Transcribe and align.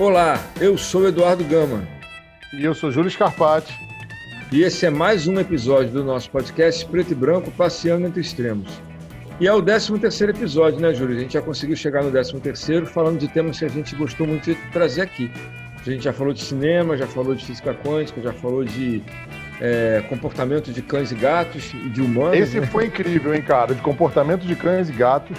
Olá, 0.00 0.40
eu 0.60 0.78
sou 0.78 1.08
Eduardo 1.08 1.42
Gama. 1.42 1.82
E 2.54 2.64
eu 2.64 2.72
sou 2.72 2.88
Júlio 2.88 3.10
Scarpati. 3.10 3.76
E 4.52 4.62
esse 4.62 4.86
é 4.86 4.90
mais 4.90 5.26
um 5.26 5.40
episódio 5.40 5.90
do 5.90 6.04
nosso 6.04 6.30
podcast 6.30 6.86
Preto 6.86 7.10
e 7.10 7.14
Branco 7.16 7.50
Passeando 7.50 8.06
entre 8.06 8.20
Extremos. 8.20 8.80
E 9.40 9.48
é 9.48 9.52
o 9.52 9.60
13 9.60 9.98
terceiro 9.98 10.32
episódio, 10.32 10.78
né, 10.78 10.94
Júlio? 10.94 11.16
A 11.16 11.20
gente 11.20 11.32
já 11.32 11.42
conseguiu 11.42 11.74
chegar 11.74 12.04
no 12.04 12.12
13 12.12 12.38
terceiro 12.38 12.86
falando 12.86 13.18
de 13.18 13.26
temas 13.26 13.58
que 13.58 13.64
a 13.64 13.68
gente 13.68 13.96
gostou 13.96 14.24
muito 14.24 14.44
de 14.44 14.54
trazer 14.70 15.02
aqui. 15.02 15.32
A 15.84 15.90
gente 15.90 16.04
já 16.04 16.12
falou 16.12 16.32
de 16.32 16.44
cinema, 16.44 16.96
já 16.96 17.08
falou 17.08 17.34
de 17.34 17.44
física 17.44 17.74
quântica, 17.74 18.20
já 18.20 18.32
falou 18.32 18.62
de 18.62 19.02
é, 19.60 20.04
comportamento 20.08 20.70
de 20.70 20.80
cães 20.80 21.10
e 21.10 21.16
gatos 21.16 21.72
de 21.92 22.00
humanos. 22.00 22.38
Esse 22.38 22.60
né? 22.60 22.66
foi 22.68 22.86
incrível, 22.86 23.34
hein, 23.34 23.42
cara? 23.42 23.74
De 23.74 23.82
comportamento 23.82 24.46
de 24.46 24.54
cães 24.54 24.88
e 24.88 24.92
gatos. 24.92 25.36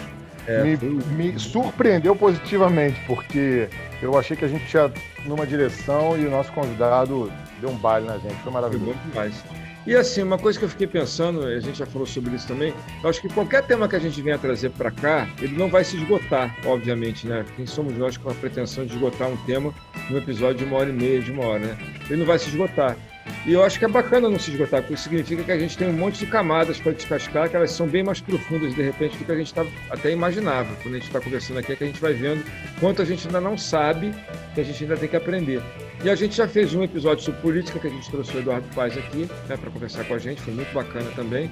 É, 0.50 0.64
me, 0.64 0.78
me, 1.16 1.40
surpreendeu 1.40 2.16
positivamente, 2.16 3.00
porque 3.06 3.70
eu 4.02 4.18
achei 4.18 4.36
que 4.36 4.44
a 4.44 4.48
gente 4.48 4.74
ia 4.74 4.92
numa 5.26 5.46
direção 5.46 6.18
e 6.18 6.26
o 6.26 6.32
nosso 6.32 6.52
convidado 6.52 7.32
deu 7.62 7.70
um 7.70 7.76
baile 7.76 8.08
na 8.08 8.18
gente. 8.18 8.34
Foi 8.42 8.52
maravilhoso. 8.52 8.94
Foi 8.94 9.12
demais. 9.12 9.44
E 9.86 9.96
assim, 9.96 10.24
uma 10.24 10.38
coisa 10.38 10.58
que 10.58 10.66
eu 10.66 10.70
fiquei 10.70 10.88
pensando, 10.88 11.44
a 11.44 11.60
gente 11.60 11.78
já 11.78 11.86
falou 11.86 12.06
sobre 12.06 12.36
isso 12.36 12.48
também, 12.48 12.74
eu 13.04 13.10
acho 13.10 13.22
que 13.22 13.30
qualquer 13.30 13.64
tema 13.64 13.88
que 13.88 13.96
a 13.96 14.00
gente 14.00 14.22
venha 14.22 14.38
trazer 14.38 14.72
para 14.72 14.92
cá, 14.92 15.28
ele 15.40 15.56
não 15.56 15.70
vai 15.70 15.84
se 15.84 15.98
esgotar, 15.98 16.56
obviamente, 16.66 17.28
né? 17.28 17.46
Quem 17.56 17.66
somos 17.66 17.96
nós 17.98 18.18
com 18.18 18.30
a 18.30 18.34
pretensão 18.34 18.86
de 18.86 18.94
esgotar 18.94 19.28
um 19.30 19.38
tema 19.46 19.74
num 20.10 20.18
episódio 20.18 20.58
de 20.58 20.64
uma 20.66 20.78
hora 20.78 20.90
e 20.90 20.94
meia, 20.94 21.22
de 21.22 21.32
uma 21.32 21.46
hora, 21.46 21.60
né? 21.60 21.78
Ele 22.10 22.18
não 22.18 22.26
vai 22.26 22.38
se 22.38 22.50
esgotar. 22.50 22.98
E 23.46 23.54
eu 23.54 23.64
acho 23.64 23.80
que 23.80 23.86
é 23.86 23.88
bacana 23.88 24.30
não 24.30 24.40
se 24.40 24.52
esgotar, 24.52 24.82
porque 24.82 24.94
isso 24.94 25.04
significa 25.04 25.44
que 25.44 25.52
a 25.52 25.58
gente 25.58 25.78
tem 25.78 25.88
um 25.88 25.94
monte 25.94 26.20
de 26.20 26.28
camadas 26.28 26.80
para 26.80 26.92
descascar, 26.92 27.50
que 27.50 27.56
elas 27.56 27.72
são 27.72 27.88
bem 27.88 28.04
mais 28.04 28.22
profundas, 28.22 28.76
de 28.76 28.82
repente, 28.82 29.18
do 29.18 29.26
que 29.26 29.32
a 29.32 29.36
gente 29.36 29.54
tá, 29.54 29.66
até 29.90 30.12
imaginava. 30.12 30.70
Quando 30.82 30.96
a 30.96 30.98
gente 30.98 31.08
está 31.08 31.20
conversando 31.20 31.60
aqui, 31.60 31.74
é 31.74 31.76
que 31.76 31.84
a 31.84 31.88
gente 31.88 32.02
vai 32.02 32.14
vendo 32.14 32.44
quanto 32.80 33.02
a 33.02 33.06
gente 33.06 33.26
ainda 33.28 33.42
não 33.42 33.58
sabe, 33.58 34.14
que 34.54 34.62
a 34.62 34.64
gente 34.64 34.84
ainda 34.84 34.98
tem 34.98 35.10
que 35.10 35.16
aprender. 35.16 35.62
E 36.04 36.10
a 36.10 36.16
gente 36.16 36.36
já 36.36 36.48
fez 36.48 36.74
um 36.74 36.84
episódio 36.84 37.24
sobre 37.24 37.42
política, 37.42 37.80
que 37.80 37.88
a 37.88 37.90
gente 37.90 38.10
trouxe 38.10 38.36
o 38.36 38.40
Eduardo 38.40 38.68
Paz 38.74 38.98
aqui, 38.98 39.30
né, 39.48 39.58
para 39.58 39.70
conversar 39.70 40.04
com 40.06 40.14
a 40.14 40.20
gente, 40.20 40.42
foi 40.42 40.54
muito 40.54 40.74
bacana 40.74 41.10
também. 41.16 41.52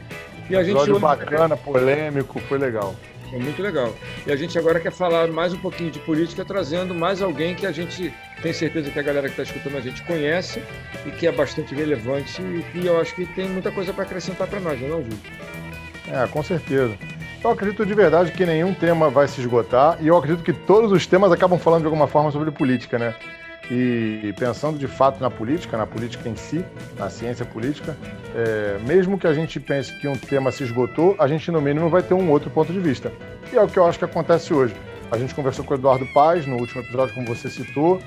E 0.49 0.55
a 0.55 0.61
episódio 0.61 0.99
bacana, 0.99 1.57
polêmico, 1.57 2.39
foi 2.41 2.57
legal. 2.57 2.95
Foi 3.29 3.39
muito 3.39 3.61
legal. 3.61 3.93
E 4.25 4.31
a 4.31 4.35
gente 4.35 4.57
agora 4.57 4.79
quer 4.79 4.91
falar 4.91 5.27
mais 5.27 5.53
um 5.53 5.57
pouquinho 5.57 5.91
de 5.91 5.99
política, 5.99 6.45
trazendo 6.45 6.93
mais 6.93 7.21
alguém 7.21 7.55
que 7.55 7.65
a 7.65 7.71
gente 7.71 8.13
tem 8.41 8.53
certeza 8.53 8.89
que 8.89 8.99
a 8.99 9.03
galera 9.03 9.27
que 9.27 9.39
está 9.39 9.43
escutando 9.43 9.77
a 9.77 9.81
gente 9.81 10.03
conhece 10.03 10.61
e 11.05 11.11
que 11.11 11.27
é 11.27 11.31
bastante 11.31 11.75
relevante 11.75 12.41
e 12.41 12.63
que 12.71 12.85
eu 12.85 12.99
acho 12.99 13.13
que 13.15 13.25
tem 13.25 13.49
muita 13.49 13.71
coisa 13.71 13.93
para 13.93 14.03
acrescentar 14.03 14.47
para 14.47 14.59
nós, 14.59 14.79
não 14.79 14.87
é, 14.87 15.03
Júlio? 15.03 15.19
É, 16.09 16.27
com 16.27 16.41
certeza. 16.41 16.97
Eu 17.43 17.51
acredito 17.51 17.85
de 17.85 17.93
verdade 17.93 18.31
que 18.31 18.45
nenhum 18.45 18.73
tema 18.73 19.09
vai 19.09 19.27
se 19.27 19.41
esgotar 19.41 19.97
e 20.01 20.07
eu 20.07 20.17
acredito 20.17 20.43
que 20.43 20.53
todos 20.53 20.91
os 20.91 21.05
temas 21.05 21.31
acabam 21.31 21.59
falando 21.59 21.81
de 21.81 21.87
alguma 21.87 22.07
forma 22.07 22.31
sobre 22.31 22.49
política, 22.51 22.97
né? 22.97 23.13
E 23.69 24.33
pensando 24.39 24.77
de 24.77 24.87
fato 24.87 25.19
na 25.19 25.29
política, 25.29 25.75
na 25.75 25.85
política 25.85 26.29
em 26.29 26.35
si, 26.35 26.63
na 26.97 27.09
ciência 27.09 27.45
política, 27.45 27.97
é, 28.33 28.79
mesmo 28.87 29.17
que 29.17 29.27
a 29.27 29.33
gente 29.33 29.59
pense 29.59 29.93
que 29.99 30.07
um 30.07 30.15
tema 30.15 30.51
se 30.51 30.63
esgotou, 30.63 31.15
a 31.19 31.27
gente 31.27 31.51
no 31.51 31.61
mínimo 31.61 31.89
vai 31.89 32.01
ter 32.01 32.13
um 32.13 32.31
outro 32.31 32.49
ponto 32.49 32.71
de 32.71 32.79
vista. 32.79 33.11
E 33.51 33.57
é 33.57 33.61
o 33.61 33.67
que 33.67 33.77
eu 33.77 33.85
acho 33.85 33.99
que 33.99 34.05
acontece 34.05 34.53
hoje. 34.53 34.73
A 35.11 35.17
gente 35.17 35.35
conversou 35.35 35.65
com 35.65 35.73
o 35.73 35.77
Eduardo 35.77 36.05
Paz 36.13 36.45
no 36.45 36.57
último 36.57 36.81
episódio, 36.81 37.13
como 37.13 37.27
você 37.27 37.49
citou, 37.49 37.99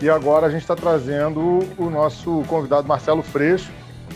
e 0.00 0.10
agora 0.10 0.46
a 0.46 0.50
gente 0.50 0.62
está 0.62 0.76
trazendo 0.76 1.60
o 1.78 1.88
nosso 1.88 2.42
convidado 2.46 2.86
Marcelo 2.86 3.22
Freixo, 3.22 3.70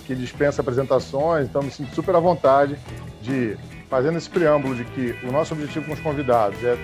que 0.06 0.14
dispensa 0.14 0.60
apresentações, 0.60 1.48
então 1.48 1.62
me 1.62 1.70
sinto 1.70 1.94
super 1.94 2.14
à 2.14 2.20
vontade 2.20 2.76
de, 3.22 3.56
fazendo 3.88 4.18
esse 4.18 4.28
preâmbulo 4.28 4.74
de 4.74 4.84
que 4.84 5.14
o 5.24 5.32
nosso 5.32 5.54
objetivo 5.54 5.86
com 5.86 5.92
os 5.92 6.00
convidados 6.00 6.62
é 6.64 6.76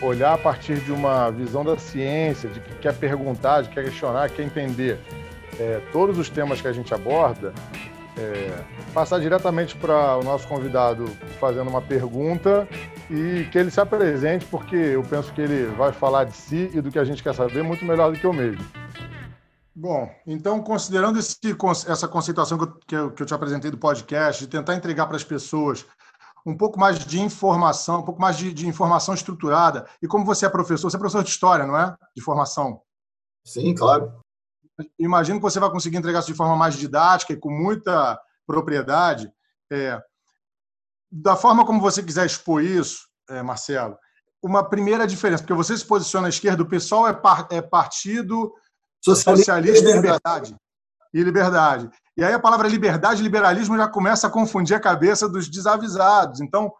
olhar 0.00 0.34
a 0.34 0.38
partir 0.38 0.76
de 0.80 0.92
uma 0.92 1.30
visão 1.30 1.64
da 1.64 1.76
ciência, 1.78 2.48
de 2.48 2.60
que 2.60 2.74
quer 2.76 2.94
perguntar, 2.94 3.62
de 3.62 3.68
que 3.68 3.74
quer 3.74 3.84
questionar, 3.84 4.28
quer 4.30 4.42
entender 4.42 4.98
é, 5.58 5.80
todos 5.92 6.18
os 6.18 6.28
temas 6.28 6.60
que 6.60 6.68
a 6.68 6.72
gente 6.72 6.92
aborda, 6.92 7.52
é, 8.16 8.62
passar 8.92 9.18
diretamente 9.18 9.76
para 9.76 10.18
o 10.18 10.22
nosso 10.22 10.46
convidado 10.46 11.04
fazendo 11.40 11.68
uma 11.68 11.82
pergunta 11.82 12.68
e 13.10 13.44
que 13.50 13.58
ele 13.58 13.70
se 13.70 13.80
apresente, 13.80 14.44
porque 14.46 14.76
eu 14.76 15.02
penso 15.02 15.32
que 15.32 15.40
ele 15.40 15.66
vai 15.76 15.92
falar 15.92 16.24
de 16.24 16.36
si 16.36 16.70
e 16.72 16.80
do 16.80 16.90
que 16.90 16.98
a 16.98 17.04
gente 17.04 17.22
quer 17.22 17.34
saber 17.34 17.62
muito 17.62 17.84
melhor 17.84 18.12
do 18.12 18.18
que 18.18 18.24
eu 18.24 18.32
mesmo. 18.32 18.64
Bom, 19.76 20.08
então, 20.24 20.62
considerando 20.62 21.18
esse, 21.18 21.36
essa 21.88 22.06
conceituação 22.06 22.56
que 22.56 22.94
eu, 22.94 23.10
que, 23.10 23.22
eu, 23.22 23.26
te 23.26 23.34
apresentei 23.34 23.72
do 23.72 23.76
podcast, 23.76 24.44
de 24.44 24.48
tentar 24.48 24.76
entregar 24.76 25.06
para 25.06 25.16
as 25.16 25.24
pessoas 25.24 25.84
um 26.46 26.56
pouco 26.56 26.78
mais 26.78 26.98
de 26.98 27.20
informação, 27.20 28.00
um 28.00 28.04
pouco 28.04 28.20
mais 28.20 28.36
de, 28.36 28.52
de, 28.52 28.66
informação 28.66 29.14
estruturada. 29.14 29.88
E 30.02 30.06
como 30.06 30.24
você 30.24 30.44
é 30.44 30.48
professor, 30.48 30.90
você 30.90 30.96
é 30.96 30.98
professor 30.98 31.24
de 31.24 31.30
história, 31.30 31.66
não 31.66 31.76
é? 31.76 31.96
De 32.14 32.22
formação. 32.22 32.82
Sim, 33.46 33.74
claro. 33.74 34.12
Imagino 34.98 35.38
que 35.38 35.42
você 35.42 35.58
vai 35.58 35.70
conseguir 35.70 35.96
entregar 35.96 36.18
isso 36.18 36.32
de 36.32 36.36
forma 36.36 36.56
mais 36.56 36.74
didática 36.74 37.32
e 37.32 37.36
com 37.36 37.50
muita 37.50 38.20
propriedade. 38.46 39.32
É, 39.72 40.02
da 41.10 41.36
forma 41.36 41.64
como 41.64 41.80
você 41.80 42.02
quiser 42.02 42.26
expor 42.26 42.62
isso, 42.62 43.08
é, 43.30 43.42
Marcelo, 43.42 43.96
uma 44.42 44.68
primeira 44.68 45.06
diferença, 45.06 45.42
porque 45.42 45.54
você 45.54 45.76
se 45.76 45.84
posiciona 45.86 46.26
à 46.26 46.30
esquerda, 46.30 46.62
o 46.62 46.68
pessoal 46.68 47.08
é, 47.08 47.14
par, 47.14 47.48
é 47.50 47.62
partido 47.62 48.52
socialista, 49.02 49.52
socialista 49.52 49.88
e 49.88 49.92
liberdade. 49.92 50.56
E 51.14 51.22
liberdade. 51.22 51.90
E 52.16 52.24
aí 52.24 52.32
a 52.32 52.38
palavra 52.38 52.68
liberdade 52.68 53.20
e 53.20 53.24
liberalismo 53.24 53.76
já 53.76 53.88
começa 53.88 54.26
a 54.26 54.30
confundir 54.30 54.76
a 54.76 54.80
cabeça 54.80 55.28
dos 55.28 55.48
desavisados. 55.48 56.40
Então, 56.40 56.72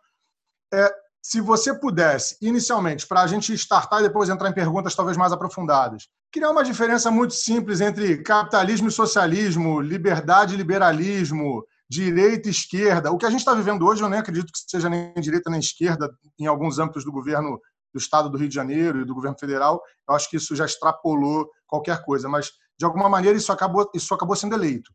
é, 0.73 0.95
se 1.21 1.41
você 1.41 1.73
pudesse, 1.73 2.37
inicialmente, 2.41 3.07
para 3.07 3.23
a 3.23 3.27
gente 3.27 3.53
startar 3.55 4.01
e 4.01 4.05
depois 4.05 4.29
entrar 4.29 4.49
em 4.49 4.55
perguntas 4.55 4.95
talvez 4.95 5.17
mais 5.17 5.33
aprofundadas, 5.33 6.07
criar 6.31 6.51
uma 6.51 6.63
diferença 6.63 7.11
muito 7.11 7.35
simples 7.35 7.81
entre 7.81 8.23
capitalismo 8.23 8.89
e 8.89 8.93
socialismo, 8.93 9.81
liberdade 9.81 10.55
e 10.55 10.57
liberalismo, 10.57 11.65
direita 11.89 12.49
e 12.49 12.51
esquerda. 12.51 13.11
O 13.11 13.19
que 13.19 13.27
a 13.27 13.31
gente 13.31 13.41
está 13.41 13.55
vivendo 13.55 13.87
hoje, 13.87 14.03
eu 14.03 14.09
nem 14.09 14.19
acredito 14.19 14.53
que 14.53 14.59
seja 14.69 14.89
nem 14.89 15.15
direita 15.15 15.51
nem 15.51 15.61
esquerda 15.61 16.11
em 16.39 16.47
alguns 16.47 16.79
âmbitos 16.79 17.05
do 17.05 17.13
governo 17.13 17.59
do 17.93 17.99
Estado 17.99 18.29
do 18.29 18.37
Rio 18.37 18.49
de 18.49 18.55
Janeiro 18.55 19.01
e 19.01 19.05
do 19.05 19.15
governo 19.15 19.39
federal. 19.39 19.81
Eu 20.09 20.15
acho 20.15 20.29
que 20.29 20.37
isso 20.37 20.55
já 20.57 20.65
extrapolou 20.65 21.49
qualquer 21.67 22.03
coisa, 22.05 22.29
mas 22.29 22.51
de 22.77 22.85
alguma 22.85 23.09
maneira 23.09 23.39
isso 23.39 23.53
acabou, 23.53 23.89
isso 23.95 24.13
acabou 24.13 24.35
sendo 24.35 24.55
eleito. 24.55 24.91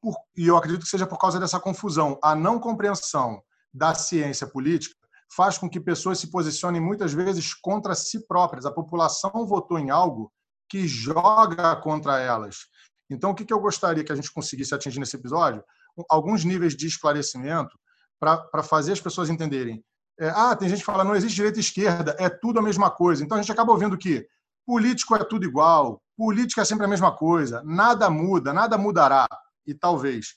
Por, 0.00 0.16
e 0.36 0.46
eu 0.46 0.56
acredito 0.56 0.82
que 0.82 0.88
seja 0.88 1.06
por 1.06 1.18
causa 1.18 1.38
dessa 1.38 1.60
confusão. 1.60 2.18
A 2.22 2.34
não 2.34 2.58
compreensão 2.58 3.42
da 3.72 3.94
ciência 3.94 4.46
política 4.46 4.96
faz 5.34 5.58
com 5.58 5.68
que 5.68 5.80
pessoas 5.80 6.18
se 6.18 6.30
posicionem 6.30 6.80
muitas 6.80 7.12
vezes 7.12 7.54
contra 7.54 7.94
si 7.94 8.26
próprias. 8.26 8.66
A 8.66 8.72
população 8.72 9.46
votou 9.46 9.78
em 9.78 9.90
algo 9.90 10.32
que 10.68 10.86
joga 10.88 11.76
contra 11.76 12.18
elas. 12.18 12.66
Então, 13.08 13.30
o 13.30 13.34
que 13.34 13.52
eu 13.52 13.60
gostaria 13.60 14.04
que 14.04 14.12
a 14.12 14.16
gente 14.16 14.32
conseguisse 14.32 14.74
atingir 14.74 15.00
nesse 15.00 15.16
episódio? 15.16 15.62
alguns 16.08 16.44
níveis 16.44 16.76
de 16.76 16.86
esclarecimento 16.86 17.78
para 18.18 18.62
fazer 18.62 18.92
as 18.92 19.00
pessoas 19.00 19.30
entenderem. 19.30 19.82
É, 20.18 20.28
ah, 20.28 20.54
tem 20.54 20.68
gente 20.68 20.80
que 20.80 20.84
fala 20.84 21.04
não 21.04 21.16
existe 21.16 21.36
direita 21.36 21.58
e 21.58 21.60
esquerda, 21.60 22.14
é 22.18 22.28
tudo 22.28 22.58
a 22.58 22.62
mesma 22.62 22.90
coisa. 22.90 23.24
Então 23.24 23.38
a 23.38 23.40
gente 23.40 23.50
acaba 23.50 23.72
ouvindo 23.72 23.96
que 23.96 24.26
político 24.66 25.16
é 25.16 25.24
tudo 25.24 25.44
igual, 25.44 26.00
política 26.16 26.60
é 26.60 26.64
sempre 26.64 26.84
a 26.84 26.88
mesma 26.88 27.16
coisa, 27.16 27.62
nada 27.64 28.10
muda, 28.10 28.52
nada 28.52 28.76
mudará. 28.76 29.26
E 29.66 29.74
talvez 29.74 30.34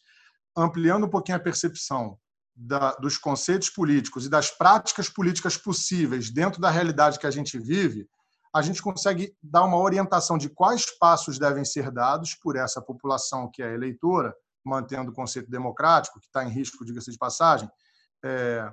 ampliando 0.55 1.05
um 1.05 1.09
pouquinho 1.09 1.37
a 1.37 1.41
percepção 1.41 2.17
da, 2.55 2.91
dos 2.95 3.17
conceitos 3.17 3.69
políticos 3.69 4.25
e 4.25 4.29
das 4.29 4.51
práticas 4.51 5.09
políticas 5.09 5.57
possíveis 5.57 6.29
dentro 6.29 6.61
da 6.61 6.69
realidade 6.69 7.17
que 7.17 7.25
a 7.25 7.31
gente 7.31 7.57
vive, 7.57 8.07
a 8.53 8.61
gente 8.61 8.81
consegue 8.81 9.35
dar 9.41 9.63
uma 9.63 9.77
orientação 9.77 10.37
de 10.37 10.47
quais 10.47 10.85
passos 10.99 11.39
devem 11.39 11.65
ser 11.65 11.91
dados 11.91 12.35
por 12.35 12.55
essa 12.55 12.79
população 12.79 13.49
que 13.51 13.63
é 13.63 13.73
eleitora 13.73 14.33
mantendo 14.63 15.11
o 15.11 15.13
conceito 15.13 15.49
democrático, 15.49 16.19
que 16.19 16.27
está 16.27 16.43
em 16.43 16.49
risco, 16.49 16.85
diga-se 16.85 17.11
de 17.11 17.17
passagem, 17.17 17.69
é, 18.23 18.71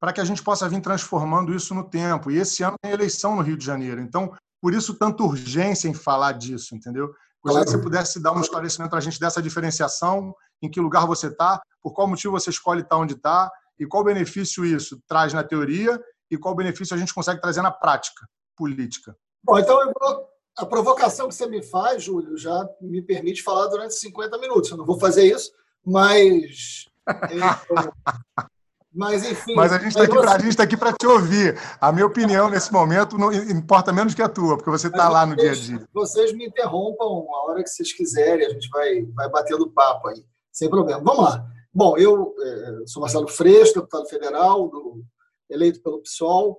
para 0.00 0.12
que 0.12 0.20
a 0.20 0.24
gente 0.24 0.42
possa 0.42 0.68
vir 0.68 0.80
transformando 0.80 1.54
isso 1.54 1.74
no 1.74 1.88
tempo. 1.88 2.30
E 2.30 2.38
esse 2.38 2.62
ano 2.62 2.76
tem 2.82 2.90
eleição 2.90 3.36
no 3.36 3.42
Rio 3.42 3.56
de 3.56 3.64
Janeiro, 3.64 4.00
então, 4.00 4.34
por 4.60 4.74
isso, 4.74 4.94
tanta 4.94 5.22
urgência 5.22 5.88
em 5.88 5.94
falar 5.94 6.32
disso, 6.32 6.74
entendeu? 6.74 7.14
Gostaria 7.42 7.64
que 7.64 7.70
você 7.70 7.78
pudesse 7.78 8.22
dar 8.22 8.32
um 8.32 8.40
esclarecimento 8.40 8.90
para 8.90 8.98
a 8.98 9.02
gente 9.02 9.18
dessa 9.18 9.40
diferenciação, 9.40 10.34
em 10.62 10.70
que 10.70 10.80
lugar 10.80 11.06
você 11.06 11.28
está, 11.28 11.60
por 11.82 11.92
qual 11.92 12.06
motivo 12.06 12.32
você 12.32 12.50
escolhe 12.50 12.82
estar 12.82 12.96
onde 12.96 13.14
está, 13.14 13.50
e 13.78 13.86
qual 13.86 14.04
benefício 14.04 14.64
isso 14.64 15.00
traz 15.08 15.32
na 15.32 15.42
teoria 15.42 15.98
e 16.30 16.36
qual 16.36 16.54
benefício 16.54 16.94
a 16.94 16.98
gente 16.98 17.14
consegue 17.14 17.40
trazer 17.40 17.62
na 17.62 17.70
prática 17.70 18.26
política. 18.54 19.16
Bom, 19.42 19.58
então 19.58 19.76
vou 19.98 20.30
a 20.56 20.66
provocação 20.66 21.28
que 21.28 21.34
você 21.34 21.46
me 21.46 21.62
faz, 21.62 22.02
Júlio, 22.02 22.36
já 22.36 22.68
me 22.80 23.00
permite 23.00 23.42
falar 23.42 23.66
durante 23.68 23.94
50 23.94 24.36
minutos. 24.38 24.70
Eu 24.70 24.76
não 24.76 24.84
vou 24.84 25.00
fazer 25.00 25.24
isso, 25.24 25.50
mas. 25.84 26.84
mas, 28.92 29.24
enfim. 29.24 29.54
Mas 29.54 29.72
a 29.72 29.78
gente 29.78 29.88
está 29.88 30.02
aqui, 30.02 30.56
tá 30.56 30.62
aqui 30.64 30.76
para 30.76 30.92
te 30.92 31.06
ouvir. 31.06 31.58
A 31.80 31.92
minha 31.92 32.06
opinião 32.06 32.50
nesse 32.50 32.72
momento 32.72 33.16
não 33.16 33.32
importa 33.32 33.92
menos 33.92 34.14
que 34.14 34.22
a 34.22 34.28
tua, 34.28 34.56
porque 34.56 34.70
você 34.70 34.88
está 34.88 35.08
lá 35.08 35.24
no 35.24 35.36
dia 35.36 35.52
a 35.52 35.54
dia. 35.54 35.88
Vocês 35.92 36.32
me 36.32 36.46
interrompam 36.46 37.04
a 37.04 37.50
hora 37.50 37.62
que 37.62 37.70
vocês 37.70 37.92
quiserem, 37.92 38.46
a 38.46 38.50
gente 38.50 38.68
vai, 38.68 39.02
vai 39.14 39.28
batendo 39.28 39.70
papo 39.70 40.08
aí, 40.08 40.24
sem 40.52 40.68
problema. 40.68 41.00
Vamos 41.02 41.24
lá. 41.24 41.46
Bom, 41.72 41.96
eu 41.96 42.34
é, 42.40 42.86
sou 42.86 43.00
Marcelo 43.00 43.28
Freixo, 43.28 43.74
deputado 43.74 44.08
federal, 44.08 44.68
do, 44.68 45.04
eleito 45.48 45.80
pelo 45.82 46.02
PSOL. 46.02 46.58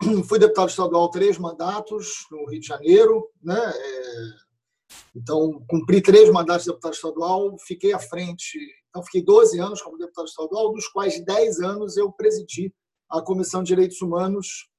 fui 0.28 0.38
deputado 0.38 0.68
estadual 0.68 1.10
três 1.10 1.38
mandatos 1.38 2.26
no 2.30 2.48
Rio 2.48 2.60
de 2.60 2.66
Janeiro, 2.66 3.28
né? 3.42 3.58
É, 3.58 4.46
então, 5.16 5.64
cumpri 5.68 6.00
três 6.00 6.30
mandatos 6.30 6.64
de 6.64 6.70
deputado 6.70 6.94
estadual, 6.94 7.56
fiquei 7.66 7.92
à 7.92 7.98
frente. 7.98 8.58
Então, 8.96 9.04
fiquei 9.04 9.22
12 9.22 9.60
anos 9.60 9.82
como 9.82 9.98
deputado 9.98 10.26
estadual, 10.26 10.72
dos 10.72 10.88
quais 10.88 11.22
10 11.22 11.60
anos 11.60 11.98
eu 11.98 12.10
presidi 12.10 12.74
a 13.10 13.20
Comissão 13.20 13.62
de 13.62 13.68
Direitos 13.68 14.00
Humanos 14.00 14.70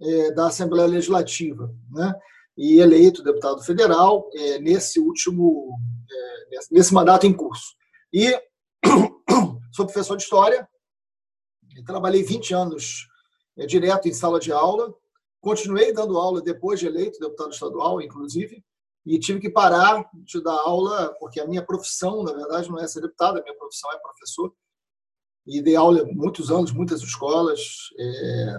é, 0.00 0.30
da 0.30 0.46
Assembleia 0.46 0.86
Legislativa, 0.86 1.74
né? 1.90 2.14
E 2.56 2.78
eleito 2.78 3.24
deputado 3.24 3.60
federal 3.64 4.30
é, 4.32 4.60
nesse 4.60 5.00
último, 5.00 5.76
é, 6.08 6.58
nesse 6.70 6.94
mandato 6.94 7.26
em 7.26 7.32
curso. 7.32 7.74
E 8.12 8.40
sou 9.74 9.86
professor 9.86 10.16
de 10.16 10.22
História, 10.22 10.68
trabalhei 11.84 12.22
20 12.22 12.54
anos 12.54 13.08
direto 13.66 14.06
em 14.06 14.12
sala 14.12 14.38
de 14.38 14.52
aula, 14.52 14.94
continuei 15.40 15.92
dando 15.92 16.16
aula 16.16 16.40
depois 16.40 16.78
de 16.78 16.86
eleito 16.86 17.18
deputado 17.18 17.50
estadual, 17.50 18.00
inclusive, 18.00 18.64
e 19.06 19.18
tive 19.18 19.38
que 19.38 19.50
parar 19.50 20.08
de 20.14 20.42
dar 20.42 20.52
aula, 20.52 21.14
porque 21.20 21.38
a 21.38 21.46
minha 21.46 21.64
profissão, 21.64 22.22
na 22.22 22.32
verdade, 22.32 22.70
não 22.70 22.78
é 22.78 22.86
ser 22.86 23.02
deputado, 23.02 23.38
a 23.38 23.42
minha 23.42 23.56
profissão 23.56 23.92
é 23.92 23.98
professor. 23.98 24.54
E 25.46 25.60
dei 25.60 25.76
aula 25.76 26.04
muitos 26.06 26.50
anos, 26.50 26.72
muitas 26.72 27.02
escolas. 27.02 27.60
É... 27.98 28.58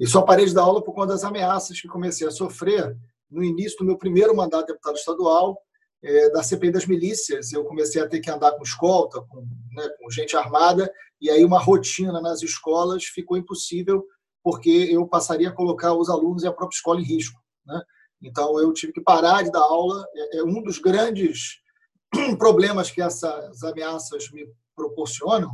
E 0.00 0.06
só 0.06 0.22
parei 0.22 0.46
de 0.46 0.54
dar 0.54 0.62
aula 0.62 0.82
por 0.82 0.94
conta 0.94 1.12
das 1.12 1.22
ameaças 1.22 1.80
que 1.80 1.86
comecei 1.86 2.26
a 2.26 2.30
sofrer 2.30 2.96
no 3.30 3.42
início 3.44 3.78
do 3.78 3.84
meu 3.84 3.96
primeiro 3.96 4.34
mandato 4.34 4.66
de 4.66 4.72
deputado 4.72 4.96
estadual, 4.96 5.60
é, 6.02 6.30
da 6.30 6.42
CPI 6.42 6.72
das 6.72 6.86
milícias. 6.86 7.52
Eu 7.52 7.64
comecei 7.64 8.02
a 8.02 8.08
ter 8.08 8.20
que 8.20 8.30
andar 8.30 8.52
com 8.52 8.62
escolta, 8.62 9.20
com, 9.22 9.46
né, 9.72 9.88
com 10.00 10.10
gente 10.10 10.36
armada, 10.36 10.92
e 11.20 11.30
aí 11.30 11.44
uma 11.44 11.60
rotina 11.60 12.20
nas 12.20 12.42
escolas 12.42 13.04
ficou 13.04 13.36
impossível, 13.36 14.04
porque 14.42 14.70
eu 14.90 15.06
passaria 15.06 15.50
a 15.50 15.54
colocar 15.54 15.94
os 15.94 16.08
alunos 16.08 16.42
e 16.42 16.46
a 16.46 16.52
própria 16.52 16.76
escola 16.76 17.00
em 17.00 17.04
risco. 17.04 17.40
Né? 17.66 17.80
Então, 18.22 18.58
eu 18.60 18.72
tive 18.72 18.92
que 18.92 19.00
parar 19.00 19.42
de 19.42 19.50
dar 19.50 19.60
aula. 19.60 20.06
É, 20.14 20.38
é 20.38 20.42
um 20.44 20.62
dos 20.62 20.78
grandes 20.78 21.60
problemas 22.38 22.90
que 22.90 23.00
essas 23.00 23.62
ameaças 23.62 24.30
me 24.30 24.46
proporcionam 24.74 25.50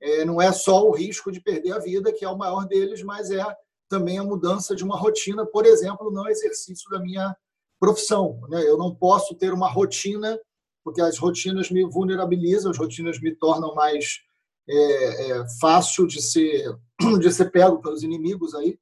é, 0.00 0.24
não 0.24 0.40
é 0.40 0.50
só 0.52 0.86
o 0.86 0.92
risco 0.92 1.30
de 1.30 1.40
perder 1.40 1.72
a 1.72 1.78
vida, 1.78 2.12
que 2.12 2.24
é 2.24 2.28
o 2.28 2.38
maior 2.38 2.66
deles, 2.66 3.02
mas 3.02 3.30
é 3.30 3.44
também 3.88 4.18
a 4.18 4.24
mudança 4.24 4.74
de 4.74 4.82
uma 4.82 4.96
rotina, 4.96 5.44
por 5.44 5.66
exemplo, 5.66 6.10
no 6.10 6.26
exercício 6.28 6.88
da 6.90 6.98
minha 7.00 7.36
profissão. 7.78 8.40
Né? 8.48 8.62
Eu 8.66 8.78
não 8.78 8.94
posso 8.94 9.34
ter 9.34 9.52
uma 9.52 9.68
rotina, 9.68 10.38
porque 10.82 11.00
as 11.00 11.18
rotinas 11.18 11.70
me 11.70 11.84
vulnerabilizam, 11.84 12.70
as 12.70 12.78
rotinas 12.78 13.20
me 13.20 13.34
tornam 13.34 13.74
mais 13.74 14.20
é, 14.68 15.30
é, 15.30 15.44
fácil 15.60 16.06
de 16.06 16.22
ser, 16.22 16.74
de 17.20 17.30
ser 17.32 17.50
pego 17.50 17.82
pelos 17.82 18.02
inimigos 18.02 18.54
aí. 18.54 18.78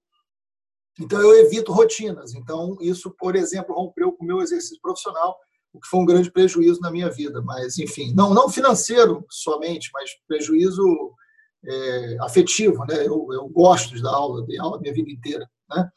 Então, 1.00 1.20
eu 1.20 1.32
evito 1.44 1.72
rotinas. 1.72 2.34
Então, 2.34 2.76
isso, 2.80 3.10
por 3.18 3.36
exemplo, 3.36 3.74
rompeu 3.74 4.12
com 4.12 4.24
o 4.24 4.26
meu 4.26 4.40
exercício 4.40 4.80
profissional, 4.80 5.36
o 5.72 5.80
que 5.80 5.88
foi 5.88 6.00
um 6.00 6.06
grande 6.06 6.30
prejuízo 6.30 6.80
na 6.80 6.90
minha 6.90 7.10
vida. 7.10 7.40
Mas, 7.42 7.78
enfim, 7.78 8.12
não, 8.14 8.34
não 8.34 8.48
financeiro 8.48 9.24
somente, 9.30 9.90
mas 9.92 10.10
prejuízo 10.26 10.82
é, 11.64 12.16
afetivo. 12.20 12.84
Né? 12.86 13.06
Eu, 13.06 13.26
eu 13.32 13.48
gosto 13.48 13.94
de 13.94 14.02
dar 14.02 14.14
aula, 14.14 14.44
dei 14.46 14.58
aula 14.58 14.76
a 14.76 14.80
minha 14.80 14.92
vida 14.92 15.10
inteira. 15.10 15.48
Né? 15.70 15.88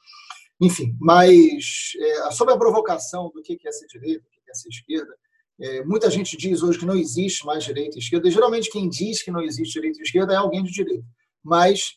Enfim, 0.61 0.95
mas 0.99 1.93
é, 1.99 2.31
sobre 2.31 2.53
a 2.53 2.57
provocação 2.57 3.31
do 3.33 3.41
que 3.41 3.57
é 3.65 3.71
ser 3.71 3.87
direita, 3.87 4.23
o 4.23 4.29
que 4.29 4.51
é 4.51 4.53
ser 4.53 4.69
esquerda, 4.69 5.15
é, 5.59 5.83
muita 5.83 6.09
gente 6.09 6.35
diz 6.37 6.63
hoje 6.63 6.79
que 6.79 6.85
não 6.85 6.95
existe 6.95 7.45
mais 7.45 7.63
direita 7.63 7.95
e 7.95 7.99
esquerda. 7.99 8.27
E, 8.27 8.31
geralmente, 8.31 8.69
quem 8.69 8.89
diz 8.89 9.23
que 9.23 9.31
não 9.31 9.41
existe 9.41 9.73
direita 9.73 9.99
e 9.99 10.03
esquerda 10.03 10.33
é 10.33 10.37
alguém 10.37 10.63
de 10.63 10.71
direita. 10.71 11.05
Mas 11.43 11.95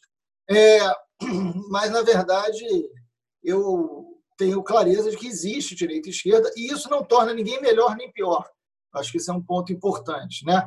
é, 0.49 0.81
mas, 1.71 1.91
na 1.91 2.03
verdade, 2.03 2.65
eu 3.43 4.15
tenho 4.37 4.63
clareza 4.63 5.11
de 5.11 5.17
que 5.17 5.27
existe 5.27 5.75
direita 5.75 6.09
e 6.09 6.13
esquerda, 6.13 6.51
e 6.57 6.73
isso 6.73 6.89
não 6.89 7.05
torna 7.05 7.33
ninguém 7.33 7.61
melhor 7.61 7.97
nem 7.97 8.11
pior. 8.13 8.49
Acho 8.95 9.13
que 9.13 9.19
isso 9.19 9.31
é 9.31 9.35
um 9.35 9.43
ponto 9.43 9.73
importante. 9.73 10.45
Né? 10.45 10.67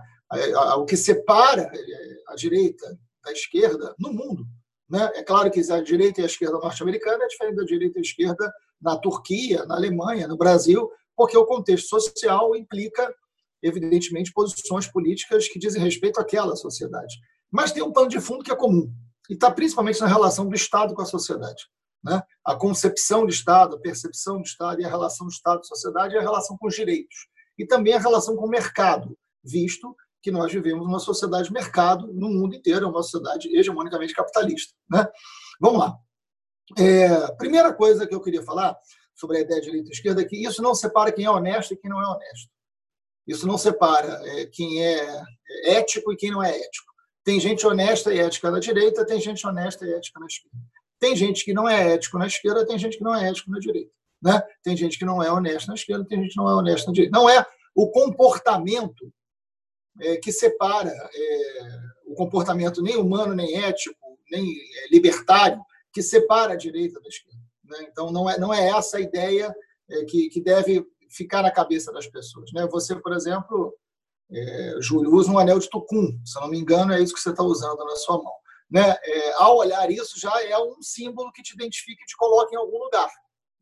O 0.78 0.86
que 0.86 0.98
separa 0.98 1.70
é, 1.74 2.18
a 2.30 2.36
direita 2.36 2.98
da 3.24 3.32
esquerda 3.32 3.96
no 4.00 4.14
mundo. 4.14 4.46
Né? 4.90 5.12
É 5.16 5.24
claro 5.24 5.52
que 5.52 5.60
a 5.72 5.82
direita 5.82 6.22
e 6.22 6.24
a 6.24 6.28
esquerda 6.28 6.60
norte-americana 6.60 7.24
é 7.24 7.28
diferente 7.28 7.56
da 7.56 7.64
direita 7.64 8.00
e 8.00 8.02
esquerda 8.02 8.54
na 8.82 8.98
Turquia, 8.98 9.66
na 9.66 9.76
Alemanha, 9.76 10.28
no 10.28 10.38
Brasil, 10.38 10.90
porque 11.16 11.38
o 11.38 11.46
contexto 11.46 11.90
social 11.90 12.56
implica, 12.56 13.14
evidentemente, 13.62 14.32
posições 14.32 14.88
políticas 14.88 15.48
que 15.48 15.60
dizem 15.60 15.82
respeito 15.82 16.20
àquela 16.20 16.56
sociedade. 16.56 17.16
Mas 17.52 17.72
tem 17.72 17.82
um 17.82 17.92
pano 17.92 18.08
de 18.08 18.20
fundo 18.20 18.44
que 18.44 18.52
é 18.52 18.56
comum, 18.56 18.94
e 19.30 19.34
está 19.34 19.52
principalmente 19.52 20.00
na 20.00 20.08
relação 20.08 20.48
do 20.48 20.56
Estado 20.56 20.94
com 20.94 21.02
a 21.02 21.06
sociedade. 21.06 21.66
Né? 22.04 22.22
A 22.46 22.56
concepção 22.56 23.26
de 23.26 23.34
Estado, 23.34 23.76
a 23.76 23.80
percepção 23.80 24.42
de 24.42 24.48
Estado 24.48 24.82
e 24.82 24.86
a 24.86 24.90
relação 24.90 25.28
do 25.28 25.34
Estado 25.34 25.62
e 25.64 25.68
sociedade 25.68 26.16
é 26.16 26.20
a 26.20 26.22
relação 26.22 26.58
com 26.58 26.68
os 26.68 26.76
direitos. 26.76 27.28
E 27.58 27.66
também 27.66 27.94
a 27.94 28.00
relação 28.00 28.36
com 28.36 28.46
o 28.46 28.50
mercado, 28.50 29.18
visto 29.44 29.96
que 30.22 30.32
nós 30.32 30.52
vivemos 30.52 30.86
numa 30.86 31.00
sociedade 31.00 31.48
de 31.48 31.54
mercado 31.54 32.08
no 32.14 32.30
mundo 32.30 32.56
inteiro, 32.56 32.86
é 32.86 32.90
uma 32.90 33.04
sociedade 33.04 33.56
hegemonicamente 33.56 34.14
capitalista. 34.14 34.74
Né? 34.90 35.08
Vamos 35.60 35.80
lá. 35.80 35.98
É, 36.78 37.32
primeira 37.36 37.74
coisa 37.74 38.06
que 38.06 38.14
eu 38.14 38.22
queria 38.22 38.44
falar 38.44 38.78
sobre 39.16 39.38
a 39.38 39.42
ideia 39.42 39.62
de 39.62 39.68
direita 39.68 39.90
e 39.90 39.92
esquerda 39.92 40.22
é 40.22 40.26
que 40.26 40.36
isso 40.36 40.62
não 40.62 40.76
separa 40.76 41.12
quem 41.12 41.26
é 41.26 41.32
honesto 41.32 41.74
e 41.74 41.78
quem 41.78 41.90
não 41.90 42.02
é 42.02 42.08
honesto. 42.08 42.50
Isso 43.26 43.48
não 43.48 43.58
separa 43.58 44.22
é, 44.26 44.46
quem 44.46 44.84
é 44.84 45.24
ético 45.64 46.14
e 46.14 46.16
quem 46.16 46.32
não 46.32 46.44
é 46.44 46.58
ético. 46.58 46.87
Tem 47.28 47.42
gente 47.42 47.68
honesta 47.68 48.14
e 48.14 48.20
ética 48.20 48.50
na 48.50 48.58
direita, 48.58 49.06
tem 49.06 49.20
gente 49.20 49.46
honesta 49.46 49.86
e 49.86 49.92
ética 49.92 50.18
na 50.18 50.28
esquerda. 50.28 50.58
Tem 50.98 51.14
gente 51.14 51.44
que 51.44 51.54
não 51.54 51.68
é 51.68 51.94
ético 51.94 52.18
na 52.18 52.26
esquerda, 52.26 52.66
tem 52.66 52.80
gente 52.80 52.98
que 52.98 53.04
não 53.04 53.14
é 53.14 53.28
ético 53.28 53.52
na 53.52 53.60
direita. 53.60 53.92
Né? 54.24 54.42
Tem 54.64 54.78
gente 54.78 54.98
que 54.98 55.04
não 55.04 55.22
é 55.22 55.30
honesta 55.30 55.68
na 55.68 55.76
esquerda, 55.76 56.06
tem 56.06 56.22
gente 56.22 56.32
que 56.32 56.38
não 56.38 56.50
é 56.50 56.56
honesta 56.56 56.88
na 56.88 56.94
direita. 56.94 57.20
Não 57.20 57.30
é 57.30 57.46
o 57.76 57.92
comportamento 57.92 59.14
é, 60.00 60.16
que 60.16 60.32
separa 60.32 60.90
é, 60.90 61.80
o 62.06 62.16
comportamento 62.16 62.82
nem 62.82 62.96
humano, 62.96 63.36
nem 63.36 63.62
ético, 63.62 64.18
nem 64.32 64.50
é, 64.50 64.88
libertário, 64.90 65.62
que 65.92 66.02
separa 66.02 66.54
a 66.54 66.58
direita 66.58 66.98
da 67.02 67.10
esquerda. 67.10 67.42
Né? 67.66 67.90
Então, 67.92 68.10
não 68.10 68.30
é, 68.30 68.40
não 68.40 68.54
é 68.54 68.70
essa 68.70 69.00
a 69.00 69.02
ideia 69.02 69.54
que, 70.08 70.30
que 70.30 70.40
deve 70.40 70.88
ficar 71.10 71.42
na 71.42 71.52
cabeça 71.52 71.92
das 71.92 72.08
pessoas. 72.08 72.54
Né? 72.54 72.66
Você, 72.68 72.96
por 72.96 73.12
exemplo, 73.12 73.76
é, 74.30 74.76
Júlio, 74.82 75.14
usa 75.14 75.32
um 75.32 75.40
anel 75.40 75.60
de 75.60 75.70
tucum, 75.70 76.20
se 76.26 76.40
não 76.40 76.50
me 76.50 76.60
engano, 76.60 76.94
é 76.94 77.02
isso 77.02 77.14
que 77.14 77.20
você 77.20 77.30
está 77.30 77.44
usando 77.44 77.84
na 77.86 77.96
sua 77.96 78.22
mão. 78.22 78.34
Né? 78.70 78.96
É, 79.02 79.34
ao 79.36 79.58
olhar 79.58 79.90
isso, 79.90 80.20
já 80.20 80.44
é 80.44 80.58
um 80.58 80.82
símbolo 80.82 81.32
que 81.32 81.42
te 81.42 81.54
identifica 81.54 82.02
e 82.02 82.06
te 82.06 82.18
coloca 82.18 82.54
em 82.54 82.58
algum 82.58 82.78
lugar. 82.78 83.10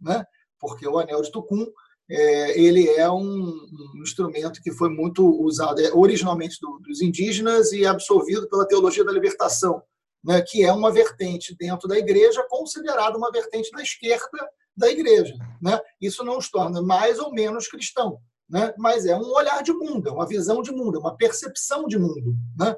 Né? 0.02 0.26
Porque 0.60 0.88
o 0.88 0.98
anel 0.98 1.22
de 1.22 1.32
tucum 1.32 1.66
é, 2.10 2.60
ele 2.60 2.90
é 2.90 3.10
um, 3.10 3.22
um, 3.22 4.02
instrumento 4.02 4.62
que 4.62 4.72
foi 4.72 4.90
muito 4.90 5.24
usado 5.44 5.80
é, 5.82 5.92
originalmente 5.94 6.58
do, 6.60 6.80
dos 6.80 7.02
indígenas 7.02 7.72
e 7.72 7.86
absorvido 7.86 8.48
pela 8.50 8.68
teologia 8.68 9.04
da 9.04 9.12
libertação, 9.12 9.82
né? 10.24 10.42
que 10.42 10.64
é 10.64 10.74
uma 10.74 10.92
vertente 10.92 11.56
dentro 11.60 11.88
da 11.88 11.98
igreja 11.98 12.46
considerada 12.50 13.18
uma 13.18 13.32
vertente 13.32 13.70
da 13.72 13.84
esquerda 13.84 14.50
da 14.76 14.90
igreja. 14.90 15.36
Né? 15.62 15.80
Isso 16.02 16.24
não 16.24 16.38
os 16.38 16.50
torna 16.50 16.82
mais 16.82 17.20
ou 17.20 17.32
menos 17.32 17.68
cristão 17.68 18.20
né? 18.50 18.74
mas 18.78 19.06
é 19.06 19.16
um 19.16 19.34
olhar 19.34 19.62
de 19.64 19.74
mundo, 19.74 20.10
é 20.10 20.12
uma 20.12 20.28
visão 20.28 20.62
de 20.62 20.72
mundo, 20.72 20.98
é 20.98 21.00
uma 21.00 21.18
percepção 21.18 21.88
de 21.88 21.98
mundo. 21.98 22.36
Né? 22.58 22.76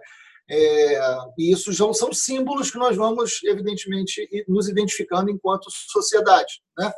É, 0.49 0.99
e 1.37 1.51
isso 1.51 1.71
já 1.73 1.91
são 1.93 2.13
símbolos 2.13 2.71
que 2.71 2.77
nós 2.77 2.95
vamos, 2.95 3.41
evidentemente, 3.43 4.27
nos 4.47 4.69
identificando 4.69 5.29
enquanto 5.29 5.69
sociedade. 5.69 6.61
Né? 6.77 6.91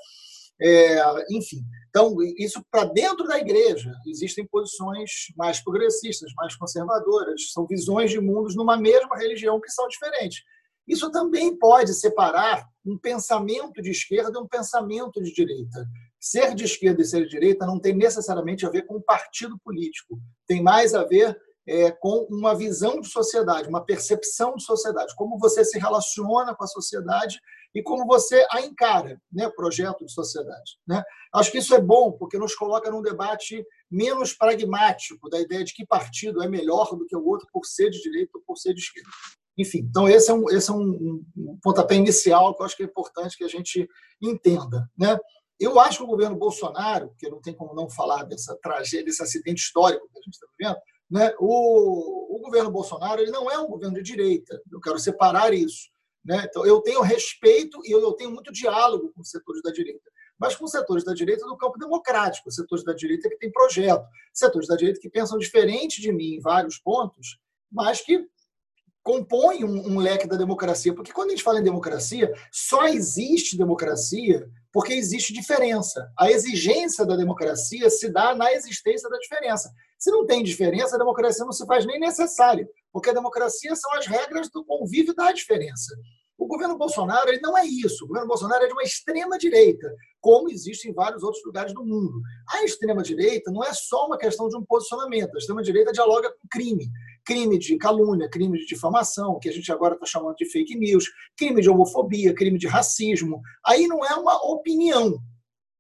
É, 0.62 1.36
enfim, 1.36 1.64
então, 1.90 2.16
isso 2.38 2.64
para 2.70 2.86
dentro 2.86 3.26
da 3.26 3.40
igreja, 3.40 3.92
existem 4.06 4.46
posições 4.46 5.10
mais 5.36 5.60
progressistas, 5.64 6.32
mais 6.36 6.56
conservadoras, 6.56 7.52
são 7.52 7.66
visões 7.66 8.12
de 8.12 8.20
mundos 8.20 8.56
numa 8.56 8.78
mesma 8.78 9.18
religião 9.18 9.60
que 9.60 9.72
são 9.72 9.88
diferentes. 9.88 10.44
Isso 10.88 11.12
também 11.12 11.58
pode 11.58 11.94
separar 11.94 12.68
um 12.86 12.98
pensamento 12.98 13.82
de 13.82 13.92
esquerda 13.92 14.32
e 14.36 14.42
um 14.42 14.48
pensamento 14.48 15.22
de 15.22 15.34
direita. 15.34 15.88
Ser 16.20 16.54
de 16.54 16.66
esquerda 16.66 17.02
e 17.02 17.06
ser 17.06 17.24
de 17.24 17.30
direita 17.30 17.66
não 17.66 17.80
tem 17.80 17.96
necessariamente 17.96 18.66
a 18.66 18.70
ver 18.70 18.86
com 18.86 19.02
partido 19.02 19.58
político, 19.64 20.20
tem 20.46 20.62
mais 20.62 20.94
a 20.94 21.04
ver 21.04 21.40
é, 21.68 21.92
com 21.92 22.28
uma 22.30 22.56
visão 22.56 23.00
de 23.00 23.08
sociedade, 23.08 23.70
uma 23.70 23.86
percepção 23.86 24.56
de 24.56 24.64
sociedade, 24.64 25.14
como 25.16 25.38
você 25.38 25.64
se 25.64 25.78
relaciona 25.78 26.56
com 26.56 26.64
a 26.64 26.68
sociedade 26.68 27.40
e 27.76 27.84
como 27.84 28.08
você 28.08 28.46
a 28.52 28.62
encara, 28.62 29.22
né, 29.32 29.48
projeto 29.56 30.04
de 30.04 30.12
sociedade. 30.12 30.80
Né? 30.88 31.04
Acho 31.34 31.52
que 31.52 31.60
isso 31.60 31.76
é 31.76 31.80
bom, 31.80 32.12
porque 32.12 32.40
nos 32.40 32.56
coloca 32.56 32.90
num 32.90 33.04
debate 33.04 33.64
menos 33.90 34.34
pragmático 34.34 35.30
da 35.30 35.40
ideia 35.40 35.64
de 35.64 35.74
que 35.74 35.86
partido 35.86 36.42
é 36.42 36.50
melhor 36.50 36.96
do 36.98 37.06
que 37.06 37.16
o 37.16 37.26
outro 37.26 37.48
por 37.54 37.66
ser 37.66 37.92
de 37.92 38.02
direita 38.02 38.32
ou 38.36 38.44
por 38.46 38.58
ser 38.58 38.74
de 38.74 38.82
esquerda. 38.82 39.10
Enfim, 39.56 39.80
então 39.90 40.08
esse 40.08 40.32
é 40.32 40.34
um, 40.34 40.50
esse 40.50 40.72
é 40.72 40.74
um, 40.74 41.24
um 41.38 41.60
pontapé 41.62 41.96
inicial 41.96 42.56
que 42.56 42.62
eu 42.62 42.66
acho 42.66 42.78
que 42.78 42.84
é 42.84 42.86
importante 42.86 43.38
que 43.38 43.44
a 43.44 43.48
gente 43.48 43.88
entenda. 44.22 44.90
Né? 44.98 45.20
Eu 45.60 45.80
acho 45.80 45.98
que 45.98 46.04
o 46.04 46.08
governo 46.08 46.36
Bolsonaro, 46.36 47.10
porque 47.10 47.30
não 47.30 47.42
tem 47.42 47.54
como 47.54 47.74
não 47.74 47.90
falar 47.90 48.24
dessa 48.24 48.58
tragédia, 48.62 49.06
desse 49.06 49.22
acidente 49.22 49.62
histórico 49.62 50.08
que 50.12 50.20
a 50.20 50.22
gente 50.22 50.34
está 50.34 50.48
vivendo, 50.58 50.78
né? 51.10 51.34
o, 51.40 52.38
o 52.38 52.40
governo 52.40 52.72
Bolsonaro 52.72 53.22
ele 53.22 53.32
não 53.32 53.50
é 53.52 53.58
um 53.58 53.68
governo 53.68 53.96
de 53.96 54.04
direita. 54.04 54.62
Eu 54.72 54.80
quero 54.80 54.98
separar 55.00 55.54
isso. 55.54 55.90
Né? 56.24 56.46
Então, 56.48 56.66
eu 56.66 56.82
tenho 56.82 57.02
respeito 57.02 57.80
e 57.84 57.92
eu 57.92 58.14
tenho 58.14 58.32
muito 58.32 58.52
diálogo 58.52 59.12
com 59.14 59.22
os 59.22 59.30
setores 59.30 59.62
da 59.62 59.72
direita 59.72 60.10
mas 60.40 60.56
com 60.56 60.66
setores 60.66 61.04
da 61.04 61.14
direita 61.14 61.46
do 61.46 61.58
campo 61.58 61.78
democrático, 61.78 62.50
setores 62.50 62.84
da 62.84 62.94
direita 62.94 63.28
que 63.28 63.38
têm 63.38 63.52
projeto, 63.52 64.06
setores 64.34 64.70
da 64.70 64.78
direita 64.78 65.00
que 65.00 65.10
pensam 65.10 65.38
diferente 65.38 66.02
de 66.02 66.14
mim 66.14 66.36
em 66.36 66.40
vários 66.40 66.80
pontos, 66.80 67.38
mas 67.70 68.00
que 68.00 68.26
compõem 69.04 69.66
um, 69.66 69.94
um, 69.94 70.00
leque 70.00 70.28
da 70.28 70.38
democracia. 70.38 70.94
Porque 70.94 71.12
quando 71.12 71.30
a 71.30 71.32
gente 71.32 71.44
fala 71.44 71.60
em 71.60 71.64
democracia, 71.64 72.34
só 72.52 72.88
existe 72.88 73.58
democracia 73.58 74.50
porque 74.72 74.94
existe 74.94 75.34
diferença. 75.34 76.12
A 76.18 76.32
exigência 76.32 77.06
da 77.06 77.16
democracia 77.16 77.90
se 77.90 78.10
dá 78.10 78.36
na 78.36 78.52
existência 78.54 79.10
da 79.10 79.18
diferença. 79.18 79.72
Se 79.98 80.12
não 80.12 80.26
tem 80.26 80.44
diferença, 80.44 80.96
a 80.96 81.00
democracia 81.00 81.44
não 81.44 81.52
se 81.52 81.66
faz 81.66 81.86
nem 81.86 82.00
necessária, 82.00 82.68
porque 82.92 83.10
a 83.10 83.14
democracia 83.14 83.76
são 83.76 83.94
as 83.94 84.06
regras 84.06 84.50
do 84.50 84.64
convívio 84.64 85.14
da 85.14 85.32
diferença. 85.32 85.96
O 86.38 86.48
governo 86.48 86.78
Bolsonaro 86.78 87.30
ele 87.30 87.42
não 87.42 87.58
é 87.58 87.66
isso. 87.66 88.06
O 88.06 88.08
governo 88.08 88.30
Bolsonaro 88.30 88.64
é 88.64 88.68
de 88.68 88.74
uma 88.74 88.84
extrema-direita, 88.84 89.94
como 90.22 90.50
existe 90.50 90.90
em 90.90 90.94
vários 90.94 91.22
outros 91.22 91.44
lugares 91.46 91.74
do 91.74 91.84
mundo. 91.84 92.22
A 92.54 92.64
extrema-direita 92.64 93.52
não 93.52 93.62
é 93.62 93.74
só 93.74 94.06
uma 94.06 94.18
questão 94.18 94.48
de 94.48 94.56
um 94.56 94.64
posicionamento. 94.64 95.36
A 95.36 95.38
extrema-direita 95.38 95.92
dialoga 95.92 96.30
com 96.30 96.48
crime. 96.50 96.90
Crime 97.30 97.60
de 97.60 97.78
calúnia, 97.78 98.28
crime 98.28 98.58
de 98.58 98.66
difamação, 98.66 99.38
que 99.40 99.48
a 99.48 99.52
gente 99.52 99.72
agora 99.72 99.94
está 99.94 100.08
chamando 100.08 100.36
de 100.36 100.50
fake 100.50 100.76
news, 100.76 101.06
crime 101.38 101.62
de 101.62 101.70
homofobia, 101.70 102.34
crime 102.34 102.58
de 102.58 102.66
racismo. 102.66 103.40
Aí 103.64 103.86
não 103.86 104.04
é 104.04 104.16
uma 104.16 104.36
opinião. 104.52 105.20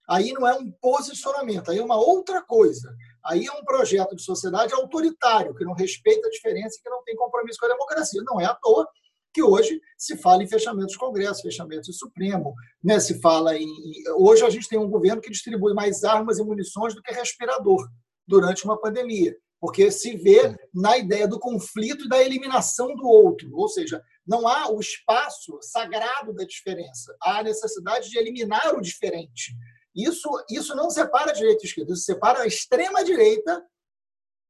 Aí 0.07 0.31
não 0.31 0.47
é 0.47 0.53
um 0.53 0.71
posicionamento. 0.79 1.71
Aí 1.71 1.79
é 1.79 1.83
uma 1.83 1.97
outra 1.97 2.39
coisa. 2.43 2.95
Aí 3.25 3.47
é 3.47 3.51
um 3.51 3.65
projeto 3.65 4.15
de 4.15 4.21
sociedade 4.21 4.75
autoritário, 4.75 5.55
que 5.55 5.65
não 5.65 5.73
respeita 5.73 6.27
a 6.27 6.31
diferença 6.31 6.77
e 6.77 6.83
que 6.83 6.89
não 6.91 7.03
tem 7.03 7.15
compromisso 7.15 7.57
com 7.59 7.65
a 7.65 7.69
democracia. 7.69 8.21
Não 8.23 8.39
é 8.39 8.45
à 8.45 8.53
toa 8.53 8.87
que 9.33 9.41
hoje 9.41 9.81
se 9.97 10.17
fala 10.17 10.43
em 10.43 10.47
fechamento 10.47 10.89
de 10.89 10.97
Congresso, 10.99 11.41
fechamento 11.41 11.89
de 11.89 11.93
Supremo, 11.93 12.53
né? 12.83 12.99
se 12.99 13.19
fala 13.19 13.57
em. 13.57 13.67
Hoje 14.17 14.45
a 14.45 14.51
gente 14.51 14.67
tem 14.67 14.77
um 14.77 14.89
governo 14.89 15.19
que 15.19 15.31
distribui 15.31 15.73
mais 15.73 16.03
armas 16.03 16.37
e 16.37 16.43
munições 16.43 16.93
do 16.93 17.01
que 17.01 17.11
respirador 17.11 17.87
durante 18.27 18.65
uma 18.65 18.79
pandemia, 18.79 19.35
porque 19.59 19.91
se 19.91 20.15
vê 20.15 20.55
na 20.73 20.97
ideia 20.97 21.27
do 21.27 21.39
conflito 21.39 22.05
e 22.05 22.09
da 22.09 22.23
eliminação 22.23 22.95
do 22.95 23.05
outro, 23.05 23.49
ou 23.53 23.67
seja, 23.67 24.01
não 24.25 24.47
há 24.47 24.71
o 24.71 24.79
espaço 24.79 25.59
sagrado 25.61 26.33
da 26.33 26.45
diferença, 26.45 27.15
há 27.21 27.39
a 27.39 27.43
necessidade 27.43 28.09
de 28.09 28.17
eliminar 28.17 28.75
o 28.75 28.81
diferente. 28.81 29.53
Isso, 29.95 30.29
isso 30.49 30.75
não 30.75 30.89
separa 30.89 31.31
a 31.31 31.33
direita 31.33 31.63
e 31.63 31.65
a 31.65 31.69
esquerda, 31.69 31.93
isso 31.93 32.03
separa 32.03 32.41
a 32.41 32.47
extrema-direita 32.47 33.63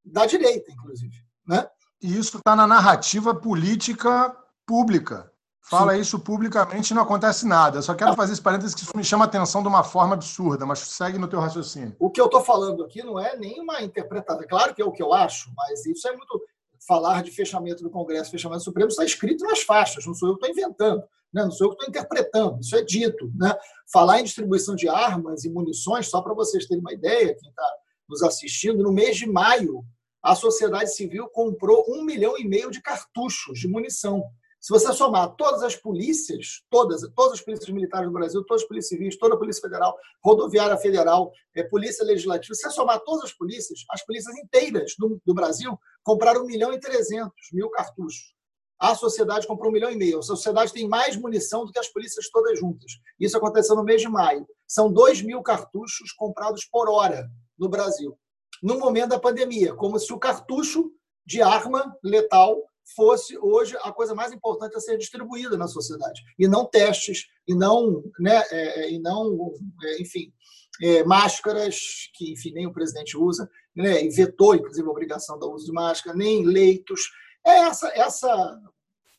da 0.05 0.25
direita, 0.25 0.71
inclusive. 0.71 1.15
Né? 1.47 1.67
E 2.01 2.17
isso 2.17 2.37
está 2.37 2.55
na 2.55 2.67
narrativa 2.67 3.33
política 3.33 4.35
pública. 4.65 5.28
Fala 5.69 5.93
Sim. 5.93 6.01
isso 6.01 6.19
publicamente 6.19 6.91
e 6.91 6.95
não 6.95 7.03
acontece 7.03 7.45
nada. 7.45 7.77
Eu 7.77 7.83
só 7.83 7.93
quero 7.93 8.15
fazer 8.15 8.33
esse 8.33 8.41
parênteses 8.41 8.73
que 8.73 8.81
isso 8.81 8.97
me 8.97 9.03
chama 9.03 9.25
a 9.25 9.27
atenção 9.27 9.61
de 9.61 9.67
uma 9.67 9.83
forma 9.83 10.15
absurda, 10.15 10.65
mas 10.65 10.79
segue 10.79 11.19
no 11.19 11.27
teu 11.27 11.39
raciocínio. 11.39 11.95
O 11.99 12.09
que 12.09 12.19
eu 12.19 12.25
estou 12.25 12.41
falando 12.41 12.83
aqui 12.83 13.03
não 13.03 13.19
é 13.19 13.37
nenhuma 13.37 13.79
interpretação. 13.83 14.43
Claro 14.49 14.73
que 14.73 14.81
é 14.81 14.85
o 14.85 14.91
que 14.91 15.03
eu 15.03 15.13
acho, 15.13 15.51
mas 15.55 15.85
isso 15.85 16.07
é 16.07 16.15
muito. 16.15 16.41
Falar 16.87 17.21
de 17.21 17.29
fechamento 17.29 17.83
do 17.83 17.89
Congresso, 17.89 18.31
fechamento 18.31 18.61
do 18.61 18.63
Supremo, 18.63 18.89
está 18.89 19.03
escrito 19.03 19.43
nas 19.43 19.61
faixas, 19.61 20.05
não 20.07 20.13
sou 20.15 20.29
eu 20.29 20.37
que 20.37 20.47
estou 20.47 20.63
inventando, 20.63 21.03
né? 21.31 21.43
não 21.43 21.51
sou 21.51 21.67
eu 21.67 21.75
que 21.75 21.83
estou 21.83 21.89
interpretando, 21.89 22.59
isso 22.61 22.75
é 22.75 22.81
dito. 22.81 23.29
Né? 23.35 23.53
Falar 23.91 24.21
em 24.21 24.23
distribuição 24.23 24.75
de 24.75 24.87
armas 24.87 25.43
e 25.43 25.49
munições, 25.49 26.09
só 26.09 26.21
para 26.21 26.33
vocês 26.33 26.65
terem 26.65 26.81
uma 26.81 26.93
ideia, 26.93 27.35
quem 27.37 27.49
está 27.49 27.71
nos 28.07 28.23
assistindo, 28.23 28.81
no 28.81 28.93
mês 28.93 29.17
de 29.17 29.27
maio, 29.27 29.83
a 30.23 30.33
sociedade 30.33 30.95
civil 30.95 31.27
comprou 31.29 31.85
um 31.89 32.03
milhão 32.03 32.37
e 32.37 32.47
meio 32.47 32.71
de 32.71 32.81
cartuchos 32.81 33.59
de 33.59 33.67
munição 33.67 34.23
se 34.59 34.73
você 34.73 34.91
somar 34.91 35.35
todas 35.35 35.63
as 35.63 35.75
polícias, 35.75 36.63
todas, 36.69 37.01
todas 37.15 37.39
as 37.39 37.41
polícias 37.41 37.69
militares 37.69 38.07
do 38.07 38.13
Brasil, 38.13 38.43
todas 38.43 38.63
as 38.63 38.67
polícias 38.67 38.89
civis, 38.89 39.17
toda 39.17 39.35
a 39.35 39.37
Polícia 39.37 39.61
Federal, 39.61 39.97
Rodoviária 40.23 40.77
Federal, 40.77 41.31
é, 41.55 41.63
Polícia 41.63 42.05
Legislativa, 42.05 42.53
se 42.53 42.61
você 42.61 42.71
somar 42.71 42.99
todas 43.01 43.25
as 43.25 43.33
polícias, 43.33 43.85
as 43.89 44.05
polícias 44.05 44.35
inteiras 44.37 44.93
do, 44.97 45.21
do 45.25 45.33
Brasil 45.33 45.79
compraram 46.03 46.43
1 46.43 46.45
milhão 46.45 46.73
e 46.73 46.79
300 46.79 47.31
mil 47.53 47.69
cartuchos. 47.69 48.33
A 48.79 48.95
sociedade 48.95 49.45
comprou 49.45 49.69
um 49.69 49.73
milhão 49.73 49.91
e 49.91 49.95
meio. 49.95 50.19
A 50.19 50.23
sociedade 50.23 50.71
tem 50.71 50.87
mais 50.87 51.17
munição 51.17 51.65
do 51.65 51.71
que 51.71 51.79
as 51.79 51.89
polícias 51.89 52.29
todas 52.29 52.57
juntas. 52.57 52.93
Isso 53.19 53.37
aconteceu 53.37 53.75
no 53.75 53.83
mês 53.83 54.01
de 54.01 54.07
maio. 54.07 54.47
São 54.65 54.91
2 54.91 55.21
mil 55.21 55.41
cartuchos 55.41 56.13
comprados 56.13 56.65
por 56.65 56.89
hora 56.89 57.29
no 57.57 57.67
Brasil. 57.67 58.17
No 58.63 58.79
momento 58.79 59.09
da 59.09 59.19
pandemia, 59.19 59.73
como 59.73 59.99
se 59.99 60.13
o 60.13 60.19
cartucho 60.19 60.91
de 61.25 61.41
arma 61.41 61.93
letal 62.03 62.57
fosse 62.95 63.37
hoje 63.37 63.77
a 63.83 63.91
coisa 63.91 64.15
mais 64.15 64.31
importante 64.31 64.75
a 64.75 64.79
ser 64.79 64.97
distribuída 64.97 65.57
na 65.57 65.67
sociedade. 65.67 66.21
E 66.37 66.47
não 66.47 66.65
testes 66.65 67.27
e 67.47 67.55
não 67.55 68.03
né 68.19 68.43
é, 68.51 68.81
é, 68.81 68.91
e 68.91 68.99
não 68.99 69.53
é, 69.83 70.01
enfim 70.01 70.33
é, 70.81 71.03
máscaras 71.03 71.77
que 72.13 72.33
enfim 72.33 72.51
nem 72.53 72.67
o 72.67 72.73
presidente 72.73 73.17
usa 73.17 73.49
né 73.75 74.03
e 74.03 74.09
vetou 74.09 74.55
inclusive 74.55 74.87
a 74.87 74.91
obrigação 74.91 75.37
do 75.37 75.51
uso 75.51 75.65
de 75.65 75.71
máscara 75.71 76.15
nem 76.17 76.45
leitos. 76.45 77.01
É 77.45 77.59
essa 77.59 77.87
essa 77.89 78.59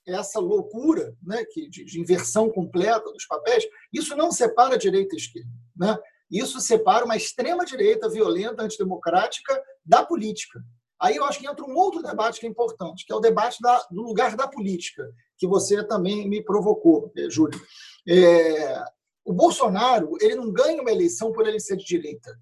essa 0.07 0.41
loucura 0.41 1.15
né 1.23 1.45
que 1.51 1.69
de, 1.69 1.85
de 1.85 2.01
inversão 2.01 2.51
completa 2.51 3.13
dos 3.13 3.27
papéis. 3.27 3.65
Isso 3.93 4.17
não 4.17 4.31
separa 4.33 4.79
direita 4.79 5.15
e 5.15 5.19
esquerda 5.19 5.51
né? 5.77 5.99
Isso 6.31 6.61
separa 6.61 7.05
uma 7.05 7.17
extrema 7.17 7.65
direita 7.65 8.09
violenta 8.09 8.63
antidemocrática 8.63 9.61
da 9.85 10.05
política 10.05 10.63
Aí 11.01 11.17
eu 11.17 11.25
acho 11.25 11.39
que 11.39 11.47
entra 11.47 11.65
um 11.65 11.75
outro 11.75 12.03
debate 12.03 12.39
que 12.39 12.47
é 12.47 12.49
importante, 12.49 13.07
que 13.07 13.13
é 13.13 13.17
o 13.17 13.21
debate 13.21 13.59
da, 13.61 13.79
do 13.91 14.03
lugar 14.03 14.37
da 14.37 14.47
política, 14.47 15.11
que 15.39 15.47
você 15.47 15.83
também 15.87 16.29
me 16.29 16.45
provocou, 16.45 17.11
eh, 17.17 17.31
Júlio. 17.31 17.59
É, 18.07 18.83
o 19.25 19.33
Bolsonaro 19.33 20.17
ele 20.21 20.35
não 20.35 20.53
ganha 20.53 20.83
uma 20.83 20.91
eleição 20.91 21.33
por 21.33 21.47
ele 21.47 21.59
ser 21.59 21.77
de 21.77 21.85
direita. 21.85 22.39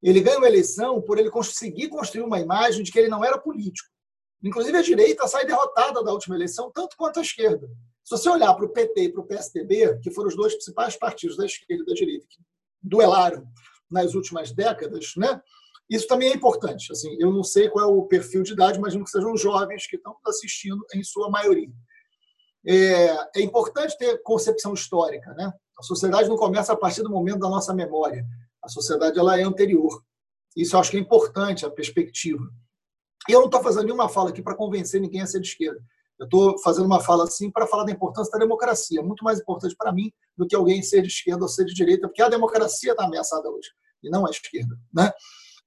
Ele 0.00 0.20
ganha 0.20 0.38
uma 0.38 0.46
eleição 0.46 1.00
por 1.02 1.18
ele 1.18 1.30
conseguir 1.30 1.88
construir 1.88 2.22
uma 2.22 2.38
imagem 2.38 2.82
de 2.82 2.92
que 2.92 2.98
ele 2.98 3.08
não 3.08 3.24
era 3.24 3.38
político. 3.38 3.88
Inclusive, 4.42 4.76
a 4.76 4.82
direita 4.82 5.28
sai 5.28 5.46
derrotada 5.46 6.02
da 6.02 6.12
última 6.12 6.34
eleição, 6.34 6.70
tanto 6.72 6.96
quanto 6.96 7.20
a 7.20 7.22
esquerda. 7.22 7.68
Se 8.04 8.10
você 8.10 8.28
olhar 8.28 8.52
para 8.54 8.64
o 8.64 8.68
PT 8.68 9.02
e 9.02 9.12
para 9.12 9.20
o 9.20 9.26
PSDB, 9.26 10.00
que 10.00 10.10
foram 10.10 10.28
os 10.28 10.36
dois 10.36 10.54
principais 10.54 10.96
partidos 10.96 11.36
da 11.36 11.46
esquerda 11.46 11.82
e 11.82 11.86
da 11.86 11.94
direita 11.94 12.26
que 12.28 12.40
duelaram 12.82 13.46
nas 13.88 14.14
últimas 14.14 14.50
décadas, 14.50 15.12
né? 15.16 15.40
Isso 15.92 16.06
também 16.06 16.30
é 16.30 16.34
importante. 16.34 16.90
Assim, 16.90 17.14
eu 17.20 17.30
não 17.30 17.44
sei 17.44 17.68
qual 17.68 17.84
é 17.84 17.92
o 17.92 18.06
perfil 18.06 18.42
de 18.42 18.54
idade, 18.54 18.78
imagino 18.78 19.04
que 19.04 19.10
sejam 19.10 19.36
jovens 19.36 19.86
que 19.86 19.96
estão 19.96 20.16
assistindo 20.26 20.82
em 20.94 21.04
sua 21.04 21.28
maioria. 21.28 21.70
É, 22.66 23.38
é 23.38 23.42
importante 23.42 23.98
ter 23.98 24.22
concepção 24.22 24.72
histórica, 24.72 25.34
né? 25.34 25.52
A 25.78 25.82
sociedade 25.82 26.30
não 26.30 26.36
começa 26.36 26.72
a 26.72 26.76
partir 26.76 27.02
do 27.02 27.10
momento 27.10 27.40
da 27.40 27.48
nossa 27.50 27.74
memória. 27.74 28.24
A 28.64 28.70
sociedade 28.70 29.18
ela 29.18 29.38
é 29.38 29.42
anterior. 29.42 30.02
Isso 30.56 30.74
eu 30.74 30.80
acho 30.80 30.90
que 30.90 30.96
é 30.96 31.00
importante 31.00 31.66
a 31.66 31.70
perspectiva. 31.70 32.42
E 33.28 33.32
eu 33.32 33.40
não 33.40 33.46
estou 33.46 33.62
fazendo 33.62 33.84
nenhuma 33.84 34.08
fala 34.08 34.30
aqui 34.30 34.40
para 34.40 34.54
convencer 34.54 34.98
ninguém 34.98 35.20
a 35.20 35.26
ser 35.26 35.40
de 35.40 35.48
esquerda. 35.48 35.78
Eu 36.18 36.24
estou 36.24 36.58
fazendo 36.60 36.86
uma 36.86 37.00
fala 37.00 37.24
assim 37.24 37.50
para 37.50 37.66
falar 37.66 37.84
da 37.84 37.92
importância 37.92 38.32
da 38.32 38.38
democracia. 38.38 39.00
É 39.00 39.02
muito 39.02 39.22
mais 39.22 39.40
importante 39.40 39.76
para 39.76 39.92
mim 39.92 40.10
do 40.38 40.46
que 40.46 40.56
alguém 40.56 40.82
ser 40.82 41.02
de 41.02 41.08
esquerda 41.08 41.42
ou 41.42 41.48
ser 41.48 41.66
de 41.66 41.74
direita, 41.74 42.08
porque 42.08 42.22
a 42.22 42.30
democracia 42.30 42.92
está 42.92 43.04
ameaçada 43.04 43.50
hoje 43.50 43.68
e 44.02 44.08
não 44.08 44.26
a 44.26 44.30
esquerda, 44.30 44.74
né? 44.92 45.12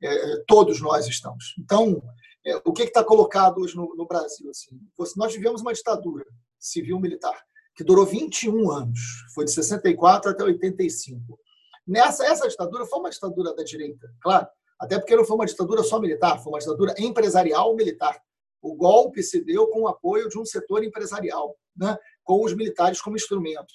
É, 0.06 0.44
todos 0.48 0.82
nós 0.82 1.08
estamos. 1.08 1.54
Então, 1.60 2.02
é, 2.46 2.56
o 2.66 2.74
que 2.74 2.84
está 2.84 3.04
colocado 3.04 3.60
hoje 3.60 3.76
no, 3.76 3.96
no 3.96 4.06
Brasil? 4.06 4.50
Assim? 4.50 4.80
Nós 5.18 5.34
vivemos 5.34 5.62
uma 5.62 5.74
ditadura 5.74 6.26
civil-militar 6.60 7.38
que 7.76 7.84
durou 7.84 8.06
21 8.06 8.72
anos, 8.72 9.00
foi 9.34 9.46
de 9.46 9.52
64 9.52 10.32
até 10.32 10.44
85. 10.44 11.38
Nessa 11.86 12.26
essa 12.26 12.48
ditadura 12.48 12.86
foi 12.86 13.00
uma 13.00 13.10
ditadura 13.10 13.54
da 13.54 13.64
direita, 13.64 14.08
claro, 14.22 14.48
até 14.80 14.98
porque 14.98 15.16
não 15.16 15.26
foi 15.26 15.36
uma 15.36 15.46
ditadura 15.46 15.84
só 15.84 16.00
militar, 16.00 16.42
foi 16.42 16.54
uma 16.54 16.60
ditadura 16.60 16.96
empresarial 16.98 17.76
militar. 17.76 18.18
O 18.62 18.76
golpe 18.76 19.22
se 19.22 19.44
deu 19.44 19.68
com 19.68 19.82
o 19.82 19.88
apoio 19.88 20.28
de 20.30 20.40
um 20.40 20.46
setor 20.46 20.84
empresarial, 20.84 21.56
né, 21.76 21.98
com 22.24 22.44
os 22.44 22.56
militares 22.56 23.02
como 23.02 23.16
instrumento. 23.16 23.74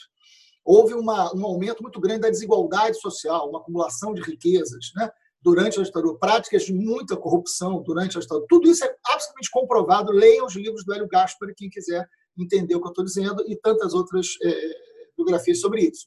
Houve 0.65 0.95
uma, 0.95 1.35
um 1.35 1.45
aumento 1.45 1.83
muito 1.83 2.01
grande 2.01 2.21
da 2.21 2.31
desigualdade 2.31 2.99
social, 3.01 3.49
uma 3.49 3.61
acumulação 3.61 4.13
de 4.13 4.23
riquezas, 4.23 4.91
né? 4.97 5.11
Durante 5.43 5.81
a 5.81 5.83
ditadura, 5.83 6.19
práticas 6.19 6.63
de 6.63 6.73
muita 6.73 7.17
corrupção 7.17 7.83
durante 7.83 8.17
a 8.17 8.21
ditadura. 8.21 8.47
Tudo 8.49 8.69
isso 8.69 8.85
é 8.85 8.95
absolutamente 9.07 9.51
comprovado. 9.51 10.13
Leiam 10.13 10.47
os 10.47 10.55
livros 10.55 10.85
do 10.85 10.93
Hélio 10.93 11.09
Gaspari, 11.09 11.55
quem 11.55 11.71
quiser 11.71 12.07
entender 12.39 12.75
o 12.75 12.81
que 12.81 12.87
eu 12.87 12.91
estou 12.91 13.05
dizendo, 13.05 13.43
e 13.47 13.57
tantas 13.57 13.95
outras 13.95 14.29
é, 14.43 14.71
biografias 15.17 15.61
sobre 15.61 15.83
isso. 15.83 16.07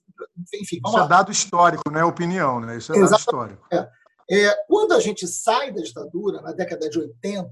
Enfim, 0.56 0.80
isso 0.86 0.98
lá. 0.98 1.06
é 1.06 1.08
dado 1.08 1.32
histórico, 1.32 1.84
não 1.92 2.00
é 2.00 2.06
opinião, 2.06 2.60
né? 2.60 2.78
Isso 2.78 2.94
é 2.94 2.98
Exatamente. 2.98 3.10
dado 3.10 3.20
histórico. 3.20 3.68
É. 3.72 4.04
É, 4.32 4.56
quando 4.68 4.94
a 4.94 5.00
gente 5.00 5.28
sai 5.28 5.72
da 5.72 5.82
ditadura, 5.82 6.42
na 6.42 6.54
década 6.54 6.90
de 6.90 6.98
80, 6.98 7.52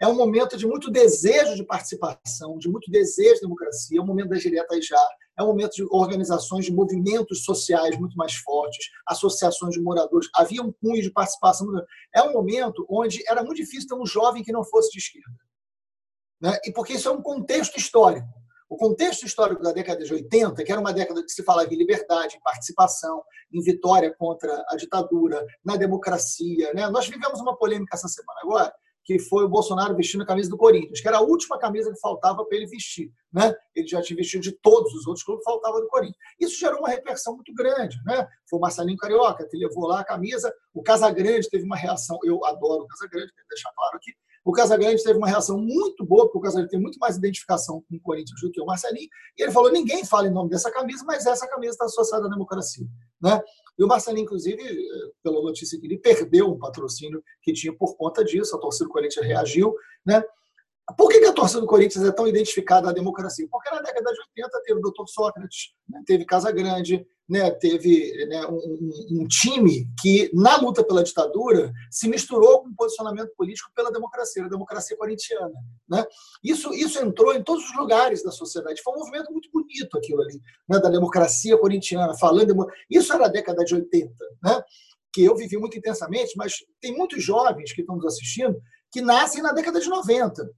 é 0.00 0.06
um 0.06 0.14
momento 0.14 0.56
de 0.56 0.66
muito 0.66 0.90
desejo 0.90 1.54
de 1.54 1.64
participação, 1.64 2.58
de 2.58 2.68
muito 2.68 2.90
desejo 2.90 3.34
de 3.34 3.40
democracia, 3.42 3.98
é 3.98 4.02
um 4.02 4.06
momento 4.06 4.30
das 4.30 4.40
diretas 4.40 4.86
já, 4.86 5.08
é 5.38 5.42
um 5.42 5.46
momento 5.46 5.72
de 5.72 5.86
organizações 5.90 6.64
de 6.64 6.72
movimentos 6.72 7.44
sociais 7.44 7.98
muito 7.98 8.16
mais 8.16 8.34
fortes, 8.34 8.86
associações 9.06 9.74
de 9.74 9.80
moradores, 9.80 10.28
havia 10.34 10.62
um 10.62 10.72
cunho 10.72 11.02
de 11.02 11.10
participação. 11.10 11.66
É 12.14 12.22
um 12.22 12.32
momento 12.32 12.86
onde 12.88 13.22
era 13.28 13.42
muito 13.42 13.56
difícil 13.56 13.88
ter 13.88 13.94
um 13.94 14.06
jovem 14.06 14.42
que 14.42 14.52
não 14.52 14.64
fosse 14.64 14.90
de 14.92 14.98
esquerda. 14.98 15.38
Né? 16.40 16.58
E 16.64 16.72
porque 16.72 16.94
isso 16.94 17.08
é 17.08 17.12
um 17.12 17.22
contexto 17.22 17.78
histórico. 17.78 18.28
O 18.68 18.76
contexto 18.76 19.26
histórico 19.26 19.62
da 19.62 19.70
década 19.70 20.02
de 20.02 20.12
80, 20.12 20.64
que 20.64 20.72
era 20.72 20.80
uma 20.80 20.94
década 20.94 21.22
que 21.22 21.30
se 21.30 21.44
falava 21.44 21.72
em 21.72 21.76
liberdade, 21.76 22.36
em 22.36 22.40
participação, 22.40 23.22
em 23.52 23.62
vitória 23.62 24.14
contra 24.18 24.64
a 24.68 24.76
ditadura, 24.76 25.44
na 25.62 25.76
democracia. 25.76 26.72
Né? 26.72 26.88
Nós 26.88 27.06
vivemos 27.06 27.38
uma 27.40 27.56
polêmica 27.56 27.94
essa 27.94 28.08
semana 28.08 28.40
agora, 28.42 28.72
que 29.04 29.18
foi 29.18 29.44
o 29.44 29.48
Bolsonaro 29.48 29.96
vestindo 29.96 30.22
a 30.22 30.26
camisa 30.26 30.48
do 30.48 30.56
Corinthians, 30.56 31.00
que 31.00 31.08
era 31.08 31.18
a 31.18 31.22
última 31.22 31.58
camisa 31.58 31.92
que 31.92 31.98
faltava 31.98 32.44
para 32.44 32.56
ele 32.56 32.66
vestir. 32.66 33.12
Né? 33.32 33.54
Ele 33.74 33.86
já 33.86 34.00
tinha 34.00 34.16
vestido 34.16 34.42
de 34.42 34.52
todos 34.52 34.92
os 34.94 35.06
outros 35.06 35.24
clubes, 35.24 35.44
faltava 35.44 35.80
do 35.80 35.88
Corinthians. 35.88 36.16
Isso 36.38 36.58
gerou 36.58 36.78
uma 36.80 36.88
repercussão 36.88 37.34
muito 37.34 37.52
grande. 37.54 37.96
Né? 38.04 38.26
Foi 38.48 38.58
o 38.58 38.62
Marcelinho 38.62 38.96
Carioca 38.96 39.46
que 39.48 39.56
levou 39.56 39.86
lá 39.86 40.00
a 40.00 40.04
camisa, 40.04 40.52
o 40.72 40.82
Casagrande 40.82 41.48
teve 41.48 41.64
uma 41.64 41.76
reação, 41.76 42.18
eu 42.24 42.44
adoro 42.44 42.84
o 42.84 42.86
Casagrande, 42.86 43.32
quero 43.32 43.48
deixar 43.48 43.72
claro 43.74 43.96
aqui, 43.96 44.12
o 44.44 44.52
Casagrande 44.52 45.02
teve 45.02 45.18
uma 45.18 45.28
reação 45.28 45.56
muito 45.56 46.04
boa, 46.04 46.24
porque 46.24 46.38
o 46.38 46.40
Casagrande 46.40 46.70
tem 46.70 46.80
muito 46.80 46.98
mais 46.98 47.16
identificação 47.16 47.82
com 47.88 47.96
o 47.96 48.00
Corinthians 48.00 48.40
do 48.40 48.50
que 48.50 48.60
o 48.60 48.66
Marcelinho, 48.66 49.08
e 49.38 49.42
ele 49.42 49.52
falou: 49.52 49.70
ninguém 49.70 50.04
fala 50.04 50.26
em 50.26 50.32
nome 50.32 50.50
dessa 50.50 50.70
camisa, 50.70 51.04
mas 51.06 51.26
essa 51.26 51.46
camisa 51.46 51.72
está 51.72 51.84
associada 51.84 52.26
à 52.26 52.28
democracia. 52.28 52.86
Né? 53.22 53.40
E 53.78 53.84
o 53.84 53.86
Marcelinho, 53.86 54.24
inclusive, 54.24 54.62
pela 55.22 55.40
notícia 55.40 55.78
que 55.78 55.86
ele 55.86 55.98
perdeu 55.98 56.50
um 56.50 56.58
patrocínio 56.58 57.22
que 57.40 57.52
tinha 57.52 57.72
por 57.72 57.96
conta 57.96 58.24
disso, 58.24 58.54
a 58.56 58.58
torcida 58.58 58.86
do 58.86 58.92
Corinthians 58.92 59.26
reagiu. 59.26 59.74
Né? 60.04 60.22
Por 60.96 61.08
que, 61.08 61.24
a 61.24 61.32
torcida 61.32 61.60
do 61.60 61.66
Corinthians 61.66 62.04
é 62.04 62.12
tão 62.12 62.26
identificada 62.26 62.90
à 62.90 62.92
democracia? 62.92 63.46
Porque 63.50 63.70
na 63.70 63.80
década 63.80 64.12
de 64.12 64.20
80 64.36 64.62
teve 64.64 64.78
o 64.78 64.82
doutor 64.82 65.08
Sócrates, 65.08 65.72
né? 65.88 66.02
teve 66.04 66.24
Casa 66.24 66.50
Grande, 66.50 67.06
né, 67.32 67.50
teve 67.50 68.26
né, 68.26 68.46
um, 68.46 69.22
um, 69.22 69.26
time 69.26 69.88
que, 70.02 70.30
na 70.34 70.58
luta 70.58 70.84
pela 70.84 71.02
ditadura, 71.02 71.72
se 71.90 72.06
misturou 72.06 72.60
com 72.60 72.68
o 72.68 72.76
posicionamento 72.76 73.32
político 73.34 73.70
pela 73.74 73.90
democracia, 73.90 74.44
a 74.44 74.48
democracia 74.48 74.94
corintiana. 74.98 75.54
Né? 75.88 76.04
Isso, 76.44 76.74
isso 76.74 76.98
entrou 76.98 77.34
em 77.34 77.42
todos 77.42 77.64
os 77.64 77.74
lugares 77.74 78.22
da 78.22 78.30
sociedade. 78.30 78.82
Foi 78.82 78.92
um 78.92 78.98
movimento 78.98 79.32
muito 79.32 79.48
bonito 79.50 79.96
aquilo 79.96 80.20
ali, 80.20 80.38
né, 80.68 80.78
da 80.78 80.90
democracia 80.90 81.56
corintiana, 81.56 82.12
falando. 82.18 82.66
Isso 82.90 83.10
era 83.14 83.24
a 83.24 83.30
década 83.30 83.64
de 83.64 83.76
80, 83.76 84.12
né, 84.44 84.62
que 85.10 85.24
eu 85.24 85.34
vivi 85.34 85.56
muito 85.56 85.78
intensamente, 85.78 86.34
mas 86.36 86.56
tem 86.82 86.94
muitos 86.94 87.24
jovens 87.24 87.72
que 87.72 87.80
estão 87.80 87.96
nos 87.96 88.04
assistindo 88.04 88.60
que 88.92 89.00
nascem 89.00 89.42
na 89.42 89.52
década 89.52 89.80
de 89.80 89.88
90. 89.88 90.50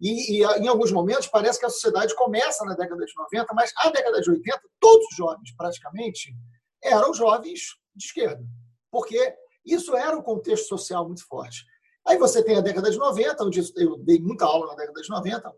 E, 0.00 0.38
e, 0.38 0.44
em 0.44 0.68
alguns 0.68 0.92
momentos 0.92 1.26
parece 1.26 1.58
que 1.58 1.66
a 1.66 1.70
sociedade 1.70 2.14
começa 2.14 2.64
na 2.64 2.74
década 2.74 3.04
de 3.04 3.12
90, 3.16 3.54
mas 3.54 3.72
a 3.78 3.90
década 3.90 4.20
de 4.20 4.30
80, 4.30 4.60
todos 4.78 5.06
os 5.06 5.16
jovens, 5.16 5.54
praticamente, 5.56 6.34
eram 6.82 7.14
jovens 7.14 7.60
de 7.94 8.04
esquerda. 8.04 8.44
Porque 8.90 9.34
isso 9.64 9.96
era 9.96 10.16
um 10.16 10.22
contexto 10.22 10.68
social 10.68 11.06
muito 11.06 11.26
forte. 11.26 11.64
Aí 12.06 12.16
você 12.18 12.42
tem 12.42 12.56
a 12.56 12.60
década 12.60 12.90
de 12.90 12.98
90, 12.98 13.44
onde 13.44 13.60
eu 13.76 13.98
dei 13.98 14.20
muita 14.20 14.44
aula 14.44 14.68
na 14.68 14.74
década 14.74 15.00
de 15.00 15.08
90, 15.08 15.52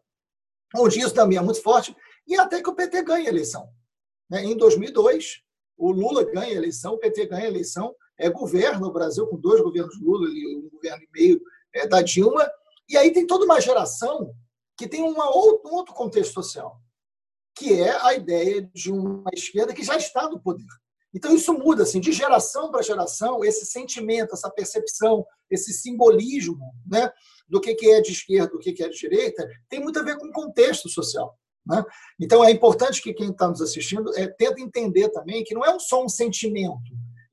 onde 0.76 1.00
isso 1.00 1.14
também 1.14 1.36
é 1.36 1.42
muito 1.42 1.62
forte, 1.62 1.94
e 2.26 2.38
até 2.38 2.62
que 2.62 2.70
o 2.70 2.74
PT 2.74 3.02
ganha 3.02 3.26
a 3.26 3.32
eleição. 3.32 3.68
Né? 4.30 4.44
Em 4.44 4.56
2002, 4.56 5.42
o 5.76 5.92
Lula 5.92 6.24
ganha 6.24 6.54
a 6.54 6.56
eleição, 6.56 6.94
o 6.94 6.98
PT 6.98 7.26
ganha 7.26 7.44
a 7.44 7.48
eleição, 7.48 7.94
é 8.18 8.30
governo 8.30 8.86
no 8.86 8.92
Brasil, 8.92 9.26
com 9.26 9.36
dois 9.36 9.60
governos 9.60 10.00
Lula 10.00 10.28
e 10.28 10.56
um 10.56 10.68
governo 10.70 11.02
e 11.02 11.08
meio 11.12 11.40
é, 11.74 11.86
da 11.86 12.02
Dilma, 12.02 12.50
e 12.88 12.96
aí 12.96 13.12
tem 13.12 13.26
toda 13.26 13.44
uma 13.44 13.60
geração 13.60 14.34
que 14.76 14.88
tem 14.88 15.02
uma 15.02 15.28
um 15.30 15.74
outro 15.74 15.92
contexto 15.92 16.32
social, 16.32 16.80
que 17.54 17.80
é 17.80 17.90
a 18.00 18.14
ideia 18.14 18.62
de 18.72 18.92
uma 18.92 19.30
esquerda 19.34 19.74
que 19.74 19.82
já 19.82 19.96
está 19.96 20.28
no 20.28 20.40
poder. 20.40 20.64
Então 21.12 21.34
isso 21.34 21.52
muda 21.52 21.82
assim, 21.82 22.00
de 22.00 22.12
geração 22.12 22.70
para 22.70 22.82
geração, 22.82 23.44
esse 23.44 23.66
sentimento, 23.66 24.34
essa 24.34 24.50
percepção, 24.50 25.26
esse 25.50 25.72
simbolismo 25.72 26.72
né, 26.86 27.10
do 27.48 27.60
que 27.60 27.74
é 27.90 28.00
de 28.00 28.12
esquerda, 28.12 28.52
do 28.52 28.58
que 28.58 28.70
é 28.82 28.88
de 28.88 28.98
direita, 28.98 29.48
tem 29.68 29.80
muito 29.80 29.98
a 29.98 30.02
ver 30.02 30.16
com 30.18 30.26
o 30.26 30.32
contexto 30.32 30.88
social. 30.88 31.36
Né? 31.66 31.82
Então 32.20 32.44
é 32.44 32.50
importante 32.50 33.02
que 33.02 33.12
quem 33.12 33.30
está 33.30 33.48
nos 33.48 33.60
assistindo 33.60 34.16
é, 34.16 34.28
tente 34.28 34.62
entender 34.62 35.08
também 35.10 35.42
que 35.44 35.54
não 35.54 35.64
é 35.64 35.78
só 35.78 36.04
um 36.04 36.08
sentimento, 36.08 36.78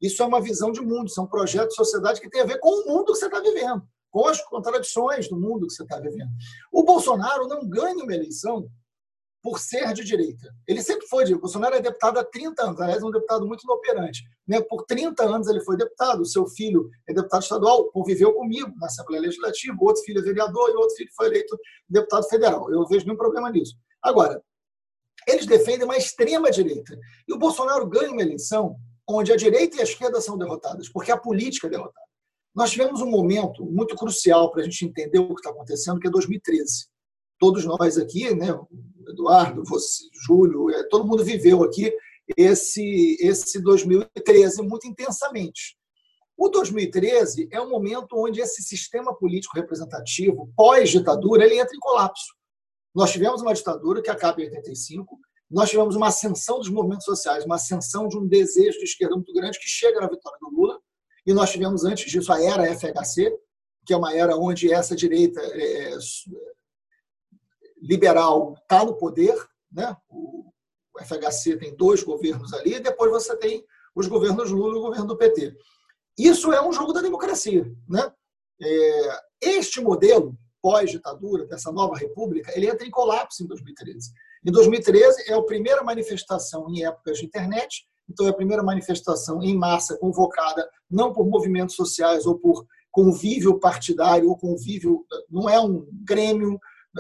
isso 0.02 0.22
é 0.24 0.26
uma 0.26 0.42
visão 0.42 0.72
de 0.72 0.82
mundo, 0.82 1.08
isso 1.08 1.20
é 1.20 1.24
um 1.24 1.28
projeto 1.28 1.70
de 1.70 1.76
sociedade 1.76 2.20
que 2.20 2.30
tem 2.30 2.42
a 2.42 2.46
ver 2.46 2.60
com 2.60 2.70
o 2.70 2.86
mundo 2.88 3.14
que 3.14 3.20
você 3.20 3.26
está 3.26 3.40
vivendo 3.40 3.84
com 4.16 4.30
as 4.30 4.42
contradições 4.46 5.28
do 5.28 5.36
mundo 5.36 5.68
que 5.68 5.74
você 5.74 5.84
está 5.84 6.00
vivendo. 6.00 6.30
O 6.72 6.86
Bolsonaro 6.86 7.50
não 7.50 7.68
ganha 7.68 8.02
uma 8.02 8.14
eleição 8.14 8.66
por 9.44 9.60
ser 9.60 9.92
de 9.92 10.06
direita. 10.06 10.56
Ele 10.66 10.82
sempre 10.82 11.06
foi 11.08 11.26
de 11.26 11.36
Bolsonaro 11.36 11.76
é 11.76 11.82
deputado 11.82 12.18
há 12.18 12.24
30 12.24 12.64
anos, 12.64 12.80
aliás, 12.80 13.04
é 13.04 13.06
um 13.06 13.12
deputado 13.12 13.46
muito 13.46 13.66
inoperante. 13.66 14.24
Né? 14.48 14.62
Por 14.62 14.86
30 14.86 15.22
anos 15.22 15.50
ele 15.50 15.60
foi 15.66 15.76
deputado, 15.76 16.22
o 16.22 16.26
seu 16.26 16.48
filho 16.48 16.90
é 17.10 17.14
deputado 17.14 17.44
estadual, 17.44 17.92
conviveu 17.92 18.34
comigo 18.34 18.72
na 18.78 18.88
Assembleia 18.88 19.22
Legislativa, 19.24 19.76
outro 19.82 20.02
filho 20.04 20.20
é 20.20 20.24
vereador 20.24 20.70
e 20.70 20.76
outro 20.78 20.96
filho 20.96 21.10
foi 21.14 21.28
eleito 21.28 21.60
deputado 21.90 22.24
federal. 22.30 22.72
Eu 22.72 22.80
não 22.80 22.88
vejo 22.88 23.06
nenhum 23.06 23.18
problema 23.18 23.52
nisso. 23.52 23.76
Agora, 24.02 24.42
eles 25.28 25.46
defendem 25.46 25.84
uma 25.84 25.98
extrema 25.98 26.50
direita. 26.50 26.98
E 27.28 27.34
o 27.34 27.38
Bolsonaro 27.38 27.86
ganha 27.86 28.14
uma 28.14 28.22
eleição 28.22 28.78
onde 29.06 29.34
a 29.34 29.36
direita 29.36 29.76
e 29.76 29.82
a 29.82 29.84
esquerda 29.84 30.22
são 30.22 30.38
derrotadas, 30.38 30.88
porque 30.88 31.12
a 31.12 31.18
política 31.18 31.68
é 31.68 31.70
derrotada. 31.70 32.05
Nós 32.56 32.72
tivemos 32.72 33.02
um 33.02 33.10
momento 33.10 33.66
muito 33.66 33.96
crucial 33.96 34.50
para 34.50 34.62
a 34.62 34.64
gente 34.64 34.86
entender 34.86 35.20
o 35.20 35.28
que 35.28 35.42
está 35.42 35.50
acontecendo, 35.50 36.00
que 36.00 36.08
é 36.08 36.12
2013. 36.12 36.88
Todos 37.38 37.66
nós 37.66 37.98
aqui, 37.98 38.34
né, 38.34 38.48
Eduardo, 39.10 39.62
você, 39.66 40.06
Júlio, 40.26 40.70
é, 40.70 40.88
todo 40.88 41.06
mundo 41.06 41.24
viveu 41.24 41.64
aqui 41.64 41.94
esse, 42.38 43.18
esse 43.20 43.62
2013 43.62 44.62
muito 44.62 44.88
intensamente. 44.88 45.78
O 46.38 46.48
2013 46.48 47.50
é 47.52 47.60
um 47.60 47.70
momento 47.70 48.18
onde 48.18 48.40
esse 48.40 48.64
sistema 48.64 49.14
político 49.14 49.56
representativo, 49.56 50.50
pós-ditadura, 50.56 51.46
ele 51.46 51.60
entra 51.60 51.76
em 51.76 51.80
colapso. 51.80 52.34
Nós 52.94 53.12
tivemos 53.12 53.42
uma 53.42 53.54
ditadura 53.54 54.02
que 54.02 54.10
acaba 54.10 54.42
em 54.42 54.46
85, 54.46 55.20
nós 55.52 55.70
tivemos 55.70 55.96
uma 55.96 56.08
ascensão 56.08 56.58
dos 56.60 56.70
movimentos 56.70 57.06
sociais, 57.06 57.46
uma 57.46 57.56
ascensão 57.56 58.08
de 58.08 58.18
um 58.18 58.26
desejo 58.26 58.80
de 58.80 58.86
esquerda 58.86 59.16
muito 59.16 59.34
grande 59.34 59.60
que 59.60 59.68
chega 59.68 60.00
na 60.00 60.08
vitória 60.08 60.40
do 60.42 60.50
Lula, 60.50 60.80
e 61.26 61.34
nós 61.34 61.52
tivemos 61.52 61.84
antes 61.84 62.10
disso 62.12 62.32
a 62.32 62.42
era 62.42 62.74
FHC, 62.76 63.36
que 63.86 63.94
é 63.94 63.98
uma 63.98 64.14
era 64.14 64.36
onde 64.36 64.72
essa 64.72 64.96
direita 64.96 65.40
é, 65.42 65.94
é 65.94 65.98
liberal 67.82 68.56
está 68.62 68.84
no 68.84 68.96
poder, 68.96 69.36
né? 69.72 69.96
O 70.10 70.52
FHC 71.04 71.58
tem 71.58 71.76
dois 71.76 72.04
governos 72.04 72.54
ali, 72.54 72.76
e 72.76 72.80
depois 72.80 73.12
você 73.12 73.36
tem 73.38 73.66
os 73.96 74.08
governos 74.08 74.52
Lula 74.52 74.76
e 74.76 74.78
o 74.78 74.82
governo 74.82 75.08
do 75.08 75.18
PT. 75.18 75.56
Isso 76.18 76.52
é 76.54 76.66
um 76.66 76.72
jogo 76.72 76.94
da 76.94 77.02
democracia, 77.02 77.66
né? 77.88 78.12
É, 78.62 79.20
este 79.42 79.82
modelo 79.82 80.38
pós-ditadura 80.62 81.46
dessa 81.46 81.72
nova 81.72 81.96
república, 81.96 82.52
ele 82.56 82.68
entra 82.68 82.88
em 82.88 82.90
colapso 82.90 83.44
em 83.44 83.48
2013. 83.48 84.12
Em 84.44 84.52
2013 84.52 85.32
é 85.32 85.34
a 85.34 85.42
primeira 85.44 85.84
manifestação 85.84 86.68
em 86.70 86.84
épocas 86.84 87.20
de 87.20 87.26
internet 87.26 87.86
então, 88.10 88.26
é 88.28 88.30
a 88.30 88.34
primeira 88.34 88.64
manifestação 88.64 89.42
em 89.42 89.58
massa 89.58 89.98
convocada 89.98 90.70
não 90.90 91.12
por 91.12 91.28
movimentos 91.28 91.76
sociais 91.76 92.26
ou 92.26 92.38
por 92.38 92.66
convívio 92.92 93.60
partidário 93.60 94.30
ou 94.30 94.38
convívio, 94.38 95.06
não 95.30 95.50
é 95.50 95.60
um 95.60 95.86
grêmio, 96.04 96.60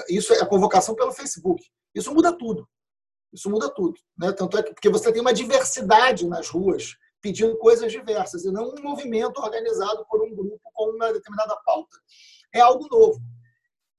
isso 0.10 0.34
é 0.34 0.42
a 0.42 0.46
convocação 0.46 0.96
pelo 0.96 1.14
Facebook. 1.14 1.64
Isso 1.94 2.14
muda 2.14 2.36
tudo. 2.38 2.68
Isso 3.32 3.50
muda 3.50 3.70
tudo. 3.70 3.98
Né? 4.18 4.32
Tanto 4.34 4.58
é 4.58 4.64
que 4.64 4.74
porque 4.74 4.90
você 4.90 5.12
tem 5.12 5.22
uma 5.22 5.34
diversidade 5.34 6.28
nas 6.28 6.50
ruas 6.50 6.96
pedindo 7.22 7.58
coisas 7.58 7.92
diversas 7.92 8.44
e 8.44 8.52
não 8.52 8.70
um 8.70 8.84
movimento 8.84 9.40
organizado 9.40 10.06
por 10.10 10.22
um 10.22 10.36
grupo 10.36 10.60
com 10.74 10.92
uma 10.92 11.14
determinada 11.14 11.56
pauta. 11.66 11.98
É 12.54 12.60
algo 12.60 12.88
novo. 12.92 13.20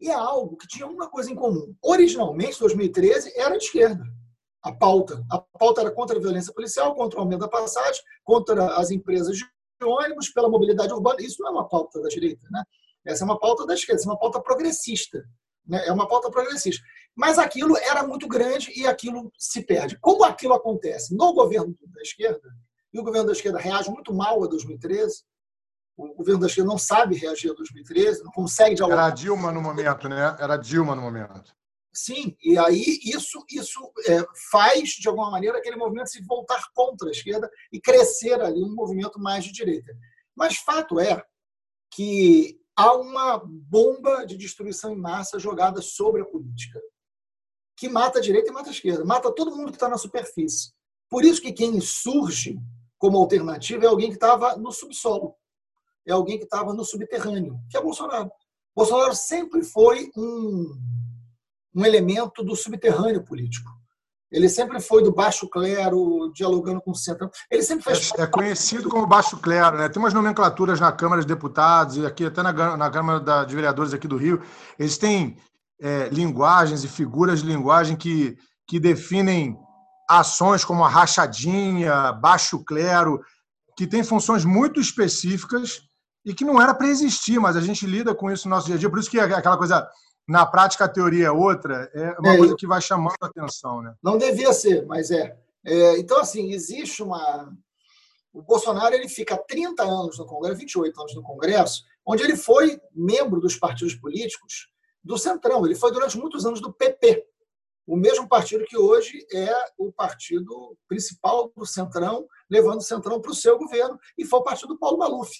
E 0.00 0.10
é 0.10 0.14
algo 0.14 0.56
que 0.56 0.68
tinha 0.68 0.86
uma 0.86 1.08
coisa 1.08 1.32
em 1.32 1.34
comum. 1.34 1.74
Originalmente, 1.82 2.60
2013, 2.60 3.32
era 3.36 3.56
de 3.56 3.64
esquerda 3.64 4.04
a 4.66 4.72
pauta. 4.72 5.24
A 5.30 5.38
pauta 5.38 5.80
era 5.80 5.90
contra 5.92 6.18
a 6.18 6.20
violência 6.20 6.52
policial, 6.52 6.94
contra 6.94 7.18
o 7.18 7.22
aumento 7.22 7.40
da 7.40 7.48
passagem, 7.48 8.02
contra 8.24 8.76
as 8.76 8.90
empresas 8.90 9.36
de 9.36 9.46
ônibus, 9.82 10.30
pela 10.30 10.48
mobilidade 10.48 10.92
urbana. 10.92 11.20
Isso 11.20 11.40
não 11.40 11.48
é 11.48 11.52
uma 11.52 11.68
pauta 11.68 12.02
da 12.02 12.08
direita, 12.08 12.46
né? 12.50 12.64
Essa 13.04 13.22
é 13.22 13.26
uma 13.26 13.38
pauta 13.38 13.64
da 13.64 13.74
esquerda, 13.74 14.02
é 14.02 14.06
uma 14.06 14.18
pauta 14.18 14.40
progressista. 14.40 15.22
Né? 15.64 15.86
É 15.86 15.92
uma 15.92 16.08
pauta 16.08 16.28
progressista. 16.30 16.84
Mas 17.14 17.38
aquilo 17.38 17.76
era 17.76 18.04
muito 18.04 18.26
grande 18.26 18.72
e 18.76 18.86
aquilo 18.86 19.30
se 19.38 19.62
perde. 19.62 19.96
Como 20.00 20.24
aquilo 20.24 20.54
acontece 20.54 21.16
no 21.16 21.32
governo 21.32 21.76
da 21.94 22.02
esquerda, 22.02 22.48
e 22.92 22.98
o 22.98 23.04
governo 23.04 23.26
da 23.26 23.32
esquerda 23.32 23.58
reage 23.58 23.88
muito 23.88 24.12
mal 24.12 24.42
a 24.42 24.48
2013, 24.48 25.22
o 25.96 26.14
governo 26.14 26.40
da 26.40 26.46
esquerda 26.48 26.68
não 26.68 26.78
sabe 26.78 27.16
reagir 27.16 27.52
a 27.52 27.54
2013, 27.54 28.24
não 28.24 28.32
consegue 28.32 28.74
dialogar. 28.74 29.04
Era 29.04 29.14
Dilma 29.14 29.52
no 29.52 29.62
momento, 29.62 30.08
né? 30.08 30.36
Era 30.40 30.56
Dilma 30.56 30.96
no 30.96 31.02
momento. 31.02 31.54
Sim, 31.96 32.36
e 32.42 32.58
aí 32.58 33.00
isso, 33.04 33.42
isso 33.50 33.90
é, 34.06 34.22
faz, 34.50 34.90
de 34.90 35.08
alguma 35.08 35.30
maneira, 35.30 35.56
aquele 35.56 35.76
movimento 35.76 36.10
se 36.10 36.22
voltar 36.22 36.62
contra 36.74 37.08
a 37.08 37.10
esquerda 37.10 37.50
e 37.72 37.80
crescer 37.80 38.38
ali 38.38 38.62
um 38.62 38.74
movimento 38.74 39.18
mais 39.18 39.42
de 39.42 39.50
direita. 39.50 39.96
Mas 40.36 40.58
fato 40.58 41.00
é 41.00 41.24
que 41.90 42.60
há 42.76 42.92
uma 42.92 43.42
bomba 43.42 44.26
de 44.26 44.36
destruição 44.36 44.92
em 44.92 44.98
massa 44.98 45.38
jogada 45.38 45.80
sobre 45.80 46.20
a 46.20 46.26
política, 46.26 46.78
que 47.74 47.88
mata 47.88 48.18
a 48.18 48.22
direita 48.22 48.50
e 48.50 48.52
mata 48.52 48.68
a 48.68 48.72
esquerda, 48.72 49.02
mata 49.02 49.34
todo 49.34 49.56
mundo 49.56 49.70
que 49.70 49.76
está 49.76 49.88
na 49.88 49.96
superfície. 49.96 50.74
Por 51.08 51.24
isso 51.24 51.40
que 51.40 51.50
quem 51.50 51.80
surge 51.80 52.58
como 52.98 53.16
alternativa 53.16 53.86
é 53.86 53.88
alguém 53.88 54.10
que 54.10 54.16
estava 54.16 54.54
no 54.56 54.70
subsolo, 54.70 55.34
é 56.06 56.12
alguém 56.12 56.36
que 56.36 56.44
estava 56.44 56.74
no 56.74 56.84
subterrâneo, 56.84 57.58
que 57.70 57.78
é 57.78 57.80
Bolsonaro. 57.80 58.30
Bolsonaro 58.74 59.14
sempre 59.14 59.64
foi 59.64 60.10
um 60.14 60.78
um 61.76 61.84
elemento 61.84 62.42
do 62.42 62.56
subterrâneo 62.56 63.22
político. 63.22 63.70
Ele 64.32 64.48
sempre 64.48 64.80
foi 64.80 65.04
do 65.04 65.14
baixo 65.14 65.48
clero, 65.48 66.32
dialogando 66.34 66.80
com 66.80 66.90
o 66.90 66.94
centro. 66.94 67.30
Ele 67.50 67.62
sempre 67.62 67.84
fez. 67.84 68.10
É, 68.18 68.22
é 68.22 68.26
conhecido 68.26 68.88
como 68.88 69.06
baixo 69.06 69.36
clero, 69.36 69.76
né? 69.76 69.88
Tem 69.88 70.02
umas 70.02 70.14
nomenclaturas 70.14 70.80
na 70.80 70.90
Câmara 70.90 71.20
de 71.20 71.28
Deputados 71.28 71.96
e 71.96 72.04
aqui 72.04 72.24
até 72.24 72.42
na, 72.42 72.76
na 72.76 72.90
Câmara 72.90 73.20
da, 73.20 73.44
de 73.44 73.54
Vereadores 73.54 73.94
aqui 73.94 74.08
do 74.08 74.16
Rio. 74.16 74.42
Eles 74.78 74.98
têm 74.98 75.36
é, 75.80 76.08
linguagens 76.08 76.82
e 76.82 76.88
figuras 76.88 77.42
de 77.42 77.46
linguagem 77.46 77.94
que, 77.94 78.36
que 78.66 78.80
definem 78.80 79.56
ações 80.08 80.64
como 80.64 80.84
a 80.84 80.88
rachadinha, 80.88 82.12
baixo 82.12 82.64
clero, 82.64 83.20
que 83.76 83.86
têm 83.86 84.02
funções 84.02 84.44
muito 84.44 84.80
específicas 84.80 85.82
e 86.24 86.34
que 86.34 86.44
não 86.44 86.60
era 86.60 86.74
para 86.74 86.88
existir, 86.88 87.38
mas 87.38 87.56
a 87.56 87.60
gente 87.60 87.86
lida 87.86 88.12
com 88.12 88.30
isso 88.30 88.48
no 88.48 88.56
nosso 88.56 88.66
dia 88.66 88.74
a 88.74 88.78
dia. 88.78 88.90
Por 88.90 88.98
isso 88.98 89.10
que 89.10 89.20
é 89.20 89.22
aquela 89.22 89.56
coisa 89.56 89.88
na 90.26 90.44
prática 90.44 90.84
a 90.84 90.88
teoria 90.88 91.26
é 91.26 91.30
outra, 91.30 91.90
é 91.94 92.10
uma 92.18 92.34
é, 92.34 92.36
coisa 92.36 92.56
que 92.56 92.66
vai 92.66 92.80
chamando 92.80 93.16
a 93.20 93.26
atenção. 93.26 93.82
Né? 93.82 93.94
Não 94.02 94.18
devia 94.18 94.52
ser, 94.52 94.84
mas 94.86 95.10
é. 95.10 95.36
é. 95.64 95.98
Então, 95.98 96.18
assim, 96.18 96.52
existe 96.52 97.02
uma. 97.02 97.52
O 98.32 98.42
Bolsonaro 98.42 98.94
ele 98.94 99.08
fica 99.08 99.36
30 99.36 99.82
anos 99.82 100.18
no 100.18 100.26
Congresso, 100.26 100.58
28 100.58 101.00
anos 101.00 101.14
no 101.14 101.22
Congresso, 101.22 101.84
onde 102.04 102.22
ele 102.22 102.36
foi 102.36 102.80
membro 102.94 103.40
dos 103.40 103.56
partidos 103.56 103.94
políticos 103.94 104.68
do 105.02 105.16
Centrão. 105.16 105.64
Ele 105.64 105.74
foi 105.74 105.90
durante 105.92 106.18
muitos 106.18 106.44
anos 106.44 106.60
do 106.60 106.72
PP, 106.72 107.24
o 107.86 107.96
mesmo 107.96 108.28
partido 108.28 108.64
que 108.64 108.76
hoje 108.76 109.24
é 109.32 109.48
o 109.78 109.92
partido 109.92 110.76
principal 110.88 111.52
do 111.56 111.64
Centrão, 111.64 112.26
levando 112.50 112.78
o 112.78 112.84
Centrão 112.84 113.20
para 113.20 113.30
o 113.30 113.34
seu 113.34 113.56
governo, 113.56 113.98
e 114.18 114.24
foi 114.24 114.40
o 114.40 114.42
partido 114.42 114.68
do 114.68 114.78
Paulo 114.78 114.98
Maluf. 114.98 115.30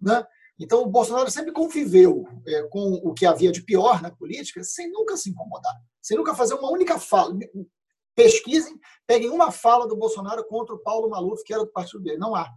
Né? 0.00 0.24
Então, 0.58 0.82
o 0.82 0.86
Bolsonaro 0.86 1.30
sempre 1.30 1.52
conviveu 1.52 2.26
é, 2.46 2.62
com 2.64 2.94
o 3.04 3.14
que 3.14 3.24
havia 3.24 3.52
de 3.52 3.62
pior 3.62 4.02
na 4.02 4.10
política 4.10 4.62
sem 4.64 4.90
nunca 4.90 5.16
se 5.16 5.30
incomodar, 5.30 5.74
sem 6.02 6.16
nunca 6.16 6.34
fazer 6.34 6.54
uma 6.54 6.70
única 6.70 6.98
fala. 6.98 7.36
Pesquisem, 8.14 8.76
peguem 9.06 9.30
uma 9.30 9.52
fala 9.52 9.86
do 9.86 9.96
Bolsonaro 9.96 10.44
contra 10.48 10.74
o 10.74 10.80
Paulo 10.80 11.08
Maluf, 11.08 11.44
que 11.44 11.54
era 11.54 11.64
do 11.64 11.70
partido 11.70 12.02
dele. 12.02 12.18
Não 12.18 12.34
há. 12.34 12.48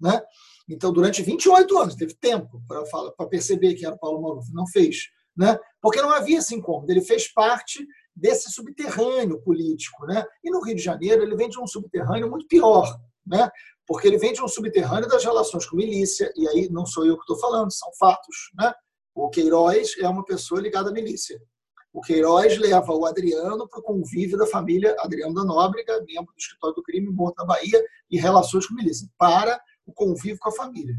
Né? 0.00 0.20
Então, 0.68 0.92
durante 0.92 1.22
28 1.22 1.78
anos, 1.78 1.94
teve 1.96 2.14
tempo 2.14 2.62
para 2.68 3.26
perceber 3.28 3.74
que 3.74 3.84
era 3.84 3.96
o 3.96 3.98
Paulo 3.98 4.22
Maluf. 4.22 4.52
Não 4.52 4.66
fez. 4.66 5.08
Né? 5.36 5.58
Porque 5.80 6.00
não 6.00 6.10
havia 6.10 6.38
esse 6.38 6.54
incômodo. 6.54 6.92
Ele 6.92 7.00
fez 7.00 7.32
parte 7.32 7.84
desse 8.14 8.50
subterrâneo 8.52 9.40
político. 9.42 10.06
Né? 10.06 10.24
E 10.44 10.50
no 10.50 10.62
Rio 10.62 10.76
de 10.76 10.82
Janeiro, 10.82 11.22
ele 11.22 11.34
vem 11.34 11.48
de 11.48 11.58
um 11.58 11.66
subterrâneo 11.66 12.30
muito 12.30 12.46
pior. 12.46 12.96
Né? 13.26 13.48
Porque 13.86 14.08
ele 14.08 14.18
vem 14.18 14.32
de 14.32 14.42
um 14.42 14.48
subterrâneo 14.48 15.08
das 15.08 15.24
relações 15.24 15.66
com 15.66 15.76
milícia, 15.76 16.32
e 16.36 16.48
aí 16.48 16.68
não 16.70 16.86
sou 16.86 17.04
eu 17.04 17.16
que 17.16 17.22
estou 17.22 17.38
falando, 17.38 17.72
são 17.72 17.90
fatos. 17.98 18.50
Né? 18.56 18.72
O 19.14 19.28
Queiroz 19.28 19.94
é 19.98 20.08
uma 20.08 20.24
pessoa 20.24 20.60
ligada 20.60 20.90
à 20.90 20.92
milícia. 20.92 21.40
O 21.92 22.00
Queiroz 22.00 22.56
leva 22.56 22.92
o 22.94 23.04
Adriano 23.04 23.68
para 23.68 23.80
o 23.80 23.82
convívio 23.82 24.38
da 24.38 24.46
família 24.46 24.96
Adriano 25.00 25.34
da 25.34 25.44
Nóbrega, 25.44 26.02
membro 26.06 26.32
do 26.32 26.38
escritório 26.38 26.74
do 26.74 26.82
crime 26.82 27.10
Morto 27.10 27.36
da 27.36 27.44
Bahia, 27.44 27.84
e 28.10 28.18
relações 28.18 28.66
com 28.66 28.74
milícia, 28.74 29.06
para 29.18 29.60
o 29.84 29.92
convívio 29.92 30.38
com 30.38 30.48
a 30.48 30.52
família. 30.52 30.94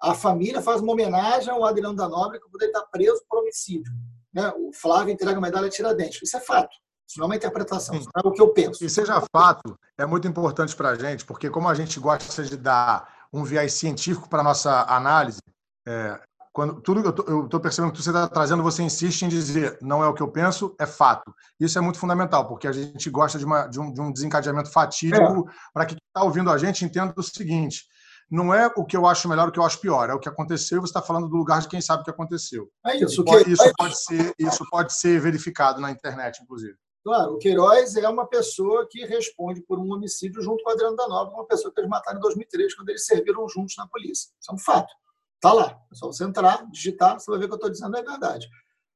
A 0.00 0.14
família 0.14 0.62
faz 0.62 0.80
uma 0.80 0.92
homenagem 0.92 1.50
ao 1.50 1.64
Adriano 1.64 1.96
da 1.96 2.08
Nóbrega, 2.08 2.46
por 2.48 2.62
ele 2.62 2.70
estar 2.70 2.86
preso 2.86 3.24
por 3.28 3.40
homicídio. 3.40 3.92
Né? 4.32 4.52
O 4.56 4.72
Flávio 4.72 5.12
entrega 5.12 5.38
a 5.38 5.40
medalha 5.40 5.66
a 5.66 5.70
Tiradentes. 5.70 6.22
Isso 6.22 6.36
é 6.36 6.40
fato. 6.40 6.76
Isso 7.08 7.18
não 7.18 7.24
é 7.24 7.28
uma 7.28 7.36
interpretação, 7.36 7.94
isso 7.94 8.08
é 8.14 8.26
o 8.26 8.32
que 8.32 8.42
eu 8.42 8.48
penso. 8.48 8.84
E 8.84 8.90
seja 8.90 9.22
fato, 9.32 9.78
é 9.96 10.04
muito 10.04 10.26
importante 10.26 10.74
para 10.74 10.90
a 10.90 10.94
gente, 10.94 11.24
porque 11.24 11.48
como 11.48 11.68
a 11.68 11.74
gente 11.74 12.00
gosta 12.00 12.42
de 12.42 12.56
dar 12.56 13.08
um 13.32 13.44
viés 13.44 13.74
científico 13.74 14.28
para 14.28 14.40
a 14.40 14.44
nossa 14.44 14.82
análise, 14.88 15.38
é, 15.86 16.20
quando 16.56 16.80
tudo 16.80 17.14
eu 17.28 17.44
estou 17.44 17.60
percebendo 17.60 17.92
que 17.92 18.02
você 18.02 18.08
está 18.08 18.26
trazendo, 18.26 18.62
você 18.62 18.82
insiste 18.82 19.22
em 19.22 19.28
dizer 19.28 19.76
não 19.82 20.02
é 20.02 20.08
o 20.08 20.14
que 20.14 20.22
eu 20.22 20.28
penso, 20.28 20.74
é 20.80 20.86
fato. 20.86 21.30
Isso 21.60 21.78
é 21.78 21.82
muito 21.82 21.98
fundamental, 21.98 22.48
porque 22.48 22.66
a 22.66 22.72
gente 22.72 23.10
gosta 23.10 23.38
de, 23.38 23.44
uma, 23.44 23.66
de, 23.66 23.78
um, 23.78 23.92
de 23.92 24.00
um, 24.00 24.10
desencadeamento 24.10 24.70
fatídico 24.72 25.48
é. 25.48 25.52
para 25.74 25.84
que 25.84 25.94
quem 25.94 26.08
está 26.08 26.24
ouvindo 26.24 26.50
a 26.50 26.56
gente 26.56 26.82
entenda 26.82 27.12
o 27.14 27.22
seguinte: 27.22 27.84
não 28.30 28.54
é 28.54 28.72
o 28.74 28.86
que 28.86 28.96
eu 28.96 29.06
acho 29.06 29.28
melhor, 29.28 29.48
o 29.48 29.52
que 29.52 29.58
eu 29.58 29.64
acho 29.64 29.78
pior, 29.80 30.08
é 30.08 30.14
o 30.14 30.18
que 30.18 30.30
aconteceu. 30.30 30.80
Você 30.80 30.90
está 30.90 31.02
falando 31.02 31.28
do 31.28 31.36
lugar 31.36 31.60
de 31.60 31.68
quem 31.68 31.82
sabe 31.82 32.00
o 32.00 32.04
que 32.04 32.10
aconteceu. 32.10 32.70
É 32.86 32.96
isso. 32.96 33.22
Que... 33.22 33.50
isso, 33.50 33.72
pode 33.76 34.02
ser, 34.02 34.34
isso 34.38 34.64
pode 34.70 34.92
ser 34.94 35.20
verificado 35.20 35.78
na 35.78 35.90
internet, 35.90 36.42
inclusive. 36.42 36.74
Claro, 37.06 37.34
o 37.34 37.38
Queiroz 37.38 37.94
é 37.94 38.08
uma 38.08 38.26
pessoa 38.26 38.84
que 38.90 39.06
responde 39.06 39.62
por 39.62 39.78
um 39.78 39.92
homicídio 39.92 40.42
junto 40.42 40.64
com 40.64 40.70
o 40.70 40.72
Adriano 40.72 40.96
da 40.96 41.06
Nova, 41.06 41.30
uma 41.30 41.46
pessoa 41.46 41.72
que 41.72 41.78
eles 41.78 41.88
mataram 41.88 42.18
em 42.18 42.20
2003, 42.20 42.74
quando 42.74 42.88
eles 42.88 43.06
serviram 43.06 43.48
juntos 43.48 43.76
na 43.76 43.86
polícia. 43.86 44.28
Isso 44.40 44.50
é 44.50 44.52
um 44.52 44.58
fato. 44.58 44.92
Está 45.36 45.52
lá. 45.52 45.80
É 45.92 45.94
só 45.94 46.08
você 46.08 46.24
entrar, 46.24 46.68
digitar, 46.68 47.20
você 47.20 47.30
vai 47.30 47.38
ver 47.38 47.46
que 47.46 47.52
eu 47.52 47.58
estou 47.58 47.70
dizendo 47.70 47.96
é 47.96 48.02
verdade. 48.02 48.48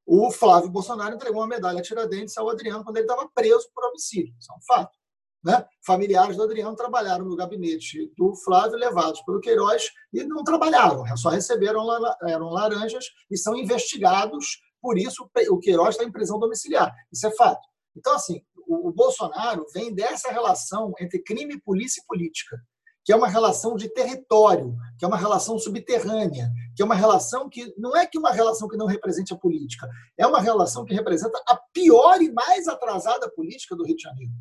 O 0.05 0.29
Flávio 0.33 0.69
Bolsonaro 0.69 1.15
entregou 1.15 1.41
uma 1.41 1.47
medalha 1.47 1.79
a 1.79 1.83
Tiradentes 1.83 2.37
ao 2.37 2.51
Adriano 2.51 2.83
quando 2.83 2.97
ele 2.97 3.07
estava 3.07 3.31
preso 3.33 3.71
por 3.73 3.85
homicídio. 3.85 4.35
Isso 4.41 4.53
é 4.53 4.57
um 4.57 4.63
fato. 4.63 4.99
Né? 5.45 5.65
Familiares 5.87 6.37
do 6.37 6.43
Adriano 6.43 6.75
trabalharam 6.75 7.25
no 7.25 7.37
gabinete 7.37 8.13
do 8.19 8.35
Flávio, 8.35 8.77
levados 8.77 9.21
pelo 9.23 9.39
Queiroz, 9.39 9.89
e 10.13 10.25
não 10.25 10.43
trabalharam, 10.43 11.05
só 11.17 11.29
receberam 11.29 11.87
eram 12.25 12.49
laranjas 12.49 13.05
e 13.31 13.37
são 13.37 13.55
investigados. 13.55 14.61
Por 14.83 14.99
isso, 14.99 15.31
o 15.49 15.59
Queiroz 15.61 15.91
está 15.91 16.03
em 16.03 16.11
prisão 16.11 16.41
domiciliar. 16.41 16.93
Isso 17.13 17.25
é 17.25 17.31
fato. 17.37 17.70
Então, 18.01 18.15
assim, 18.15 18.41
o, 18.67 18.89
o 18.89 18.93
Bolsonaro 18.93 19.67
vem 19.75 19.95
dessa 19.95 20.31
relação 20.33 20.93
entre 20.99 21.23
crime, 21.23 21.61
polícia 21.61 22.01
e 22.01 22.07
política, 22.07 22.59
que 23.05 23.13
é 23.13 23.17
uma 23.17 23.29
relação 23.29 23.77
de 23.77 23.89
território, 23.89 24.75
que 24.99 25.05
é 25.05 25.09
uma 25.09 25.17
relação 25.17 25.59
subterrânea, 25.59 26.51
que 26.75 26.83
é 26.83 26.85
uma 26.85 26.95
relação 26.95 27.49
que 27.49 27.73
não 27.77 27.95
é 27.97 28.07
que 28.07 28.19
uma 28.19 28.33
relação 28.33 28.69
que 28.69 28.77
não 28.77 28.87
represente 28.87 29.35
a 29.35 29.37
política, 29.37 29.89
é 30.19 30.27
uma 30.27 30.41
relação 30.41 30.85
que 30.85 30.95
representa 30.95 31.41
a 31.47 31.57
pior 31.73 32.21
e 32.23 32.33
mais 32.33 32.67
atrasada 32.69 33.31
política 33.31 33.77
do 33.77 33.85
Rio 33.85 33.97
de 33.97 34.03
Janeiro. 34.03 34.33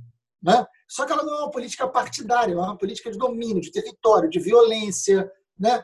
Né? 0.42 0.66
Só 0.88 1.06
que 1.06 1.12
ela 1.12 1.24
não 1.24 1.34
é 1.34 1.40
uma 1.40 1.52
política 1.52 1.88
partidária, 1.88 2.54
é 2.54 2.58
uma 2.58 2.78
política 2.78 3.12
de 3.12 3.18
domínio, 3.18 3.62
de 3.62 3.72
território, 3.72 4.30
de 4.30 4.40
violência. 4.40 5.30
Né? 5.58 5.84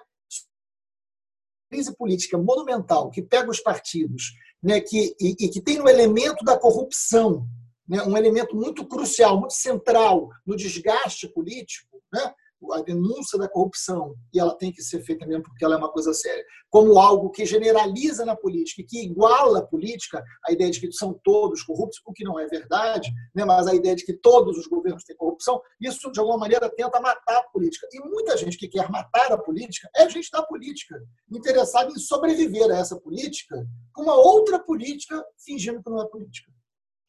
Crise 1.69 1.93
política 1.95 2.37
monumental 2.37 3.09
que 3.09 3.21
pega 3.21 3.49
os 3.49 3.59
partidos 3.59 4.33
né, 4.63 4.79
que, 4.79 5.15
e, 5.19 5.35
e 5.45 5.49
que 5.49 5.61
tem 5.61 5.77
no 5.77 5.89
elemento 5.89 6.43
da 6.45 6.57
corrupção 6.57 7.45
né, 7.87 8.01
um 8.03 8.17
elemento 8.17 8.55
muito 8.55 8.85
crucial, 8.85 9.39
muito 9.39 9.53
central 9.53 10.29
no 10.45 10.55
desgaste 10.55 11.27
político, 11.27 12.01
né, 12.11 12.33
a 12.73 12.81
denúncia 12.81 13.37
da 13.37 13.49
corrupção, 13.49 14.15
e 14.33 14.39
ela 14.39 14.55
tem 14.55 14.71
que 14.71 14.81
ser 14.81 15.01
feita 15.03 15.25
mesmo 15.25 15.43
porque 15.43 15.63
ela 15.63 15.75
é 15.75 15.77
uma 15.77 15.91
coisa 15.91 16.13
séria, 16.13 16.43
como 16.69 16.97
algo 16.99 17.29
que 17.29 17.45
generaliza 17.45 18.25
na 18.25 18.35
política 18.35 18.81
e 18.81 18.85
que 18.85 19.03
iguala 19.03 19.59
a 19.59 19.65
política, 19.65 20.23
a 20.47 20.51
ideia 20.51 20.71
de 20.71 20.79
que 20.79 20.91
são 20.91 21.19
todos 21.23 21.63
corruptos, 21.63 22.01
o 22.05 22.13
que 22.13 22.23
não 22.23 22.39
é 22.39 22.47
verdade, 22.47 23.11
né, 23.35 23.45
mas 23.45 23.67
a 23.67 23.75
ideia 23.75 23.95
de 23.95 24.05
que 24.05 24.13
todos 24.13 24.57
os 24.57 24.67
governos 24.67 25.03
têm 25.03 25.15
corrupção, 25.15 25.61
isso 25.79 26.11
de 26.11 26.19
alguma 26.19 26.37
maneira 26.37 26.69
tenta 26.69 26.99
matar 26.99 27.37
a 27.37 27.43
política. 27.49 27.87
E 27.91 27.99
muita 27.99 28.37
gente 28.37 28.57
que 28.57 28.67
quer 28.67 28.89
matar 28.89 29.31
a 29.31 29.37
política 29.37 29.89
é 29.95 30.09
gente 30.09 30.29
da 30.31 30.41
política, 30.41 30.99
interessada 31.31 31.91
em 31.91 31.99
sobreviver 31.99 32.71
a 32.71 32.77
essa 32.77 32.99
política 32.99 33.65
com 33.93 34.03
uma 34.03 34.15
outra 34.15 34.59
política 34.59 35.23
fingindo 35.37 35.81
que 35.83 35.89
não 35.89 36.01
é 36.01 36.07
política. 36.07 36.54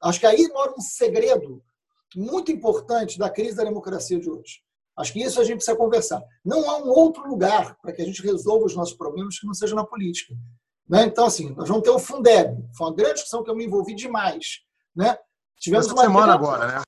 Acho 0.03 0.21
que 0.21 0.27
aí 0.27 0.49
mora 0.49 0.73
um 0.77 0.81
segredo 0.81 1.63
muito 2.15 2.53
importante 2.53 3.19
da 3.19 3.31
crise 3.31 3.57
da 3.57 3.65
democracia 3.65 4.19
de 4.19 4.31
hoje. 4.31 4.61
Acho 4.97 5.13
que 5.13 5.23
isso 5.23 5.41
a 5.41 5.45
gente 5.45 5.57
precisa 5.57 5.77
conversar. 5.77 6.23
Não 6.45 6.71
há 6.71 6.79
um 6.79 6.89
outro 6.89 7.29
lugar 7.29 7.77
para 7.83 7.93
que 7.93 8.01
a 8.01 8.05
gente 8.05 8.23
resolva 8.23 8.65
os 8.65 8.75
nossos 8.75 8.95
problemas 8.95 9.39
que 9.39 9.47
não 9.47 9.53
seja 9.53 9.75
na 9.75 9.85
política. 9.85 10.35
Né? 10.89 11.05
Então, 11.05 11.27
assim, 11.27 11.55
nós 11.55 11.69
vamos 11.69 11.83
ter 11.83 11.91
o 11.91 11.99
Fundeb. 11.99 12.57
Foi 12.77 12.87
uma 12.87 12.95
grande 12.95 13.15
discussão 13.15 13.43
que 13.43 13.51
eu 13.51 13.57
me 13.57 13.67
envolvi 13.67 13.95
demais. 13.95 14.61
Né? 14.95 15.19
Tivemos 15.59 15.87
Essa 15.87 15.95
uma 15.95 16.03
semana 16.03 16.39
grande... 16.39 16.45
agora, 16.45 16.67
né? 16.67 16.83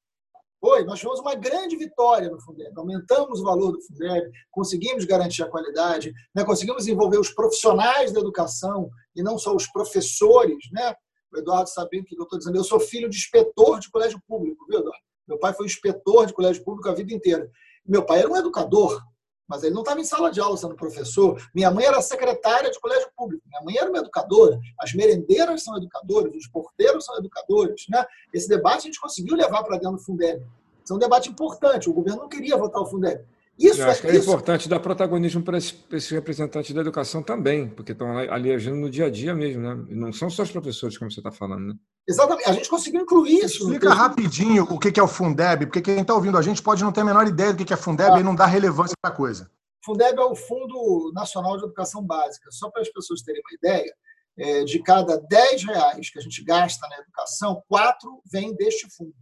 Foi, 0.61 0.85
nós 0.85 0.99
tivemos 0.99 1.21
uma 1.21 1.35
grande 1.35 1.77
vitória 1.77 2.29
no 2.31 2.41
Fundeb. 2.41 2.73
Aumentamos 2.77 3.41
o 3.41 3.45
valor 3.45 3.73
do 3.73 3.83
Fundeb, 3.83 4.29
conseguimos 4.51 5.05
garantir 5.05 5.43
a 5.43 5.49
qualidade, 5.49 6.13
né? 6.35 6.45
conseguimos 6.45 6.89
envolver 6.89 7.19
os 7.19 7.31
profissionais 7.31 8.11
da 8.11 8.21
educação 8.21 8.89
e 9.15 9.23
não 9.23 9.39
só 9.39 9.55
os 9.55 9.67
professores, 9.69 10.59
né? 10.73 10.95
O 11.33 11.39
Eduardo 11.39 11.69
sabendo 11.69 12.03
o 12.03 12.07
que 12.07 12.19
eu 12.19 12.23
estou 12.23 12.39
dizendo. 12.39 12.57
Eu 12.57 12.65
sou 12.65 12.81
filho 12.81 13.09
de 13.09 13.17
inspetor 13.17 13.79
de 13.81 13.91
colégio 13.91 14.21
público, 14.27 14.67
viu, 14.67 14.81
Eduardo? 14.81 15.03
Meu 15.27 15.39
pai 15.39 15.53
foi 15.53 15.67
inspetor 15.67 16.27
de 16.27 16.33
colégio 16.33 16.65
público 16.65 16.89
a 16.89 16.95
vida 16.95 17.13
inteira. 17.13 17.51
Meu 17.87 18.05
pai 18.05 18.21
era 18.21 18.31
um 18.31 18.37
educador, 18.37 19.03
mas 19.47 19.63
ele 19.63 19.75
não 19.75 19.83
estava 19.83 20.01
em 20.01 20.05
sala 20.05 20.31
de 20.31 20.41
aula 20.41 20.57
sendo 20.57 20.75
professor. 20.75 21.41
Minha 21.55 21.71
mãe 21.71 21.85
era 21.85 22.01
secretária 22.01 22.71
de 22.71 22.81
colégio 22.81 23.11
público. 23.17 23.43
Minha 23.47 23.63
mãe 23.63 23.77
era 23.77 23.91
uma 23.91 23.99
educadora. 23.99 24.59
As 24.79 24.93
merendeiras 24.95 25.63
são 25.63 25.77
educadoras, 25.77 26.35
os 26.35 26.47
porteiros 26.49 27.05
são 27.05 27.17
educadores. 27.19 27.85
Né? 27.89 28.05
Esse 28.33 28.49
debate 28.49 28.79
a 28.79 28.83
gente 28.83 29.01
conseguiu 29.01 29.37
levar 29.37 29.63
para 29.65 29.79
dentro 29.79 29.97
do 29.97 30.03
Fundeb. 30.03 30.43
Isso 30.83 30.93
é 30.93 30.97
um 30.97 30.99
debate 30.99 31.31
importante. 31.31 31.89
O 31.89 31.93
governo 31.95 32.23
não 32.23 32.29
queria 32.29 32.57
votar 32.57 32.81
o 32.81 32.87
Fundeb. 32.87 33.25
Isso 33.59 33.81
Eu 33.81 33.91
acho 33.91 33.99
é, 33.99 34.11
que 34.11 34.17
é 34.17 34.21
isso... 34.21 34.29
importante 34.29 34.69
dar 34.69 34.79
protagonismo 34.79 35.43
para 35.43 35.59
esses 35.59 36.09
representantes 36.11 36.73
da 36.73 36.81
educação 36.81 37.23
também, 37.23 37.69
porque 37.69 37.91
estão 37.93 38.17
ali 38.17 38.53
agindo 38.53 38.77
no 38.77 38.89
dia 38.89 39.07
a 39.07 39.11
dia 39.11 39.35
mesmo, 39.35 39.63
né? 39.63 39.85
não 39.89 40.13
são 40.13 40.31
só 40.31 40.45
os 40.45 40.51
professores, 40.53 40.97
como 40.97 41.11
você 41.11 41.19
está 41.19 41.33
falando, 41.33 41.69
né? 41.69 41.75
Exatamente. 42.09 42.49
A 42.49 42.53
gente 42.53 42.69
conseguiu 42.69 43.03
incluir 43.03 43.45
isso. 43.45 43.65
Explica 43.65 43.93
rapidinho 43.93 44.63
o 44.63 44.79
que 44.79 44.99
é 44.99 45.03
o 45.03 45.09
Fundeb, 45.09 45.67
porque 45.67 45.83
quem 45.83 46.01
está 46.01 46.15
ouvindo 46.15 46.39
a 46.39 46.43
gente 46.43 46.63
pode 46.63 46.85
não 46.85 46.93
ter 46.93 47.01
a 47.01 47.05
menor 47.05 47.27
ideia 47.27 47.53
do 47.53 47.65
que 47.65 47.75
é 47.75 47.77
Fundeb 47.77 48.13
ah. 48.15 48.21
e 48.21 48.23
não 48.23 48.35
dar 48.35 48.47
relevância 48.47 48.95
para 49.03 49.13
a 49.13 49.17
coisa. 49.17 49.51
Fundeb 49.85 50.19
é 50.19 50.25
o 50.25 50.37
Fundo 50.37 51.13
Nacional 51.13 51.57
de 51.57 51.65
Educação 51.65 52.03
Básica. 52.03 52.51
Só 52.51 52.71
para 52.71 52.83
as 52.83 52.89
pessoas 52.89 53.23
terem 53.23 53.43
uma 53.45 53.55
ideia, 53.55 53.93
é, 54.39 54.65
de 54.65 54.81
cada 54.83 55.19
10 55.19 55.65
reais 55.65 56.11
que 56.11 56.19
a 56.19 56.23
gente 56.23 56.45
gasta 56.45 56.87
na 56.89 56.99
educação, 56.99 57.63
4 57.69 58.23
vem 58.31 58.55
deste 58.55 58.89
fundo. 58.97 59.15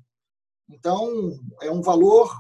Então, 0.69 1.33
é 1.63 1.71
um 1.71 1.81
valor 1.81 2.33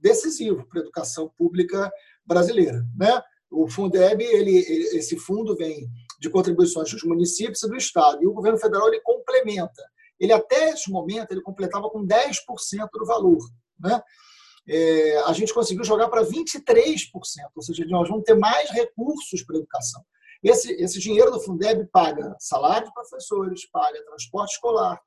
decisivo 0.00 0.66
para 0.66 0.80
a 0.80 0.82
educação 0.82 1.30
pública 1.36 1.90
brasileira. 2.24 2.82
Né? 2.96 3.22
O 3.50 3.68
Fundeb, 3.68 4.22
ele, 4.22 4.56
esse 4.96 5.16
fundo 5.16 5.54
vem 5.54 5.86
de 6.20 6.30
contribuições 6.30 6.90
dos 6.90 7.02
municípios 7.04 7.62
e 7.62 7.68
do 7.68 7.76
Estado, 7.76 8.22
e 8.22 8.26
o 8.26 8.32
governo 8.32 8.58
federal 8.58 8.88
ele 8.88 9.00
complementa. 9.00 9.82
Ele, 10.18 10.32
até 10.32 10.70
esse 10.70 10.90
momento, 10.90 11.32
ele 11.32 11.42
completava 11.42 11.90
com 11.90 12.06
10% 12.06 12.88
do 12.92 13.06
valor. 13.06 13.38
Né? 13.78 14.00
É, 14.66 15.18
a 15.24 15.32
gente 15.32 15.52
conseguiu 15.52 15.84
jogar 15.84 16.08
para 16.08 16.24
23%, 16.24 17.10
ou 17.54 17.62
seja, 17.62 17.84
nós 17.86 18.08
vamos 18.08 18.24
ter 18.24 18.34
mais 18.34 18.70
recursos 18.70 19.42
para 19.42 19.56
a 19.56 19.58
educação. 19.58 20.02
Esse, 20.42 20.72
esse 20.74 20.98
dinheiro 20.98 21.30
do 21.30 21.40
Fundeb 21.40 21.86
paga 21.90 22.34
salário 22.38 22.86
de 22.86 22.94
professores, 22.94 23.68
paga 23.70 24.04
transporte 24.04 24.52
escolar, 24.52 25.00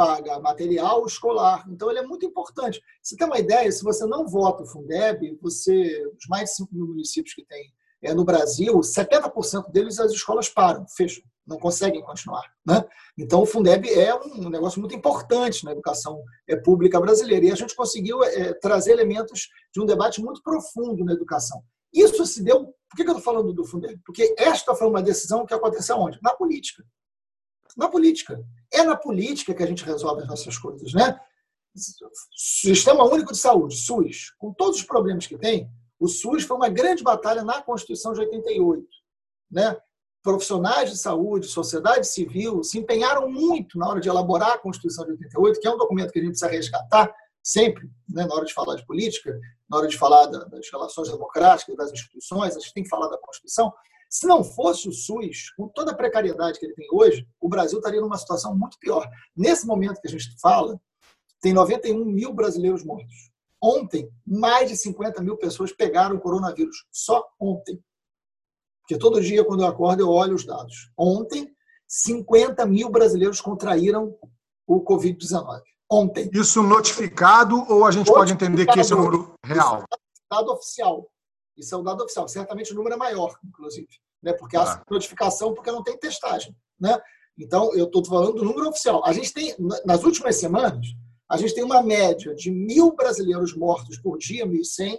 paga 0.00 0.40
material 0.40 1.04
escolar. 1.04 1.62
Então, 1.68 1.90
ele 1.90 1.98
é 1.98 2.02
muito 2.02 2.24
importante. 2.24 2.80
Você 3.02 3.14
tem 3.16 3.26
uma 3.26 3.38
ideia, 3.38 3.70
se 3.70 3.84
você 3.84 4.06
não 4.06 4.26
vota 4.26 4.62
o 4.62 4.66
Fundeb, 4.66 5.38
você, 5.42 6.02
os 6.18 6.26
mais 6.26 6.48
de 6.48 6.56
5 6.56 6.74
mil 6.74 6.86
municípios 6.86 7.34
que 7.34 7.44
tem 7.44 7.70
é, 8.02 8.14
no 8.14 8.24
Brasil, 8.24 8.80
70% 8.80 9.70
deles 9.70 10.00
as 10.00 10.10
escolas 10.10 10.48
param, 10.48 10.86
fecham, 10.88 11.22
não 11.46 11.58
conseguem 11.58 12.00
continuar. 12.00 12.50
Né? 12.66 12.82
Então, 13.18 13.42
o 13.42 13.46
Fundeb 13.46 13.90
é 13.90 14.14
um 14.14 14.48
negócio 14.48 14.80
muito 14.80 14.94
importante 14.94 15.66
na 15.66 15.72
educação 15.72 16.22
é, 16.48 16.56
pública 16.56 16.98
brasileira. 16.98 17.44
E 17.44 17.52
a 17.52 17.56
gente 17.56 17.76
conseguiu 17.76 18.24
é, 18.24 18.54
trazer 18.54 18.92
elementos 18.92 19.50
de 19.70 19.82
um 19.82 19.84
debate 19.84 20.22
muito 20.22 20.42
profundo 20.42 21.04
na 21.04 21.12
educação. 21.12 21.62
Isso 21.92 22.24
se 22.24 22.42
deu. 22.42 22.74
Por 22.88 22.96
que 22.96 23.02
eu 23.02 23.08
estou 23.08 23.20
falando 23.20 23.52
do 23.52 23.66
Fundeb? 23.66 24.00
Porque 24.06 24.34
esta 24.38 24.74
foi 24.74 24.88
uma 24.88 25.02
decisão 25.02 25.44
que 25.44 25.52
aconteceu 25.52 25.98
onde? 25.98 26.18
Na 26.22 26.32
política 26.32 26.82
na 27.76 27.88
política. 27.88 28.42
É 28.72 28.82
na 28.82 28.96
política 28.96 29.54
que 29.54 29.62
a 29.62 29.66
gente 29.66 29.84
resolve 29.84 30.22
as 30.22 30.28
nossas 30.28 30.56
coisas, 30.58 30.92
né? 30.92 31.18
Sistema 32.34 33.04
Único 33.04 33.32
de 33.32 33.38
Saúde, 33.38 33.76
SUS, 33.76 34.32
com 34.38 34.52
todos 34.52 34.78
os 34.78 34.84
problemas 34.84 35.26
que 35.26 35.38
tem, 35.38 35.70
o 35.98 36.08
SUS 36.08 36.44
foi 36.44 36.56
uma 36.56 36.68
grande 36.68 37.02
batalha 37.02 37.44
na 37.44 37.62
Constituição 37.62 38.12
de 38.12 38.20
88, 38.20 38.86
né? 39.50 39.76
Profissionais 40.22 40.90
de 40.90 40.98
saúde, 40.98 41.46
sociedade 41.46 42.06
civil 42.06 42.62
se 42.62 42.78
empenharam 42.78 43.30
muito 43.30 43.78
na 43.78 43.88
hora 43.88 44.00
de 44.00 44.08
elaborar 44.08 44.52
a 44.52 44.58
Constituição 44.58 45.04
de 45.04 45.12
88, 45.12 45.60
que 45.60 45.66
é 45.66 45.70
um 45.70 45.78
documento 45.78 46.12
que 46.12 46.18
a 46.18 46.22
gente 46.22 46.32
precisa 46.32 46.50
resgatar 46.50 47.14
sempre, 47.42 47.90
né, 48.08 48.26
na 48.26 48.34
hora 48.34 48.44
de 48.44 48.52
falar 48.52 48.76
de 48.76 48.84
política, 48.84 49.38
na 49.68 49.78
hora 49.78 49.88
de 49.88 49.96
falar 49.96 50.26
das 50.26 50.70
relações 50.70 51.08
democráticas, 51.08 51.74
das 51.76 51.90
instituições, 51.92 52.56
a 52.56 52.60
gente 52.60 52.74
tem 52.74 52.82
que 52.82 52.88
falar 52.88 53.08
da 53.08 53.16
Constituição, 53.18 53.72
se 54.10 54.26
não 54.26 54.42
fosse 54.42 54.88
o 54.88 54.92
SUS, 54.92 55.50
com 55.56 55.68
toda 55.68 55.92
a 55.92 55.96
precariedade 55.96 56.58
que 56.58 56.66
ele 56.66 56.74
tem 56.74 56.88
hoje, 56.92 57.24
o 57.40 57.48
Brasil 57.48 57.78
estaria 57.78 58.00
numa 58.00 58.18
situação 58.18 58.56
muito 58.58 58.76
pior. 58.80 59.08
Nesse 59.36 59.64
momento 59.64 60.00
que 60.00 60.08
a 60.08 60.10
gente 60.10 60.36
fala, 60.40 60.80
tem 61.40 61.52
91 61.52 62.04
mil 62.04 62.34
brasileiros 62.34 62.84
mortos. 62.84 63.30
Ontem, 63.62 64.10
mais 64.26 64.68
de 64.68 64.76
50 64.76 65.22
mil 65.22 65.36
pessoas 65.36 65.72
pegaram 65.72 66.16
o 66.16 66.20
coronavírus. 66.20 66.86
Só 66.90 67.24
ontem. 67.38 67.80
Porque 68.82 68.98
todo 68.98 69.20
dia, 69.20 69.44
quando 69.44 69.62
eu 69.62 69.68
acordo, 69.68 70.02
eu 70.02 70.08
olho 70.08 70.34
os 70.34 70.44
dados. 70.44 70.90
Ontem, 70.98 71.48
50 71.86 72.66
mil 72.66 72.90
brasileiros 72.90 73.40
contraíram 73.40 74.16
o 74.66 74.82
Covid-19. 74.84 75.62
Ontem. 75.88 76.28
Isso 76.32 76.62
notificado 76.62 77.56
ou 77.68 77.84
a 77.84 77.90
gente 77.92 78.08
notificado, 78.08 78.18
pode 78.18 78.32
entender 78.32 78.66
que 78.66 78.80
esse 78.80 78.92
é 78.92 78.96
o 78.96 78.98
número 78.98 79.34
real? 79.44 79.84
Dado 80.30 80.52
oficial. 80.52 81.08
Isso 81.60 81.74
é 81.74 81.78
um 81.78 81.82
dado 81.84 82.02
oficial. 82.02 82.26
Certamente 82.26 82.72
o 82.72 82.74
número 82.74 82.94
é 82.94 82.98
maior, 82.98 83.38
inclusive, 83.44 83.88
né? 84.22 84.32
porque 84.32 84.56
há 84.56 84.62
ah. 84.62 84.84
notificação, 84.90 85.54
porque 85.54 85.70
não 85.70 85.82
tem 85.82 85.98
testagem. 85.98 86.56
Né? 86.80 86.98
Então, 87.38 87.74
eu 87.74 87.84
estou 87.84 88.04
falando 88.04 88.34
do 88.34 88.44
número 88.44 88.68
oficial. 88.68 89.04
A 89.04 89.12
gente 89.12 89.32
tem, 89.32 89.54
nas 89.84 90.02
últimas 90.02 90.36
semanas, 90.36 90.86
a 91.30 91.36
gente 91.36 91.54
tem 91.54 91.62
uma 91.62 91.82
média 91.82 92.34
de 92.34 92.50
mil 92.50 92.94
brasileiros 92.94 93.54
mortos 93.54 93.98
por 93.98 94.18
dia, 94.18 94.46
1.100, 94.46 94.98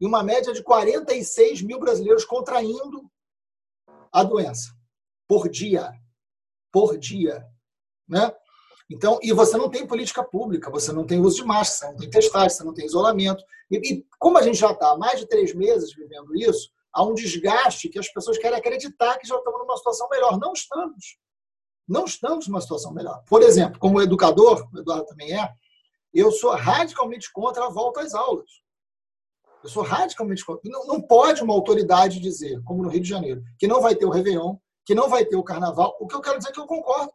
e 0.00 0.06
uma 0.06 0.22
média 0.22 0.52
de 0.52 0.62
46 0.62 1.62
mil 1.62 1.78
brasileiros 1.78 2.24
contraindo 2.24 3.08
a 4.12 4.24
doença 4.24 4.74
por 5.28 5.48
dia. 5.48 5.92
Por 6.72 6.98
dia. 6.98 7.46
Né? 8.08 8.32
Então, 8.90 9.20
e 9.22 9.32
você 9.32 9.56
não 9.56 9.70
tem 9.70 9.86
política 9.86 10.24
pública, 10.24 10.68
você 10.68 10.92
não 10.92 11.06
tem 11.06 11.20
uso 11.20 11.36
de 11.36 11.44
máscara, 11.44 11.92
você 11.92 11.92
não 11.92 11.96
tem 11.96 12.10
testagem, 12.10 12.50
você 12.50 12.64
não 12.64 12.74
tem 12.74 12.84
isolamento. 12.84 13.44
E, 13.70 13.76
e 13.76 14.06
como 14.18 14.36
a 14.36 14.42
gente 14.42 14.58
já 14.58 14.72
está 14.72 14.90
há 14.90 14.98
mais 14.98 15.20
de 15.20 15.28
três 15.28 15.54
meses 15.54 15.94
vivendo 15.94 16.34
isso, 16.34 16.70
há 16.92 17.04
um 17.04 17.14
desgaste 17.14 17.88
que 17.88 18.00
as 18.00 18.12
pessoas 18.12 18.36
querem 18.36 18.58
acreditar 18.58 19.16
que 19.18 19.28
já 19.28 19.36
estamos 19.36 19.60
numa 19.60 19.76
situação 19.76 20.08
melhor. 20.10 20.40
Não 20.40 20.52
estamos. 20.52 21.18
Não 21.88 22.04
estamos 22.04 22.48
numa 22.48 22.60
situação 22.60 22.92
melhor. 22.92 23.22
Por 23.28 23.42
exemplo, 23.42 23.78
como 23.78 24.02
educador, 24.02 24.68
o 24.74 24.78
Eduardo 24.80 25.06
também 25.06 25.38
é, 25.38 25.48
eu 26.12 26.32
sou 26.32 26.50
radicalmente 26.50 27.32
contra 27.32 27.66
a 27.66 27.70
volta 27.70 28.00
às 28.00 28.12
aulas. 28.12 28.50
Eu 29.62 29.70
sou 29.70 29.84
radicalmente 29.84 30.44
contra. 30.44 30.68
Não, 30.68 30.86
não 30.86 31.00
pode 31.00 31.44
uma 31.44 31.54
autoridade 31.54 32.18
dizer, 32.18 32.60
como 32.64 32.82
no 32.82 32.88
Rio 32.88 33.02
de 33.02 33.08
Janeiro, 33.08 33.40
que 33.56 33.68
não 33.68 33.80
vai 33.80 33.94
ter 33.94 34.04
o 34.04 34.10
Réveillon, 34.10 34.56
que 34.84 34.96
não 34.96 35.08
vai 35.08 35.24
ter 35.24 35.36
o 35.36 35.44
Carnaval. 35.44 35.96
O 36.00 36.08
que 36.08 36.16
eu 36.16 36.20
quero 36.20 36.38
dizer 36.38 36.50
é 36.50 36.52
que 36.52 36.58
eu 36.58 36.66
concordo 36.66 37.12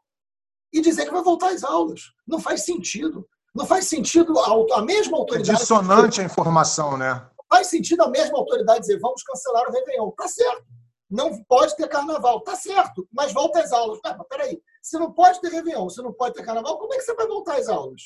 e 0.75 0.81
dizer 0.81 1.05
que 1.05 1.11
vai 1.11 1.23
voltar 1.23 1.51
às 1.51 1.63
aulas. 1.63 2.11
Não 2.27 2.37
faz 2.37 2.65
sentido. 2.65 3.25
Não 3.55 3.65
faz 3.65 3.87
sentido 3.87 4.37
a, 4.37 4.79
a 4.79 4.81
mesma 4.81 5.17
autoridade. 5.17 5.51
É 5.51 5.53
dissonante 5.53 6.19
a 6.19 6.25
informação, 6.25 6.97
né? 6.97 7.13
Não 7.13 7.45
faz 7.49 7.67
sentido 7.67 8.03
a 8.03 8.09
mesma 8.09 8.37
autoridade 8.37 8.81
dizer 8.81 8.99
vamos 8.99 9.23
cancelar 9.23 9.69
o 9.69 9.71
Réveillon. 9.71 10.11
Tá 10.11 10.27
certo. 10.27 10.65
Não 11.09 11.41
pode 11.45 11.77
ter 11.77 11.87
carnaval. 11.87 12.41
Tá 12.41 12.57
certo, 12.57 13.07
mas 13.09 13.31
volta 13.31 13.61
às 13.61 13.71
aulas. 13.71 13.99
Ah, 14.03 14.15
mas 14.17 14.27
peraí. 14.27 14.61
Se 14.81 14.99
não 14.99 15.13
pode 15.13 15.39
ter 15.39 15.47
Réveillon, 15.47 15.89
se 15.89 16.01
não 16.01 16.11
pode 16.11 16.35
ter 16.35 16.43
carnaval, 16.43 16.77
como 16.77 16.93
é 16.93 16.97
que 16.97 17.03
você 17.03 17.15
vai 17.15 17.25
voltar 17.25 17.55
às 17.55 17.69
aulas? 17.69 18.01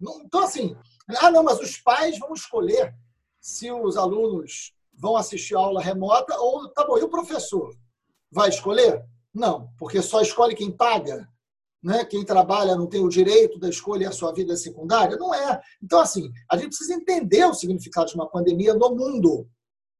Então, 0.00 0.44
assim, 0.44 0.76
ah, 1.20 1.30
não, 1.30 1.42
mas 1.42 1.58
os 1.58 1.76
pais 1.78 2.20
vão 2.20 2.32
escolher 2.32 2.94
se 3.40 3.72
os 3.72 3.96
alunos 3.96 4.72
vão 4.94 5.16
assistir 5.16 5.56
a 5.56 5.58
aula 5.58 5.82
remota 5.82 6.38
ou, 6.38 6.68
tá 6.68 6.86
bom, 6.86 6.96
e 6.96 7.02
o 7.02 7.08
professor? 7.08 7.74
Vai 8.30 8.48
escolher? 8.48 9.04
Não, 9.34 9.72
porque 9.76 10.00
só 10.00 10.20
escolhe 10.20 10.54
quem 10.54 10.70
paga 10.70 11.28
né? 11.82 12.04
quem 12.04 12.24
trabalha 12.24 12.76
não 12.76 12.86
tem 12.86 13.02
o 13.02 13.08
direito 13.08 13.58
da 13.58 13.68
escolha 13.68 14.04
e 14.04 14.06
a 14.06 14.12
sua 14.12 14.32
vida 14.32 14.52
é 14.52 14.56
secundária? 14.56 15.16
Não 15.16 15.34
é. 15.34 15.60
Então, 15.82 16.00
assim, 16.00 16.30
a 16.50 16.56
gente 16.56 16.68
precisa 16.68 16.94
entender 16.94 17.44
o 17.44 17.54
significado 17.54 18.08
de 18.08 18.14
uma 18.14 18.28
pandemia 18.28 18.74
no 18.74 18.94
mundo. 18.94 19.48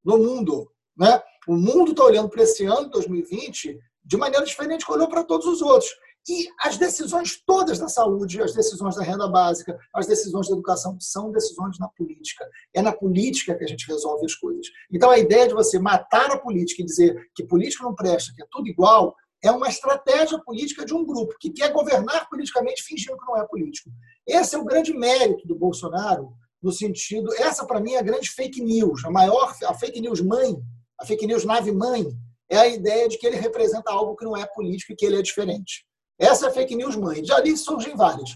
No 0.05 0.19
mundo. 0.19 0.71
Né? 0.97 1.21
O 1.49 1.57
mundo 1.57 1.93
está 1.93 2.05
olhando 2.05 2.29
para 2.29 2.43
esse 2.43 2.65
ano, 2.65 2.91
2020, 2.91 3.79
de 4.05 4.17
maneira 4.17 4.45
diferente 4.45 4.85
que 4.85 4.93
olhou 4.93 5.09
para 5.09 5.25
todos 5.25 5.47
os 5.47 5.63
outros. 5.63 5.91
E 6.29 6.49
as 6.61 6.77
decisões 6.77 7.43
todas 7.47 7.79
da 7.79 7.89
saúde, 7.89 8.43
as 8.43 8.53
decisões 8.53 8.95
da 8.95 9.03
renda 9.03 9.27
básica, 9.27 9.79
as 9.95 10.07
decisões 10.07 10.49
da 10.49 10.53
educação, 10.53 10.99
são 11.01 11.33
decisões 11.33 11.79
na 11.79 11.89
política. 11.89 12.47
É 12.75 12.83
na 12.83 12.93
política 12.93 13.55
que 13.57 13.65
a 13.65 13.67
gente 13.67 13.87
resolve 13.87 14.27
as 14.27 14.35
coisas. 14.35 14.67
Então, 14.93 15.11
a 15.11 15.19
ideia 15.19 15.49
de 15.49 15.55
você 15.55 15.79
matar 15.79 16.31
a 16.31 16.39
política 16.39 16.83
e 16.83 16.85
dizer 16.85 17.31
que 17.35 17.47
política 17.47 17.85
não 17.85 17.95
presta, 17.95 18.33
que 18.35 18.43
é 18.43 18.47
tudo 18.51 18.69
igual, 18.69 19.15
é 19.43 19.51
uma 19.51 19.69
estratégia 19.69 20.39
política 20.39 20.85
de 20.85 20.95
um 20.95 21.05
grupo 21.05 21.35
que 21.41 21.51
quer 21.51 21.73
governar 21.73 22.29
politicamente 22.29 22.83
fingindo 22.83 23.19
que 23.19 23.27
não 23.27 23.37
é 23.37 23.47
político. 23.47 23.91
Esse 24.27 24.55
é 24.55 24.59
o 24.59 24.65
grande 24.65 24.93
mérito 24.93 25.47
do 25.47 25.55
Bolsonaro, 25.55 26.33
no 26.63 26.71
sentido. 26.71 27.33
Essa, 27.35 27.67
para 27.67 27.81
mim, 27.81 27.93
é 27.93 27.99
a 27.99 28.03
grande 28.03 28.31
fake 28.31 28.63
news. 28.63 29.05
A 29.05 29.11
maior, 29.11 29.55
a 29.65 29.75
fake 29.75 30.01
news 30.01 30.21
mãe, 30.21 30.57
a 31.01 31.07
fake 31.07 31.27
news 31.27 31.45
nave 31.45 31.73
mãe, 31.73 32.07
é 32.51 32.59
a 32.59 32.69
ideia 32.69 33.09
de 33.09 33.17
que 33.17 33.27
ele 33.27 33.37
representa 33.37 33.91
algo 33.91 34.17
que 34.17 34.25
não 34.25 34.37
é 34.37 34.45
político 34.47 34.93
e 34.93 34.97
que 34.97 35.07
ele 35.07 35.19
é 35.19 35.23
diferente. 35.23 35.87
Essa 36.19 36.47
é 36.47 36.49
a 36.51 36.53
fake 36.53 36.75
news 36.75 36.97
mãe. 36.97 37.25
Já 37.25 37.37
ali 37.37 37.57
surgem 37.57 37.97
várias. 37.97 38.31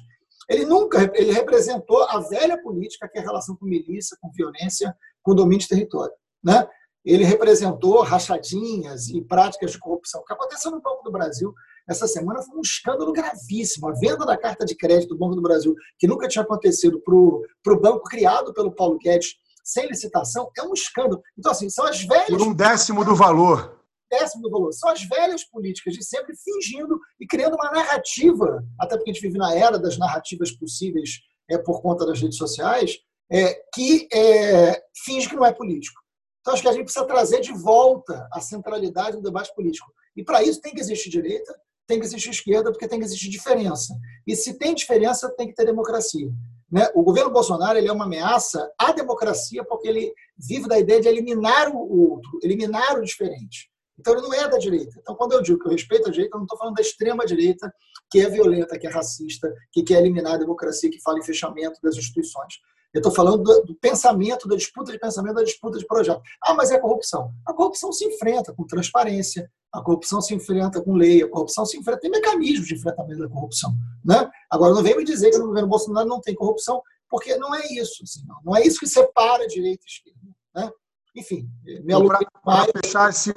Ele 0.49 0.65
nunca 0.65 1.11
ele 1.15 1.33
representou 1.33 2.03
a 2.05 2.21
velha 2.21 2.61
política, 2.63 3.09
que 3.09 3.19
é 3.19 3.21
a 3.21 3.25
relação 3.25 3.57
com 3.57 3.67
milícia, 3.67 4.17
com 4.21 4.31
violência, 4.31 4.95
com 5.23 5.35
domínio 5.35 5.61
de 5.61 5.69
território. 5.69 6.15
Né? 6.43 6.67
Ele 7.05 7.25
representou 7.25 8.03
rachadinhas 8.03 9.09
e 9.09 9.21
práticas 9.21 9.73
de 9.73 9.79
corrupção. 9.79 10.21
O 10.21 10.25
que 10.25 10.33
aconteceu 10.33 10.71
no 10.71 10.81
Banco 10.81 11.03
do 11.05 11.13
Brasil 11.13 11.55
essa 11.89 12.07
semana 12.07 12.43
foi 12.43 12.57
um 12.57 12.63
escândalo 12.63 13.13
gravíssimo. 13.13 13.89
A 13.89 13.93
venda 13.93 14.25
da 14.25 14.37
carta 14.37 14.65
de 14.65 14.75
crédito 14.75 15.11
do 15.11 15.19
Banco 15.19 15.37
do 15.37 15.43
Brasil, 15.43 15.75
que 15.99 16.07
nunca 16.07 16.29
tinha 16.29 16.43
acontecido 16.43 17.01
para 17.01 17.15
o 17.15 17.81
banco 17.81 18.05
criado 18.05 18.55
pelo 18.55 18.73
Paulo 18.73 18.99
Guedes, 18.99 19.35
sem 19.63 19.87
licitação, 19.87 20.51
é 20.57 20.63
um 20.63 20.73
escândalo. 20.73 21.23
Então, 21.39 21.53
assim, 21.53 21.69
são 21.69 21.87
as 21.87 22.03
velhas. 22.03 22.29
Por 22.29 22.43
um 22.43 22.55
décimo 22.55 23.05
do 23.05 23.15
valor. 23.15 23.81
Décimo 24.11 24.43
do 24.43 24.51
valor. 24.51 24.73
São 24.73 24.91
as 24.91 25.03
velhas 25.03 25.45
políticas 25.45 25.95
de 25.95 26.05
sempre 26.05 26.35
fingindo 26.37 26.99
e 27.21 27.27
criando 27.27 27.55
uma 27.55 27.71
narrativa, 27.71 28.63
até 28.79 28.97
porque 28.97 29.11
a 29.11 29.15
gente 29.15 29.23
vive 29.23 29.39
na 29.39 29.55
era 29.55 29.79
das 29.79 29.99
narrativas 29.99 30.51
possíveis 30.53 31.21
é, 31.51 31.59
por 31.59 31.83
conta 31.83 32.07
das 32.07 32.21
redes 32.21 32.39
sociais, 32.39 32.99
é, 33.31 33.55
que 33.75 34.07
é, 34.13 34.83
finge 35.05 35.29
que 35.29 35.37
não 35.37 35.45
é 35.45 35.53
político. 35.53 36.04
Então, 36.45 36.53
acho 36.53 36.63
que 36.63 36.69
a 36.69 36.73
gente 36.73 36.85
precisa 36.85 37.07
trazer 37.07 37.41
de 37.41 37.55
volta 37.55 38.29
a 38.31 38.39
centralidade 38.39 39.17
do 39.17 39.23
debate 39.23 39.51
político. 39.55 39.91
E, 40.15 40.23
para 40.23 40.43
isso, 40.43 40.61
tem 40.61 40.75
que 40.75 40.81
existir 40.81 41.09
direita, 41.09 41.59
tem 41.87 41.99
que 41.99 42.05
existir 42.05 42.29
esquerda, 42.29 42.71
porque 42.71 42.87
tem 42.87 42.99
que 42.99 43.07
existir 43.07 43.31
diferença. 43.31 43.95
E, 44.27 44.37
se 44.37 44.59
tem 44.59 44.75
diferença, 44.75 45.35
tem 45.39 45.49
que 45.49 45.55
ter 45.55 45.65
democracia. 45.65 46.29
Né? 46.71 46.87
O 46.95 47.03
governo 47.03 47.31
Bolsonaro 47.31 47.79
ele 47.79 47.89
é 47.89 47.93
uma 47.93 48.05
ameaça 48.05 48.71
à 48.79 48.93
democracia, 48.93 49.65
porque 49.65 49.89
ele 49.89 50.13
vive 50.37 50.69
da 50.69 50.79
ideia 50.79 51.01
de 51.01 51.09
eliminar 51.09 51.71
o 51.75 52.11
outro, 52.11 52.39
eliminar 52.43 52.99
o 52.99 53.03
diferente. 53.03 53.71
Então 53.99 54.13
ele 54.13 54.23
não 54.23 54.35
é 54.35 54.47
da 54.49 54.59
direita. 54.59 54.99
Então 55.01 55.15
quando 55.15 55.33
eu 55.33 55.41
digo 55.41 55.59
que 55.61 55.69
eu 55.69 55.73
respeito 55.73 56.09
a 56.09 56.11
direita, 56.11 56.35
eu 56.35 56.41
não 56.41 56.45
estou 56.45 56.59
falando 56.59 56.75
da 56.75 56.83
extrema 56.83 57.25
direita, 57.25 57.73
que 58.11 58.21
é 58.21 58.29
violenta, 58.29 58.79
que 58.79 58.87
é 58.87 58.91
racista, 58.91 59.51
que 59.73 59.83
quer 59.83 60.01
eliminar 60.01 60.35
a 60.35 60.39
democracia, 60.39 60.91
que 60.91 61.01
fala 61.01 61.19
em 61.19 61.25
fechamento 61.25 61.81
das 61.83 61.97
instituições. 61.97 62.55
Eu 62.95 63.01
estou 63.01 63.13
falando 63.13 63.43
do, 63.43 63.63
do, 63.63 63.75
pensamento, 63.75 64.47
da 64.47 64.55
disputa 64.55 64.93
de 64.93 64.99
pensamento, 65.01 65.35
da 65.35 65.43
disputa 65.43 65.79
de 65.79 65.85
projeto. 65.85 66.23
Ah, 66.41 66.55
mas 66.55 66.71
é 66.71 66.79
corrupção. 66.79 67.33
A 67.45 67.53
corrupção 67.53 67.93
se 67.93 68.07
enfrenta 68.07 68.55
com 68.55 68.65
transparência, 68.65 69.51
a 69.73 69.83
corrupção 69.83 70.21
se 70.21 70.33
enfrenta 70.33 70.81
com 70.81 70.95
lei, 70.95 71.21
a 71.21 71.29
corrupção 71.29 71.67
se 71.67 71.77
enfrenta, 71.77 71.99
tem 71.99 72.11
mecanismos 72.11 72.69
de 72.69 72.77
enfrentamento 72.77 73.19
da 73.19 73.29
corrupção. 73.29 73.75
Né? 74.05 74.31
Agora, 74.49 74.73
não 74.73 74.83
vem 74.83 74.97
me 74.97 75.03
dizer 75.03 75.33
que 75.33 75.39
no 75.39 75.49
governo 75.49 75.69
Bolsonaro 75.69 76.07
não 76.07 76.21
tem 76.21 76.37
corrupção, 76.37 76.81
porque 77.11 77.37
não 77.37 77.53
é 77.53 77.67
isso. 77.73 78.05
Assim, 78.05 78.25
não. 78.29 78.37
não 78.45 78.57
é 78.57 78.65
isso 78.65 78.79
que 78.79 78.87
separa 78.87 79.45
direita 79.49 79.83
e 79.85 79.91
esquerda. 79.91 80.21
Né? 80.55 80.71
Enfim, 81.17 81.49
me 81.83 81.93
alugei 81.93 82.27
Para 82.45 82.67
fechar, 82.81 83.11
esse, 83.11 83.35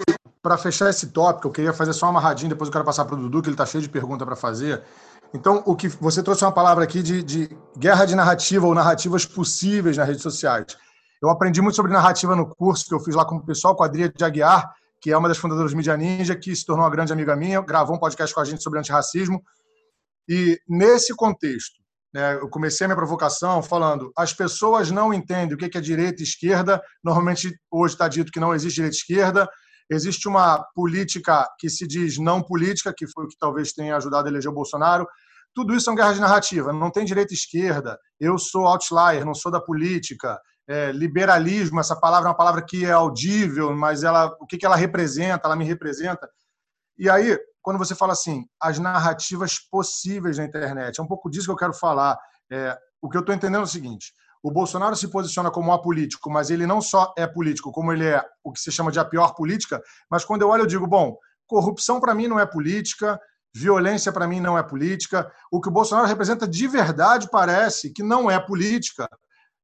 fechar 0.62 0.90
esse 0.92 1.08
tópico, 1.08 1.48
eu 1.48 1.52
queria 1.52 1.74
fazer 1.74 1.94
só 1.94 2.06
uma 2.06 2.12
amarradinha, 2.12 2.50
depois 2.50 2.68
eu 2.68 2.72
quero 2.72 2.86
passar 2.86 3.06
para 3.06 3.16
o 3.16 3.18
Dudu, 3.20 3.42
que 3.42 3.48
ele 3.48 3.56
está 3.56 3.66
cheio 3.66 3.82
de 3.82 3.90
perguntas 3.90 4.24
para 4.24 4.36
fazer. 4.36 4.84
Então, 5.34 5.62
o 5.66 5.76
que 5.76 5.88
você 5.88 6.24
trouxe 6.24 6.44
uma 6.44 6.52
palavra 6.52 6.84
aqui 6.84 7.04
de, 7.04 7.22
de 7.22 7.50
guerra 7.78 8.06
de 8.06 8.16
narrativa 8.16 8.66
ou 8.66 8.74
narrativas 8.74 9.26
possíveis 9.26 9.98
nas 9.98 10.08
redes 10.08 10.24
sociais. 10.24 10.66
Eu 11.22 11.30
aprendi 11.30 11.62
muito 11.62 11.76
sobre 11.76 11.92
narrativa 11.92 12.36
no 12.36 12.48
curso 12.48 12.86
que 12.88 12.94
eu 12.94 13.00
fiz 13.00 13.16
lá 13.16 13.26
com 13.26 13.38
o 13.38 13.46
pessoal, 13.46 13.76
com 13.76 13.84
a 13.84 13.88
Adria 13.88 14.10
de 14.10 14.24
Aguiar, 14.24 14.72
que 15.02 15.12
é 15.12 15.18
uma 15.18 15.28
das 15.28 15.38
fundadoras 15.38 15.72
do 15.72 15.78
Mídia 15.78 15.98
Ninja, 15.98 16.36
que 16.36 16.56
se 16.56 16.66
tornou 16.66 16.86
uma 16.86 16.92
grande 16.92 17.12
amiga 17.12 17.36
minha, 17.36 17.62
gravou 17.62 17.96
um 17.96 18.00
podcast 18.00 18.34
com 18.34 18.42
a 18.42 18.46
gente 18.46 18.64
sobre 18.64 18.80
antirracismo. 18.80 19.44
E 20.28 20.60
nesse 20.68 21.16
contexto, 21.16 21.82
né, 22.14 22.36
eu 22.36 22.50
comecei 22.50 22.86
a 22.86 22.88
minha 22.88 22.98
provocação 22.98 23.62
falando: 23.62 24.12
as 24.16 24.34
pessoas 24.34 24.92
não 24.92 25.14
entendem 25.14 25.56
o 25.56 25.58
que 25.58 25.78
é 25.78 25.82
direita 25.82 26.22
e 26.22 26.24
esquerda. 26.24 26.82
Normalmente, 27.04 27.56
hoje 27.72 27.96
está 27.96 28.08
dito 28.08 28.32
que 28.32 28.40
não 28.40 28.54
existe 28.54 28.76
direita 28.76 28.96
e 28.96 29.00
esquerda. 29.00 29.50
Existe 29.90 30.28
uma 30.28 30.64
política 30.76 31.48
que 31.60 31.70
se 31.70 31.88
diz 31.88 32.18
não 32.18 32.42
política, 32.42 32.94
que 32.96 33.08
foi 33.08 33.26
o 33.26 33.28
que 33.28 33.38
talvez 33.40 33.72
tenha 33.72 33.96
ajudado 33.96 34.28
a 34.28 34.32
eleger 34.32 34.52
o 34.52 34.56
Bolsonaro. 34.56 35.08
Tudo 35.54 35.74
isso 35.74 35.86
são 35.86 35.96
guerras 35.96 36.16
de 36.16 36.22
narrativa. 36.22 36.74
Não 36.74 36.92
tem 36.92 37.06
direita 37.06 37.34
e 37.34 37.38
esquerda. 37.38 37.98
Eu 38.20 38.38
sou 38.38 38.66
outlier, 38.66 39.26
não 39.26 39.34
sou 39.34 39.52
da 39.52 39.62
política. 39.62 40.40
É, 40.68 40.92
liberalismo, 40.92 41.80
essa 41.80 41.96
palavra 41.96 42.28
é 42.28 42.32
uma 42.32 42.38
palavra 42.38 42.62
que 42.62 42.86
é 42.86 42.92
audível, 42.92 43.74
mas 43.74 44.04
ela, 44.04 44.36
o 44.42 44.46
que, 44.46 44.58
que 44.58 44.66
ela 44.66 44.76
representa? 44.76 45.48
Ela 45.48 45.56
me 45.56 45.64
representa. 45.64 46.30
E 46.98 47.10
aí, 47.10 47.40
quando 47.62 47.78
você 47.78 47.96
fala 47.96 48.14
assim, 48.14 48.46
as 48.62 48.78
narrativas 48.80 49.60
possíveis 49.60 50.38
na 50.38 50.46
internet, 50.46 51.00
é 51.00 51.04
um 51.04 51.08
pouco 51.08 51.30
disso 51.30 51.46
que 51.46 51.52
eu 51.52 51.58
quero 51.58 51.74
falar. 51.74 52.18
É, 52.52 52.78
o 53.02 53.10
que 53.10 53.16
eu 53.16 53.22
estou 53.22 53.34
entendendo 53.34 53.62
é 53.62 53.64
o 53.64 53.68
seguinte: 53.68 54.14
o 54.44 54.52
Bolsonaro 54.52 54.96
se 54.96 55.08
posiciona 55.08 55.52
como 55.52 55.72
apolítico, 55.72 56.30
mas 56.30 56.50
ele 56.50 56.66
não 56.66 56.82
só 56.82 57.14
é 57.18 57.26
político, 57.26 57.72
como 57.72 57.92
ele 57.92 58.06
é 58.06 58.24
o 58.44 58.52
que 58.52 58.60
se 58.60 58.72
chama 58.72 58.92
de 58.92 59.00
a 59.00 59.06
pior 59.06 59.34
política. 59.34 59.82
Mas 60.10 60.24
quando 60.24 60.42
eu 60.42 60.50
olho, 60.50 60.64
eu 60.64 60.68
digo, 60.68 60.88
bom, 60.88 61.18
corrupção 61.48 62.00
para 62.00 62.14
mim 62.14 62.28
não 62.28 62.40
é 62.40 62.46
política, 62.46 63.20
violência 63.54 64.12
para 64.12 64.28
mim 64.28 64.40
não 64.40 64.58
é 64.58 64.64
política. 64.64 65.32
O 65.52 65.60
que 65.60 65.70
o 65.70 65.72
Bolsonaro 65.72 66.08
representa 66.08 66.48
de 66.48 66.68
verdade 66.68 67.30
parece 67.32 67.92
que 67.92 68.04
não 68.04 68.30
é 68.30 68.40
política. 68.40 69.10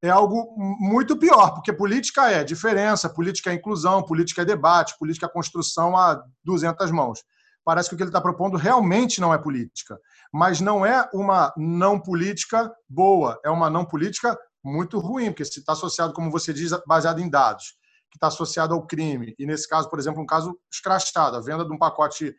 É 0.01 0.09
algo 0.09 0.53
muito 0.57 1.15
pior, 1.15 1.53
porque 1.53 1.71
política 1.71 2.29
é 2.29 2.43
diferença, 2.43 3.07
política 3.07 3.51
é 3.51 3.53
inclusão, 3.53 4.03
política 4.03 4.41
é 4.41 4.45
debate, 4.45 4.97
política 4.99 5.27
é 5.27 5.29
construção 5.29 5.95
a 5.95 6.21
200 6.43 6.91
mãos. 6.91 7.23
Parece 7.63 7.87
que 7.87 7.95
o 7.95 7.97
que 7.97 8.03
ele 8.03 8.09
está 8.09 8.19
propondo 8.19 8.57
realmente 8.57 9.21
não 9.21 9.33
é 9.33 9.37
política. 9.37 9.97
Mas 10.33 10.59
não 10.59 10.85
é 10.85 11.07
uma 11.13 11.53
não 11.55 11.97
política 11.97 12.69
boa, 12.89 13.39
é 13.45 13.49
uma 13.49 13.69
não 13.69 13.85
política 13.85 14.37
muito 14.63 14.99
ruim, 14.99 15.25
porque 15.25 15.45
se 15.45 15.59
está 15.59 15.73
associado, 15.73 16.13
como 16.13 16.31
você 16.31 16.53
diz, 16.53 16.71
baseado 16.87 17.19
em 17.19 17.29
dados, 17.29 17.75
que 18.09 18.17
está 18.17 18.27
associado 18.27 18.73
ao 18.73 18.85
crime, 18.85 19.35
e 19.37 19.45
nesse 19.45 19.67
caso, 19.67 19.89
por 19.89 19.99
exemplo, 19.99 20.21
um 20.21 20.25
caso 20.25 20.57
escrachado, 20.71 21.35
a 21.35 21.41
venda 21.41 21.65
de 21.65 21.73
um 21.73 21.77
pacote 21.77 22.35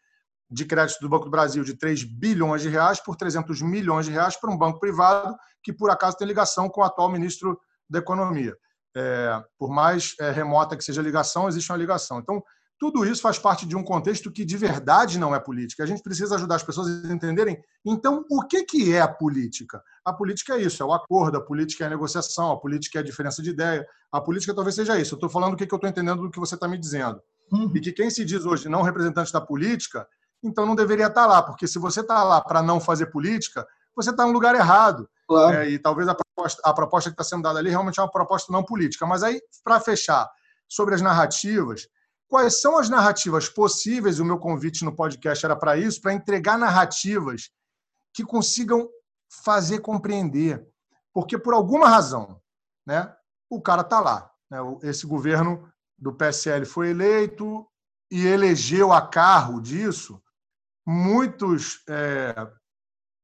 de 0.50 0.64
crédito 0.64 1.00
do 1.00 1.08
Banco 1.08 1.24
do 1.24 1.30
Brasil 1.30 1.64
de 1.64 1.74
3 1.74 2.04
bilhões 2.04 2.62
de 2.62 2.68
reais 2.68 3.00
por 3.00 3.16
300 3.16 3.60
milhões 3.62 4.06
de 4.06 4.12
reais 4.12 4.36
para 4.36 4.50
um 4.50 4.56
banco 4.56 4.78
privado 4.78 5.36
que, 5.62 5.72
por 5.72 5.90
acaso, 5.90 6.16
tem 6.16 6.28
ligação 6.28 6.68
com 6.68 6.80
o 6.80 6.84
atual 6.84 7.10
ministro 7.10 7.58
da 7.88 7.98
Economia. 7.98 8.54
É, 8.96 9.42
por 9.58 9.70
mais 9.70 10.14
é, 10.20 10.30
remota 10.30 10.76
que 10.76 10.84
seja 10.84 11.00
a 11.00 11.04
ligação, 11.04 11.48
existe 11.48 11.72
uma 11.72 11.78
ligação. 11.78 12.20
Então, 12.20 12.42
tudo 12.78 13.04
isso 13.04 13.22
faz 13.22 13.38
parte 13.38 13.66
de 13.66 13.76
um 13.76 13.84
contexto 13.84 14.30
que 14.30 14.44
de 14.44 14.56
verdade 14.56 15.18
não 15.18 15.34
é 15.34 15.40
política. 15.40 15.82
A 15.82 15.86
gente 15.86 16.02
precisa 16.02 16.34
ajudar 16.34 16.56
as 16.56 16.62
pessoas 16.62 17.04
a 17.04 17.12
entenderem, 17.12 17.62
então, 17.84 18.24
o 18.30 18.42
que, 18.46 18.64
que 18.64 18.92
é 18.92 19.00
a 19.00 19.08
política? 19.08 19.82
A 20.04 20.12
política 20.12 20.54
é 20.54 20.62
isso, 20.62 20.82
é 20.82 20.86
o 20.86 20.92
acordo, 20.92 21.38
a 21.38 21.40
política 21.40 21.84
é 21.84 21.86
a 21.86 21.90
negociação, 21.90 22.50
a 22.50 22.58
política 22.58 22.98
é 22.98 23.00
a 23.00 23.04
diferença 23.04 23.42
de 23.42 23.50
ideia. 23.50 23.86
A 24.12 24.20
política 24.20 24.54
talvez 24.54 24.74
seja 24.74 24.98
isso. 24.98 25.14
Eu 25.14 25.16
estou 25.16 25.30
falando 25.30 25.54
o 25.54 25.56
que, 25.56 25.66
que 25.66 25.72
eu 25.72 25.76
estou 25.76 25.88
entendendo 25.88 26.22
do 26.22 26.30
que 26.30 26.40
você 26.40 26.54
está 26.54 26.66
me 26.66 26.78
dizendo. 26.78 27.20
Uhum. 27.52 27.70
E 27.74 27.80
que 27.80 27.92
quem 27.92 28.10
se 28.10 28.24
diz 28.24 28.44
hoje 28.44 28.68
não 28.68 28.82
representante 28.82 29.32
da 29.32 29.40
política, 29.40 30.06
então 30.42 30.66
não 30.66 30.74
deveria 30.74 31.06
estar 31.06 31.22
tá 31.22 31.26
lá, 31.26 31.42
porque 31.42 31.66
se 31.66 31.78
você 31.78 32.00
está 32.00 32.22
lá 32.22 32.40
para 32.40 32.62
não 32.62 32.80
fazer 32.80 33.06
política, 33.06 33.66
você 33.94 34.10
está 34.10 34.26
no 34.26 34.32
lugar 34.32 34.54
errado. 34.54 35.08
Claro. 35.28 35.56
É, 35.56 35.70
e 35.70 35.78
talvez 35.78 36.08
a 36.08 36.14
proposta, 36.14 36.60
a 36.64 36.74
proposta 36.74 37.10
que 37.10 37.14
está 37.14 37.24
sendo 37.24 37.42
dada 37.42 37.58
ali 37.58 37.70
realmente 37.70 37.98
é 37.98 38.02
uma 38.02 38.10
proposta 38.10 38.52
não 38.52 38.62
política. 38.62 39.06
Mas 39.06 39.22
aí, 39.22 39.40
para 39.62 39.80
fechar, 39.80 40.28
sobre 40.68 40.94
as 40.94 41.00
narrativas, 41.00 41.86
quais 42.28 42.60
são 42.60 42.78
as 42.78 42.88
narrativas 42.88 43.48
possíveis? 43.48 44.18
O 44.18 44.24
meu 44.24 44.38
convite 44.38 44.84
no 44.84 44.94
podcast 44.94 45.44
era 45.44 45.56
para 45.56 45.76
isso, 45.76 46.00
para 46.00 46.14
entregar 46.14 46.58
narrativas 46.58 47.50
que 48.12 48.24
consigam 48.24 48.88
fazer 49.42 49.80
compreender. 49.80 50.66
Porque, 51.12 51.38
por 51.38 51.54
alguma 51.54 51.88
razão, 51.88 52.40
né, 52.86 53.14
o 53.48 53.60
cara 53.60 53.82
está 53.82 54.00
lá. 54.00 54.30
Né, 54.50 54.58
esse 54.82 55.06
governo 55.06 55.68
do 55.98 56.12
PSL 56.12 56.64
foi 56.66 56.90
eleito 56.90 57.66
e 58.10 58.26
elegeu 58.26 58.92
a 58.92 59.06
carro 59.06 59.60
disso 59.60 60.20
muitos, 60.86 61.82
é, 61.88 62.34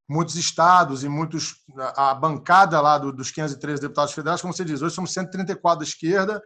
muitos 0.08 0.36
estados 0.36 1.04
e 1.04 1.08
muitos 1.08 1.56
a 1.96 2.14
bancada 2.14 2.80
lá 2.80 2.98
do, 2.98 3.12
dos 3.12 3.30
513 3.30 3.82
deputados 3.82 4.14
federais, 4.14 4.40
como 4.40 4.54
você 4.54 4.64
diz, 4.64 4.80
hoje 4.82 4.94
somos 4.94 5.12
134 5.12 5.80
da 5.80 5.84
esquerda 5.84 6.42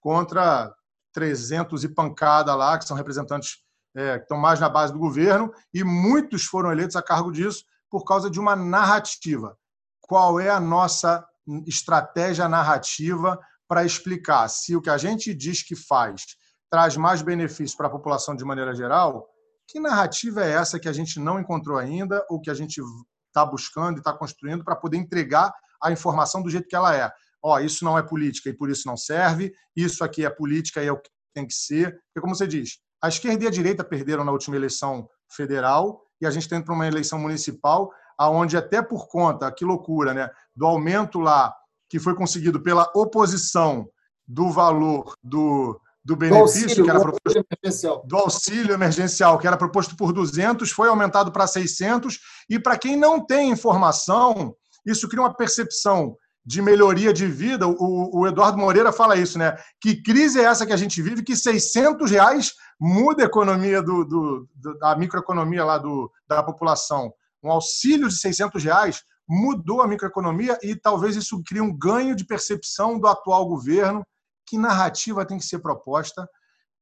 contra 0.00 0.74
300 1.14 1.84
e 1.84 1.88
pancada 1.88 2.54
lá, 2.54 2.76
que 2.76 2.84
são 2.84 2.96
representantes 2.96 3.62
é, 3.96 4.18
que 4.18 4.24
estão 4.24 4.36
mais 4.36 4.60
na 4.60 4.68
base 4.68 4.92
do 4.92 4.98
governo, 4.98 5.52
e 5.72 5.84
muitos 5.84 6.44
foram 6.44 6.70
eleitos 6.70 6.96
a 6.96 7.02
cargo 7.02 7.30
disso 7.30 7.64
por 7.88 8.04
causa 8.04 8.28
de 8.28 8.40
uma 8.40 8.56
narrativa. 8.56 9.56
Qual 10.00 10.40
é 10.40 10.50
a 10.50 10.60
nossa 10.60 11.24
estratégia 11.66 12.48
narrativa 12.48 13.38
para 13.68 13.84
explicar 13.84 14.48
se 14.48 14.74
o 14.74 14.82
que 14.82 14.90
a 14.90 14.98
gente 14.98 15.32
diz 15.32 15.62
que 15.62 15.76
faz 15.76 16.22
traz 16.68 16.96
mais 16.96 17.22
benefício 17.22 17.76
para 17.76 17.86
a 17.86 17.90
população 17.90 18.34
de 18.34 18.44
maneira 18.44 18.74
geral? 18.74 19.28
Que 19.68 19.78
narrativa 19.78 20.44
é 20.44 20.50
essa 20.50 20.78
que 20.78 20.88
a 20.88 20.92
gente 20.92 21.20
não 21.20 21.38
encontrou 21.38 21.78
ainda 21.78 22.24
ou 22.28 22.40
que 22.40 22.50
a 22.50 22.54
gente 22.54 22.80
está 23.28 23.46
buscando 23.46 23.96
e 23.96 24.00
está 24.00 24.12
construindo 24.12 24.64
para 24.64 24.76
poder 24.76 24.96
entregar 24.96 25.54
a 25.80 25.92
informação 25.92 26.42
do 26.42 26.50
jeito 26.50 26.68
que 26.68 26.76
ela 26.76 26.94
é? 26.94 27.10
Ó, 27.44 27.60
isso 27.60 27.84
não 27.84 27.98
é 27.98 28.02
política 28.02 28.48
e 28.48 28.54
por 28.54 28.70
isso 28.70 28.88
não 28.88 28.96
serve, 28.96 29.52
isso 29.76 30.02
aqui 30.02 30.24
é 30.24 30.30
política 30.30 30.82
e 30.82 30.86
é 30.86 30.92
o 30.92 30.98
que 30.98 31.10
tem 31.34 31.46
que 31.46 31.52
ser. 31.52 31.92
Porque, 32.06 32.20
como 32.22 32.34
você 32.34 32.46
diz, 32.46 32.78
a 33.02 33.08
esquerda 33.08 33.44
e 33.44 33.46
a 33.46 33.50
direita 33.50 33.84
perderam 33.84 34.24
na 34.24 34.32
última 34.32 34.56
eleição 34.56 35.06
federal 35.30 36.00
e 36.20 36.26
a 36.26 36.30
gente 36.30 36.44
está 36.44 36.56
indo 36.56 36.64
para 36.64 36.74
uma 36.74 36.86
eleição 36.86 37.18
municipal, 37.18 37.92
aonde 38.16 38.56
até 38.56 38.80
por 38.80 39.06
conta, 39.08 39.52
que 39.52 39.64
loucura, 39.64 40.14
né, 40.14 40.30
do 40.56 40.64
aumento 40.64 41.20
lá 41.20 41.54
que 41.90 41.98
foi 41.98 42.14
conseguido 42.14 42.62
pela 42.62 42.90
oposição 42.94 43.86
do 44.26 44.50
valor 44.50 45.14
do, 45.22 45.78
do 46.02 46.16
benefício, 46.16 46.82
do 46.82 46.82
auxílio, 46.82 46.84
que 46.84 46.90
era 46.90 47.00
proposto, 47.00 48.06
do 48.06 48.16
auxílio 48.16 48.72
emergencial, 48.72 49.38
que 49.38 49.46
era 49.46 49.56
proposto 49.56 49.96
por 49.96 50.14
200, 50.14 50.70
foi 50.70 50.88
aumentado 50.88 51.30
para 51.30 51.46
600, 51.46 52.18
e 52.48 52.58
para 52.58 52.78
quem 52.78 52.96
não 52.96 53.20
tem 53.24 53.50
informação, 53.50 54.56
isso 54.86 55.08
cria 55.08 55.22
uma 55.22 55.34
percepção 55.34 56.16
de 56.46 56.60
melhoria 56.60 57.12
de 57.12 57.26
vida, 57.26 57.66
o, 57.66 58.20
o, 58.20 58.26
Eduardo 58.26 58.58
Moreira 58.58 58.92
fala 58.92 59.16
isso, 59.16 59.38
né? 59.38 59.56
Que 59.80 60.02
crise 60.02 60.38
é 60.38 60.44
essa 60.44 60.66
que 60.66 60.72
a 60.72 60.76
gente 60.76 61.00
vive 61.00 61.22
que 61.22 61.34
600 61.34 62.10
reais 62.10 62.52
muda 62.78 63.22
a 63.22 63.26
economia 63.26 63.80
do, 63.82 64.04
do, 64.04 64.48
do 64.54 64.78
da 64.78 64.94
microeconomia 64.94 65.64
lá 65.64 65.78
do, 65.78 66.10
da 66.28 66.42
população. 66.42 67.12
Um 67.42 67.50
auxílio 67.50 68.08
de 68.08 68.16
600 68.16 68.62
reais 68.62 69.02
mudou 69.26 69.80
a 69.80 69.88
microeconomia 69.88 70.58
e 70.62 70.76
talvez 70.76 71.16
isso 71.16 71.42
crie 71.42 71.62
um 71.62 71.74
ganho 71.74 72.14
de 72.14 72.26
percepção 72.26 72.98
do 72.98 73.06
atual 73.06 73.46
governo. 73.46 74.04
Que 74.46 74.58
narrativa 74.58 75.24
tem 75.24 75.38
que 75.38 75.46
ser 75.46 75.60
proposta? 75.60 76.28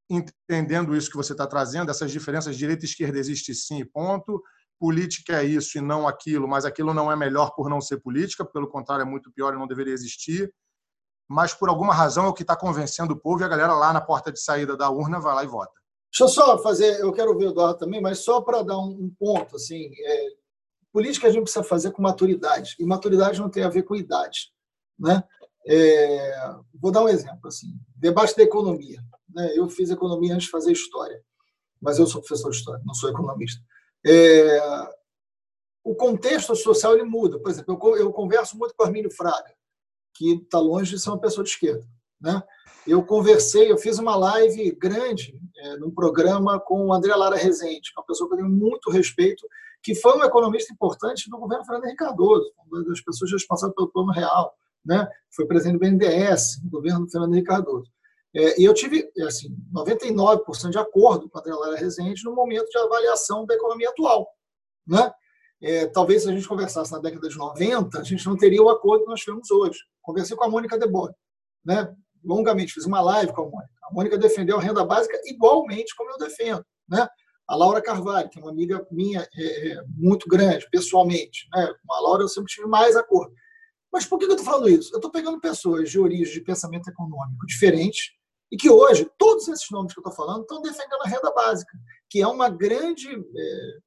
Entendendo 0.09 0.93
isso 0.93 1.09
que 1.09 1.15
você 1.15 1.31
está 1.31 1.47
trazendo, 1.47 1.89
essas 1.89 2.11
diferenças 2.11 2.57
direita 2.57 2.83
e 2.83 2.87
esquerda 2.89 3.17
existem 3.17 3.55
sim, 3.55 3.85
ponto 3.85 4.43
política 4.83 5.41
é 5.41 5.45
isso 5.45 5.77
e 5.77 5.81
não 5.81 6.05
aquilo, 6.05 6.45
mas 6.45 6.65
aquilo 6.65 6.93
não 6.93 7.09
é 7.09 7.15
melhor 7.15 7.51
por 7.55 7.69
não 7.69 7.79
ser 7.79 8.01
política, 8.01 8.43
pelo 8.43 8.67
contrário, 8.67 9.03
é 9.03 9.05
muito 9.05 9.31
pior 9.31 9.53
e 9.53 9.57
não 9.57 9.65
deveria 9.65 9.93
existir. 9.93 10.53
Mas 11.25 11.53
por 11.53 11.69
alguma 11.69 11.93
razão 11.93 12.25
é 12.25 12.27
o 12.27 12.33
que 12.33 12.41
está 12.41 12.53
convencendo 12.53 13.13
o 13.13 13.17
povo 13.17 13.41
e 13.41 13.45
a 13.45 13.47
galera 13.47 13.73
lá 13.73 13.93
na 13.93 14.01
porta 14.01 14.29
de 14.29 14.41
saída 14.41 14.75
da 14.75 14.89
urna 14.89 15.21
vai 15.21 15.35
lá 15.35 15.43
e 15.45 15.47
vota. 15.47 15.71
Deixa 16.11 16.25
eu 16.25 16.27
só 16.27 16.61
fazer, 16.61 16.99
eu 16.99 17.13
quero 17.13 17.31
ouvir 17.31 17.45
o 17.45 17.51
Eduardo 17.51 17.79
também, 17.79 18.01
mas 18.01 18.25
só 18.25 18.41
para 18.41 18.61
dar 18.61 18.77
um, 18.77 19.09
ponto, 19.17 19.55
assim, 19.55 19.89
é, 20.05 20.27
política 20.91 21.29
a 21.29 21.31
gente 21.31 21.43
precisa 21.43 21.63
fazer 21.63 21.91
com 21.91 22.01
maturidade, 22.01 22.75
e 22.77 22.85
maturidade 22.85 23.39
não 23.39 23.49
tem 23.49 23.63
a 23.63 23.69
ver 23.69 23.83
com 23.83 23.95
idade, 23.95 24.51
né? 24.99 25.23
É, 25.65 26.55
vou 26.73 26.91
dar 26.91 27.03
um 27.03 27.07
exemplo, 27.07 27.47
assim, 27.47 27.73
debate 27.95 28.35
da 28.35 28.43
economia, 28.43 29.01
né? 29.33 29.53
Eu 29.55 29.69
fiz 29.69 29.89
economia 29.89 30.33
antes 30.33 30.47
de 30.47 30.51
fazer 30.51 30.73
história. 30.73 31.23
mas 31.81 31.99
eu 31.99 32.05
sou 32.05 32.19
professor 32.19 32.51
de 32.51 32.57
história, 32.57 32.83
não 32.85 32.93
sou 32.93 33.09
economista. 33.09 33.63
É, 34.05 34.59
o 35.83 35.95
contexto 35.95 36.55
social 36.55 36.93
ele 36.93 37.03
muda. 37.03 37.39
Por 37.39 37.51
exemplo, 37.51 37.77
eu, 37.81 37.97
eu 37.97 38.11
converso 38.11 38.57
muito 38.57 38.73
com 38.75 38.83
Armínio 38.83 39.11
Fraga, 39.11 39.53
que 40.13 40.35
está 40.35 40.59
longe 40.59 40.91
de 40.91 41.01
ser 41.01 41.09
uma 41.09 41.19
pessoa 41.19 41.43
de 41.43 41.49
esquerda. 41.49 41.85
Né? 42.19 42.41
Eu 42.87 43.03
conversei, 43.03 43.71
eu 43.71 43.77
fiz 43.77 43.99
uma 43.99 44.15
live 44.15 44.71
grande 44.75 45.37
é, 45.57 45.77
num 45.77 45.91
programa 45.91 46.59
com 46.59 46.87
o 46.87 46.93
André 46.93 47.13
Lara 47.13 47.35
Rezende, 47.35 47.91
é 47.95 47.99
uma 47.99 48.05
pessoa 48.05 48.29
que 48.29 48.35
eu 48.35 48.39
tenho 48.39 48.49
muito 48.49 48.89
respeito, 48.89 49.45
que 49.81 49.93
foi 49.93 50.17
um 50.17 50.23
economista 50.23 50.73
importante 50.73 51.29
do 51.29 51.37
governo 51.37 51.65
Fernando 51.65 51.85
Henrique 51.85 52.03
Cardoso, 52.03 52.53
uma 52.65 52.83
das 52.85 53.01
pessoas 53.01 53.31
responsáveis 53.31 53.75
pelo 53.75 53.91
Plano 53.91 54.11
Real, 54.11 54.53
né? 54.85 55.07
foi 55.35 55.45
presidente 55.45 55.73
do 55.73 55.79
BNDES, 55.79 56.61
no 56.63 56.69
governo 56.69 57.09
Fernando 57.09 57.33
Henrique 57.33 57.49
Cardoso. 57.49 57.91
É, 58.35 58.59
e 58.59 58.65
eu 58.65 58.73
tive 58.73 59.07
assim, 59.27 59.55
99% 59.71 60.71
de 60.71 60.77
acordo 60.77 61.29
com 61.29 61.37
a 61.37 61.41
André 61.41 61.79
Rezende 61.79 62.23
no 62.23 62.33
momento 62.33 62.67
de 62.67 62.77
avaliação 62.77 63.45
da 63.45 63.53
economia 63.53 63.89
atual. 63.89 64.27
Né? 64.87 65.11
É, 65.61 65.85
talvez 65.87 66.23
se 66.23 66.29
a 66.29 66.33
gente 66.33 66.47
conversasse 66.47 66.91
na 66.91 66.99
década 66.99 67.29
de 67.29 67.37
90, 67.37 67.99
a 67.99 68.03
gente 68.03 68.25
não 68.25 68.35
teria 68.35 68.61
o 68.61 68.69
acordo 68.69 69.03
que 69.03 69.09
nós 69.09 69.23
temos 69.23 69.49
hoje. 69.51 69.79
Conversei 70.01 70.35
com 70.35 70.43
a 70.43 70.49
Mônica 70.49 70.77
Debord, 70.77 71.13
né? 71.63 71.93
longamente, 72.23 72.73
fiz 72.73 72.85
uma 72.85 73.01
live 73.01 73.31
com 73.33 73.43
a 73.43 73.49
Mônica. 73.49 73.73
A 73.83 73.93
Mônica 73.93 74.17
defendeu 74.17 74.57
a 74.57 74.61
renda 74.61 74.83
básica 74.83 75.19
igualmente 75.25 75.95
como 75.95 76.09
eu 76.11 76.17
defendo. 76.17 76.65
Né? 76.89 77.07
A 77.47 77.55
Laura 77.55 77.81
Carvalho, 77.81 78.29
que 78.29 78.39
é 78.39 78.41
uma 78.41 78.51
amiga 78.51 78.85
minha 78.89 79.27
é, 79.35 79.71
é 79.71 79.83
muito 79.95 80.27
grande, 80.27 80.67
pessoalmente. 80.71 81.47
Né? 81.53 81.71
Com 81.85 81.93
a 81.93 82.01
Laura 82.01 82.23
eu 82.23 82.29
sempre 82.29 82.51
tive 82.51 82.67
mais 82.67 82.95
acordo. 82.95 83.33
Mas 83.91 84.05
por 84.07 84.17
que 84.17 84.25
eu 84.25 84.31
estou 84.31 84.45
falando 84.45 84.69
isso? 84.69 84.91
Eu 84.91 84.97
estou 84.97 85.11
pegando 85.11 85.39
pessoas 85.39 85.91
de 85.91 85.99
origem 85.99 86.33
de 86.33 86.41
pensamento 86.41 86.89
econômico 86.89 87.45
diferentes 87.45 88.11
e 88.53 88.55
que 88.55 88.69
hoje, 88.69 89.09
todos 89.17 89.47
esses 89.47 89.67
nomes 89.71 89.95
que 89.95 89.99
eu 89.99 90.07
estou 90.07 90.13
falando, 90.13 90.41
estão 90.41 90.61
defendendo 90.61 91.01
a 91.01 91.09
renda 91.09 91.31
básica, 91.31 91.75
que 92.07 92.21
é 92.21 92.27
uma 92.27 92.47
grande 92.51 93.09
é, 93.09 93.77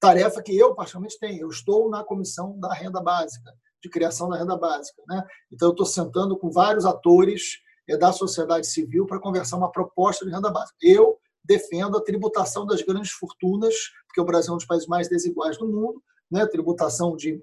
tarefa 0.00 0.42
que 0.42 0.56
eu, 0.56 0.74
particularmente, 0.74 1.18
tenho. 1.18 1.42
Eu 1.42 1.48
estou 1.50 1.90
na 1.90 2.02
comissão 2.02 2.58
da 2.58 2.72
renda 2.72 3.02
básica, 3.02 3.52
de 3.82 3.90
criação 3.90 4.30
da 4.30 4.38
renda 4.38 4.56
básica. 4.56 5.02
Né? 5.06 5.22
Então, 5.52 5.68
eu 5.68 5.72
estou 5.72 5.84
sentando 5.84 6.38
com 6.38 6.50
vários 6.50 6.86
atores 6.86 7.58
é, 7.86 7.98
da 7.98 8.14
sociedade 8.14 8.66
civil 8.66 9.04
para 9.04 9.20
conversar 9.20 9.58
uma 9.58 9.70
proposta 9.70 10.24
de 10.24 10.30
renda 10.30 10.50
básica. 10.50 10.78
Eu 10.80 11.18
defendo 11.44 11.98
a 11.98 12.02
tributação 12.02 12.64
das 12.64 12.80
grandes 12.80 13.10
fortunas, 13.10 13.74
porque 14.06 14.22
o 14.22 14.24
Brasil 14.24 14.52
é 14.52 14.54
um 14.54 14.56
dos 14.56 14.66
países 14.66 14.88
mais 14.88 15.06
desiguais 15.06 15.58
do 15.58 15.68
mundo, 15.68 16.02
né? 16.30 16.46
tributação 16.46 17.14
de 17.14 17.42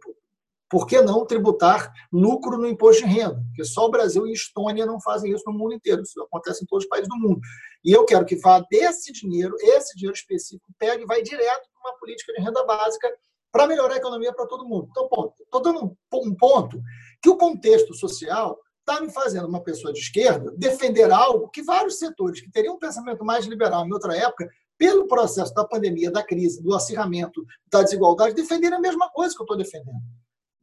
por 0.71 0.87
que 0.87 1.01
não 1.01 1.25
tributar 1.25 1.91
lucro 2.13 2.57
no 2.57 2.65
imposto 2.65 3.05
de 3.05 3.09
renda? 3.09 3.43
Porque 3.47 3.65
só 3.65 3.87
o 3.87 3.91
Brasil 3.91 4.25
e 4.25 4.31
Estônia 4.31 4.85
não 4.85 5.01
fazem 5.01 5.33
isso 5.33 5.43
no 5.45 5.51
mundo 5.51 5.73
inteiro. 5.73 6.01
Isso 6.01 6.21
acontece 6.21 6.63
em 6.63 6.65
todos 6.65 6.85
os 6.85 6.89
países 6.89 7.09
do 7.09 7.17
mundo. 7.17 7.41
E 7.83 7.91
eu 7.91 8.05
quero 8.05 8.25
que 8.25 8.37
vá 8.37 8.65
desse 8.71 9.11
dinheiro, 9.11 9.53
esse 9.59 9.97
dinheiro 9.97 10.15
específico, 10.15 10.71
pegue 10.79 11.03
e 11.03 11.05
vai 11.05 11.21
direto 11.21 11.67
para 11.73 11.91
uma 11.91 11.99
política 11.99 12.31
de 12.31 12.41
renda 12.41 12.65
básica 12.65 13.13
para 13.51 13.67
melhorar 13.67 13.95
a 13.95 13.97
economia 13.97 14.31
para 14.31 14.47
todo 14.47 14.65
mundo. 14.65 14.87
Então, 14.89 15.09
estou 15.43 15.61
dando 15.61 15.97
um 16.13 16.35
ponto 16.35 16.81
que 17.21 17.29
o 17.29 17.35
contexto 17.35 17.93
social 17.93 18.57
está 18.79 19.01
me 19.01 19.11
fazendo 19.11 19.49
uma 19.49 19.61
pessoa 19.61 19.91
de 19.91 19.99
esquerda 19.99 20.53
defender 20.55 21.11
algo 21.11 21.49
que 21.49 21.61
vários 21.61 21.99
setores 21.99 22.39
que 22.39 22.49
teriam 22.49 22.75
um 22.75 22.79
pensamento 22.79 23.25
mais 23.25 23.45
liberal 23.45 23.85
em 23.85 23.91
outra 23.91 24.15
época, 24.15 24.49
pelo 24.77 25.05
processo 25.05 25.53
da 25.53 25.65
pandemia, 25.65 26.09
da 26.09 26.23
crise, 26.23 26.63
do 26.63 26.73
acirramento 26.73 27.45
da 27.69 27.83
desigualdade, 27.83 28.33
defenderem 28.33 28.77
a 28.77 28.81
mesma 28.81 29.09
coisa 29.09 29.35
que 29.35 29.41
eu 29.41 29.43
estou 29.43 29.57
defendendo. 29.57 29.99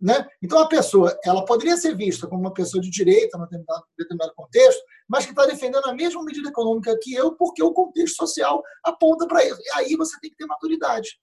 Né? 0.00 0.28
Então, 0.40 0.60
a 0.60 0.68
pessoa 0.68 1.18
ela 1.24 1.44
poderia 1.44 1.76
ser 1.76 1.96
vista 1.96 2.26
como 2.26 2.40
uma 2.40 2.52
pessoa 2.52 2.80
de 2.80 2.88
direita, 2.88 3.36
em 3.36 3.40
determinado, 3.40 3.84
determinado 3.98 4.34
contexto, 4.34 4.80
mas 5.08 5.24
que 5.24 5.32
está 5.32 5.44
defendendo 5.44 5.86
a 5.86 5.94
mesma 5.94 6.22
medida 6.24 6.48
econômica 6.48 6.96
que 7.02 7.12
eu, 7.14 7.34
porque 7.34 7.62
o 7.62 7.72
contexto 7.72 8.16
social 8.16 8.62
aponta 8.84 9.26
para 9.26 9.44
isso. 9.44 9.60
E 9.60 9.70
aí 9.72 9.96
você 9.96 10.18
tem 10.20 10.30
que 10.30 10.36
ter 10.36 10.46
maturidade. 10.46 11.18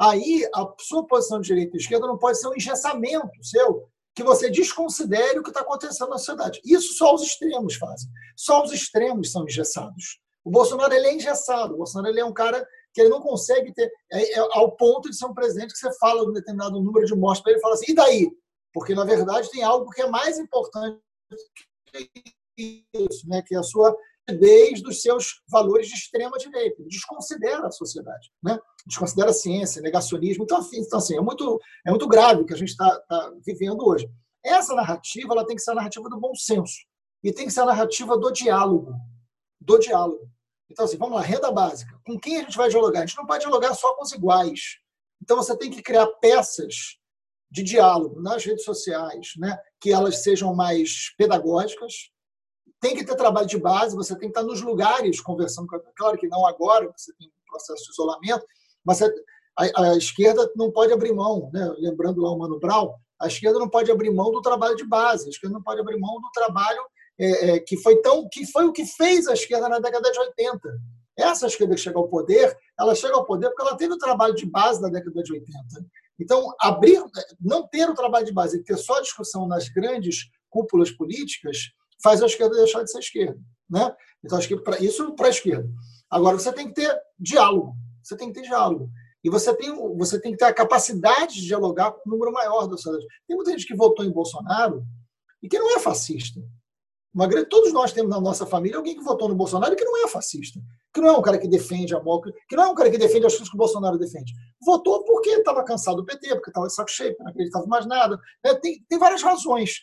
Aí 0.00 0.46
a 0.54 0.66
sua 0.80 1.06
posição 1.06 1.40
de 1.40 1.46
direita 1.46 1.76
e 1.76 1.80
esquerda 1.80 2.06
não 2.06 2.18
pode 2.18 2.38
ser 2.38 2.48
um 2.48 2.54
engessamento 2.54 3.30
seu, 3.42 3.88
que 4.14 4.22
você 4.22 4.50
desconsidere 4.50 5.38
o 5.38 5.42
que 5.42 5.50
está 5.50 5.60
acontecendo 5.60 6.08
na 6.08 6.18
sociedade. 6.18 6.60
Isso 6.64 6.94
só 6.94 7.14
os 7.14 7.22
extremos 7.22 7.74
fazem. 7.76 8.08
Só 8.34 8.64
os 8.64 8.72
extremos 8.72 9.30
são 9.30 9.44
engessados. 9.44 10.18
O 10.42 10.50
Bolsonaro 10.50 10.94
ele 10.94 11.06
é 11.06 11.14
engessado. 11.14 11.74
O 11.74 11.78
Bolsonaro 11.78 12.12
ele 12.12 12.20
é 12.20 12.24
um 12.24 12.32
cara 12.32 12.66
que 12.96 13.02
ele 13.02 13.10
não 13.10 13.20
consegue 13.20 13.74
ter, 13.74 13.92
é, 14.10 14.38
é, 14.38 14.38
ao 14.38 14.74
ponto 14.74 15.10
de 15.10 15.16
ser 15.16 15.26
um 15.26 15.34
presidente 15.34 15.74
que 15.74 15.78
você 15.78 15.92
fala 15.98 16.24
de 16.24 16.30
um 16.30 16.32
determinado 16.32 16.80
número 16.80 17.04
de 17.04 17.14
mortes 17.14 17.42
para 17.42 17.52
ele 17.52 17.60
fala 17.60 17.74
assim, 17.74 17.92
e 17.92 17.94
daí? 17.94 18.30
Porque, 18.72 18.94
na 18.94 19.04
verdade, 19.04 19.50
tem 19.50 19.62
algo 19.62 19.90
que 19.90 20.00
é 20.00 20.08
mais 20.08 20.38
importante 20.38 20.98
que 22.56 22.86
isso, 22.94 23.28
né? 23.28 23.42
que 23.46 23.54
é 23.54 23.58
a 23.58 23.62
sua 23.62 23.94
desde 24.26 24.82
dos 24.82 25.02
seus 25.02 25.42
valores 25.46 25.88
de 25.88 25.94
extrema 25.94 26.38
direita. 26.38 26.82
Desconsidera 26.84 27.66
a 27.66 27.70
sociedade, 27.70 28.30
né? 28.42 28.58
desconsidera 28.86 29.28
a 29.28 29.34
ciência, 29.34 29.82
negacionismo. 29.82 30.44
Então, 30.44 30.56
assim, 30.56 30.80
então, 30.80 30.98
assim 30.98 31.18
é, 31.18 31.20
muito, 31.20 31.60
é 31.86 31.90
muito 31.90 32.08
grave 32.08 32.40
o 32.40 32.46
que 32.46 32.54
a 32.54 32.56
gente 32.56 32.70
está 32.70 32.98
tá 33.00 33.32
vivendo 33.44 33.86
hoje. 33.86 34.08
Essa 34.42 34.74
narrativa 34.74 35.34
ela 35.34 35.46
tem 35.46 35.54
que 35.54 35.62
ser 35.62 35.72
a 35.72 35.74
narrativa 35.74 36.08
do 36.08 36.18
bom 36.18 36.34
senso 36.34 36.78
e 37.22 37.30
tem 37.30 37.44
que 37.44 37.52
ser 37.52 37.60
a 37.60 37.66
narrativa 37.66 38.16
do 38.16 38.32
diálogo. 38.32 38.94
Do 39.60 39.78
diálogo. 39.78 40.30
Então, 40.70 40.84
assim, 40.84 40.96
vamos 40.96 41.14
lá, 41.14 41.22
renda 41.22 41.50
básica. 41.50 41.98
Com 42.04 42.18
quem 42.18 42.38
a 42.38 42.42
gente 42.42 42.56
vai 42.56 42.68
dialogar? 42.68 43.00
A 43.02 43.06
gente 43.06 43.16
não 43.16 43.26
pode 43.26 43.40
dialogar 43.40 43.74
só 43.74 43.94
com 43.94 44.02
os 44.02 44.12
iguais. 44.12 44.78
Então, 45.22 45.36
você 45.36 45.56
tem 45.56 45.70
que 45.70 45.82
criar 45.82 46.06
peças 46.20 46.98
de 47.50 47.62
diálogo 47.62 48.20
nas 48.20 48.44
redes 48.44 48.64
sociais, 48.64 49.32
né? 49.38 49.58
que 49.80 49.92
elas 49.92 50.22
sejam 50.22 50.54
mais 50.54 51.14
pedagógicas. 51.16 52.10
Tem 52.80 52.94
que 52.94 53.04
ter 53.04 53.14
trabalho 53.16 53.46
de 53.46 53.58
base, 53.58 53.96
você 53.96 54.12
tem 54.14 54.30
que 54.30 54.38
estar 54.38 54.42
nos 54.42 54.60
lugares 54.60 55.20
conversando 55.20 55.66
com 55.66 55.76
a... 55.76 55.80
Claro 55.96 56.18
que 56.18 56.28
não 56.28 56.46
agora, 56.46 56.92
você 56.96 57.12
tem 57.14 57.28
um 57.28 57.50
processo 57.50 57.84
de 57.84 57.90
isolamento, 57.92 58.44
mas 58.84 59.00
a, 59.02 59.08
a, 59.56 59.96
esquerda 59.96 60.50
não 60.56 60.70
pode 60.70 60.92
abrir 60.92 61.12
mão, 61.12 61.50
né? 61.52 61.74
lembrando 61.78 62.20
lá 62.20 62.30
o 62.30 62.38
Mano 62.38 62.58
Brown, 62.58 62.94
a 63.20 63.26
esquerda 63.26 63.58
não 63.58 63.68
pode 63.68 63.90
abrir 63.90 64.10
mão 64.10 64.30
do 64.30 64.42
trabalho 64.42 64.76
de 64.76 64.84
base, 64.84 65.26
a 65.26 65.30
esquerda 65.30 65.54
não 65.54 65.62
pode 65.62 65.80
abrir 65.80 65.98
mão 65.98 66.20
do 66.20 66.30
trabalho 66.32 66.82
é, 67.18 67.50
é, 67.50 67.60
que 67.60 67.76
foi 67.78 68.00
tão 68.02 68.28
que 68.28 68.46
foi 68.46 68.64
o 68.66 68.72
que 68.72 68.84
fez 68.84 69.26
a 69.26 69.34
esquerda 69.34 69.68
na 69.68 69.78
década 69.78 70.10
de 70.10 70.18
80. 70.18 70.60
Essa 71.16 71.46
esquerda 71.46 71.74
que 71.74 71.80
chega 71.80 71.98
ao 71.98 72.08
poder, 72.08 72.56
ela 72.78 72.94
chega 72.94 73.14
ao 73.14 73.24
poder 73.24 73.48
porque 73.48 73.62
ela 73.62 73.76
teve 73.76 73.94
o 73.94 73.98
trabalho 73.98 74.34
de 74.34 74.44
base 74.44 74.82
na 74.82 74.88
década 74.88 75.22
de 75.22 75.32
80. 75.32 75.56
Então, 76.18 76.54
abrir, 76.60 77.02
não 77.40 77.66
ter 77.66 77.88
o 77.88 77.94
trabalho 77.94 78.26
de 78.26 78.32
base 78.32 78.58
e 78.58 78.62
ter 78.62 78.76
só 78.76 79.00
discussão 79.00 79.46
nas 79.46 79.68
grandes 79.68 80.30
cúpulas 80.50 80.90
políticas 80.90 81.70
faz 82.02 82.22
a 82.22 82.26
esquerda 82.26 82.56
deixar 82.56 82.82
de 82.82 82.90
ser 82.90 82.98
esquerda, 82.98 83.38
né? 83.68 83.94
Então, 84.24 84.38
acho 84.38 84.48
que 84.48 84.56
pra, 84.56 84.78
isso 84.78 85.14
para 85.14 85.26
a 85.26 85.30
esquerda. 85.30 85.68
Agora, 86.10 86.38
você 86.38 86.52
tem 86.52 86.68
que 86.68 86.74
ter 86.74 87.00
diálogo. 87.18 87.74
Você 88.02 88.16
tem 88.16 88.28
que 88.28 88.40
ter 88.40 88.46
diálogo. 88.46 88.90
E 89.24 89.30
você 89.30 89.54
tem, 89.56 89.74
você 89.96 90.20
tem 90.20 90.32
que 90.32 90.38
ter 90.38 90.44
a 90.44 90.54
capacidade 90.54 91.34
de 91.34 91.46
dialogar 91.46 91.92
com 91.92 92.08
um 92.08 92.12
número 92.12 92.32
maior 92.32 92.66
da 92.66 92.76
sociedade. 92.76 93.06
Tem 93.26 93.36
muita 93.36 93.50
gente 93.50 93.66
que 93.66 93.74
votou 93.74 94.04
em 94.04 94.12
Bolsonaro 94.12 94.84
e 95.42 95.48
que 95.48 95.58
não 95.58 95.76
é 95.76 95.80
fascista. 95.80 96.40
Uma 97.16 97.26
grande, 97.26 97.48
todos 97.48 97.72
nós 97.72 97.92
temos 97.92 98.10
na 98.10 98.20
nossa 98.20 98.44
família 98.44 98.76
alguém 98.76 98.94
que 98.94 99.02
votou 99.02 99.26
no 99.26 99.34
Bolsonaro 99.34 99.74
que 99.74 99.86
não 99.86 100.04
é 100.04 100.06
fascista, 100.06 100.60
que 100.92 101.00
não 101.00 101.08
é 101.08 101.12
um 101.12 101.22
cara 101.22 101.38
que 101.38 101.48
defende 101.48 101.94
a 101.94 102.02
morte, 102.02 102.30
que 102.46 102.54
não 102.54 102.64
é 102.64 102.68
um 102.68 102.74
cara 102.74 102.90
que 102.90 102.98
defende 102.98 103.24
as 103.24 103.32
coisas 103.32 103.48
que 103.48 103.54
o 103.54 103.58
Bolsonaro 103.58 103.96
defende. 103.96 104.34
Votou 104.62 105.02
porque 105.02 105.30
estava 105.30 105.64
cansado 105.64 105.96
do 105.96 106.04
PT, 106.04 106.28
porque 106.34 106.50
estava 106.50 106.66
de 106.66 106.74
saco 106.74 106.90
cheio, 106.90 107.16
não 107.18 107.28
acreditava 107.28 107.66
mais 107.66 107.86
nada. 107.86 108.20
Né? 108.44 108.54
Tem, 108.56 108.84
tem 108.86 108.98
várias 108.98 109.22
razões. 109.22 109.76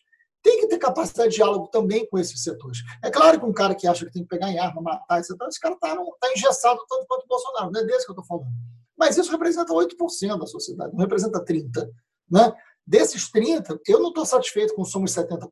Tem 0.43 0.59
que 0.59 0.67
ter 0.67 0.77
capacidade 0.77 1.31
de 1.31 1.37
diálogo 1.37 1.69
também 1.69 2.07
com 2.07 2.19
esses 2.19 2.43
setores. 2.43 2.77
É 3.03 3.09
claro 3.09 3.39
que 3.39 3.45
um 3.47 3.53
cara 3.53 3.73
que 3.73 3.87
acha 3.87 4.05
que 4.05 4.11
tem 4.11 4.21
que 4.21 4.29
pegar 4.29 4.51
em 4.51 4.59
arma, 4.59 4.79
matar, 4.79 5.17
etc., 5.17 5.35
esse 5.47 5.59
cara 5.59 5.73
está 5.73 5.95
tá 5.95 6.31
engessado 6.37 6.85
tanto 6.87 7.07
quanto 7.07 7.23
o 7.23 7.27
Bolsonaro, 7.27 7.71
não 7.71 7.81
é 7.81 7.83
desse 7.83 8.05
que 8.05 8.11
eu 8.11 8.13
estou 8.13 8.25
falando. 8.25 8.53
Mas 8.95 9.17
isso 9.17 9.31
representa 9.31 9.73
8% 9.73 10.37
da 10.37 10.45
sociedade, 10.45 10.93
não 10.93 10.99
representa 10.99 11.43
30%. 11.43 11.89
Né? 12.29 12.53
Desses 12.85 13.31
30%, 13.31 13.79
eu 13.87 13.99
não 13.99 14.09
estou 14.09 14.23
satisfeito 14.23 14.75
com 14.75 14.85
somos 14.85 15.11
70%. 15.11 15.49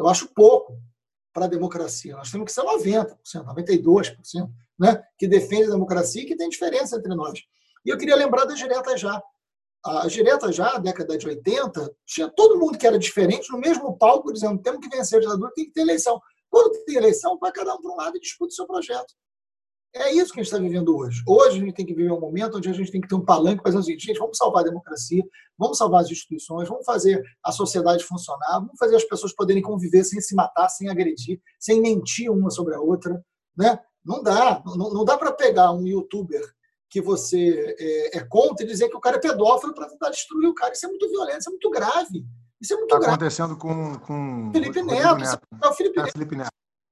Eu 0.00 0.08
acho 0.08 0.32
pouco 0.34 0.78
para 1.30 1.44
a 1.44 1.48
democracia. 1.48 2.16
Nós 2.16 2.30
temos 2.30 2.46
que 2.46 2.52
ser 2.52 2.62
90%, 2.62 3.18
92%, 3.54 4.50
né? 4.78 5.02
que 5.18 5.28
defende 5.28 5.64
a 5.64 5.72
democracia 5.72 6.22
e 6.22 6.24
que 6.24 6.34
tem 6.34 6.48
diferença 6.48 6.96
entre 6.96 7.14
nós. 7.14 7.38
E 7.84 7.90
eu 7.90 7.98
queria 7.98 8.16
lembrar 8.16 8.46
da 8.46 8.54
Direta 8.54 8.96
Já. 8.96 9.22
A 9.84 10.06
Direta 10.06 10.50
Já, 10.50 10.72
na 10.72 10.78
década 10.78 11.18
de 11.18 11.26
80, 11.26 11.94
tinha 12.06 12.30
todo 12.30 12.58
mundo 12.58 12.78
que 12.78 12.86
era 12.86 12.98
diferente 12.98 13.52
no 13.52 13.58
mesmo 13.58 13.94
palco, 13.98 14.32
dizendo 14.32 14.62
temos 14.62 14.80
que 14.80 14.88
vencer 14.88 15.18
a 15.18 15.20
ditadura, 15.20 15.52
tem 15.54 15.66
que 15.66 15.72
ter 15.72 15.82
eleição. 15.82 16.18
Quando 16.48 16.82
tem 16.84 16.96
eleição, 16.96 17.38
vai 17.38 17.52
cada 17.52 17.74
um 17.74 17.82
para 17.82 17.92
um 17.92 17.96
lado 17.96 18.16
e 18.16 18.20
disputa 18.20 18.52
o 18.52 18.54
seu 18.54 18.66
projeto. 18.66 19.14
É 19.94 20.12
isso 20.12 20.32
que 20.32 20.38
a 20.38 20.42
gente 20.42 20.52
está 20.52 20.58
vivendo 20.58 20.96
hoje. 20.96 21.20
Hoje 21.26 21.56
a 21.56 21.60
gente 21.60 21.74
tem 21.74 21.84
que 21.84 21.94
viver 21.94 22.12
um 22.12 22.20
momento 22.20 22.58
onde 22.58 22.68
a 22.68 22.72
gente 22.72 22.92
tem 22.92 23.00
que 23.00 23.08
ter 23.08 23.14
um 23.16 23.24
palanque 23.24 23.60
para 23.60 23.70
dizer 23.70 23.80
o 23.80 23.82
seguinte, 23.82 24.06
gente, 24.06 24.18
vamos 24.18 24.36
salvar 24.36 24.62
a 24.62 24.66
democracia, 24.66 25.22
vamos 25.58 25.78
salvar 25.78 26.02
as 26.02 26.10
instituições, 26.10 26.68
vamos 26.68 26.84
fazer 26.84 27.20
a 27.44 27.50
sociedade 27.50 28.04
funcionar, 28.04 28.60
vamos 28.60 28.78
fazer 28.78 28.94
as 28.94 29.04
pessoas 29.04 29.34
poderem 29.34 29.62
conviver 29.62 30.04
sem 30.04 30.20
se 30.20 30.34
matar, 30.34 30.68
sem 30.68 30.88
agredir, 30.88 31.40
sem 31.58 31.80
mentir 31.80 32.30
uma 32.30 32.50
sobre 32.50 32.74
a 32.74 32.80
outra. 32.80 33.20
Né? 33.56 33.78
Não 34.04 34.22
dá. 34.22 34.62
Não, 34.64 34.90
não 34.92 35.04
dá 35.04 35.18
para 35.18 35.32
pegar 35.32 35.72
um 35.72 35.84
youtuber 35.84 36.42
que 36.88 37.00
você 37.00 37.74
é, 37.78 38.18
é, 38.18 38.20
contra 38.20 38.64
e 38.64 38.68
dizer 38.68 38.88
que 38.88 38.96
o 38.96 39.00
cara 39.00 39.16
é 39.16 39.20
pedófilo 39.20 39.74
para 39.74 39.88
tentar 39.88 40.10
destruir 40.10 40.48
o 40.48 40.54
cara. 40.54 40.72
Isso 40.72 40.86
é 40.86 40.88
muito 40.88 41.08
violento, 41.08 41.38
isso 41.40 41.48
é 41.48 41.52
muito 41.52 41.70
grave. 41.70 42.26
Isso 42.60 42.74
é 42.74 42.76
muito 42.76 42.90
tá 42.90 42.98
grave. 42.98 43.14
acontecendo 43.14 43.56
com, 43.56 43.98
com 44.00 44.50
Felipe 44.52 44.82
Neto. 44.82 45.16
Neto. 45.16 45.40
É 45.62 45.68
o 45.68 45.72
Felipe, 45.72 46.00
é, 46.00 46.10
Felipe 46.10 46.36
Neto. 46.36 46.50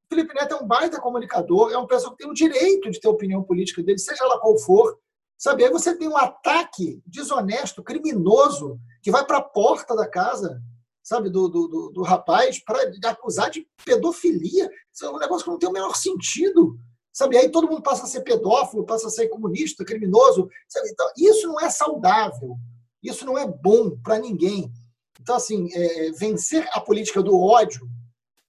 Felipe 0.09 0.35
Neto 0.35 0.55
é 0.55 0.57
um 0.63 0.67
baita 0.67 1.01
comunicador, 1.01 1.71
é 1.71 1.77
uma 1.77 1.87
pessoa 1.87 2.13
que 2.13 2.19
tem 2.19 2.31
o 2.31 2.35
direito 2.35 2.91
de 2.91 2.99
ter 2.99 3.09
opinião 3.09 3.43
política 3.43 3.83
dele, 3.83 3.99
seja 3.99 4.25
lá 4.25 4.39
qual 4.39 4.57
for. 4.59 4.99
Sabe? 5.37 5.65
Aí 5.65 5.71
você 5.71 5.97
tem 5.97 6.09
um 6.09 6.17
ataque 6.17 7.01
desonesto, 7.07 7.83
criminoso, 7.83 8.79
que 9.03 9.11
vai 9.11 9.25
para 9.25 9.39
a 9.39 9.43
porta 9.43 9.95
da 9.95 10.09
casa 10.09 10.61
sabe, 11.09 11.31
do, 11.31 11.49
do, 11.49 11.69
do, 11.69 11.91
do 11.91 12.03
rapaz 12.03 12.63
para 12.63 12.83
acusar 13.07 13.51
de 13.51 13.67
pedofilia. 13.83 14.71
Isso 14.93 15.07
é 15.07 15.11
um 15.11 15.19
negócio 15.19 15.43
que 15.43 15.51
não 15.51 15.59
tem 15.59 15.69
o 15.69 15.73
menor 15.73 15.97
sentido. 15.97 16.79
Sabe? 17.11 17.39
Aí 17.39 17.51
todo 17.51 17.67
mundo 17.67 17.83
passa 17.83 18.05
a 18.05 18.07
ser 18.07 18.21
pedófilo, 18.21 18.85
passa 18.85 19.07
a 19.07 19.11
ser 19.11 19.29
comunista, 19.29 19.87
criminoso. 19.87 20.51
Sabe? 20.69 20.91
Então, 20.91 21.11
isso 21.17 21.49
não 21.49 21.59
é 21.61 21.71
saudável. 21.71 22.57
Isso 23.03 23.25
não 23.25 23.39
é 23.39 23.47
bom 23.47 23.97
para 24.03 24.19
ninguém. 24.19 24.71
Então, 25.19 25.37
assim, 25.37 25.69
é, 25.73 26.11
vencer 26.13 26.69
a 26.73 26.81
política 26.81 27.23
do 27.23 27.41
ódio 27.41 27.89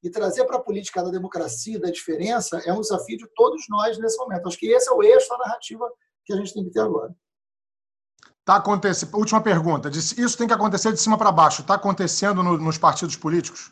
e 0.02 0.10
trazer 0.10 0.46
para 0.46 0.58
a 0.58 0.62
política 0.62 1.04
da 1.04 1.10
democracia, 1.10 1.80
da 1.80 1.92
diferença, 1.92 2.62
é 2.66 2.74
um 2.74 2.82
desafio 2.82 3.18
de 3.18 3.28
todos 3.36 3.66
nós 3.70 3.98
nesse 3.98 4.18
momento. 4.18 4.48
Acho 4.48 4.58
que 4.58 4.68
esse 4.68 4.90
é 4.90 4.94
o 4.94 5.04
eixo 5.04 5.30
da 5.30 5.38
narrativa 5.40 5.90
que 6.26 6.34
a 6.34 6.38
gente 6.38 6.54
tem 6.54 6.64
que 6.64 6.72
ter 6.72 6.82
agora. 6.82 7.14
Tá 8.46 8.56
acontecendo. 8.56 9.16
Última 9.16 9.42
pergunta. 9.42 9.90
Isso 9.90 10.38
tem 10.38 10.48
que 10.48 10.54
acontecer 10.54 10.92
de 10.92 11.00
cima 11.00 11.18
para 11.18 11.32
baixo. 11.32 11.62
Está 11.62 11.76
acontecendo 11.76 12.42
no, 12.42 12.58
nos 12.58 12.78
partidos 12.78 13.16
políticos? 13.16 13.72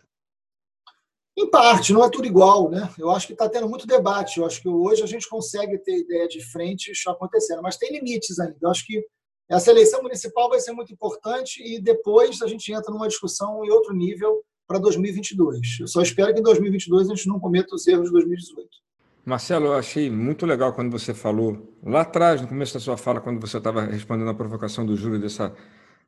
Em 1.35 1.49
parte, 1.49 1.93
não 1.93 2.03
é 2.03 2.09
tudo 2.09 2.25
igual, 2.25 2.69
né? 2.69 2.91
Eu 2.97 3.11
acho 3.11 3.27
que 3.27 3.33
está 3.33 3.47
tendo 3.47 3.69
muito 3.69 3.87
debate. 3.87 4.39
Eu 4.39 4.45
acho 4.45 4.61
que 4.61 4.67
hoje 4.67 5.03
a 5.03 5.05
gente 5.05 5.29
consegue 5.29 5.77
ter 5.77 5.99
ideia 5.99 6.27
de 6.27 6.43
frente 6.51 6.91
acontecendo, 7.07 7.61
mas 7.61 7.77
tem 7.77 7.91
limites 7.91 8.39
ainda. 8.39 8.57
Eu 8.59 8.69
acho 8.69 8.85
que 8.85 9.05
essa 9.49 9.71
eleição 9.71 10.01
municipal 10.01 10.49
vai 10.49 10.59
ser 10.59 10.73
muito 10.73 10.91
importante 10.91 11.63
e 11.63 11.79
depois 11.79 12.41
a 12.41 12.47
gente 12.47 12.71
entra 12.73 12.91
numa 12.91 13.07
discussão 13.07 13.63
em 13.63 13.69
outro 13.69 13.93
nível 13.93 14.43
para 14.67 14.79
2022. 14.79 15.79
Eu 15.79 15.87
só 15.87 16.01
espero 16.01 16.33
que 16.33 16.39
em 16.39 16.43
2022 16.43 17.09
a 17.09 17.15
gente 17.15 17.27
não 17.27 17.39
cometa 17.39 17.73
os 17.73 17.87
erros 17.87 18.07
de 18.07 18.11
2018. 18.11 18.67
Marcelo, 19.25 19.67
eu 19.67 19.73
achei 19.73 20.09
muito 20.09 20.45
legal 20.45 20.73
quando 20.73 20.91
você 20.91 21.13
falou, 21.13 21.75
lá 21.83 22.01
atrás, 22.01 22.41
no 22.41 22.47
começo 22.47 22.73
da 22.73 22.79
sua 22.79 22.97
fala, 22.97 23.19
quando 23.19 23.41
você 23.41 23.57
estava 23.57 23.81
respondendo 23.81 24.29
a 24.29 24.33
provocação 24.33 24.85
do 24.85 24.95
Júlio 24.95 25.19
dessa, 25.19 25.53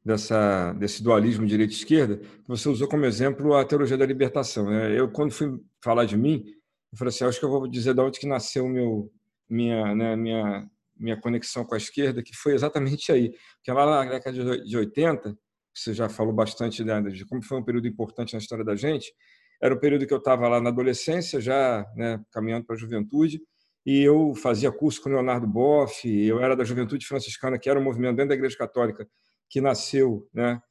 dessa, 0.04 0.72
desse 0.74 1.04
dualismo 1.04 1.46
direita-esquerda, 1.46 2.18
que 2.18 2.48
você 2.48 2.70
usou 2.70 2.88
como 2.88 3.06
exemplo 3.06 3.56
a 3.56 3.66
teologia 3.66 3.98
da 3.98 4.06
libertação. 4.06 4.70
Né? 4.70 4.98
Eu, 4.98 5.10
quando 5.12 5.32
fui 5.32 5.60
falar 5.84 6.06
de 6.06 6.18
mim, 6.18 6.46
eu 6.92 6.98
falei 6.98 7.10
assim, 7.10 7.26
acho 7.26 7.40
que 7.40 7.46
eu 7.46 7.50
vou 7.50 7.68
dizer 7.68 7.94
de 7.94 8.02
onde 8.02 8.20
que 8.20 8.28
nasceu 8.28 8.68
meu, 8.70 9.12
minha, 9.50 9.94
né, 9.94 10.16
minha, 10.16 10.70
minha 10.98 11.20
conexão 11.20 11.66
com 11.66 11.76
a 11.76 11.78
esquerda, 11.78 12.24
que 12.24 12.36
foi 12.36 12.54
exatamente 12.54 13.12
aí. 13.12 13.34
Porque 13.58 13.72
lá 13.72 14.06
na 14.06 14.12
década 14.12 14.64
de 14.64 14.78
80, 14.78 15.38
você 15.74 15.94
já 15.94 16.10
falou 16.10 16.34
bastante 16.34 16.84
né, 16.84 17.02
de 17.02 17.26
como 17.26 17.44
foi 17.44 17.58
um 17.58 17.64
período 17.64 17.88
importante 17.88 18.34
na 18.34 18.40
história 18.40 18.66
da 18.66 18.76
gente, 18.76 19.14
era 19.62 19.74
o 19.74 19.80
período 19.80 20.08
que 20.08 20.14
eu 20.14 20.18
estava 20.18 20.48
lá 20.48 20.62
na 20.62 20.70
adolescência, 20.70 21.40
já 21.42 21.86
né, 21.96 22.20
caminhando 22.32 22.66
para 22.66 22.76
a 22.76 22.80
juventude, 22.80 23.42
e 23.86 24.02
eu 24.02 24.34
fazia 24.36 24.72
curso 24.72 25.02
com 25.02 25.10
Leonardo 25.10 25.48
Boff, 25.48 26.08
eu 26.08 26.40
era 26.40 26.56
da 26.56 26.64
Juventude 26.64 27.06
Franciscana, 27.06 27.58
que 27.58 27.70
era 27.70 27.80
um 27.80 27.84
movimento 27.84 28.18
dentro 28.18 28.30
da 28.30 28.36
Igreja 28.36 28.58
Católica 28.58 29.08
que 29.50 29.60
nasceu 29.60 30.28
né, 30.34 30.62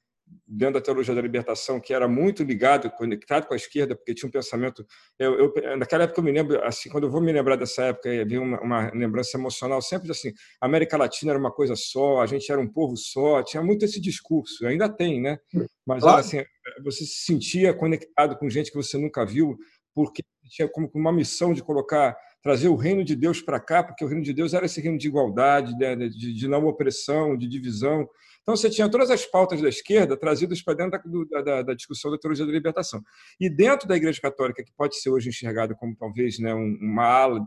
dentro 0.47 0.74
da 0.74 0.81
teologia 0.81 1.14
da 1.14 1.20
libertação, 1.20 1.79
que 1.79 1.93
era 1.93 2.09
muito 2.09 2.43
ligado, 2.43 2.91
conectado 2.91 3.47
com 3.47 3.55
a 3.55 3.57
esquerda, 3.57 3.95
porque 3.95 4.14
tinha 4.14 4.29
um 4.29 4.33
pensamento. 4.33 4.87
Eu, 5.18 5.53
eu, 5.57 5.76
naquela 5.76 6.05
época 6.05 6.20
eu 6.20 6.24
me 6.24 6.33
lembro, 6.33 6.64
assim, 6.64 6.89
quando 6.89 7.05
eu 7.05 7.11
vou 7.11 7.20
me 7.20 7.33
lembrar 7.33 7.57
dessa 7.57 7.85
época, 7.85 8.09
havia 8.09 8.41
uma, 8.41 8.61
uma 8.61 8.91
lembrança 8.93 9.37
emocional 9.37 9.83
sempre 9.83 10.11
assim: 10.11 10.33
a 10.61 10.66
América 10.66 10.97
Latina 10.97 11.33
era 11.33 11.39
uma 11.39 11.53
coisa 11.53 11.74
só, 11.76 12.20
a 12.20 12.26
gente 12.26 12.51
era 12.51 12.61
um 12.61 12.68
povo 12.68 12.97
só, 12.97 13.43
tinha 13.43 13.62
muito 13.62 13.85
esse 13.85 14.01
discurso, 14.01 14.66
ainda 14.66 14.89
tem, 14.89 15.20
né? 15.20 15.39
Mas 15.87 16.03
claro. 16.03 16.18
assim, 16.18 16.43
você 16.83 17.05
se 17.05 17.24
sentia 17.24 17.74
conectado 17.74 18.37
com 18.39 18.49
gente 18.49 18.70
que 18.70 18.76
você 18.76 18.97
nunca 18.97 19.24
viu, 19.24 19.57
porque 19.95 20.22
tinha 20.49 20.68
como 20.68 20.91
uma 20.95 21.12
missão 21.12 21.53
de 21.53 21.62
colocar 21.62 22.16
trazer 22.43 22.68
o 22.68 22.76
reino 22.76 23.05
de 23.05 23.16
Deus 23.16 23.43
para 23.43 23.61
cá, 23.61 23.83
porque 23.83 24.05
o 24.05 24.09
reino 24.09 24.22
de 24.22 24.33
Deus 24.33 24.55
era 24.55 24.66
esse 24.66 24.81
reino 24.81 24.97
de 24.97 25.09
igualdade, 25.09 25.76
de, 25.76 26.09
de, 26.11 26.33
de 26.33 26.49
não 26.49 26.66
opressão, 26.66 27.37
de 27.37 27.49
divisão. 27.49 28.09
Então, 28.49 28.57
você 28.57 28.70
tinha 28.70 28.88
todas 28.88 29.11
as 29.11 29.26
pautas 29.26 29.61
da 29.61 29.68
esquerda 29.68 30.16
trazidas 30.16 30.62
para 30.62 30.72
dentro 30.72 30.99
da, 31.28 31.42
da, 31.42 31.62
da, 31.64 31.74
discussão 31.74 32.11
da 32.11 32.16
teologia 32.16 32.46
da 32.46 32.51
libertação. 32.51 33.05
E 33.38 33.51
dentro 33.51 33.86
da 33.86 33.94
Igreja 33.94 34.18
Católica, 34.22 34.64
que 34.64 34.72
pode 34.72 34.99
ser 34.99 35.11
hoje 35.11 35.28
enxergada 35.28 35.74
como 35.74 35.94
talvez 35.94 36.38
né, 36.38 36.55
uma 36.55 37.05
ala 37.05 37.46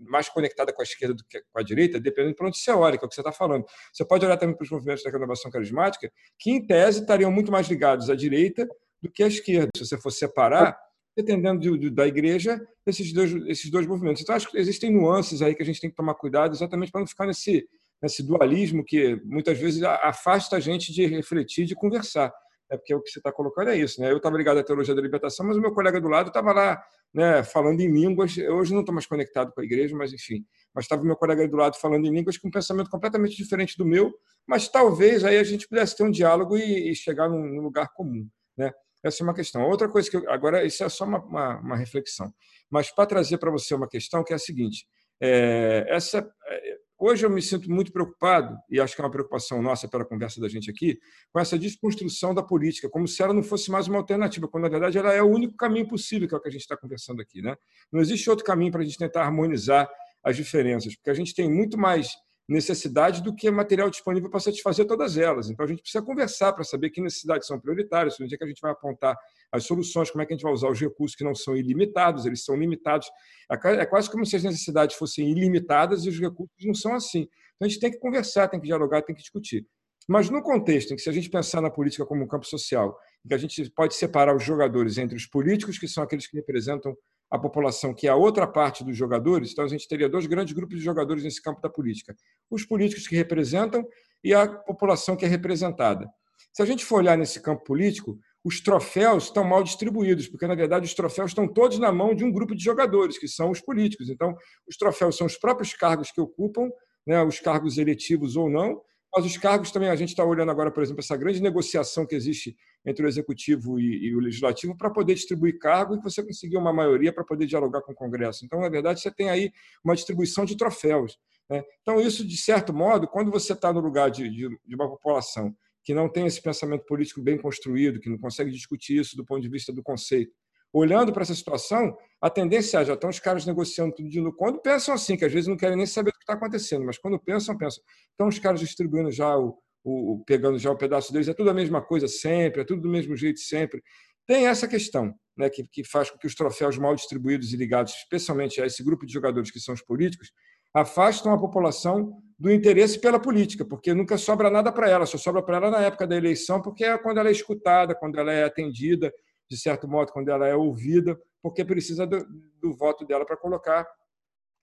mais 0.00 0.28
conectada 0.28 0.72
com 0.72 0.82
a 0.82 0.84
esquerda 0.84 1.14
do 1.14 1.24
que 1.24 1.40
com 1.40 1.60
a 1.60 1.62
direita, 1.62 2.00
dependendo 2.00 2.34
de 2.34 2.44
onde 2.44 2.58
você 2.58 2.72
olha, 2.72 2.98
que 2.98 3.04
é 3.04 3.06
o 3.06 3.08
que 3.08 3.14
você 3.14 3.20
está 3.20 3.30
falando. 3.30 3.64
Você 3.92 4.04
pode 4.04 4.26
olhar 4.26 4.36
também 4.36 4.56
para 4.56 4.64
os 4.64 4.70
movimentos 4.72 5.04
da 5.04 5.10
renovação 5.12 5.52
carismática, 5.52 6.10
que, 6.36 6.50
em 6.50 6.66
tese, 6.66 7.02
estariam 7.02 7.30
muito 7.30 7.52
mais 7.52 7.68
ligados 7.68 8.10
à 8.10 8.16
direita 8.16 8.66
do 9.00 9.08
que 9.08 9.22
à 9.22 9.28
esquerda. 9.28 9.68
Se 9.76 9.86
você 9.86 9.96
for 9.98 10.10
separar, 10.10 10.76
dependendo 11.16 11.60
de, 11.60 11.78
de, 11.78 11.90
da 11.90 12.08
igreja, 12.08 12.60
esses 12.84 13.12
dois, 13.12 13.32
esses 13.46 13.70
dois 13.70 13.86
movimentos. 13.86 14.20
Então, 14.20 14.34
acho 14.34 14.50
que 14.50 14.58
existem 14.58 14.90
nuances 14.90 15.42
aí 15.42 15.54
que 15.54 15.62
a 15.62 15.66
gente 15.66 15.80
tem 15.80 15.90
que 15.90 15.96
tomar 15.96 16.14
cuidado 16.14 16.56
exatamente 16.56 16.90
para 16.90 17.02
não 17.02 17.06
ficar 17.06 17.26
nesse 17.26 17.68
nesse 18.02 18.22
dualismo 18.22 18.84
que 18.84 19.20
muitas 19.24 19.58
vezes 19.58 19.82
afasta 19.82 20.56
a 20.56 20.60
gente 20.60 20.92
de 20.92 21.06
refletir, 21.06 21.66
de 21.66 21.74
conversar. 21.74 22.32
É 22.70 22.76
porque 22.76 22.94
o 22.94 23.02
que 23.02 23.10
você 23.10 23.18
está 23.18 23.32
colocando 23.32 23.70
é 23.70 23.76
isso. 23.76 24.00
Né? 24.00 24.10
Eu 24.10 24.18
estava 24.18 24.36
ligado 24.36 24.58
à 24.58 24.62
teologia 24.62 24.94
da 24.94 25.02
libertação, 25.02 25.44
mas 25.44 25.56
o 25.56 25.60
meu 25.60 25.74
colega 25.74 26.00
do 26.00 26.08
lado 26.08 26.28
estava 26.28 26.52
lá 26.52 26.80
né, 27.12 27.42
falando 27.42 27.80
em 27.80 27.90
línguas. 27.90 28.36
Eu 28.38 28.56
hoje 28.56 28.72
não 28.72 28.80
estou 28.80 28.94
mais 28.94 29.06
conectado 29.06 29.52
com 29.52 29.60
a 29.60 29.64
igreja, 29.64 29.96
mas 29.96 30.12
enfim. 30.12 30.44
Mas 30.72 30.84
estava 30.84 31.02
o 31.02 31.04
meu 31.04 31.16
colega 31.16 31.46
do 31.48 31.56
lado 31.56 31.76
falando 31.76 32.06
em 32.06 32.10
línguas 32.10 32.38
com 32.38 32.46
um 32.46 32.50
pensamento 32.50 32.88
completamente 32.88 33.36
diferente 33.36 33.76
do 33.76 33.84
meu, 33.84 34.14
mas 34.46 34.68
talvez 34.68 35.24
aí 35.24 35.36
a 35.36 35.42
gente 35.42 35.66
pudesse 35.68 35.96
ter 35.96 36.04
um 36.04 36.10
diálogo 36.10 36.56
e, 36.56 36.92
e 36.92 36.94
chegar 36.94 37.28
num, 37.28 37.44
num, 37.44 37.60
lugar 37.60 37.92
comum. 37.92 38.28
Né? 38.56 38.72
Essa 39.02 39.22
é 39.22 39.24
uma 39.24 39.34
questão. 39.34 39.62
Outra 39.62 39.88
coisa 39.88 40.08
que 40.08 40.16
eu, 40.16 40.30
agora 40.30 40.64
isso 40.64 40.84
é 40.84 40.88
só 40.88 41.04
uma, 41.04 41.18
uma, 41.24 41.58
uma 41.58 41.76
reflexão, 41.76 42.32
mas 42.70 42.94
para 42.94 43.06
trazer 43.06 43.38
para 43.38 43.50
você 43.50 43.74
uma 43.74 43.88
questão 43.88 44.22
que 44.22 44.32
é 44.32 44.36
a 44.36 44.38
seguinte: 44.38 44.86
é, 45.20 45.86
essa 45.88 46.18
é, 46.46 46.76
Hoje 47.02 47.24
eu 47.24 47.30
me 47.30 47.40
sinto 47.40 47.70
muito 47.70 47.90
preocupado, 47.90 48.58
e 48.68 48.78
acho 48.78 48.94
que 48.94 49.00
é 49.00 49.04
uma 49.04 49.10
preocupação 49.10 49.62
nossa 49.62 49.88
pela 49.88 50.04
conversa 50.04 50.38
da 50.38 50.50
gente 50.50 50.70
aqui, 50.70 51.00
com 51.32 51.40
essa 51.40 51.58
desconstrução 51.58 52.34
da 52.34 52.42
política, 52.42 52.90
como 52.90 53.08
se 53.08 53.22
ela 53.22 53.32
não 53.32 53.42
fosse 53.42 53.70
mais 53.70 53.88
uma 53.88 53.96
alternativa, 53.96 54.46
quando 54.46 54.64
na 54.64 54.68
verdade 54.68 54.98
ela 54.98 55.10
é 55.10 55.22
o 55.22 55.26
único 55.26 55.56
caminho 55.56 55.88
possível, 55.88 56.28
que 56.28 56.34
é 56.34 56.36
o 56.36 56.40
que 56.42 56.48
a 56.48 56.52
gente 56.52 56.60
está 56.60 56.76
conversando 56.76 57.22
aqui. 57.22 57.40
Né? 57.40 57.56
Não 57.90 58.02
existe 58.02 58.28
outro 58.28 58.44
caminho 58.44 58.70
para 58.70 58.82
a 58.82 58.84
gente 58.84 58.98
tentar 58.98 59.24
harmonizar 59.24 59.88
as 60.22 60.36
diferenças, 60.36 60.94
porque 60.94 61.08
a 61.08 61.14
gente 61.14 61.34
tem 61.34 61.50
muito 61.50 61.78
mais 61.78 62.10
necessidade 62.46 63.22
do 63.22 63.34
que 63.34 63.50
material 63.50 63.88
disponível 63.88 64.28
para 64.28 64.40
satisfazer 64.40 64.86
todas 64.86 65.16
elas. 65.16 65.48
Então, 65.48 65.64
a 65.64 65.68
gente 65.68 65.80
precisa 65.80 66.04
conversar 66.04 66.52
para 66.52 66.64
saber 66.64 66.90
que 66.90 67.00
necessidades 67.00 67.46
são 67.46 67.58
prioritárias, 67.58 68.20
onde 68.20 68.34
é 68.34 68.36
que 68.36 68.44
a 68.44 68.46
gente 68.46 68.60
vai 68.60 68.72
apontar 68.72 69.16
as 69.52 69.64
soluções, 69.64 70.10
como 70.10 70.22
é 70.22 70.26
que 70.26 70.32
a 70.32 70.36
gente 70.36 70.44
vai 70.44 70.52
usar 70.52 70.70
os 70.70 70.80
recursos 70.80 71.16
que 71.16 71.24
não 71.24 71.34
são 71.34 71.56
ilimitados, 71.56 72.24
eles 72.26 72.44
são 72.44 72.56
limitados. 72.56 73.08
É 73.50 73.86
quase 73.86 74.10
como 74.10 74.24
se 74.24 74.36
as 74.36 74.44
necessidades 74.44 74.96
fossem 74.96 75.30
ilimitadas 75.30 76.04
e 76.04 76.08
os 76.08 76.18
recursos 76.20 76.64
não 76.64 76.74
são 76.74 76.94
assim. 76.94 77.28
Então, 77.56 77.66
a 77.66 77.68
gente 77.68 77.80
tem 77.80 77.90
que 77.90 77.98
conversar, 77.98 78.48
tem 78.48 78.60
que 78.60 78.66
dialogar, 78.66 79.02
tem 79.02 79.14
que 79.14 79.22
discutir. 79.22 79.66
Mas 80.08 80.30
no 80.30 80.42
contexto 80.42 80.92
em 80.92 80.96
que, 80.96 81.02
se 81.02 81.08
a 81.08 81.12
gente 81.12 81.28
pensar 81.28 81.60
na 81.60 81.70
política 81.70 82.06
como 82.06 82.24
um 82.24 82.26
campo 82.26 82.46
social, 82.46 82.96
que 83.26 83.34
a 83.34 83.38
gente 83.38 83.70
pode 83.70 83.94
separar 83.94 84.34
os 84.34 84.42
jogadores 84.42 84.98
entre 84.98 85.16
os 85.16 85.26
políticos, 85.26 85.78
que 85.78 85.86
são 85.86 86.02
aqueles 86.02 86.26
que 86.26 86.36
representam 86.36 86.96
a 87.30 87.38
população, 87.38 87.94
que 87.94 88.08
é 88.08 88.10
a 88.10 88.16
outra 88.16 88.46
parte 88.46 88.82
dos 88.82 88.96
jogadores, 88.96 89.52
então 89.52 89.64
a 89.64 89.68
gente 89.68 89.86
teria 89.86 90.08
dois 90.08 90.26
grandes 90.26 90.52
grupos 90.52 90.78
de 90.78 90.84
jogadores 90.84 91.22
nesse 91.22 91.40
campo 91.40 91.60
da 91.60 91.68
política: 91.68 92.14
os 92.50 92.64
políticos 92.64 93.06
que 93.06 93.14
representam 93.14 93.86
e 94.24 94.34
a 94.34 94.48
população 94.48 95.16
que 95.16 95.24
é 95.24 95.28
representada. 95.28 96.08
Se 96.52 96.62
a 96.62 96.66
gente 96.66 96.84
for 96.84 96.96
olhar 96.96 97.16
nesse 97.16 97.40
campo 97.40 97.62
político, 97.62 98.18
os 98.44 98.60
troféus 98.60 99.24
estão 99.24 99.44
mal 99.44 99.62
distribuídos, 99.62 100.26
porque, 100.26 100.46
na 100.46 100.54
verdade, 100.54 100.86
os 100.86 100.94
troféus 100.94 101.30
estão 101.30 101.46
todos 101.46 101.78
na 101.78 101.92
mão 101.92 102.14
de 102.14 102.24
um 102.24 102.32
grupo 102.32 102.54
de 102.54 102.64
jogadores, 102.64 103.18
que 103.18 103.28
são 103.28 103.50
os 103.50 103.60
políticos. 103.60 104.08
Então, 104.08 104.34
os 104.68 104.76
troféus 104.76 105.16
são 105.16 105.26
os 105.26 105.36
próprios 105.36 105.74
cargos 105.74 106.10
que 106.10 106.20
ocupam, 106.20 106.70
né, 107.06 107.22
os 107.22 107.38
cargos 107.38 107.76
eletivos 107.76 108.36
ou 108.36 108.48
não, 108.48 108.80
mas 109.14 109.24
os 109.26 109.36
cargos 109.36 109.70
também, 109.72 109.88
a 109.88 109.96
gente 109.96 110.10
está 110.10 110.24
olhando 110.24 110.50
agora, 110.50 110.70
por 110.70 110.82
exemplo, 110.82 111.00
essa 111.00 111.16
grande 111.16 111.42
negociação 111.42 112.06
que 112.06 112.14
existe 112.14 112.56
entre 112.86 113.04
o 113.04 113.08
executivo 113.08 113.78
e, 113.78 114.08
e 114.08 114.14
o 114.14 114.20
legislativo 114.20 114.76
para 114.76 114.88
poder 114.88 115.14
distribuir 115.14 115.58
cargo 115.58 115.96
e 115.96 116.00
você 116.00 116.22
conseguir 116.22 116.56
uma 116.56 116.72
maioria 116.72 117.12
para 117.12 117.24
poder 117.24 117.46
dialogar 117.46 117.82
com 117.82 117.92
o 117.92 117.94
Congresso. 117.94 118.44
Então, 118.44 118.60
na 118.60 118.68
verdade, 118.68 119.00
você 119.00 119.10
tem 119.10 119.28
aí 119.28 119.50
uma 119.84 119.94
distribuição 119.94 120.44
de 120.44 120.56
troféus. 120.56 121.18
Né? 121.50 121.64
Então, 121.82 122.00
isso, 122.00 122.26
de 122.26 122.36
certo 122.36 122.72
modo, 122.72 123.08
quando 123.08 123.32
você 123.32 123.52
está 123.52 123.72
no 123.72 123.80
lugar 123.80 124.10
de, 124.10 124.28
de, 124.30 124.48
de 124.64 124.74
uma 124.76 124.88
população 124.88 125.54
que 125.90 125.94
não 125.94 126.08
tem 126.08 126.24
esse 126.24 126.40
pensamento 126.40 126.84
político 126.84 127.20
bem 127.20 127.36
construído, 127.36 127.98
que 127.98 128.08
não 128.08 128.16
consegue 128.16 128.48
discutir 128.52 129.00
isso 129.00 129.16
do 129.16 129.24
ponto 129.24 129.42
de 129.42 129.48
vista 129.48 129.72
do 129.72 129.82
conceito, 129.82 130.32
olhando 130.72 131.12
para 131.12 131.22
essa 131.22 131.34
situação, 131.34 131.98
a 132.20 132.30
tendência 132.30 132.78
é, 132.78 132.84
já 132.84 132.94
estão 132.94 133.10
os 133.10 133.18
caras 133.18 133.44
negociando 133.44 133.92
tudo 133.92 134.08
de 134.08 134.20
novo. 134.20 134.36
Quando 134.36 134.60
pensam 134.60 134.94
assim, 134.94 135.16
que 135.16 135.24
às 135.24 135.32
vezes 135.32 135.48
não 135.48 135.56
querem 135.56 135.76
nem 135.76 135.86
saber 135.86 136.12
do 136.12 136.18
que 136.18 136.22
está 136.22 136.34
acontecendo, 136.34 136.84
mas 136.84 136.96
quando 136.96 137.18
pensam, 137.18 137.58
pensam. 137.58 137.82
Então, 138.14 138.28
os 138.28 138.38
caras 138.38 138.60
distribuindo 138.60 139.10
já 139.10 139.36
o, 139.36 139.58
o, 139.82 140.22
pegando 140.24 140.60
já 140.60 140.70
o 140.70 140.78
pedaço 140.78 141.12
deles, 141.12 141.26
é 141.26 141.34
tudo 141.34 141.50
a 141.50 141.54
mesma 141.54 141.82
coisa 141.82 142.06
sempre, 142.06 142.60
é 142.62 142.64
tudo 142.64 142.82
do 142.82 142.88
mesmo 142.88 143.16
jeito 143.16 143.40
sempre. 143.40 143.82
Tem 144.28 144.46
essa 144.46 144.68
questão, 144.68 145.12
né, 145.36 145.50
que, 145.50 145.64
que 145.72 145.82
faz 145.82 146.08
com 146.08 146.18
que 146.18 146.26
os 146.28 146.36
troféus 146.36 146.78
mal 146.78 146.94
distribuídos 146.94 147.52
e 147.52 147.56
ligados, 147.56 147.94
especialmente 147.94 148.62
a 148.62 148.66
esse 148.66 148.80
grupo 148.84 149.04
de 149.04 149.12
jogadores 149.12 149.50
que 149.50 149.58
são 149.58 149.74
os 149.74 149.82
políticos, 149.82 150.30
afastam 150.72 151.32
a 151.32 151.40
população 151.40 152.22
do 152.40 152.50
interesse 152.50 152.98
pela 152.98 153.20
política, 153.20 153.66
porque 153.66 153.92
nunca 153.92 154.16
sobra 154.16 154.48
nada 154.48 154.72
para 154.72 154.88
ela, 154.88 155.04
só 155.04 155.18
sobra 155.18 155.42
para 155.42 155.58
ela 155.58 155.70
na 155.70 155.82
época 155.82 156.06
da 156.06 156.16
eleição, 156.16 156.62
porque 156.62 156.86
é 156.86 156.96
quando 156.96 157.18
ela 157.18 157.28
é 157.28 157.32
escutada, 157.32 157.94
quando 157.94 158.18
ela 158.18 158.32
é 158.32 158.44
atendida, 158.44 159.12
de 159.46 159.58
certo 159.58 159.86
modo, 159.86 160.10
quando 160.10 160.30
ela 160.30 160.48
é 160.48 160.56
ouvida, 160.56 161.20
porque 161.42 161.62
precisa 161.62 162.06
do, 162.06 162.26
do 162.58 162.74
voto 162.74 163.04
dela 163.04 163.26
para 163.26 163.36
colocar 163.36 163.86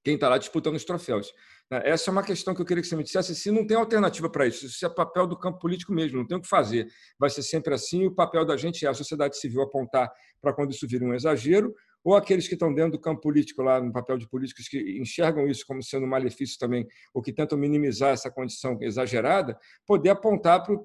quem 0.03 0.15
está 0.15 0.27
lá 0.27 0.39
disputando 0.39 0.75
os 0.75 0.85
troféus. 0.85 1.31
Né? 1.69 1.81
Essa 1.85 2.09
é 2.09 2.11
uma 2.11 2.23
questão 2.23 2.55
que 2.55 2.61
eu 2.61 2.65
queria 2.65 2.81
que 2.81 2.89
você 2.89 2.95
me 2.95 3.03
dissesse. 3.03 3.35
Se 3.35 3.51
não 3.51 3.67
tem 3.67 3.77
alternativa 3.77 4.27
para 4.27 4.47
isso, 4.47 4.65
isso 4.65 4.83
é 4.83 4.89
papel 4.89 5.27
do 5.27 5.37
campo 5.37 5.59
político 5.59 5.93
mesmo, 5.93 6.17
não 6.17 6.25
tem 6.25 6.37
o 6.37 6.41
que 6.41 6.47
fazer. 6.47 6.87
Vai 7.19 7.29
ser 7.29 7.43
sempre 7.43 7.75
assim. 7.75 8.07
O 8.07 8.11
papel 8.11 8.43
da 8.43 8.57
gente 8.57 8.85
é 8.87 8.89
a 8.89 8.93
sociedade 8.93 9.37
civil 9.37 9.61
apontar 9.61 10.11
para 10.41 10.51
quando 10.51 10.71
isso 10.71 10.87
vira 10.87 11.05
um 11.05 11.13
exagero, 11.13 11.75
ou 12.03 12.15
aqueles 12.15 12.47
que 12.47 12.53
estão 12.53 12.73
dentro 12.73 12.93
do 12.93 12.99
campo 12.99 13.21
político, 13.21 13.61
lá 13.61 13.81
no 13.81 13.91
papel 13.91 14.17
de 14.17 14.27
políticos, 14.29 14.67
que 14.67 14.99
enxergam 14.99 15.47
isso 15.47 15.65
como 15.67 15.83
sendo 15.83 16.05
um 16.05 16.09
malefício 16.09 16.57
também, 16.57 16.87
ou 17.13 17.21
que 17.21 17.33
tentam 17.33 17.57
minimizar 17.57 18.11
essa 18.11 18.31
condição 18.31 18.77
exagerada, 18.81 19.57
poder 19.85 20.09
apontar 20.09 20.63
para, 20.63 20.75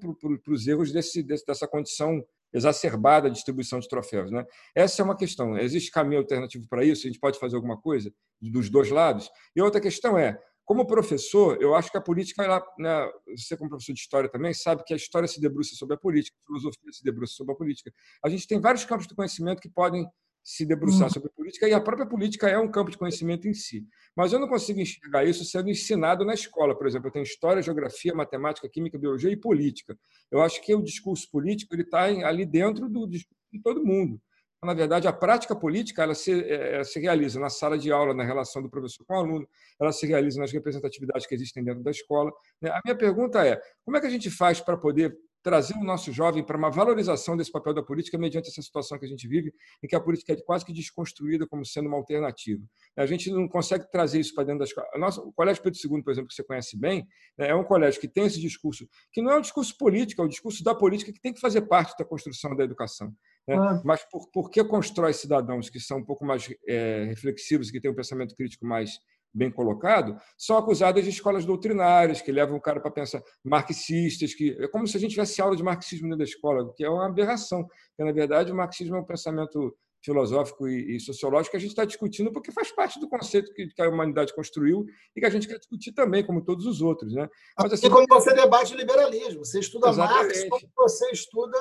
os 0.48 0.66
erros 0.66 0.92
desse, 0.92 1.22
dessa 1.22 1.68
condição 1.68 2.24
exacerbada 2.52 3.28
de 3.28 3.36
distribuição 3.36 3.78
de 3.78 3.88
troféus. 3.88 4.30
Né? 4.30 4.44
Essa 4.74 5.02
é 5.02 5.04
uma 5.04 5.16
questão. 5.16 5.56
Existe 5.56 5.90
caminho 5.90 6.20
alternativo 6.20 6.66
para 6.68 6.84
isso? 6.84 7.06
A 7.06 7.10
gente 7.10 7.20
pode 7.20 7.38
fazer 7.38 7.56
alguma 7.56 7.80
coisa 7.80 8.12
dos 8.40 8.68
dois 8.68 8.90
lados? 8.90 9.30
E 9.56 9.62
outra 9.62 9.80
questão 9.80 10.18
é, 10.18 10.38
como 10.64 10.86
professor, 10.86 11.60
eu 11.60 11.74
acho 11.74 11.90
que 11.90 11.98
a 11.98 12.00
política, 12.00 12.42
ela, 12.42 12.62
né, 12.78 13.10
você 13.36 13.56
como 13.56 13.70
professor 13.70 13.92
de 13.92 14.00
história 14.00 14.28
também 14.28 14.54
sabe 14.54 14.84
que 14.84 14.92
a 14.92 14.96
história 14.96 15.26
se 15.26 15.40
debruça 15.40 15.74
sobre 15.74 15.94
a 15.94 15.98
política, 15.98 16.36
a 16.40 16.46
filosofia 16.46 16.92
se 16.92 17.02
debruça 17.02 17.34
sobre 17.34 17.52
a 17.52 17.56
política. 17.56 17.92
A 18.24 18.28
gente 18.28 18.46
tem 18.46 18.60
vários 18.60 18.84
campos 18.84 19.06
de 19.06 19.14
conhecimento 19.14 19.60
que 19.60 19.68
podem 19.68 20.06
se 20.42 20.66
debruçar 20.66 21.10
sobre 21.10 21.30
política, 21.30 21.68
e 21.68 21.72
a 21.72 21.80
própria 21.80 22.06
política 22.06 22.48
é 22.48 22.58
um 22.58 22.70
campo 22.70 22.90
de 22.90 22.98
conhecimento 22.98 23.46
em 23.46 23.54
si. 23.54 23.86
Mas 24.16 24.32
eu 24.32 24.40
não 24.40 24.48
consigo 24.48 24.80
enxergar 24.80 25.24
isso 25.24 25.44
sendo 25.44 25.70
ensinado 25.70 26.24
na 26.24 26.34
escola. 26.34 26.76
Por 26.76 26.86
exemplo, 26.86 27.08
eu 27.08 27.12
tenho 27.12 27.22
história, 27.22 27.62
geografia, 27.62 28.14
matemática, 28.14 28.68
química, 28.68 28.98
biologia 28.98 29.30
e 29.30 29.36
política. 29.36 29.96
Eu 30.30 30.42
acho 30.42 30.60
que 30.62 30.74
o 30.74 30.82
discurso 30.82 31.30
político 31.30 31.74
ele 31.74 31.82
está 31.82 32.02
ali 32.04 32.44
dentro 32.44 32.88
do 32.88 33.06
de 33.06 33.26
todo 33.62 33.84
mundo. 33.84 34.20
Na 34.64 34.74
verdade, 34.74 35.08
a 35.08 35.12
prática 35.12 35.56
política 35.56 36.04
ela 36.04 36.14
se, 36.14 36.32
é, 36.32 36.76
ela 36.76 36.84
se 36.84 37.00
realiza 37.00 37.40
na 37.40 37.50
sala 37.50 37.76
de 37.76 37.90
aula, 37.90 38.14
na 38.14 38.22
relação 38.22 38.62
do 38.62 38.70
professor 38.70 39.04
com 39.04 39.14
o 39.14 39.16
aluno, 39.18 39.48
ela 39.80 39.90
se 39.90 40.06
realiza 40.06 40.40
nas 40.40 40.52
representatividades 40.52 41.26
que 41.26 41.34
existem 41.34 41.64
dentro 41.64 41.82
da 41.82 41.90
escola. 41.90 42.32
Né? 42.60 42.70
A 42.70 42.80
minha 42.84 42.96
pergunta 42.96 43.44
é: 43.44 43.60
como 43.84 43.96
é 43.96 44.00
que 44.00 44.06
a 44.06 44.10
gente 44.10 44.30
faz 44.30 44.60
para 44.60 44.76
poder 44.76 45.16
trazer 45.42 45.74
o 45.74 45.82
nosso 45.82 46.12
jovem 46.12 46.44
para 46.44 46.56
uma 46.56 46.70
valorização 46.70 47.36
desse 47.36 47.50
papel 47.50 47.74
da 47.74 47.82
política 47.82 48.16
mediante 48.16 48.48
essa 48.48 48.62
situação 48.62 48.98
que 48.98 49.04
a 49.04 49.08
gente 49.08 49.26
vive, 49.26 49.52
em 49.82 49.88
que 49.88 49.96
a 49.96 50.00
política 50.00 50.32
é 50.32 50.36
quase 50.36 50.64
que 50.64 50.72
desconstruída 50.72 51.46
como 51.46 51.64
sendo 51.64 51.88
uma 51.88 51.96
alternativa. 51.96 52.62
A 52.96 53.06
gente 53.06 53.30
não 53.30 53.48
consegue 53.48 53.90
trazer 53.90 54.20
isso 54.20 54.34
para 54.34 54.44
dentro 54.44 54.60
da 54.60 54.64
escola. 54.64 54.86
o 55.24 55.32
Colégio 55.32 55.62
Pedro 55.62 55.78
II, 55.78 56.02
por 56.02 56.12
exemplo, 56.12 56.28
que 56.28 56.34
você 56.34 56.44
conhece 56.44 56.78
bem, 56.78 57.06
né, 57.36 57.48
é 57.48 57.54
um 57.54 57.64
colégio 57.64 58.00
que 58.00 58.08
tem 58.08 58.24
esse 58.24 58.40
discurso, 58.40 58.86
que 59.12 59.20
não 59.20 59.32
é 59.32 59.38
um 59.38 59.40
discurso 59.40 59.76
político, 59.76 60.22
é 60.22 60.24
o 60.24 60.26
um 60.26 60.30
discurso 60.30 60.62
da 60.62 60.74
política 60.74 61.12
que 61.12 61.20
tem 61.20 61.32
que 61.32 61.40
fazer 61.40 61.62
parte 61.62 61.96
da 61.98 62.04
construção 62.04 62.54
da 62.54 62.64
educação. 62.64 63.12
Né? 63.48 63.56
Ah. 63.56 63.82
Mas 63.84 64.04
por, 64.10 64.30
por 64.30 64.50
que 64.50 64.62
constrói 64.62 65.12
cidadãos 65.12 65.68
que 65.68 65.80
são 65.80 65.98
um 65.98 66.04
pouco 66.04 66.24
mais 66.24 66.48
é, 66.68 67.04
reflexivos, 67.04 67.70
que 67.70 67.80
têm 67.80 67.90
um 67.90 67.94
pensamento 67.94 68.34
crítico 68.36 68.64
mais 68.64 68.98
bem 69.34 69.50
colocado, 69.50 70.16
são 70.36 70.56
acusadas 70.56 71.04
de 71.04 71.10
escolas 71.10 71.44
doutrinárias, 71.44 72.20
que 72.20 72.30
levam 72.30 72.56
o 72.56 72.60
cara 72.60 72.80
para 72.80 72.90
pensar 72.90 73.22
marxistas, 73.44 74.34
que 74.34 74.56
é 74.58 74.68
como 74.68 74.86
se 74.86 74.96
a 74.96 75.00
gente 75.00 75.12
tivesse 75.12 75.40
aula 75.40 75.56
de 75.56 75.62
marxismo 75.62 76.08
dentro 76.08 76.18
da 76.18 76.24
escola, 76.24 76.72
que 76.76 76.84
é 76.84 76.90
uma 76.90 77.06
aberração. 77.06 77.62
Porque, 77.62 78.04
na 78.04 78.12
verdade, 78.12 78.52
o 78.52 78.54
marxismo 78.54 78.96
é 78.96 79.00
um 79.00 79.04
pensamento 79.04 79.76
filosófico 80.02 80.68
e, 80.68 80.98
sociológico 80.98 81.52
que 81.52 81.56
a 81.56 81.60
gente 81.60 81.70
está 81.70 81.84
discutindo 81.84 82.32
porque 82.32 82.50
faz 82.50 82.72
parte 82.72 82.98
do 82.98 83.08
conceito 83.08 83.52
que, 83.52 83.68
a 83.80 83.88
humanidade 83.88 84.34
construiu 84.34 84.84
e 85.14 85.20
que 85.20 85.26
a 85.26 85.30
gente 85.30 85.46
quer 85.46 85.58
discutir 85.58 85.92
também, 85.92 86.24
como 86.24 86.42
todos 86.42 86.66
os 86.66 86.80
outros. 86.80 87.12
Né? 87.12 87.28
Mas, 87.58 87.72
assim, 87.74 87.86
e 87.86 87.90
como 87.90 88.06
você 88.08 88.34
debate 88.34 88.74
liberalismo, 88.74 89.44
você 89.44 89.60
estuda 89.60 89.90
Exatamente. 89.90 90.48
Marx 90.48 90.48
como 90.48 90.72
você 90.76 91.10
estuda 91.10 91.58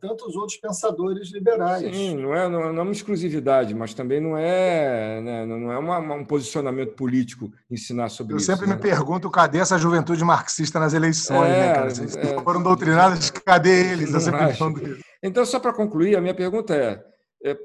tantos 0.00 0.34
outros 0.36 0.58
pensadores 0.58 1.32
liberais. 1.32 1.94
Sim, 1.94 2.16
não 2.16 2.34
é, 2.34 2.48
não 2.48 2.62
é 2.62 2.82
uma 2.82 2.92
exclusividade, 2.92 3.74
mas 3.74 3.94
também 3.94 4.20
não 4.20 4.36
é, 4.36 5.20
né, 5.20 5.46
não 5.46 5.70
é 5.70 5.78
uma, 5.78 5.98
um 5.98 6.24
posicionamento 6.24 6.94
político 6.94 7.52
ensinar 7.70 8.08
sobre 8.08 8.32
Eu 8.32 8.38
isso. 8.38 8.50
Eu 8.50 8.56
sempre 8.56 8.68
né? 8.68 8.74
me 8.74 8.80
pergunto 8.80 9.30
cadê 9.30 9.58
essa 9.58 9.78
juventude 9.78 10.24
marxista 10.24 10.78
nas 10.80 10.94
eleições, 10.94 11.50
é, 11.50 11.60
né, 11.60 11.74
cara? 11.74 11.90
Se 11.90 12.18
é, 12.18 12.42
foram 12.42 12.62
doutrinados, 12.62 13.30
cadê 13.30 13.92
eles? 13.92 14.12
Eu 14.12 14.20
sempre 14.20 15.00
Então, 15.22 15.44
só 15.44 15.60
para 15.60 15.72
concluir, 15.72 16.16
a 16.16 16.20
minha 16.20 16.34
pergunta 16.34 16.74
é 16.74 16.86
é, 16.86 17.02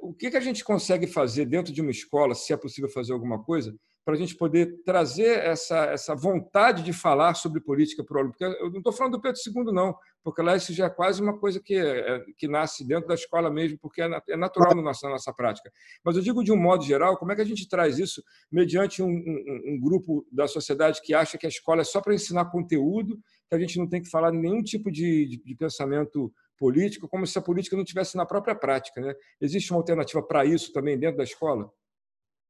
o 0.01 0.13
que, 0.13 0.29
que 0.29 0.37
a 0.37 0.41
gente 0.41 0.63
consegue 0.63 1.07
fazer 1.07 1.45
dentro 1.45 1.73
de 1.73 1.81
uma 1.81 1.91
escola, 1.91 2.35
se 2.35 2.53
é 2.53 2.57
possível 2.57 2.89
fazer 2.89 3.13
alguma 3.13 3.43
coisa, 3.43 3.75
para 4.03 4.15
a 4.15 4.17
gente 4.17 4.35
poder 4.35 4.81
trazer 4.83 5.39
essa, 5.39 5.85
essa 5.85 6.15
vontade 6.15 6.83
de 6.83 6.91
falar 6.91 7.35
sobre 7.35 7.61
política 7.61 8.03
para 8.03 8.15
o 8.15 8.19
aluno. 8.19 8.33
Porque 8.33 8.45
eu 8.45 8.71
não 8.71 8.79
estou 8.79 8.91
falando 8.91 9.13
do 9.13 9.21
Pedro 9.21 9.39
II, 9.45 9.71
não, 9.71 9.95
porque 10.23 10.41
lá 10.41 10.55
isso 10.55 10.73
já 10.73 10.85
é 10.85 10.89
quase 10.89 11.21
uma 11.21 11.37
coisa 11.37 11.59
que, 11.59 11.75
é, 11.75 12.23
que 12.37 12.47
nasce 12.47 12.85
dentro 12.85 13.07
da 13.07 13.13
escola 13.13 13.51
mesmo, 13.51 13.77
porque 13.79 14.01
é, 14.01 14.09
é 14.29 14.35
natural 14.35 14.75
no 14.75 14.81
nosso, 14.81 15.05
na 15.05 15.11
nossa 15.11 15.31
prática. 15.31 15.71
Mas 16.03 16.15
eu 16.15 16.23
digo 16.23 16.43
de 16.43 16.51
um 16.51 16.57
modo 16.57 16.83
geral, 16.83 17.15
como 17.17 17.31
é 17.31 17.35
que 17.35 17.41
a 17.41 17.45
gente 17.45 17.69
traz 17.69 17.99
isso 17.99 18.23
mediante 18.51 19.03
um, 19.03 19.07
um, 19.07 19.61
um 19.73 19.79
grupo 19.79 20.25
da 20.31 20.47
sociedade 20.47 21.01
que 21.01 21.13
acha 21.13 21.37
que 21.37 21.45
a 21.45 21.49
escola 21.49 21.81
é 21.81 21.85
só 21.85 22.01
para 22.01 22.15
ensinar 22.15 22.45
conteúdo, 22.45 23.19
que 23.47 23.55
a 23.55 23.59
gente 23.59 23.77
não 23.77 23.87
tem 23.87 24.01
que 24.01 24.09
falar 24.09 24.31
nenhum 24.31 24.63
tipo 24.63 24.91
de, 24.91 25.27
de, 25.27 25.37
de 25.37 25.55
pensamento 25.55 26.33
político, 26.61 27.07
como 27.07 27.25
se 27.25 27.35
a 27.39 27.41
política 27.41 27.75
não 27.75 27.83
tivesse 27.83 28.15
na 28.15 28.23
própria 28.23 28.53
prática. 28.53 29.01
Né? 29.01 29.15
Existe 29.41 29.71
uma 29.71 29.79
alternativa 29.79 30.21
para 30.21 30.45
isso 30.45 30.71
também 30.71 30.95
dentro 30.95 31.17
da 31.17 31.23
escola? 31.23 31.71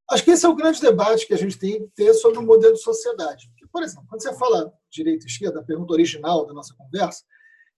Acho 0.09 0.26
que 0.26 0.32
esse 0.32 0.45
é 0.45 0.49
o 0.49 0.55
grande 0.55 0.82
debate 0.82 1.26
que 1.26 1.34
a 1.34 1.38
gente 1.38 1.57
tem 1.57 1.80
que 1.80 1.88
ter 1.95 2.14
sobre 2.16 2.38
o 2.38 2.41
modelo 2.41 2.74
de 2.74 2.82
sociedade. 2.82 3.47
Porque, 3.47 3.66
por 3.72 3.82
exemplo, 3.82 4.05
quando 4.09 4.22
você 4.22 4.38
fala 4.38 4.74
direita 4.91 5.24
e 5.24 5.30
esquerda, 5.30 5.62
a 5.62 5.64
pergunta 5.64 5.93
original 5.93 6.45
da 6.45 6.53
nossa 6.53 6.76
conversa, 6.76 7.24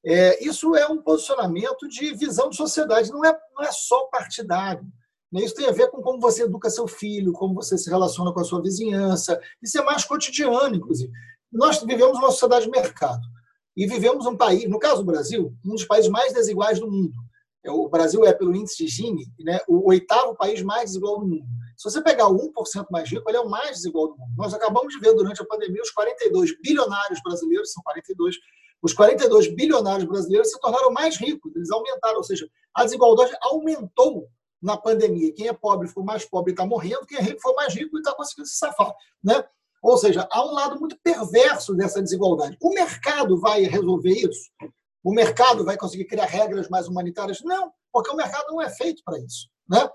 é, 0.03 0.43
isso 0.43 0.75
é 0.75 0.87
um 0.87 1.03
posicionamento 1.03 1.87
de 1.87 2.15
visão 2.15 2.49
de 2.49 2.57
sociedade, 2.57 3.11
não 3.11 3.23
é, 3.23 3.37
não 3.55 3.63
é 3.63 3.71
só 3.71 4.05
partidário. 4.05 4.83
Né? 5.31 5.43
Isso 5.43 5.53
tem 5.53 5.67
a 5.67 5.71
ver 5.71 5.91
com 5.91 6.01
como 6.01 6.19
você 6.19 6.45
educa 6.45 6.67
seu 6.71 6.87
filho, 6.87 7.31
como 7.31 7.53
você 7.53 7.77
se 7.77 7.91
relaciona 7.91 8.33
com 8.33 8.39
a 8.39 8.43
sua 8.43 8.59
vizinhança. 8.59 9.39
Isso 9.61 9.77
é 9.77 9.83
mais 9.83 10.03
cotidiano, 10.03 10.75
inclusive. 10.75 11.11
Nós 11.51 11.79
vivemos 11.83 12.17
uma 12.17 12.31
sociedade 12.31 12.65
de 12.65 12.71
mercado. 12.71 13.21
E 13.75 13.87
vivemos 13.87 14.25
um 14.25 14.37
país, 14.37 14.69
no 14.69 14.79
caso 14.79 14.97
do 14.97 15.05
Brasil, 15.05 15.53
um 15.65 15.71
dos 15.71 15.85
países 15.85 16.09
mais 16.09 16.33
desiguais 16.33 16.79
do 16.79 16.89
mundo. 16.89 17.13
É, 17.65 17.71
o 17.71 17.87
Brasil 17.87 18.25
é, 18.25 18.33
pelo 18.33 18.55
índice 18.55 18.85
de 18.85 18.87
Gini, 18.87 19.25
né, 19.39 19.59
o 19.67 19.87
oitavo 19.87 20.35
país 20.35 20.61
mais 20.61 20.91
desigual 20.91 21.19
do 21.19 21.27
mundo. 21.27 21.45
Se 21.77 21.89
você 21.89 22.01
pegar 22.01 22.27
o 22.27 22.37
1% 22.37 22.85
mais 22.91 23.09
rico, 23.09 23.27
ele 23.29 23.37
é 23.37 23.41
o 23.41 23.49
mais 23.49 23.77
desigual 23.77 24.09
do 24.09 24.17
mundo. 24.17 24.31
Nós 24.37 24.53
acabamos 24.53 24.93
de 24.93 24.99
ver 24.99 25.13
durante 25.15 25.41
a 25.41 25.45
pandemia 25.45 25.81
os 25.81 25.91
42 25.91 26.59
bilionários 26.61 27.19
brasileiros, 27.23 27.71
são 27.71 27.81
42, 27.83 28.35
os 28.81 28.93
42 28.93 29.55
bilionários 29.55 30.07
brasileiros 30.07 30.51
se 30.51 30.59
tornaram 30.59 30.91
mais 30.91 31.17
ricos, 31.17 31.55
eles 31.55 31.71
aumentaram, 31.71 32.17
ou 32.17 32.23
seja, 32.23 32.47
a 32.75 32.83
desigualdade 32.83 33.31
aumentou 33.41 34.27
na 34.61 34.77
pandemia. 34.77 35.33
Quem 35.33 35.47
é 35.47 35.53
pobre 35.53 35.87
ficou 35.87 36.03
mais 36.03 36.25
pobre 36.25 36.51
e 36.51 36.53
está 36.53 36.65
morrendo, 36.65 37.05
quem 37.05 37.17
é 37.17 37.21
rico 37.21 37.41
foi 37.41 37.53
mais 37.53 37.73
rico 37.73 37.97
e 37.97 37.99
está 37.99 38.13
conseguindo 38.13 38.47
se 38.47 38.57
safar. 38.57 38.93
Né? 39.23 39.43
Ou 39.83 39.97
seja, 39.97 40.25
há 40.31 40.45
um 40.45 40.53
lado 40.53 40.79
muito 40.79 40.97
perverso 41.03 41.75
dessa 41.75 42.01
desigualdade. 42.01 42.57
O 42.61 42.73
mercado 42.73 43.37
vai 43.37 43.63
resolver 43.63 44.11
isso? 44.11 44.49
O 45.03 45.13
mercado 45.13 45.65
vai 45.65 45.75
conseguir 45.75 46.05
criar 46.05 46.25
regras 46.25 46.69
mais 46.69 46.87
humanitárias? 46.87 47.41
Não, 47.43 47.69
porque 47.91 48.09
o 48.09 48.15
mercado 48.15 48.45
não 48.49 48.61
é 48.61 48.69
feito 48.69 49.03
para 49.03 49.19
isso. 49.19 49.49
Né? 49.69 49.89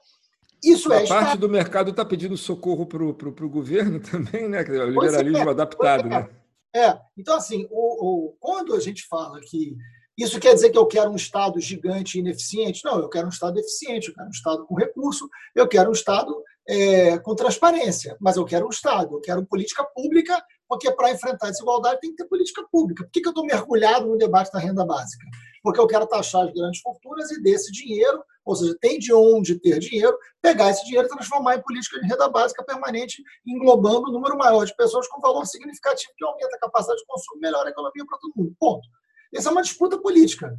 Isso 0.63 0.93
a 0.93 0.97
é 0.97 1.07
parte 1.07 1.39
do 1.39 1.49
mercado 1.49 1.91
está 1.91 2.05
pedindo 2.05 2.37
socorro 2.37 2.85
para 2.85 3.03
o 3.03 3.51
governo 3.51 3.99
também, 4.05 4.47
né? 4.47 4.61
O 4.61 4.91
liberalismo 4.91 5.49
é, 5.49 5.51
adaptado. 5.51 6.07
É. 6.07 6.11
Né? 6.11 6.31
É. 6.77 6.99
Então, 7.17 7.37
assim, 7.37 7.67
o, 7.71 8.29
o, 8.29 8.37
quando 8.39 8.75
a 8.75 8.81
gente 8.81 9.07
fala 9.07 9.41
que 9.41 9.75
isso 10.19 10.39
quer 10.39 10.53
dizer 10.53 10.71
que 10.71 10.77
eu 10.77 10.87
quero 10.87 11.11
um 11.11 11.17
Estado 11.17 11.59
gigante 11.61 12.19
e 12.19 12.21
ineficiente? 12.21 12.85
Não, 12.85 12.99
eu 12.99 13.09
quero 13.09 13.27
um 13.27 13.31
Estado 13.31 13.59
eficiente, 13.59 14.09
eu 14.09 14.15
quero 14.15 14.27
um 14.27 14.33
Estado 14.33 14.67
com 14.67 14.75
recurso, 14.75 15.29
eu 15.55 15.67
quero 15.67 15.89
um 15.89 15.93
Estado 15.93 16.37
é, 16.69 17.19
com 17.19 17.35
transparência, 17.35 18.15
mas 18.21 18.37
eu 18.37 18.45
quero 18.45 18.67
um 18.67 18.71
Estado, 18.71 19.17
eu 19.17 19.21
quero 19.21 19.47
política 19.47 19.83
pública, 19.85 20.41
porque 20.69 20.93
para 20.93 21.11
enfrentar 21.11 21.47
a 21.47 21.51
desigualdade 21.51 21.99
tem 22.01 22.11
que 22.11 22.17
ter 22.17 22.29
política 22.29 22.63
pública. 22.71 23.05
Por 23.05 23.11
que, 23.11 23.23
que 23.23 23.27
eu 23.27 23.31
estou 23.31 23.47
mergulhado 23.47 24.07
no 24.07 24.19
debate 24.19 24.53
da 24.53 24.59
renda 24.59 24.85
básica? 24.85 25.25
Porque 25.63 25.81
eu 25.81 25.87
quero 25.87 26.07
taxar 26.07 26.47
as 26.47 26.53
grandes 26.53 26.83
fortunas 26.83 27.31
e 27.31 27.43
desse 27.43 27.73
dinheiro, 27.73 28.23
ou 28.45 28.55
seja, 28.55 28.77
tem 28.83 28.99
de 28.99 29.15
onde 29.15 29.59
ter 29.59 29.79
dinheiro, 29.79 30.15
pegar 30.43 30.69
esse 30.69 30.85
dinheiro 30.85 31.07
e 31.07 31.11
transformar 31.11 31.57
em 31.57 31.63
política 31.63 31.99
de 32.01 32.07
renda 32.07 32.29
básica 32.29 32.63
permanente, 32.63 33.23
englobando 33.47 34.11
um 34.11 34.13
número 34.13 34.37
maior 34.37 34.67
de 34.67 34.77
pessoas 34.77 35.09
com 35.09 35.23
valor 35.23 35.47
significativo 35.47 36.13
que 36.19 36.25
aumenta 36.25 36.55
a 36.55 36.61
capacidade 36.61 37.01
de 37.01 37.07
consumo, 37.07 37.41
melhora 37.41 37.69
a 37.69 37.73
economia 37.73 38.05
para 38.07 38.19
todo 38.19 38.33
mundo. 38.37 38.55
Ponto. 38.61 38.87
Essa 39.35 39.49
é 39.49 39.53
uma 39.53 39.63
disputa 39.63 39.99
política. 39.99 40.55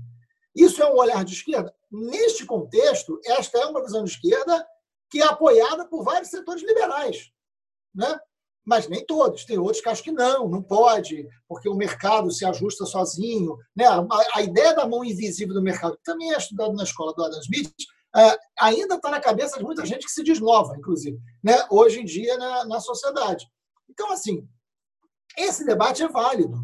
Isso 0.56 0.82
é 0.82 0.92
um 0.92 0.98
olhar 0.98 1.24
de 1.24 1.34
esquerda? 1.34 1.72
Neste 1.92 2.46
contexto, 2.48 3.20
esta 3.26 3.60
é 3.60 3.66
uma 3.68 3.84
visão 3.84 4.04
de 4.04 4.10
esquerda 4.10 4.66
que 5.10 5.22
é 5.22 5.26
apoiada 5.26 5.86
por 5.88 6.04
vários 6.04 6.30
setores 6.30 6.64
liberais. 6.64 7.32
Né? 7.94 8.18
Mas 8.66 8.88
nem 8.88 9.06
todos. 9.06 9.46
Tem 9.46 9.58
outros 9.58 9.82
que 9.82 9.90
acham 9.90 10.04
que 10.04 10.12
não, 10.12 10.48
não 10.48 10.62
pode, 10.62 11.28
porque 11.48 11.68
o 11.68 11.76
mercado 11.76 12.32
se 12.32 12.46
ajusta 12.46 12.86
sozinho. 12.86 13.58
Né? 13.76 13.86
A, 13.86 14.06
a 14.36 14.42
ideia 14.42 14.76
da 14.76 14.88
mão 14.88 15.04
invisível 15.04 15.54
do 15.54 15.62
mercado, 15.62 15.98
que 15.98 16.04
também 16.04 16.34
é 16.34 16.38
estudado 16.38 16.74
na 16.74 16.84
escola 16.84 17.14
do 17.14 17.24
Adam 17.24 17.40
Smith, 17.40 17.74
é, 18.16 18.38
ainda 18.60 18.96
está 18.96 19.10
na 19.10 19.20
cabeça 19.20 19.58
de 19.58 19.64
muita 19.64 19.86
gente 19.86 20.06
que 20.06 20.12
se 20.12 20.24
diz 20.24 20.40
nova, 20.40 20.76
inclusive, 20.76 21.20
né? 21.44 21.56
hoje 21.70 22.00
em 22.00 22.06
dia 22.06 22.38
na, 22.38 22.66
na 22.66 22.80
sociedade. 22.80 23.48
Então, 23.88 24.12
assim, 24.12 24.48
esse 25.38 25.66
debate 25.66 26.04
é 26.04 26.08
válido. 26.08 26.58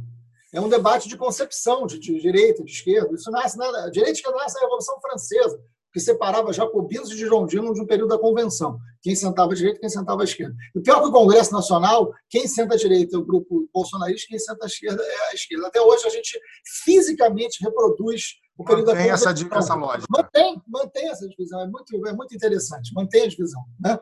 É 0.53 0.59
um 0.61 0.69
debate 0.69 1.09
de 1.09 1.17
concepção 1.17 1.85
de, 1.85 1.99
de 1.99 2.19
direita, 2.19 2.63
de 2.63 2.71
esquerda. 2.71 3.13
Isso 3.13 3.29
nasce 3.29 3.57
na 3.57 3.89
direita 3.89 4.11
e 4.11 4.13
esquerda 4.13 4.37
nasce 4.37 4.55
na 4.55 4.61
Revolução 4.61 4.99
Francesa 5.01 5.61
que 5.95 5.99
separava 6.01 6.51
jacobinos 6.51 7.09
e 7.09 7.17
girondinos 7.17 7.73
de 7.73 7.81
um 7.81 7.85
período 7.85 8.09
da 8.09 8.17
convenção. 8.17 8.77
Quem 9.01 9.15
sentava 9.15 9.53
à 9.53 9.55
direita, 9.55 9.79
quem 9.79 9.87
sentava 9.87 10.23
à 10.23 10.25
esquerda. 10.25 10.53
E 10.75 10.81
pior 10.81 11.01
que 11.01 11.07
o 11.07 11.11
Congresso 11.13 11.53
Nacional, 11.53 12.11
quem 12.29 12.49
senta 12.49 12.75
à 12.75 12.77
direita 12.77 13.15
é 13.15 13.19
o 13.19 13.23
grupo 13.23 13.69
bolsonarista, 13.73 14.27
quem 14.27 14.37
senta 14.37 14.65
à 14.65 14.67
esquerda 14.67 15.01
é 15.01 15.31
a 15.31 15.33
esquerda. 15.33 15.67
Até 15.67 15.79
hoje 15.79 16.05
a 16.05 16.09
gente 16.09 16.37
fisicamente 16.83 17.63
reproduz 17.63 18.23
o 18.57 18.65
período 18.65 18.87
mantém 18.87 19.05
da 19.05 19.11
convenção. 19.13 19.31
Essa, 19.31 19.57
essa 19.57 19.75
lógica. 19.75 20.07
Mantém, 20.09 20.61
mantém 20.67 21.09
essa 21.09 21.29
divisão. 21.29 21.61
É 21.61 21.67
muito, 21.67 22.07
é 22.07 22.13
muito 22.13 22.35
interessante. 22.35 22.93
Mantém 22.93 23.23
a 23.23 23.27
divisão. 23.29 23.63
Né? 23.79 23.97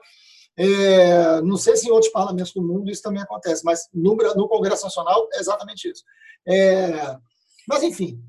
É, 0.58 1.42
não 1.44 1.58
sei 1.58 1.76
se 1.76 1.88
em 1.88 1.92
outros 1.92 2.12
parlamentos 2.12 2.54
do 2.54 2.64
mundo 2.64 2.90
isso 2.90 3.04
também 3.04 3.22
acontece, 3.22 3.64
mas 3.64 3.88
no, 3.94 4.16
no 4.16 4.48
Congresso 4.48 4.84
Nacional 4.84 5.28
é 5.32 5.40
exatamente 5.40 5.92
isso. 5.92 6.04
É, 6.48 7.16
mas, 7.68 7.84
enfim, 7.84 8.20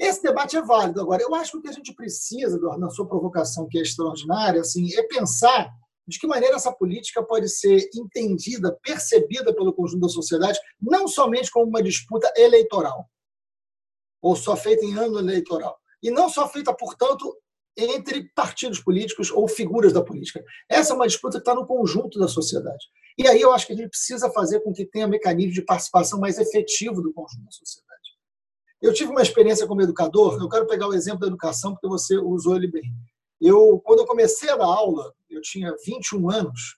esse 0.00 0.22
debate 0.22 0.56
é 0.56 0.62
válido. 0.62 1.00
Agora, 1.00 1.22
eu 1.22 1.34
acho 1.34 1.52
que 1.52 1.58
o 1.58 1.62
que 1.62 1.68
a 1.68 1.72
gente 1.72 1.94
precisa, 1.94 2.58
na 2.78 2.88
sua 2.88 3.06
provocação, 3.06 3.68
que 3.68 3.78
é 3.78 3.82
extraordinária, 3.82 4.62
assim, 4.62 4.92
é 4.94 5.02
pensar 5.02 5.70
de 6.08 6.18
que 6.18 6.26
maneira 6.26 6.56
essa 6.56 6.72
política 6.72 7.22
pode 7.22 7.48
ser 7.50 7.88
entendida, 7.94 8.76
percebida 8.82 9.54
pelo 9.54 9.74
conjunto 9.74 10.00
da 10.00 10.08
sociedade, 10.08 10.58
não 10.80 11.06
somente 11.06 11.50
como 11.50 11.66
uma 11.66 11.82
disputa 11.82 12.32
eleitoral, 12.34 13.08
ou 14.22 14.34
só 14.34 14.56
feita 14.56 14.84
em 14.84 14.96
ano 14.96 15.18
eleitoral, 15.18 15.78
e 16.02 16.10
não 16.10 16.30
só 16.30 16.48
feita, 16.48 16.74
portanto, 16.74 17.36
entre 17.76 18.30
partidos 18.34 18.80
políticos 18.80 19.30
ou 19.30 19.46
figuras 19.46 19.92
da 19.92 20.02
política. 20.02 20.42
Essa 20.68 20.94
é 20.94 20.96
uma 20.96 21.06
disputa 21.06 21.38
que 21.38 21.42
está 21.42 21.54
no 21.54 21.66
conjunto 21.66 22.18
da 22.18 22.26
sociedade. 22.26 22.86
E 23.18 23.28
aí 23.28 23.40
eu 23.40 23.52
acho 23.52 23.66
que 23.66 23.74
a 23.74 23.76
gente 23.76 23.90
precisa 23.90 24.30
fazer 24.30 24.60
com 24.60 24.72
que 24.72 24.86
tenha 24.86 25.06
mecanismo 25.06 25.52
de 25.52 25.62
participação 25.62 26.18
mais 26.18 26.38
efetivo 26.38 27.02
do 27.02 27.12
conjunto 27.12 27.44
da 27.44 27.50
sociedade. 27.50 27.89
Eu 28.80 28.94
tive 28.94 29.10
uma 29.10 29.22
experiência 29.22 29.66
como 29.66 29.82
educador, 29.82 30.40
eu 30.40 30.48
quero 30.48 30.66
pegar 30.66 30.88
o 30.88 30.94
exemplo 30.94 31.20
da 31.20 31.26
educação, 31.26 31.72
porque 31.72 31.88
você 31.88 32.16
usou 32.16 32.56
ele 32.56 32.66
bem. 32.66 32.92
Eu, 33.40 33.80
quando 33.84 34.00
eu 34.00 34.06
comecei 34.06 34.50
a 34.50 34.56
dar 34.56 34.66
aula, 34.66 35.12
eu 35.28 35.40
tinha 35.40 35.74
21 35.84 36.30
anos, 36.30 36.76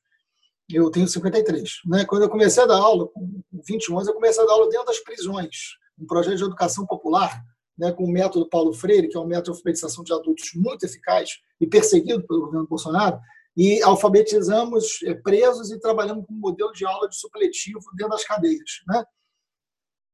eu 0.70 0.90
tenho 0.90 1.06
53. 1.06 1.80
Né? 1.86 2.04
Quando 2.04 2.22
eu 2.22 2.28
comecei 2.28 2.62
a 2.62 2.66
dar 2.66 2.78
aula, 2.78 3.08
com 3.08 3.42
21 3.66 3.96
anos, 3.96 4.08
eu 4.08 4.14
comecei 4.14 4.42
a 4.42 4.46
dar 4.46 4.52
aula 4.52 4.68
dentro 4.68 4.86
das 4.86 4.98
prisões, 5.00 5.76
um 5.98 6.06
projeto 6.06 6.36
de 6.36 6.44
educação 6.44 6.86
popular, 6.86 7.42
né, 7.76 7.90
com 7.92 8.04
o 8.04 8.10
método 8.10 8.48
Paulo 8.48 8.72
Freire, 8.72 9.08
que 9.08 9.16
é 9.16 9.20
um 9.20 9.26
método 9.26 9.44
de 9.44 9.50
alfabetização 9.50 10.04
de 10.04 10.12
adultos 10.12 10.50
muito 10.54 10.84
eficaz 10.84 11.30
e 11.60 11.66
perseguido 11.66 12.26
pelo 12.26 12.46
governo 12.46 12.66
Bolsonaro, 12.66 13.18
e 13.56 13.82
alfabetizamos 13.82 15.00
eh, 15.04 15.14
presos 15.14 15.70
e 15.70 15.78
trabalhamos 15.78 16.26
com 16.26 16.32
um 16.32 16.38
modelo 16.38 16.72
de 16.72 16.86
aula 16.86 17.08
de 17.08 17.16
supletivo 17.16 17.80
dentro 17.96 18.12
das 18.12 18.24
cadeias. 18.24 18.82
Né? 18.88 19.04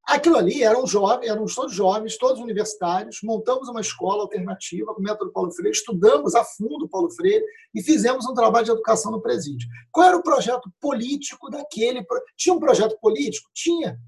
Aquilo 0.09 0.39
ali 0.39 0.63
eram 0.63 0.87
jovens, 0.87 1.29
eram 1.29 1.45
todos 1.45 1.75
jovens, 1.75 2.17
todos 2.17 2.41
universitários, 2.41 3.21
montamos 3.23 3.69
uma 3.69 3.83
escola 3.83 4.23
alternativa 4.23 4.95
com 4.95 5.03
o 5.03 5.05
método 5.05 5.31
Paulo 5.31 5.53
Freire, 5.53 5.77
estudamos 5.77 6.35
a 6.35 6.43
fundo 6.43 6.89
Paulo 6.89 7.11
Freire 7.11 7.45
e 7.75 7.83
fizemos 7.83 8.25
um 8.25 8.33
trabalho 8.33 8.65
de 8.65 8.71
educação 8.71 9.13
no 9.13 9.21
presídio. 9.21 9.69
Qual 9.93 10.09
era 10.09 10.17
o 10.17 10.23
projeto 10.23 10.73
político 10.81 11.51
daquele? 11.51 12.07
Tinha 12.39 12.55
um 12.55 12.59
projeto 12.59 12.99
político? 12.99 13.51
Tinha. 13.53 14.01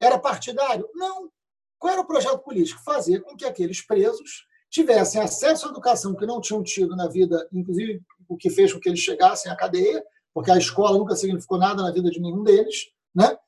Era 0.00 0.18
partidário? 0.18 0.88
Não. 0.92 1.30
Qual 1.78 1.92
era 1.92 2.02
o 2.02 2.06
projeto 2.06 2.40
político? 2.40 2.82
Fazer 2.82 3.20
com 3.20 3.36
que 3.36 3.44
aqueles 3.44 3.80
presos 3.80 4.44
tivessem 4.68 5.20
acesso 5.20 5.68
à 5.68 5.70
educação 5.70 6.16
que 6.16 6.26
não 6.26 6.40
tinham 6.40 6.64
tido 6.64 6.96
na 6.96 7.06
vida, 7.06 7.48
inclusive 7.52 8.02
o 8.28 8.36
que 8.36 8.50
fez 8.50 8.72
com 8.72 8.80
que 8.80 8.88
eles 8.88 8.98
chegassem 8.98 9.52
à 9.52 9.54
cadeia, 9.54 10.04
porque 10.34 10.50
a 10.50 10.58
escola 10.58 10.98
nunca 10.98 11.14
significou 11.14 11.58
nada 11.58 11.80
na 11.80 11.92
vida 11.92 12.10
de 12.10 12.20
nenhum 12.20 12.42
deles, 12.42 12.90
né? 13.14 13.38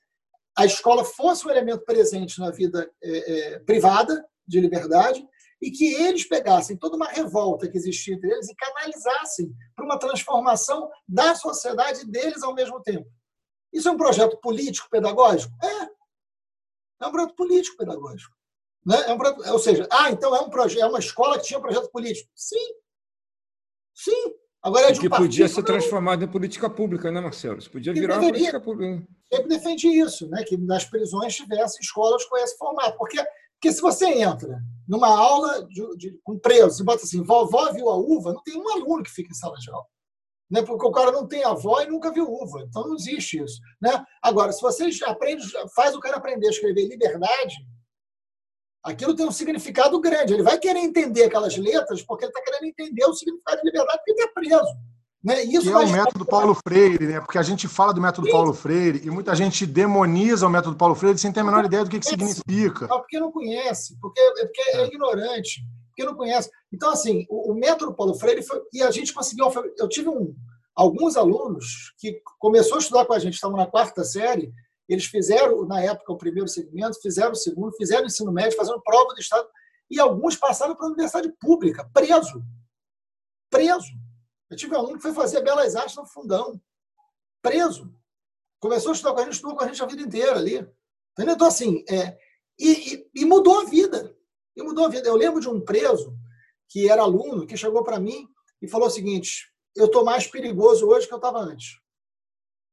A 0.60 0.66
escola 0.66 1.04
fosse 1.04 1.46
um 1.46 1.50
elemento 1.50 1.84
presente 1.86 2.38
na 2.38 2.50
vida 2.50 2.90
é, 3.02 3.54
é, 3.54 3.58
privada 3.60 4.22
de 4.46 4.60
liberdade 4.60 5.26
e 5.60 5.70
que 5.70 5.94
eles 5.94 6.28
pegassem 6.28 6.76
toda 6.76 6.96
uma 6.96 7.08
revolta 7.08 7.66
que 7.66 7.78
existia 7.78 8.14
entre 8.14 8.30
eles 8.30 8.46
e 8.50 8.54
canalizassem 8.54 9.54
para 9.74 9.86
uma 9.86 9.98
transformação 9.98 10.90
da 11.08 11.34
sociedade 11.34 12.04
deles 12.06 12.42
ao 12.42 12.54
mesmo 12.54 12.78
tempo. 12.82 13.10
Isso 13.72 13.88
é 13.88 13.92
um 13.92 13.96
projeto 13.96 14.38
político-pedagógico? 14.38 15.52
É. 15.64 17.04
É 17.04 17.06
um 17.06 17.10
projeto 17.10 17.34
político-pedagógico. 17.36 18.36
Né? 18.84 18.96
É 19.06 19.12
um 19.14 19.16
projeto, 19.16 19.52
ou 19.52 19.58
seja, 19.58 19.88
ah, 19.90 20.10
então 20.10 20.36
é, 20.36 20.40
um 20.40 20.50
projeto, 20.50 20.82
é 20.82 20.86
uma 20.86 20.98
escola 20.98 21.38
que 21.38 21.46
tinha 21.46 21.60
projeto 21.60 21.90
político. 21.90 22.30
Sim. 22.34 22.74
Sim. 23.94 24.34
Agora 24.62 24.88
é 24.88 24.92
de 24.92 24.98
um 24.98 25.02
que 25.02 25.08
podia 25.08 25.48
ser 25.48 25.62
transformado 25.62 26.22
em 26.22 26.28
política 26.28 26.68
pública, 26.68 27.10
né, 27.10 27.20
Marcelo? 27.20 27.58
Isso 27.58 27.70
podia 27.70 27.94
virar 27.94 28.18
deveria, 28.18 28.26
uma 28.26 28.32
política 28.32 28.60
pública. 28.60 29.08
Sempre 29.32 29.48
defendi 29.48 29.88
isso, 29.88 30.28
né? 30.28 30.44
que 30.44 30.56
nas 30.58 30.84
prisões 30.84 31.34
tivesse 31.34 31.80
escolas 31.80 32.24
com 32.26 32.36
esse 32.36 32.58
formato. 32.58 32.98
Porque, 32.98 33.16
porque 33.54 33.72
se 33.72 33.80
você 33.80 34.06
entra 34.06 34.60
numa 34.86 35.08
aula 35.08 35.66
de, 35.66 35.96
de, 35.96 36.18
com 36.22 36.38
presos 36.38 36.80
e 36.80 36.84
bota 36.84 37.04
assim, 37.04 37.22
vovó 37.22 37.72
viu 37.72 37.88
a 37.88 37.96
uva, 37.96 38.34
não 38.34 38.42
tem 38.42 38.60
um 38.60 38.68
aluno 38.70 39.02
que 39.02 39.10
fica 39.10 39.30
em 39.30 39.34
sala 39.34 39.56
de 39.56 39.70
aula. 39.70 39.86
Né? 40.50 40.62
Porque 40.62 40.86
o 40.86 40.92
cara 40.92 41.10
não 41.10 41.26
tem 41.26 41.42
avó 41.42 41.80
e 41.80 41.86
nunca 41.86 42.12
viu 42.12 42.30
uva. 42.30 42.62
Então 42.68 42.86
não 42.86 42.96
existe 42.96 43.42
isso. 43.42 43.60
Né? 43.80 44.04
Agora, 44.22 44.52
se 44.52 44.60
você 44.60 44.90
aprende, 45.06 45.42
faz 45.74 45.94
o 45.94 46.00
cara 46.00 46.18
aprender 46.18 46.48
a 46.48 46.50
escrever 46.50 46.86
liberdade, 46.86 47.54
aquilo 48.82 49.14
tem 49.14 49.26
um 49.26 49.32
significado 49.32 50.00
grande. 50.00 50.34
Ele 50.34 50.42
vai 50.42 50.58
querer 50.58 50.80
entender 50.80 51.24
aquelas 51.24 51.56
letras 51.56 52.02
porque 52.02 52.24
ele 52.24 52.32
está 52.32 52.42
querendo 52.42 52.68
entender 52.68 53.04
o 53.04 53.14
significado 53.14 53.60
de 53.60 53.66
liberdade 53.66 53.98
porque 53.98 54.10
ele 54.10 54.20
está 54.20 54.32
preso. 54.32 54.76
Né? 55.22 55.42
Isso 55.44 55.62
que 55.62 55.68
é 55.68 55.76
o 55.76 55.90
método 55.90 56.24
Paulo 56.24 56.56
Freire, 56.66 57.06
né? 57.06 57.20
porque 57.20 57.36
a 57.36 57.42
gente 57.42 57.68
fala 57.68 57.92
do 57.92 58.00
método 58.00 58.26
Sim. 58.26 58.32
Paulo 58.32 58.54
Freire 58.54 59.02
e 59.04 59.10
muita 59.10 59.34
gente 59.34 59.66
demoniza 59.66 60.46
o 60.46 60.50
método 60.50 60.76
Paulo 60.76 60.94
Freire 60.94 61.18
sem 61.18 61.30
ter 61.30 61.40
a 61.40 61.44
menor 61.44 61.64
ideia 61.64 61.84
do 61.84 61.90
que, 61.90 62.00
que 62.00 62.06
significa. 62.06 62.88
porque 62.88 63.20
não 63.20 63.30
conhece, 63.30 63.98
porque, 64.00 64.18
é 64.18 64.46
porque 64.46 64.62
é, 64.62 64.76
é 64.78 64.86
ignorante, 64.86 65.62
porque 65.88 66.04
não 66.04 66.16
conhece. 66.16 66.50
Então, 66.72 66.90
assim, 66.90 67.26
o, 67.28 67.52
o 67.52 67.54
método 67.54 67.94
Paulo 67.94 68.14
Freire 68.14 68.42
foi. 68.42 68.62
E 68.72 68.82
a 68.82 68.90
gente 68.90 69.12
conseguiu. 69.12 69.52
Eu 69.78 69.88
tive 69.90 70.08
um, 70.08 70.34
alguns 70.74 71.18
alunos 71.18 71.92
que 71.98 72.22
começou 72.38 72.76
a 72.76 72.80
estudar 72.80 73.04
com 73.04 73.12
a 73.12 73.18
gente, 73.18 73.34
estavam 73.34 73.58
na 73.58 73.66
quarta 73.66 74.02
série, 74.02 74.50
eles 74.92 75.06
fizeram, 75.06 75.64
na 75.66 75.80
época, 75.80 76.12
o 76.12 76.18
primeiro 76.18 76.48
segmento, 76.48 77.00
fizeram 77.00 77.32
o 77.32 77.36
segundo, 77.36 77.76
fizeram 77.76 78.04
o 78.04 78.06
ensino 78.06 78.32
médio, 78.32 78.56
fazendo 78.56 78.80
prova 78.82 79.14
do 79.14 79.20
Estado, 79.20 79.48
e 79.90 79.98
alguns 80.00 80.36
passaram 80.36 80.74
para 80.74 80.86
a 80.86 80.88
universidade 80.88 81.32
pública, 81.40 81.88
preso. 81.92 82.42
Preso. 83.50 83.92
Eu 84.48 84.56
tive 84.56 84.74
um 84.74 84.78
aluno 84.78 84.96
que 84.96 85.02
foi 85.02 85.12
fazer 85.12 85.42
Belas 85.42 85.76
Artes 85.76 85.96
no 85.96 86.06
fundão, 86.06 86.60
preso. 87.42 87.92
Começou 88.58 88.90
a 88.90 88.94
estudar 88.94 89.14
com 89.14 89.20
a 89.20 89.24
gente, 89.24 89.32
estudou 89.34 89.56
com 89.56 89.64
a 89.64 89.66
gente 89.66 89.82
a 89.82 89.86
vida 89.86 90.02
inteira 90.02 90.36
ali. 90.36 90.56
Entendeu? 91.12 91.34
Então, 91.34 91.46
assim, 91.46 91.84
é, 91.88 92.18
e, 92.58 92.94
e, 92.94 93.10
e 93.22 93.24
mudou 93.24 93.60
a 93.60 93.64
vida. 93.64 94.16
E 94.56 94.62
mudou 94.62 94.84
a 94.84 94.88
vida. 94.88 95.08
Eu 95.08 95.16
lembro 95.16 95.40
de 95.40 95.48
um 95.48 95.60
preso 95.60 96.16
que 96.68 96.88
era 96.88 97.02
aluno, 97.02 97.46
que 97.46 97.56
chegou 97.56 97.82
para 97.82 97.98
mim 97.98 98.28
e 98.60 98.68
falou 98.68 98.88
o 98.88 98.90
seguinte: 98.90 99.52
eu 99.74 99.86
estou 99.86 100.04
mais 100.04 100.26
perigoso 100.26 100.86
hoje 100.86 101.06
que 101.06 101.14
eu 101.14 101.18
estava 101.18 101.38
antes. 101.38 101.80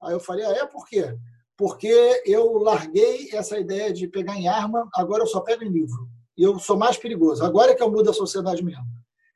Aí 0.02 0.14
eu 0.14 0.20
falei, 0.20 0.46
ah, 0.46 0.52
é 0.52 0.66
por 0.66 0.88
quê? 0.88 1.18
Porque 1.58 2.22
eu 2.24 2.54
larguei 2.60 3.30
essa 3.34 3.58
ideia 3.58 3.92
de 3.92 4.08
pegar 4.08 4.36
em 4.36 4.48
arma, 4.48 4.88
agora 4.94 5.24
eu 5.24 5.28
só 5.28 5.42
pego 5.42 5.64
em 5.64 5.70
livro. 5.70 6.08
E 6.38 6.44
eu 6.44 6.60
sou 6.60 6.78
mais 6.78 6.98
perigoso. 6.98 7.44
Agora 7.44 7.72
é 7.72 7.76
que 7.76 7.82
eu 7.82 7.92
mudo 7.92 8.12
a 8.12 8.14
sociedade 8.14 8.64
mesmo. 8.64 8.86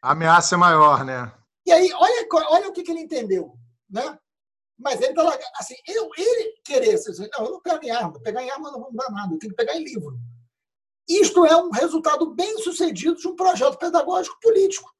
A 0.01 0.11
ameaça 0.11 0.53
é 0.53 0.57
maior, 0.57 1.03
né? 1.03 1.33
E 1.65 1.71
aí, 1.71 1.91
olha, 1.93 2.27
olha 2.49 2.69
o 2.69 2.73
que, 2.73 2.83
que 2.83 2.91
ele 2.91 3.01
entendeu, 3.01 3.53
né? 3.89 4.17
Mas 4.77 5.01
ele 5.01 5.13
tá 5.13 5.39
assim, 5.57 5.75
eu, 5.87 6.09
ele 6.17 6.53
querer, 6.63 6.95
assim, 6.95 7.27
não, 7.37 7.45
eu 7.45 7.51
não 7.51 7.61
pego 7.61 7.83
em 7.83 7.91
arma, 7.91 8.19
pegar 8.19 8.43
em 8.43 8.49
arma 8.49 8.71
não 8.71 8.81
vai 8.81 8.91
mudar 8.91 9.11
nada, 9.11 9.33
eu 9.33 9.39
tenho 9.39 9.51
que 9.51 9.57
pegar 9.57 9.75
em 9.75 9.83
livro. 9.83 10.17
Isto 11.07 11.45
é 11.45 11.55
um 11.55 11.69
resultado 11.69 12.33
bem 12.33 12.57
sucedido 12.59 13.15
de 13.15 13.27
um 13.27 13.35
projeto 13.35 13.77
pedagógico 13.77 14.39
político. 14.41 14.91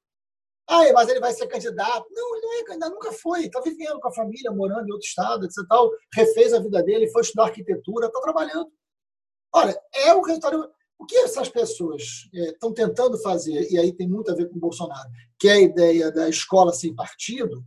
Ah, 0.74 0.90
mas 0.94 1.10
ele 1.10 1.20
vai 1.20 1.34
ser 1.34 1.48
candidato. 1.48 2.08
Não, 2.12 2.38
ele 2.38 2.46
não 2.46 2.54
é 2.54 2.64
candidato, 2.64 2.94
nunca 2.94 3.12
foi. 3.12 3.46
Está 3.46 3.60
vivendo 3.60 4.00
com 4.00 4.08
a 4.08 4.14
família, 4.14 4.52
morando 4.52 4.88
em 4.88 4.94
outro 4.94 5.06
estado, 5.06 5.46
etc. 5.46 5.66
Tal, 5.68 5.92
refez 6.16 6.54
a 6.54 6.60
vida 6.60 6.82
dele, 6.82 7.12
foi 7.12 7.24
estudar 7.24 7.44
arquitetura, 7.44 8.08
está 8.08 8.22
trabalhando. 8.22 8.72
Olha, 9.54 9.78
é 9.94 10.14
o 10.14 10.22
resultado. 10.22 10.72
O 10.98 11.06
que 11.06 11.18
essas 11.18 11.50
pessoas 11.50 12.04
estão 12.32 12.70
é, 12.70 12.74
tentando 12.74 13.18
fazer, 13.18 13.70
e 13.70 13.78
aí 13.78 13.92
tem 13.92 14.08
muito 14.08 14.32
a 14.32 14.36
ver 14.36 14.48
com 14.48 14.56
o 14.56 14.62
Bolsonaro, 14.62 15.10
que 15.38 15.50
é 15.50 15.54
a 15.54 15.60
ideia 15.60 16.10
da 16.10 16.30
escola 16.30 16.72
sem 16.72 16.96
partido, 16.96 17.66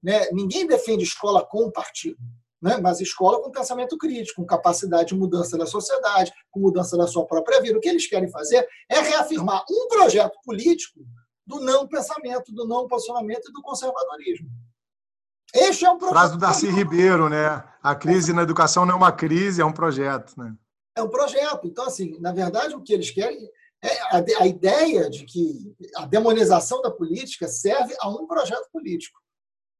né? 0.00 0.28
ninguém 0.32 0.64
defende 0.64 1.02
escola 1.02 1.44
com 1.44 1.72
partido, 1.72 2.18
né? 2.62 2.76
mas 2.76 3.00
escola 3.00 3.42
com 3.42 3.50
pensamento 3.50 3.96
crítico, 3.96 4.42
com 4.42 4.46
capacidade 4.46 5.08
de 5.08 5.14
mudança 5.14 5.58
da 5.58 5.66
sociedade, 5.66 6.30
com 6.52 6.60
mudança 6.60 6.96
da 6.96 7.06
sua 7.06 7.26
própria 7.26 7.60
vida. 7.60 7.78
O 7.78 7.80
que 7.80 7.88
eles 7.88 8.06
querem 8.06 8.30
fazer 8.30 8.68
é 8.88 9.00
reafirmar 9.00 9.64
um 9.68 9.88
projeto 9.88 10.38
político 10.44 11.00
do 11.46 11.60
não 11.60 11.86
pensamento, 11.86 12.52
do 12.52 12.66
não 12.66 12.86
posicionamento 12.86 13.48
e 13.48 13.52
do 13.52 13.62
conservadorismo. 13.62 14.48
Este 15.54 15.84
é 15.84 15.90
um 15.90 15.98
projeto. 15.98 16.14
Frase 16.18 16.32
do 16.32 16.38
Darcy 16.38 16.68
Ribeiro, 16.68 17.28
né? 17.28 17.62
A 17.82 17.94
crise 17.94 18.32
na 18.32 18.42
educação 18.42 18.84
não 18.84 18.94
é 18.94 18.96
uma 18.96 19.12
crise, 19.12 19.60
é 19.62 19.64
um 19.64 19.72
projeto, 19.72 20.34
né? 20.36 20.54
É 20.96 21.02
um 21.02 21.08
projeto. 21.08 21.66
Então, 21.66 21.84
assim, 21.86 22.18
na 22.20 22.32
verdade, 22.32 22.74
o 22.74 22.82
que 22.82 22.92
eles 22.92 23.10
querem 23.10 23.48
é 23.82 24.00
a, 24.16 24.42
a 24.42 24.46
ideia 24.46 25.08
de 25.10 25.24
que 25.24 25.76
a 25.96 26.06
demonização 26.06 26.80
da 26.80 26.90
política 26.90 27.46
serve 27.46 27.94
a 28.00 28.08
um 28.08 28.26
projeto 28.26 28.68
político. 28.72 29.20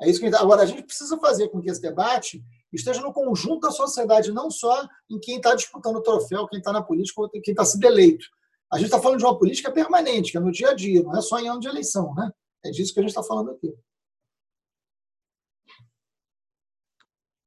É 0.01 0.09
isso 0.09 0.21
que 0.21 0.27
agora 0.35 0.63
a 0.63 0.67
gente 0.67 0.83
precisa 0.83 1.19
fazer 1.19 1.49
com 1.49 1.61
que 1.61 1.71
esse 1.71 1.81
debate 1.81 2.45
esteja 2.73 3.01
no 3.01 3.13
conjunto 3.13 3.61
da 3.61 3.71
sociedade, 3.71 4.33
não 4.33 4.51
só 4.51 4.87
em 5.09 5.19
quem 5.19 5.37
está 5.37 5.55
disputando 5.55 5.97
o 5.97 6.03
troféu, 6.03 6.47
quem 6.47 6.59
está 6.59 6.73
na 6.73 6.83
política 6.83 7.23
ou 7.23 7.31
quem 7.31 7.41
está 7.47 7.65
sendo 7.65 7.87
eleito. 7.87 8.27
A 8.75 8.77
gente 8.77 8.87
está 8.87 9.01
falando 9.01 9.21
de 9.21 9.25
uma 9.25 9.39
política 9.39 9.71
permanente, 9.71 10.33
que 10.33 10.37
é 10.37 10.41
no 10.41 10.51
dia 10.51 10.71
a 10.71 10.75
dia, 10.75 11.01
não 11.05 11.17
é 11.17 11.21
só 11.21 11.39
em 11.39 11.49
ano 11.49 11.61
de 11.61 11.69
eleição. 11.69 12.13
Né? 12.13 12.29
É 12.65 12.71
disso 12.73 12.93
que 12.93 12.99
a 12.99 13.03
gente 13.03 13.11
está 13.11 13.23
falando 13.23 13.53
aqui. 13.53 13.73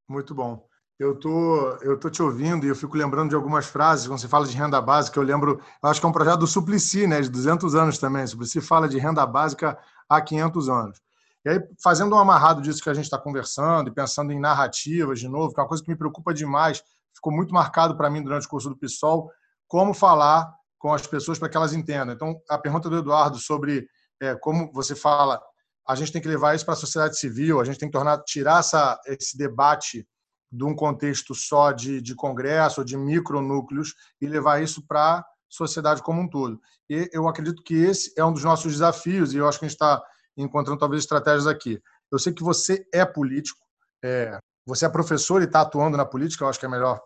Muito 0.07 0.34
bom. 0.34 0.65
Eu 0.97 1.19
tô, 1.19 1.67
eu 1.82 1.99
tô 1.99 2.09
te 2.09 2.23
ouvindo 2.23 2.65
e 2.65 2.69
eu 2.69 2.75
fico 2.75 2.95
lembrando 2.95 3.30
de 3.30 3.36
algumas 3.36 3.65
frases. 3.65 4.07
Quando 4.07 4.19
você 4.19 4.28
fala 4.30 4.47
de 4.47 4.55
renda 4.55 4.82
básica, 4.82 5.19
eu 5.19 5.23
lembro, 5.23 5.61
eu 5.84 5.89
acho 5.89 5.99
que 5.99 6.05
é 6.05 6.09
um 6.09 6.13
projeto 6.13 6.39
do 6.39 6.47
Suplicy, 6.47 7.05
né, 7.05 7.19
de 7.19 7.30
200 7.30 7.75
anos 7.75 7.97
também. 7.97 8.25
Suplicy 8.25 8.61
fala 8.61 8.88
de 8.88 8.97
renda 8.97 9.25
básica 9.25 9.78
há 10.07 10.21
500 10.21 10.69
anos. 10.69 11.01
E 11.43 11.49
aí, 11.49 11.59
fazendo 11.84 12.15
um 12.15 12.19
amarrado 12.19 12.61
disso 12.61 12.82
que 12.82 12.89
a 12.89 12.93
gente 12.93 13.03
está 13.03 13.17
conversando 13.17 13.89
e 13.89 13.93
pensando 13.93 14.32
em 14.32 14.39
narrativas 14.39 15.19
de 15.19 15.28
novo, 15.28 15.53
que 15.53 15.59
é 15.59 15.63
uma 15.63 15.67
coisa 15.67 15.84
que 15.84 15.89
me 15.89 15.97
preocupa 15.97 16.34
demais, 16.34 16.82
ficou 17.13 17.34
muito 17.34 17.53
marcado 17.53 17.97
para 17.97 18.09
mim 18.09 18.23
durante 18.23 18.47
o 18.47 18.49
curso 18.49 18.69
do 18.69 18.78
PSOL, 18.78 19.30
como 19.67 19.93
falar 19.93 20.57
com 20.78 20.93
as 20.93 21.05
pessoas 21.05 21.39
para 21.39 21.49
que 21.49 21.57
elas 21.57 21.73
entendam. 21.73 22.13
Então, 22.13 22.39
a 22.49 22.57
pergunta 22.57 22.89
do 22.89 22.97
Eduardo 22.97 23.38
sobre 23.38 23.88
é, 24.21 24.36
como 24.36 24.71
você 24.71 24.95
fala, 24.95 25.41
a 25.88 25.95
gente 25.95 26.11
tem 26.11 26.21
que 26.21 26.28
levar 26.28 26.55
isso 26.55 26.65
para 26.65 26.73
a 26.73 26.78
sociedade 26.78 27.17
civil, 27.17 27.59
a 27.59 27.63
gente 27.63 27.80
tem 27.80 27.88
que 27.88 27.97
tornar, 27.97 28.21
tirar 28.23 28.59
essa, 28.59 28.99
esse 29.05 29.38
debate 29.38 30.07
de 30.51 30.63
um 30.63 30.75
contexto 30.75 31.36
só 31.36 31.71
de, 31.71 32.01
de 32.01 32.15
congresso 32.15 32.84
de 32.84 32.97
micronúcleos 32.97 33.93
e 34.19 34.28
levar 34.28 34.61
isso 34.61 34.86
para 34.86 35.19
a 35.19 35.25
sociedade 35.49 36.01
como 36.01 36.21
um 36.21 36.30
todo. 36.30 36.59
E 36.89 37.09
eu 37.11 37.28
acredito 37.28 37.63
que 37.63 37.75
esse 37.75 38.13
é 38.17 38.23
um 38.23 38.34
dos 38.34 38.43
nossos 38.43 38.71
desafios 38.71 39.34
e 39.34 39.38
eu 39.38 39.47
acho 39.47 39.59
que 39.59 39.65
a 39.65 39.67
gente 39.67 39.75
está 39.75 40.01
encontrando 40.38 40.80
talvez 40.80 41.03
estratégias 41.03 41.47
aqui. 41.47 41.82
Eu 42.11 42.19
sei 42.19 42.34
que 42.34 42.43
você 42.43 42.86
é 42.93 43.05
político, 43.05 43.59
é, 44.03 44.39
você 44.65 44.86
é 44.86 44.89
professor 44.89 45.41
e 45.41 45.45
está 45.45 45.61
atuando 45.61 45.97
na 45.97 46.05
política, 46.05 46.43
eu 46.43 46.49
acho 46.49 46.59
que 46.59 46.65
é 46.65 46.69
melhor 46.69 47.01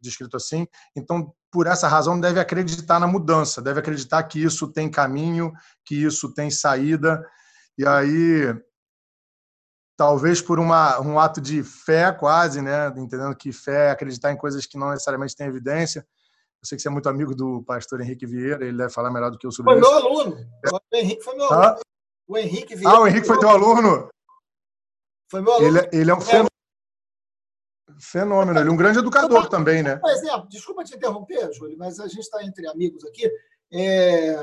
descrito 0.00 0.36
assim. 0.36 0.66
Então, 0.96 1.32
por 1.50 1.66
essa 1.66 1.88
razão, 1.88 2.18
deve 2.18 2.40
acreditar 2.40 2.98
na 2.98 3.06
mudança, 3.06 3.62
deve 3.62 3.80
acreditar 3.80 4.22
que 4.24 4.42
isso 4.42 4.72
tem 4.72 4.90
caminho, 4.90 5.52
que 5.84 5.94
isso 5.94 6.32
tem 6.32 6.50
saída. 6.50 7.24
E 7.78 7.86
aí, 7.86 8.54
talvez 9.96 10.40
por 10.40 10.58
uma, 10.58 11.00
um 11.00 11.18
ato 11.18 11.40
de 11.40 11.62
fé 11.62 12.12
quase, 12.12 12.60
né? 12.60 12.88
entendendo 12.96 13.34
que 13.36 13.52
fé 13.52 13.88
é 13.88 13.90
acreditar 13.90 14.32
em 14.32 14.36
coisas 14.36 14.66
que 14.66 14.78
não 14.78 14.90
necessariamente 14.90 15.36
têm 15.36 15.46
evidência. 15.46 16.06
Eu 16.62 16.66
sei 16.66 16.76
que 16.76 16.82
você 16.82 16.88
é 16.88 16.90
muito 16.90 17.08
amigo 17.08 17.34
do 17.34 17.62
pastor 17.62 18.00
Henrique 18.00 18.26
Vieira, 18.26 18.64
ele 18.64 18.78
deve 18.78 18.92
falar 18.92 19.10
melhor 19.10 19.30
do 19.30 19.38
que 19.38 19.46
eu 19.46 19.52
sobre 19.52 19.72
foi 19.72 19.80
isso. 19.80 19.90
Foi 19.90 20.00
meu 20.00 20.10
aluno. 20.10 20.36
O 20.72 20.96
Henrique 20.96 21.22
foi 21.22 21.34
meu 21.36 21.52
aluno. 21.52 21.80
O 22.26 22.38
Henrique 22.38 22.74
Vieira. 22.74 22.96
Ah, 22.96 23.00
o 23.00 23.06
Henrique 23.06 23.26
foi 23.26 23.38
teu 23.38 23.50
aluno? 23.50 24.08
Foi 25.30 25.42
meu 25.42 25.52
aluno. 25.52 25.78
Ele, 25.78 25.88
ele 25.92 26.10
é 26.10 26.14
um 26.14 26.20
fenômeno. 26.20 26.53
Fenômeno, 28.00 28.58
ele 28.58 28.68
é 28.68 28.72
um 28.72 28.76
grande 28.76 28.98
educador 28.98 29.48
também, 29.48 29.82
né? 29.82 29.96
Por 29.96 30.10
exemplo, 30.10 30.48
desculpa 30.48 30.84
te 30.84 30.94
interromper, 30.94 31.52
Júlio, 31.52 31.76
mas 31.78 32.00
a 32.00 32.06
gente 32.06 32.20
está 32.20 32.44
entre 32.44 32.66
amigos 32.68 33.04
aqui. 33.04 33.30
É... 33.72 34.36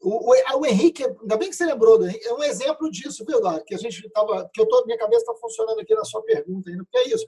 O, 0.00 0.30
o, 0.30 0.60
o, 0.60 0.66
Henrique, 0.66 1.04
ainda 1.04 1.36
bem 1.36 1.48
que 1.48 1.56
você 1.56 1.64
lembrou 1.64 1.98
do 1.98 2.06
Henrique, 2.06 2.26
é 2.26 2.32
um 2.32 2.42
exemplo 2.42 2.90
disso, 2.90 3.24
viu, 3.26 3.38
Eduardo? 3.38 3.64
Que 3.64 3.74
a 3.74 3.78
gente 3.78 4.06
estava. 4.06 4.48
Que 4.52 4.60
eu 4.60 4.66
tô, 4.66 4.84
minha 4.84 4.98
cabeça 4.98 5.22
está 5.22 5.34
funcionando 5.34 5.80
aqui 5.80 5.94
na 5.94 6.04
sua 6.04 6.22
pergunta 6.22 6.70
ainda, 6.70 6.84
porque 6.84 6.98
é 6.98 7.14
isso. 7.14 7.26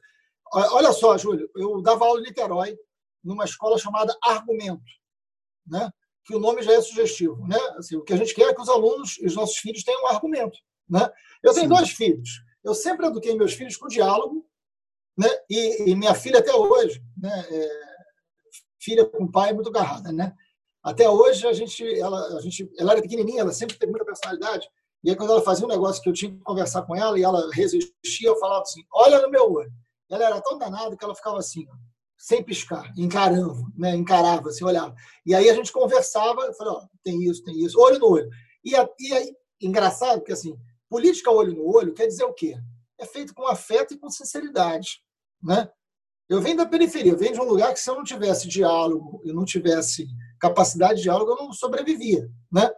Olha 0.53 0.93
só, 0.93 1.17
Júlio, 1.19 1.51
eu 1.57 1.83
dava 1.83 2.07
aula 2.07 2.21
em 2.21 2.25
Niterói, 2.25 2.77
numa 3.23 3.45
escola 3.45 3.79
chamada 3.79 4.17
Argumento, 4.23 4.83
né? 5.67 5.91
que 6.29 6.35
o 6.35 6.39
nome 6.39 6.63
já 6.63 6.73
é 6.73 6.81
sugestivo. 6.83 7.47
Né? 7.49 7.59
Assim, 7.79 7.97
o 7.97 8.03
que 8.03 8.13
a 8.13 8.17
gente 8.17 8.35
quer 8.35 8.51
é 8.51 8.55
que 8.55 8.61
os 8.61 8.69
alunos 8.69 9.19
e 9.19 9.27
os 9.27 9.35
nossos 9.35 9.57
filhos 9.57 9.83
tenham 9.83 10.03
um 10.03 10.09
argumento. 10.09 10.59
Né? 10.89 11.09
Eu 11.43 11.55
tenho 11.55 11.69
Sim. 11.69 11.75
dois 11.75 11.91
filhos. 11.91 12.29
Eu 12.63 12.75
sempre 12.75 13.07
eduquei 13.07 13.35
meus 13.35 13.55
filhos 13.55 13.77
com 13.79 13.89
diálogo, 13.89 14.47
né? 15.19 15.29
e, 15.51 15.91
e 15.91 15.97
minha 15.97 16.14
filha 16.14 16.39
até 16.39 16.55
hoje, 16.55 17.03
né? 17.16 17.47
É, 17.51 17.89
filha 18.81 19.05
com 19.05 19.31
pai 19.31 19.53
muito 19.53 19.69
agarrada, 19.71 20.12
né? 20.12 20.33
Até 20.83 21.11
hoje, 21.11 21.47
a 21.47 21.53
gente, 21.53 21.85
ela, 21.99 22.39
a 22.39 22.41
gente, 22.41 22.71
ela 22.79 22.93
era 22.93 23.03
pequenininha, 23.03 23.41
ela 23.41 23.53
sempre 23.53 23.77
teve 23.77 23.91
muita 23.91 24.07
personalidade. 24.07 24.69
E 25.03 25.11
aí, 25.11 25.16
quando 25.16 25.33
ela 25.33 25.43
fazia 25.43 25.64
um 25.66 25.69
negócio 25.69 26.03
que 26.03 26.09
eu 26.09 26.12
tinha 26.12 26.31
que 26.31 26.39
conversar 26.39 26.83
com 26.83 26.95
ela 26.95 27.19
e 27.19 27.23
ela 27.23 27.51
resistia, 27.53 28.29
eu 28.29 28.39
falava 28.39 28.62
assim: 28.62 28.83
olha 28.93 29.21
no 29.21 29.31
meu 29.31 29.53
olho. 29.53 29.71
Ela 30.11 30.25
era 30.25 30.41
tão 30.41 30.57
danada 30.57 30.97
que 30.97 31.05
ela 31.05 31.14
ficava 31.14 31.39
assim, 31.39 31.66
sem 32.16 32.43
piscar, 32.43 32.91
encarando, 32.97 33.66
né? 33.77 33.95
encarava, 33.95 34.49
assim, 34.49 34.64
olhava. 34.64 34.95
E 35.27 35.35
aí 35.35 35.51
a 35.51 35.55
gente 35.55 35.73
conversava, 35.73 36.43
eu 36.43 36.55
falei: 36.55 36.73
ó, 36.75 36.87
tem 37.03 37.23
isso, 37.25 37.43
tem 37.43 37.59
isso, 37.59 37.79
olho 37.79 37.99
no 37.99 38.09
olho. 38.09 38.29
E, 38.64 38.73
e 38.73 39.12
aí, 39.12 39.33
engraçado, 39.61 40.21
porque 40.21 40.33
assim, 40.33 40.57
política 40.89 41.31
olho 41.31 41.55
no 41.55 41.66
olho 41.66 41.93
quer 41.93 42.07
dizer 42.07 42.25
o 42.25 42.33
quê? 42.33 42.57
É 42.99 43.05
feito 43.05 43.35
com 43.35 43.47
afeto 43.47 43.95
e 43.95 43.99
com 43.99 44.11
sinceridade. 44.11 45.03
Né? 45.43 45.70
Eu 46.28 46.43
venho 46.43 46.57
da 46.57 46.66
periferia, 46.66 47.12
eu 47.12 47.18
venho 47.18 47.32
de 47.32 47.41
um 47.41 47.45
lugar 47.45 47.72
que 47.72 47.80
se 47.80 47.89
eu 47.89 47.95
não 47.95 48.05
tivesse 48.05 48.47
diálogo, 48.47 49.22
eu 49.24 49.34
não 49.34 49.45
tivesse 49.45 50.07
capacidade 50.39 50.97
de 50.97 51.03
diálogo, 51.05 51.32
eu 51.32 51.36
não 51.36 51.53
sobrevivia. 51.53 52.28
Né? 52.53 52.70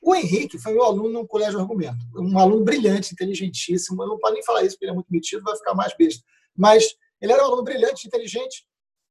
O 0.00 0.14
Henrique 0.14 0.58
foi 0.58 0.72
meu 0.72 0.84
aluno 0.84 1.08
no 1.08 1.26
Colégio 1.26 1.58
Argumento, 1.58 1.98
um 2.16 2.38
aluno 2.38 2.64
brilhante, 2.64 3.12
inteligentíssimo. 3.12 4.02
Eu 4.02 4.08
não 4.08 4.18
posso 4.18 4.34
nem 4.34 4.44
falar 4.44 4.62
isso, 4.62 4.74
porque 4.74 4.86
ele 4.86 4.92
é 4.92 4.94
muito 4.94 5.10
metido, 5.10 5.42
vai 5.42 5.56
ficar 5.56 5.74
mais 5.74 5.96
besta. 5.96 6.22
Mas 6.56 6.84
ele 7.20 7.32
era 7.32 7.42
um 7.42 7.46
aluno 7.46 7.62
brilhante, 7.62 8.06
inteligente, 8.06 8.66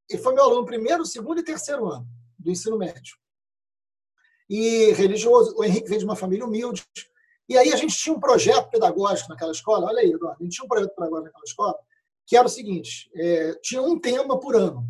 e 0.09 0.17
foi 0.17 0.33
meu 0.33 0.43
aluno 0.43 0.65
primeiro, 0.65 1.05
segundo 1.05 1.39
e 1.39 1.43
terceiro 1.43 1.89
ano 1.89 2.07
do 2.37 2.51
ensino 2.51 2.77
médio. 2.77 3.15
E 4.49 4.91
religioso. 4.93 5.55
O 5.57 5.63
Henrique 5.63 5.87
veio 5.87 5.99
de 5.99 6.05
uma 6.05 6.15
família 6.15 6.45
humilde. 6.45 6.85
E 7.49 7.57
aí 7.57 7.73
a 7.73 7.75
gente 7.75 7.95
tinha 7.97 8.15
um 8.15 8.19
projeto 8.19 8.69
pedagógico 8.69 9.29
naquela 9.29 9.51
escola. 9.51 9.87
Olha 9.87 9.99
aí, 9.99 10.11
Eduardo, 10.11 10.37
a 10.39 10.43
gente 10.43 10.55
tinha 10.55 10.65
um 10.65 10.69
projeto 10.69 10.93
pedagógico 10.95 11.25
naquela 11.25 11.43
escola 11.43 11.75
que 12.25 12.35
era 12.35 12.45
o 12.45 12.49
seguinte: 12.49 13.09
é, 13.15 13.53
tinha 13.61 13.81
um 13.81 13.99
tema 13.99 14.39
por 14.39 14.55
ano, 14.55 14.83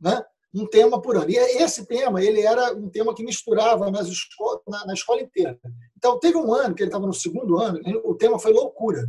né? 0.00 0.24
um 0.54 0.66
tema 0.66 1.02
por 1.02 1.16
ano. 1.16 1.28
E 1.28 1.36
esse 1.36 1.84
tema 1.84 2.22
ele 2.22 2.40
era 2.40 2.72
um 2.74 2.88
tema 2.88 3.14
que 3.14 3.24
misturava 3.24 3.90
nas 3.90 4.06
esco 4.06 4.62
na, 4.68 4.86
na 4.86 4.94
escola 4.94 5.20
inteira. 5.20 5.58
Então, 5.96 6.18
teve 6.20 6.36
um 6.36 6.54
ano 6.54 6.74
que 6.74 6.82
ele 6.82 6.90
estava 6.90 7.06
no 7.06 7.12
segundo 7.12 7.58
ano, 7.58 7.80
o 8.04 8.14
tema 8.14 8.38
foi 8.38 8.52
loucura. 8.52 9.04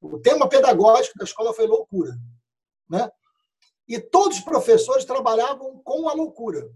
O 0.00 0.18
tema 0.18 0.48
pedagógico 0.48 1.18
da 1.18 1.24
escola 1.24 1.52
foi 1.52 1.66
loucura. 1.66 2.16
Né? 2.88 3.10
E 3.86 4.00
todos 4.00 4.38
os 4.38 4.44
professores 4.44 5.04
trabalhavam 5.04 5.80
com 5.84 6.08
a 6.08 6.14
loucura, 6.14 6.66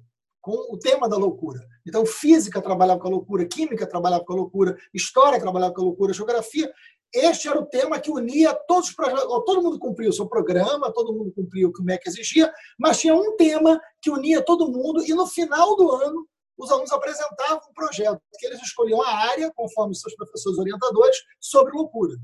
com 0.42 0.74
o 0.74 0.78
tema 0.78 1.08
da 1.08 1.16
loucura. 1.16 1.60
Então, 1.86 2.04
física 2.04 2.60
trabalhava 2.60 3.00
com 3.00 3.08
a 3.08 3.12
loucura, 3.12 3.46
química 3.46 3.86
trabalhava 3.86 4.24
com 4.24 4.32
a 4.34 4.36
loucura, 4.36 4.76
história 4.92 5.40
trabalhava 5.40 5.72
com 5.72 5.80
a 5.80 5.84
loucura, 5.84 6.12
geografia. 6.12 6.70
Este 7.14 7.48
era 7.48 7.60
o 7.60 7.66
tema 7.66 8.00
que 8.00 8.10
unia 8.10 8.54
todos 8.66 8.88
os 8.88 8.94
projetos. 8.94 9.24
Todo 9.44 9.62
mundo 9.62 9.78
cumpria 9.78 10.08
o 10.08 10.12
seu 10.12 10.26
programa, 10.26 10.92
todo 10.92 11.12
mundo 11.12 11.32
cumpria 11.32 11.68
o 11.68 11.72
que 11.72 11.82
o 11.82 11.84
MEC 11.84 12.08
exigia, 12.08 12.52
mas 12.78 13.00
tinha 13.00 13.14
um 13.14 13.36
tema 13.36 13.78
que 14.00 14.10
unia 14.10 14.42
todo 14.42 14.70
mundo, 14.70 15.04
e 15.04 15.12
no 15.14 15.26
final 15.26 15.76
do 15.76 15.90
ano, 15.92 16.26
os 16.56 16.70
alunos 16.70 16.92
apresentavam 16.92 17.60
um 17.68 17.74
projeto, 17.74 18.20
que 18.38 18.46
eles 18.46 18.62
escolhiam 18.62 19.02
a 19.02 19.08
área, 19.08 19.52
conforme 19.54 19.94
seus 19.94 20.14
professores 20.14 20.58
orientadores, 20.58 21.16
sobre 21.40 21.72
loucura. 21.72 22.14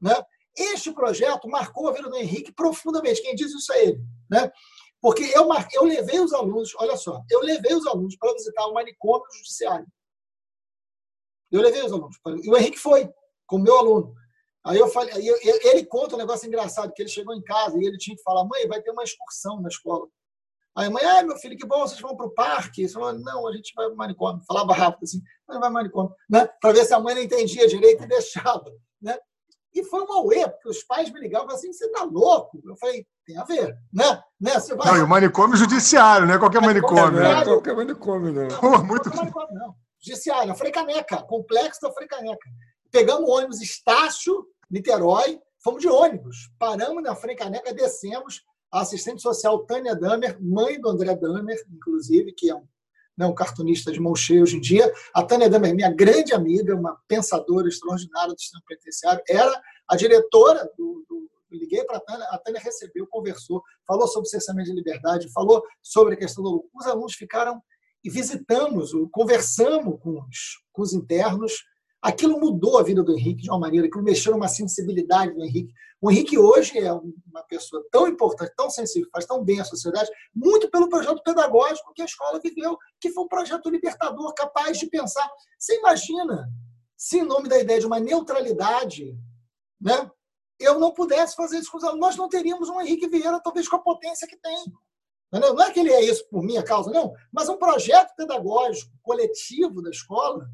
Né? 0.00 0.14
Este 0.56 0.92
projeto 0.92 1.48
marcou 1.48 1.88
a 1.88 1.92
vida 1.92 2.08
do 2.08 2.16
Henrique 2.16 2.52
profundamente. 2.52 3.22
Quem 3.22 3.34
diz 3.34 3.52
isso 3.52 3.72
é 3.72 3.84
ele. 3.84 4.00
Né? 4.30 4.50
Porque 5.00 5.22
eu, 5.22 5.46
mar... 5.46 5.68
eu 5.72 5.84
levei 5.84 6.18
os 6.18 6.32
alunos, 6.32 6.74
olha 6.76 6.96
só, 6.96 7.22
eu 7.30 7.40
levei 7.40 7.74
os 7.74 7.86
alunos 7.86 8.16
para 8.16 8.32
visitar 8.32 8.66
o 8.66 8.74
manicômio 8.74 9.26
judiciário. 9.36 9.86
Eu 11.50 11.62
levei 11.62 11.84
os 11.84 11.92
alunos. 11.92 12.16
E 12.42 12.50
o 12.50 12.56
Henrique 12.56 12.78
foi 12.78 13.08
com 13.48 13.58
meu 13.58 13.76
aluno. 13.76 14.14
Aí 14.64 14.78
eu 14.78 14.88
falei, 14.88 15.12
ele 15.16 15.84
conta 15.86 16.14
um 16.14 16.18
negócio 16.18 16.46
engraçado, 16.46 16.92
que 16.92 17.02
ele 17.02 17.08
chegou 17.08 17.34
em 17.34 17.42
casa 17.42 17.76
e 17.78 17.86
ele 17.86 17.96
tinha 17.96 18.16
que 18.16 18.22
falar, 18.22 18.44
mãe, 18.44 18.68
vai 18.68 18.82
ter 18.82 18.90
uma 18.90 19.02
excursão 19.02 19.60
na 19.60 19.68
escola. 19.68 20.06
Aí 20.76 20.86
a 20.86 20.90
mãe, 20.90 21.04
ah, 21.04 21.22
meu 21.22 21.36
filho, 21.38 21.56
que 21.56 21.66
bom, 21.66 21.80
vocês 21.80 22.00
vão 22.00 22.14
para 22.14 22.26
o 22.26 22.30
parque. 22.30 22.82
Ele 22.82 22.92
falou, 22.92 23.12
não, 23.14 23.48
a 23.48 23.52
gente 23.52 23.72
vai 23.74 23.86
para 23.86 23.94
o 23.94 23.96
manicômio. 23.96 24.42
Falava 24.46 24.72
rápido 24.74 25.04
assim, 25.04 25.20
não, 25.48 25.54
vai 25.54 25.62
para 25.62 25.70
o 25.70 25.72
manicômio. 25.72 26.14
Né? 26.28 26.48
Para 26.60 26.72
ver 26.72 26.84
se 26.84 26.94
a 26.94 27.00
mãe 27.00 27.14
não 27.14 27.22
entendia 27.22 27.66
direito 27.66 28.04
e 28.04 28.06
deixava. 28.06 28.70
Né? 29.00 29.18
E 29.74 29.82
foi 29.84 30.02
uma 30.02 30.22
uê, 30.22 30.48
porque 30.48 30.68
os 30.68 30.84
pais 30.84 31.10
me 31.10 31.18
ligavam 31.18 31.48
assim, 31.48 31.72
você 31.72 31.88
tá 31.90 32.04
louco? 32.04 32.60
Eu 32.64 32.76
falei, 32.76 33.06
tem 33.26 33.36
a 33.38 33.44
ver, 33.44 33.74
né? 33.92 34.22
né? 34.40 34.54
Você 34.60 34.74
vai... 34.74 34.86
Não, 34.86 34.96
e 34.98 35.02
o 35.02 35.08
manicômio 35.08 35.56
judiciário, 35.56 36.26
não 36.26 36.34
é 36.34 36.38
qualquer 36.38 36.60
manicômio. 36.60 37.22
Não 37.22 37.38
é 37.40 37.44
qualquer 37.44 37.74
manicômio, 37.74 38.32
não. 38.32 38.60
Pô, 38.60 38.78
muito... 38.84 39.08
Não, 39.10 39.24
não. 39.24 39.74
Judiciário, 40.00 40.52
a 40.52 40.54
Frei 40.54 40.70
Caneca, 40.70 41.22
complexo 41.22 41.80
da 41.82 41.92
Frei 41.92 42.06
Caneca. 42.06 42.48
Pegamos 42.90 43.28
o 43.28 43.32
ônibus 43.32 43.60
Estácio, 43.60 44.46
Niterói, 44.70 45.40
fomos 45.62 45.80
de 45.80 45.88
ônibus. 45.88 46.50
Paramos 46.58 47.02
na 47.02 47.14
Frei 47.14 47.36
Caneca, 47.36 47.72
descemos. 47.72 48.42
A 48.70 48.82
assistente 48.82 49.22
social 49.22 49.64
Tânia 49.64 49.96
Damer, 49.96 50.38
mãe 50.42 50.78
do 50.78 50.90
André 50.90 51.14
Damer, 51.14 51.58
inclusive, 51.72 52.32
que 52.32 52.50
é 52.50 52.54
um, 52.54 52.66
né, 53.16 53.26
um 53.26 53.34
cartunista 53.34 53.90
de 53.90 53.98
mão 53.98 54.14
cheia 54.14 54.42
hoje 54.42 54.58
em 54.58 54.60
dia. 54.60 54.92
A 55.14 55.22
Tânia 55.22 55.48
Damer, 55.48 55.74
minha 55.74 55.90
grande 55.90 56.34
amiga, 56.34 56.74
uma 56.74 57.00
pensadora 57.08 57.66
extraordinária 57.66 58.34
do 58.34 58.40
sistema 58.40 58.62
penitenciário, 58.68 59.22
era 59.26 59.62
a 59.88 59.96
diretora 59.96 60.70
do, 60.76 61.04
do 61.08 61.28
liguei 61.50 61.82
para 61.84 61.96
a 61.96 62.00
Tânia, 62.00 62.26
a 62.30 62.38
Tânia 62.38 62.60
recebeu, 62.60 63.06
conversou, 63.06 63.62
falou 63.86 64.06
sobre 64.06 64.26
o 64.26 64.30
cessamento 64.30 64.68
de 64.68 64.76
liberdade, 64.76 65.32
falou 65.32 65.62
sobre 65.82 66.14
a 66.14 66.16
questão 66.16 66.44
do. 66.44 66.68
Os 66.74 66.86
alunos 66.86 67.14
ficaram 67.14 67.62
e 68.04 68.10
visitamos, 68.10 68.92
conversamos 69.10 69.98
com 70.00 70.20
os, 70.20 70.62
com 70.72 70.82
os 70.82 70.92
internos, 70.92 71.64
Aquilo 72.00 72.38
mudou 72.38 72.78
a 72.78 72.82
vida 72.82 73.02
do 73.02 73.12
Henrique 73.12 73.42
de 73.42 73.50
uma 73.50 73.58
maneira, 73.58 73.86
aquilo 73.86 74.04
mexeu 74.04 74.32
numa 74.32 74.46
sensibilidade 74.46 75.34
do 75.34 75.44
Henrique. 75.44 75.72
O 76.00 76.10
Henrique 76.10 76.38
hoje 76.38 76.78
é 76.78 76.92
uma 76.92 77.42
pessoa 77.48 77.84
tão 77.90 78.06
importante, 78.06 78.52
tão 78.56 78.70
sensível, 78.70 79.08
faz 79.12 79.26
tão 79.26 79.44
bem 79.44 79.60
à 79.60 79.64
sociedade, 79.64 80.08
muito 80.32 80.70
pelo 80.70 80.88
projeto 80.88 81.20
pedagógico 81.24 81.92
que 81.92 82.02
a 82.02 82.04
escola 82.04 82.38
viveu, 82.38 82.78
que 83.00 83.10
foi 83.10 83.24
um 83.24 83.28
projeto 83.28 83.68
libertador, 83.68 84.32
capaz 84.34 84.78
de 84.78 84.86
pensar. 84.86 85.28
Você 85.58 85.76
imagina 85.78 86.48
se 86.96 87.18
em 87.18 87.24
nome 87.24 87.48
da 87.48 87.58
ideia 87.58 87.80
de 87.80 87.86
uma 87.86 87.98
neutralidade, 87.98 89.18
né, 89.80 90.10
eu 90.58 90.78
não 90.78 90.92
pudesse 90.92 91.34
fazer 91.34 91.58
isso 91.58 91.70
com 91.70 91.78
os 91.78 91.84
alunos. 91.84 92.00
Nós 92.00 92.16
não 92.16 92.28
teríamos 92.28 92.68
um 92.68 92.80
Henrique 92.80 93.08
Vieira, 93.08 93.40
talvez 93.42 93.68
com 93.68 93.76
a 93.76 93.82
potência 93.82 94.26
que 94.26 94.36
tem. 94.36 94.72
Não 95.30 95.60
é 95.62 95.72
que 95.72 95.80
ele 95.80 95.92
é 95.92 96.02
isso 96.02 96.26
por 96.28 96.42
minha 96.42 96.62
causa, 96.62 96.90
não, 96.90 97.12
mas 97.30 97.48
um 97.48 97.58
projeto 97.58 98.14
pedagógico 98.16 98.90
coletivo 99.02 99.82
da 99.82 99.90
escola 99.90 100.48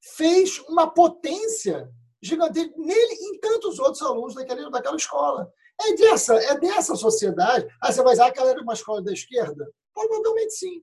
fez 0.00 0.58
uma 0.68 0.88
potência 0.88 1.90
gigantesca 2.22 2.72
nele 2.76 3.14
e 3.14 3.36
em 3.36 3.40
tantos 3.40 3.78
outros 3.78 4.02
alunos 4.02 4.34
daquela, 4.34 4.70
daquela 4.70 4.96
escola. 4.96 5.50
É 5.80 5.94
dessa, 5.94 6.34
é 6.34 6.58
dessa 6.58 6.96
sociedade. 6.96 7.66
Aí 7.82 7.92
você 7.92 8.02
vai 8.02 8.12
dizer, 8.12 8.22
ah, 8.22 8.26
aquela 8.26 8.50
era 8.50 8.62
uma 8.62 8.72
escola 8.72 9.02
da 9.02 9.12
esquerda? 9.12 9.70
Provavelmente 9.94 10.52
sim. 10.52 10.82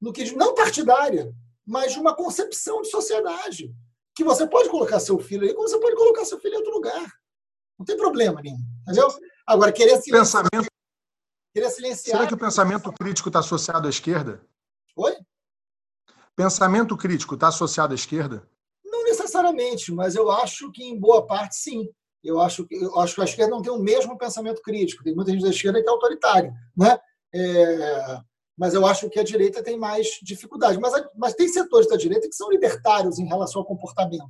No 0.00 0.12
que, 0.12 0.34
não 0.36 0.54
partidária, 0.54 1.32
mas 1.66 1.92
de 1.92 1.98
uma 1.98 2.14
concepção 2.14 2.82
de 2.82 2.90
sociedade. 2.90 3.74
Que 4.14 4.24
você 4.24 4.46
pode 4.46 4.68
colocar 4.68 5.00
seu 5.00 5.18
filho 5.18 5.42
aí, 5.42 5.52
como 5.52 5.68
você 5.68 5.78
pode 5.78 5.96
colocar 5.96 6.24
seu 6.24 6.38
filho 6.38 6.54
em 6.54 6.58
outro 6.58 6.72
lugar. 6.72 7.12
Não 7.78 7.84
tem 7.84 7.96
problema 7.96 8.40
nenhum. 8.40 8.58
Entendeu? 8.82 9.08
Agora, 9.46 9.72
querer 9.72 10.00
silenciar. 10.00 10.44
Pensamento... 10.44 10.70
Querer 11.52 11.70
silenciar. 11.70 12.16
Será 12.16 12.28
que 12.28 12.34
o 12.34 12.38
pensamento 12.38 12.92
crítico 12.92 13.28
está 13.28 13.40
associado 13.40 13.86
à 13.86 13.90
esquerda? 13.90 14.40
Oi? 14.96 15.16
Pensamento 16.34 16.96
crítico 16.96 17.34
está 17.34 17.48
associado 17.48 17.92
à 17.92 17.94
esquerda? 17.94 18.48
Necessariamente, 19.36 19.92
mas 19.92 20.14
eu 20.14 20.30
acho 20.30 20.70
que 20.72 20.84
em 20.84 20.98
boa 20.98 21.26
parte 21.26 21.56
sim. 21.56 21.88
Eu 22.24 22.40
acho, 22.40 22.66
eu 22.70 22.98
acho 22.98 23.14
que 23.14 23.20
a 23.20 23.24
esquerda 23.24 23.52
não 23.52 23.62
tem 23.62 23.72
o 23.72 23.78
mesmo 23.78 24.18
pensamento 24.18 24.60
crítico. 24.62 25.04
Tem 25.04 25.14
muita 25.14 25.30
gente 25.30 25.42
da 25.42 25.50
esquerda 25.50 25.80
que 25.80 25.88
é 25.88 25.90
autoritária. 25.90 26.52
Né? 26.76 26.98
É, 27.34 28.18
mas 28.58 28.74
eu 28.74 28.84
acho 28.84 29.08
que 29.08 29.20
a 29.20 29.24
direita 29.24 29.62
tem 29.62 29.78
mais 29.78 30.06
dificuldade. 30.22 30.78
Mas, 30.80 30.92
mas 31.16 31.34
tem 31.34 31.48
setores 31.48 31.88
da 31.88 31.96
direita 31.96 32.28
que 32.28 32.34
são 32.34 32.50
libertários 32.50 33.18
em 33.18 33.26
relação 33.26 33.60
ao 33.60 33.66
comportamento, 33.66 34.24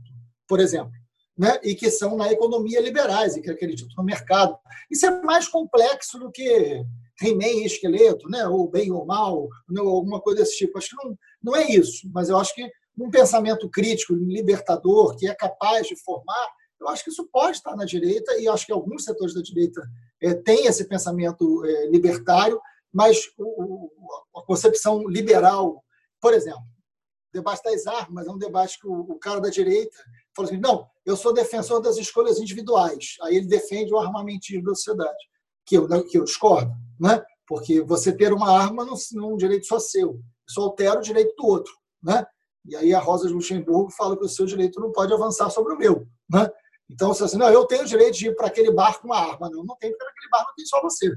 por 0.47 0.61
exemplo 0.61 0.93
né, 1.37 1.61
e 1.63 1.75
que 1.75 1.91
são 1.91 2.17
na 2.17 2.33
economia 2.33 2.81
liberais 2.81 3.37
e 3.37 3.43
que 3.43 3.51
acreditam 3.51 3.89
no 3.97 4.05
mercado. 4.05 4.57
Isso 4.91 5.05
é 5.05 5.23
mais 5.23 5.47
complexo 5.47 6.19
do 6.19 6.31
que 6.31 6.83
He-Man 7.21 7.65
esqueleto, 7.65 8.29
né, 8.29 8.47
ou 8.47 8.69
bem 8.71 8.91
ou 8.91 9.05
mal, 9.05 9.49
ou 9.79 9.89
alguma 9.89 10.21
coisa 10.21 10.41
desse 10.41 10.57
tipo. 10.57 10.79
Acho 10.79 10.91
que 10.91 10.97
não, 10.97 11.19
não 11.43 11.57
é 11.57 11.71
isso, 11.71 12.09
mas 12.13 12.29
eu 12.29 12.39
acho 12.39 12.55
que 12.55 12.69
um 12.99 13.11
pensamento 13.11 13.69
crítico, 13.69 14.15
libertador, 14.15 15.17
que 15.17 15.29
é 15.29 15.35
capaz 15.35 15.87
de 15.87 15.97
formar, 15.97 16.49
eu 16.81 16.89
acho 16.89 17.05
que 17.05 17.11
isso 17.11 17.29
pode 17.33 17.57
estar 17.57 17.75
na 17.77 17.85
direita, 17.85 18.39
e 18.39 18.49
acho 18.49 18.67
que 18.67 18.73
alguns 18.73 19.05
setores 19.05 19.35
da 19.35 19.43
direita 19.43 19.81
é, 20.23 20.35
têm 20.35 20.67
esse 20.67 20.87
pensamento 20.87 21.65
é, 21.65 21.87
libertário, 21.89 22.61
mas 22.93 23.31
o, 23.39 23.91
a 24.37 24.43
concepção 24.43 25.07
liberal, 25.09 25.83
por 26.21 26.33
exemplo, 26.33 26.61
o 26.61 27.39
debate 27.39 27.63
das 27.63 27.87
armas 27.87 28.27
é 28.27 28.31
um 28.31 28.39
debate 28.39 28.79
que 28.81 28.87
o, 28.87 28.93
o 28.93 29.19
cara 29.19 29.41
da 29.41 29.51
direita 29.51 29.97
falou 30.35 30.51
assim: 30.51 30.61
não, 30.61 30.87
eu 31.05 31.17
sou 31.17 31.35
defensor 31.35 31.81
das 31.81 31.97
escolhas 31.99 32.39
individuais. 32.39 33.17
Aí 33.23 33.37
ele 33.37 33.47
defende 33.47 33.93
o 33.93 33.99
armamentismo 33.99 34.65
da 34.65 34.75
sociedade, 34.75 35.19
que 35.67 35.77
eu, 35.77 35.87
que 36.07 36.19
eu 36.19 36.25
discordo, 36.25 36.73
né? 36.99 37.23
porque 37.47 37.81
você 37.81 38.13
ter 38.13 38.33
uma 38.33 38.51
arma 38.51 38.85
não, 38.85 38.95
não 39.13 39.31
é 39.31 39.35
um 39.35 39.37
direito 39.37 39.67
só 39.67 39.79
seu, 39.79 40.21
isso 40.49 40.61
altera 40.61 40.99
o 40.99 41.03
direito 41.03 41.35
do 41.37 41.47
outro. 41.47 41.73
Né? 42.03 42.25
E 42.69 42.77
aí 42.77 42.95
a 42.95 43.01
Rosa 43.01 43.29
de 43.29 43.35
Luxemburgo 43.35 43.91
fala 43.91 44.17
que 44.17 44.25
o 44.25 44.29
seu 44.29 44.47
direito 44.47 44.81
não 44.81 44.93
pode 44.93 45.13
avançar 45.13 45.51
sobre 45.51 45.73
o 45.73 45.79
meu. 45.79 46.07
Né? 46.29 46.49
Então, 46.91 47.09
você 47.09 47.25
assim, 47.25 47.37
não, 47.37 47.49
eu 47.49 47.65
tenho 47.67 47.83
o 47.83 47.87
direito 47.87 48.17
de 48.17 48.29
ir 48.29 48.37
para 48.37 48.47
aquele 48.47 48.71
bar 48.71 49.01
com 49.01 49.09
uma 49.09 49.19
arma. 49.19 49.51
Não, 49.51 49.65
não 49.65 49.77
tem, 49.77 49.91
porque 49.91 50.05
naquele 50.05 50.31
bar 50.31 50.45
não 50.47 50.55
tem 50.55 50.67
só 50.67 50.81
você. 50.81 51.11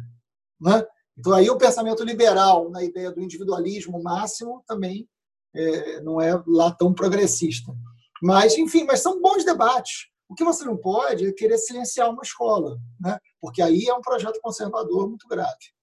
Né? 0.59 0.85
Então, 1.17 1.33
aí 1.33 1.49
o 1.49 1.57
pensamento 1.57 2.03
liberal, 2.03 2.69
na 2.69 2.83
ideia 2.83 3.11
do 3.11 3.21
individualismo 3.21 4.01
máximo, 4.01 4.63
também 4.67 5.07
é, 5.55 6.01
não 6.01 6.21
é 6.21 6.41
lá 6.47 6.71
tão 6.71 6.93
progressista. 6.93 7.73
Mas, 8.21 8.57
enfim, 8.57 8.83
mas 8.83 9.01
são 9.01 9.21
bons 9.21 9.43
debates. 9.43 10.07
O 10.29 10.35
que 10.35 10.43
você 10.43 10.63
não 10.63 10.77
pode 10.77 11.27
é 11.27 11.31
querer 11.31 11.57
silenciar 11.57 12.09
uma 12.09 12.21
escola, 12.21 12.77
né? 12.99 13.17
porque 13.41 13.61
aí 13.61 13.85
é 13.87 13.93
um 13.93 14.01
projeto 14.01 14.39
conservador 14.41 15.07
muito 15.07 15.27
grave. 15.27 15.73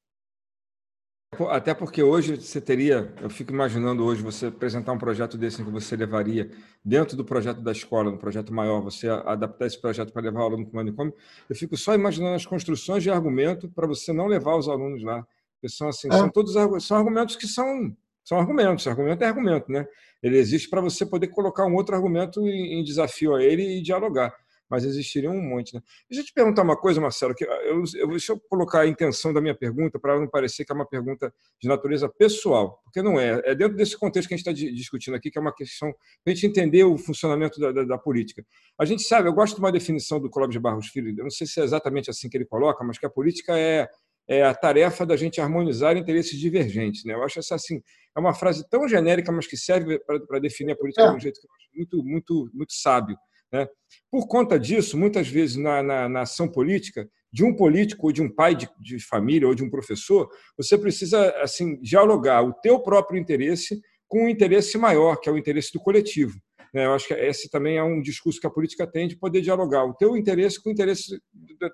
Até 1.51 1.74
porque 1.74 2.03
hoje 2.03 2.37
você 2.37 2.61
teria, 2.61 3.12
eu 3.20 3.28
fico 3.28 3.53
imaginando 3.53 4.05
hoje 4.05 4.22
você 4.22 4.47
apresentar 4.47 4.93
um 4.93 4.99
projeto 4.99 5.37
desse 5.37 5.62
que 5.62 5.70
você 5.70 5.97
levaria 5.97 6.51
dentro 6.84 7.16
do 7.16 7.24
projeto 7.24 7.61
da 7.61 7.72
escola, 7.72 8.11
um 8.11 8.16
projeto 8.16 8.53
maior, 8.53 8.80
você 8.80 9.09
adaptar 9.09 9.66
esse 9.66 9.80
projeto 9.80 10.12
para 10.12 10.22
levar 10.22 10.41
o 10.41 10.45
aluno 10.45 10.66
para 10.66 10.72
o 10.72 10.76
manicômio, 10.76 11.14
eu 11.49 11.57
fico 11.57 11.76
só 11.76 11.95
imaginando 11.95 12.34
as 12.34 12.47
construções 12.47 13.03
de 13.03 13.11
argumento 13.11 13.68
para 13.68 13.87
você 13.87 14.12
não 14.12 14.26
levar 14.26 14.57
os 14.57 14.68
alunos 14.68 15.03
lá. 15.03 15.26
Porque 15.55 15.68
são 15.68 15.89
assim, 15.89 16.09
é. 16.09 16.12
são 16.12 16.28
todos 16.28 16.55
são 16.84 16.97
argumentos 16.97 17.37
que 17.37 17.47
são 17.47 17.95
são 18.26 18.39
argumentos, 18.39 18.84
argumento 18.89 19.22
é 19.22 19.28
argumento, 19.28 19.70
né? 19.70 19.87
Ele 20.20 20.37
existe 20.37 20.68
para 20.68 20.80
você 20.80 21.07
poder 21.07 21.28
colocar 21.28 21.64
um 21.64 21.74
outro 21.74 21.95
argumento 21.95 22.45
em, 22.45 22.82
desafio 22.82 23.37
a 23.37 23.43
ele 23.43 23.78
e 23.78 23.82
dialogar. 23.82 24.34
Mas 24.68 24.84
existiria 24.84 25.30
um 25.30 25.40
monte, 25.40 25.74
né? 25.74 25.82
Deixa 26.08 26.22
eu 26.22 26.26
te 26.26 26.32
perguntar 26.32 26.62
uma 26.62 26.76
coisa, 26.76 27.00
Marcelo, 27.00 27.34
que 27.34 27.44
eu, 27.44 27.84
eu, 27.94 28.08
deixa 28.08 28.32
eu 28.32 28.40
colocar 28.48 28.80
a 28.80 28.86
intenção 28.86 29.32
da 29.32 29.40
minha 29.40 29.54
pergunta 29.54 29.98
para 29.98 30.18
não 30.18 30.28
parecer 30.28 30.64
que 30.64 30.72
é 30.72 30.74
uma 30.74 30.86
pergunta 30.86 31.32
de 31.60 31.68
natureza 31.68 32.08
pessoal, 32.08 32.80
porque 32.84 33.00
não 33.00 33.18
é. 33.18 33.40
É 33.44 33.54
dentro 33.54 33.76
desse 33.76 33.96
contexto 33.96 34.28
que 34.28 34.34
a 34.34 34.36
gente 34.36 34.48
está 34.48 34.70
discutindo 34.72 35.14
aqui, 35.14 35.30
que 35.30 35.38
é 35.38 35.40
uma 35.40 35.54
questão 35.54 35.92
para 36.24 36.32
a 36.32 36.34
gente 36.34 36.46
entender 36.46 36.84
o 36.84 36.98
funcionamento 36.98 37.60
da, 37.60 37.72
da, 37.72 37.84
da, 37.84 37.98
política. 37.98 38.44
A 38.78 38.84
gente 38.84 39.02
sabe, 39.02 39.28
eu 39.28 39.32
gosto 39.32 39.54
de 39.54 39.60
uma 39.60 39.72
definição 39.72 40.20
do 40.20 40.28
Clóvis 40.28 40.52
de 40.52 40.60
Barros 40.60 40.88
Filho, 40.88 41.14
eu 41.16 41.24
não 41.24 41.30
sei 41.30 41.46
se 41.46 41.60
é 41.60 41.64
exatamente 41.64 42.10
assim 42.10 42.28
que 42.28 42.36
ele 42.36 42.44
coloca, 42.44 42.84
mas 42.84 42.98
que 42.98 43.06
a 43.06 43.10
política 43.10 43.58
é 43.58 43.88
é 44.28 44.42
a 44.42 44.54
tarefa 44.54 45.06
da 45.06 45.16
gente 45.16 45.40
harmonizar 45.40 45.96
interesses 45.96 46.38
divergentes. 46.38 47.04
Né? 47.04 47.14
Eu 47.14 47.22
acho 47.22 47.38
essa 47.38 47.54
assim, 47.54 47.80
é 48.16 48.20
uma 48.20 48.34
frase 48.34 48.68
tão 48.68 48.88
genérica, 48.88 49.30
mas 49.30 49.46
que 49.46 49.56
serve 49.56 50.00
para 50.00 50.38
definir 50.40 50.72
a 50.72 50.76
política 50.76 51.04
é. 51.04 51.10
de 51.10 51.16
um 51.16 51.20
jeito 51.20 51.40
que 51.40 51.46
eu 51.46 51.50
acho 51.54 51.68
muito, 51.74 52.04
muito, 52.04 52.50
muito 52.52 52.72
sábio. 52.72 53.16
Né? 53.53 53.68
Por 54.11 54.26
conta 54.26 54.59
disso, 54.59 54.97
muitas 54.97 55.28
vezes 55.28 55.57
na, 55.57 55.82
na, 55.82 56.09
na, 56.09 56.20
ação 56.22 56.49
política, 56.49 57.09
de 57.32 57.44
um 57.44 57.55
político 57.55 58.07
ou 58.07 58.12
de 58.12 58.22
um 58.22 58.32
pai 58.32 58.55
de, 58.55 58.68
de, 58.80 58.99
família 58.99 59.47
ou 59.47 59.55
de 59.55 59.62
um 59.62 59.70
professor, 59.70 60.28
você 60.57 60.76
precisa 60.78 61.30
assim 61.42 61.80
dialogar 61.80 62.42
o 62.42 62.53
teu 62.53 62.80
próprio 62.80 63.20
interesse 63.20 63.80
com 64.09 64.24
um 64.24 64.28
interesse 64.28 64.78
maior, 64.78 65.16
que 65.16 65.28
é 65.28 65.32
o 65.32 65.38
interesse 65.38 65.72
do 65.72 65.80
coletivo. 65.80 66.38
Né? 66.72 66.84
Eu 66.84 66.92
acho 66.92 67.09
que 67.09 67.14
esse 67.14 67.49
também 67.49 67.76
é 67.78 67.82
um 67.82 68.01
discurso 68.01 68.40
que 68.40 68.47
a 68.47 68.51
política 68.51 68.86
tem 68.86 69.09
de 69.09 69.16
poder 69.16 69.40
dialogar 69.40 69.84
o 69.84 69.94
teu 69.94 70.16
interesse 70.16 70.62
com 70.62 70.68
o 70.68 70.72
interesse 70.72 71.20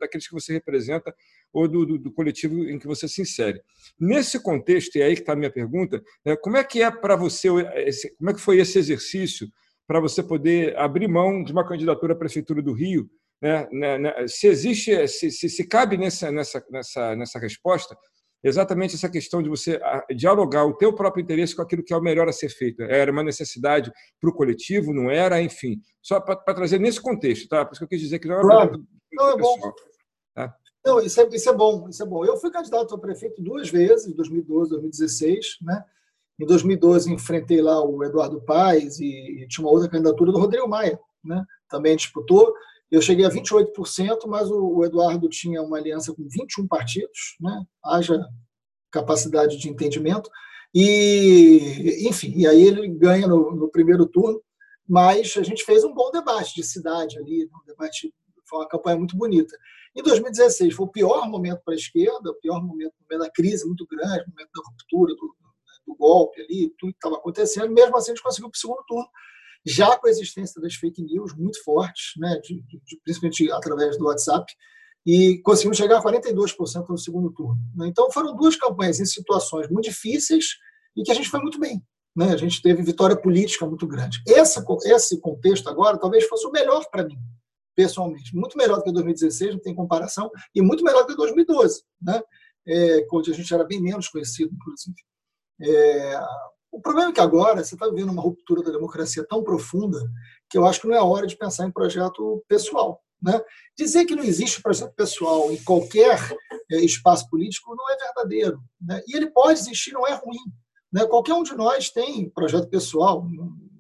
daqueles 0.01 0.27
que 0.27 0.33
você 0.33 0.53
representa 0.53 1.14
ou 1.53 1.68
do, 1.68 1.85
do, 1.85 1.99
do 1.99 2.12
coletivo 2.12 2.68
em 2.68 2.79
que 2.79 2.87
você 2.87 3.09
se 3.09 3.20
insere. 3.20 3.61
Nesse 3.99 4.41
contexto, 4.41 4.97
e 4.97 5.03
aí 5.03 5.14
que 5.14 5.20
está 5.20 5.33
a 5.33 5.37
minha 5.37 5.51
pergunta, 5.51 6.03
né, 6.25 6.37
como 6.37 6.57
é 6.57 6.64
que 6.64 6.83
é 6.83 6.91
para 6.91 7.16
você, 7.16 7.49
esse, 7.85 8.16
como 8.16 8.31
é 8.31 8.35
que 8.35 8.41
foi 8.41 8.59
esse 8.59 8.79
exercício 8.79 9.49
para 9.93 10.01
você 10.01 10.22
poder 10.22 10.74
abrir 10.78 11.07
mão 11.07 11.45
de 11.45 11.53
uma 11.53 11.68
candidatura 11.68 12.14
à 12.14 12.16
Prefeitura 12.16 12.62
do 12.62 12.72
Rio? 12.72 13.11
Né, 13.43 13.68
né, 13.70 13.99
né 13.99 14.26
se 14.26 14.47
existe, 14.47 15.07
se, 15.07 15.30
se, 15.30 15.51
se 15.51 15.68
cabe 15.68 15.99
nessa, 15.99 16.32
nessa, 16.32 16.64
nessa, 16.70 17.14
nessa 17.14 17.38
resposta, 17.38 17.95
exatamente 18.43 18.95
essa 18.95 19.11
questão 19.11 19.43
de 19.43 19.51
você 19.51 19.78
ah, 19.82 20.03
dialogar 20.16 20.64
o 20.64 20.78
teu 20.78 20.95
próprio 20.95 21.22
interesse 21.22 21.55
com 21.55 21.61
aquilo 21.61 21.84
que 21.84 21.93
é 21.93 21.97
o 21.97 22.01
melhor 22.01 22.26
a 22.26 22.32
ser 22.32 22.49
feito. 22.49 22.80
Era 22.84 23.12
uma 23.12 23.22
necessidade 23.22 23.93
para 24.18 24.30
o 24.30 24.34
coletivo, 24.34 24.95
não 24.95 25.11
era, 25.11 25.43
enfim. 25.43 25.78
Só 26.01 26.18
para 26.18 26.55
trazer 26.55 26.80
nesse 26.80 26.99
contexto, 26.99 27.47
tá? 27.47 27.62
Por 27.62 27.72
isso 27.72 27.80
que 27.80 27.84
eu 27.84 27.88
quis 27.88 28.01
dizer 28.01 28.18
que 28.18 28.28
não 28.28 28.38
é 28.38 28.40
claro. 28.40 28.82
Não, 29.12 29.28
é 29.28 29.36
bom. 29.36 29.72
Tá? 30.34 30.57
Não, 30.86 31.01
isso 31.01 31.20
é, 31.20 31.28
isso 31.30 31.51
é 31.51 31.55
bom, 31.55 31.86
isso 31.90 32.03
é 32.03 32.07
bom. 32.07 32.24
Eu 32.24 32.38
fui 32.38 32.51
candidato 32.51 32.95
a 32.95 32.99
prefeito 32.99 33.43
duas 33.43 33.68
vezes, 33.68 34.07
em 34.07 34.16
2012 34.16 34.70
2016, 34.70 35.59
né? 35.61 35.84
Em 36.43 36.47
2012 36.47 37.12
enfrentei 37.12 37.62
lá 37.62 37.80
o 37.84 38.03
Eduardo 38.03 38.43
Paes 38.43 38.99
e, 38.99 39.07
e 39.07 39.47
tinha 39.47 39.64
uma 39.64 39.72
outra 39.72 39.88
candidatura 39.88 40.32
do 40.32 40.40
Rodrigo 40.40 40.68
Maia, 40.68 40.99
né? 41.22 41.45
Também 41.68 41.95
disputou. 41.95 42.53
Eu 42.90 43.01
cheguei 43.01 43.24
a 43.24 43.30
28%, 43.30 44.26
mas 44.26 44.51
o 44.51 44.84
Eduardo 44.84 45.28
tinha 45.28 45.62
uma 45.62 45.78
aliança 45.78 46.12
com 46.12 46.26
21 46.28 46.66
partidos, 46.66 47.36
né? 47.40 47.64
haja 47.84 48.20
capacidade 48.90 49.57
de 49.57 49.68
entendimento. 49.68 50.28
E, 50.74 52.09
enfim, 52.09 52.34
e 52.36 52.45
aí 52.45 52.61
ele 52.61 52.88
ganha 52.88 53.28
no, 53.28 53.55
no, 53.55 53.70
primeiro 53.70 54.05
turno, 54.05 54.43
mas 54.86 55.36
a 55.36 55.45
gente 55.45 55.64
fez 55.64 55.84
um 55.84 55.95
bom 55.95 56.11
debate 56.11 56.57
de 56.57 56.64
cidade 56.64 57.18
ali, 57.18 57.45
um 57.45 57.64
debate, 57.68 58.12
foi 58.49 58.59
uma 58.59 58.68
campanha 58.68 58.99
muito 58.99 59.16
bonita. 59.16 59.57
Em 59.95 60.03
2016 60.03 60.74
foi 60.74 60.86
o 60.86 60.90
pior 60.90 61.28
momento 61.30 61.62
para 61.64 61.74
a 61.74 61.76
esquerda, 61.76 62.30
o 62.30 62.34
pior 62.34 62.61
momento, 62.61 62.95
momento 63.01 63.24
da 63.24 63.30
crise 63.30 63.64
muito 63.64 63.86
grande, 63.86 64.24
o 64.24 64.30
momento 64.30 64.51
da 64.53 64.62
ruptura, 64.66 65.14
do, 65.14 65.41
do 65.87 65.95
golpe 65.95 66.41
ali, 66.41 66.72
tudo 66.78 66.93
que 66.93 66.99
estava 66.99 67.16
acontecendo, 67.16 67.72
mesmo 67.72 67.97
assim 67.97 68.12
a 68.12 68.14
gente 68.14 68.22
conseguiu 68.22 68.51
para 68.51 68.57
o 68.57 68.61
segundo 68.61 68.85
turno 68.87 69.09
já 69.64 69.97
com 69.97 70.07
a 70.07 70.11
existência 70.11 70.61
das 70.61 70.74
fake 70.74 71.03
news 71.03 71.35
muito 71.35 71.62
fortes, 71.62 72.12
né, 72.16 72.39
de, 72.43 72.62
de, 72.62 73.01
principalmente 73.05 73.51
através 73.53 73.97
do 73.97 74.07
WhatsApp, 74.07 74.53
e 75.07 75.39
conseguimos 75.43 75.76
chegar 75.76 75.99
a 75.99 76.03
42% 76.03 76.89
no 76.89 76.99
segundo 76.99 77.33
turno. 77.33 77.61
Né? 77.74 77.89
Então 77.89 78.11
foram 78.11 78.37
duas 78.37 78.57
campanhas 78.57 79.01
em 79.01 79.07
situações 79.07 79.68
muito 79.68 79.85
difíceis 79.85 80.57
e 80.97 81.03
que 81.03 81.11
a 81.11 81.14
gente 81.14 81.28
foi 81.28 81.41
muito 81.41 81.59
bem. 81.59 81.83
Né? 82.14 82.33
A 82.33 82.37
gente 82.37 82.61
teve 82.62 82.83
vitória 82.83 83.16
política 83.16 83.66
muito 83.66 83.87
grande. 83.87 84.22
Essa, 84.28 84.64
esse 84.85 85.20
contexto 85.20 85.68
agora 85.68 85.99
talvez 85.99 86.24
fosse 86.26 86.47
o 86.47 86.53
melhor 86.53 86.85
para 86.91 87.05
mim, 87.05 87.16
pessoalmente. 87.74 88.35
Muito 88.35 88.57
melhor 88.57 88.78
do 88.78 88.85
que 88.85 88.93
2016, 88.93 89.55
não 89.55 89.61
tem 89.61 89.74
comparação, 89.74 90.30
e 90.55 90.61
muito 90.61 90.85
melhor 90.85 91.03
do 91.03 91.09
que 91.09 91.16
2012, 91.16 91.83
né? 92.01 92.20
É, 92.64 93.03
quando 93.09 93.28
a 93.28 93.35
gente 93.35 93.53
era 93.53 93.64
bem 93.64 93.83
menos 93.83 94.09
conhecido, 94.09 94.55
inclusive. 94.55 94.95
É, 95.61 96.21
o 96.71 96.81
problema 96.81 97.11
é 97.11 97.13
que 97.13 97.21
agora 97.21 97.63
você 97.63 97.75
está 97.75 97.89
vivendo 97.89 98.11
uma 98.11 98.23
ruptura 98.23 98.63
da 98.63 98.73
democracia 98.73 99.27
tão 99.29 99.43
profunda 99.43 99.99
que 100.49 100.57
eu 100.57 100.67
acho 100.67 100.81
que 100.81 100.87
não 100.87 100.95
é 100.95 101.03
hora 101.03 101.27
de 101.27 101.37
pensar 101.37 101.67
em 101.67 101.73
projeto 101.73 102.43
pessoal. 102.49 103.03
Né? 103.23 103.41
Dizer 103.79 104.05
que 104.05 104.17
não 104.17 104.25
existe 104.25 104.63
projeto 104.63 104.93
pessoal 104.95 105.53
em 105.53 105.63
qualquer 105.63 106.19
é, 106.71 106.77
espaço 106.77 107.29
político 107.29 107.75
não 107.77 107.91
é 107.91 107.97
verdadeiro. 107.97 108.61
Né? 108.81 109.03
E 109.07 109.17
ele 109.17 109.31
pode 109.31 109.61
existir, 109.61 109.93
não 109.93 110.07
é 110.07 110.15
ruim. 110.15 110.39
Né? 110.93 111.07
Qualquer 111.07 111.35
um 111.35 111.43
de 111.43 111.55
nós 111.55 111.91
tem 111.91 112.29
projeto 112.31 112.69
pessoal, 112.69 113.25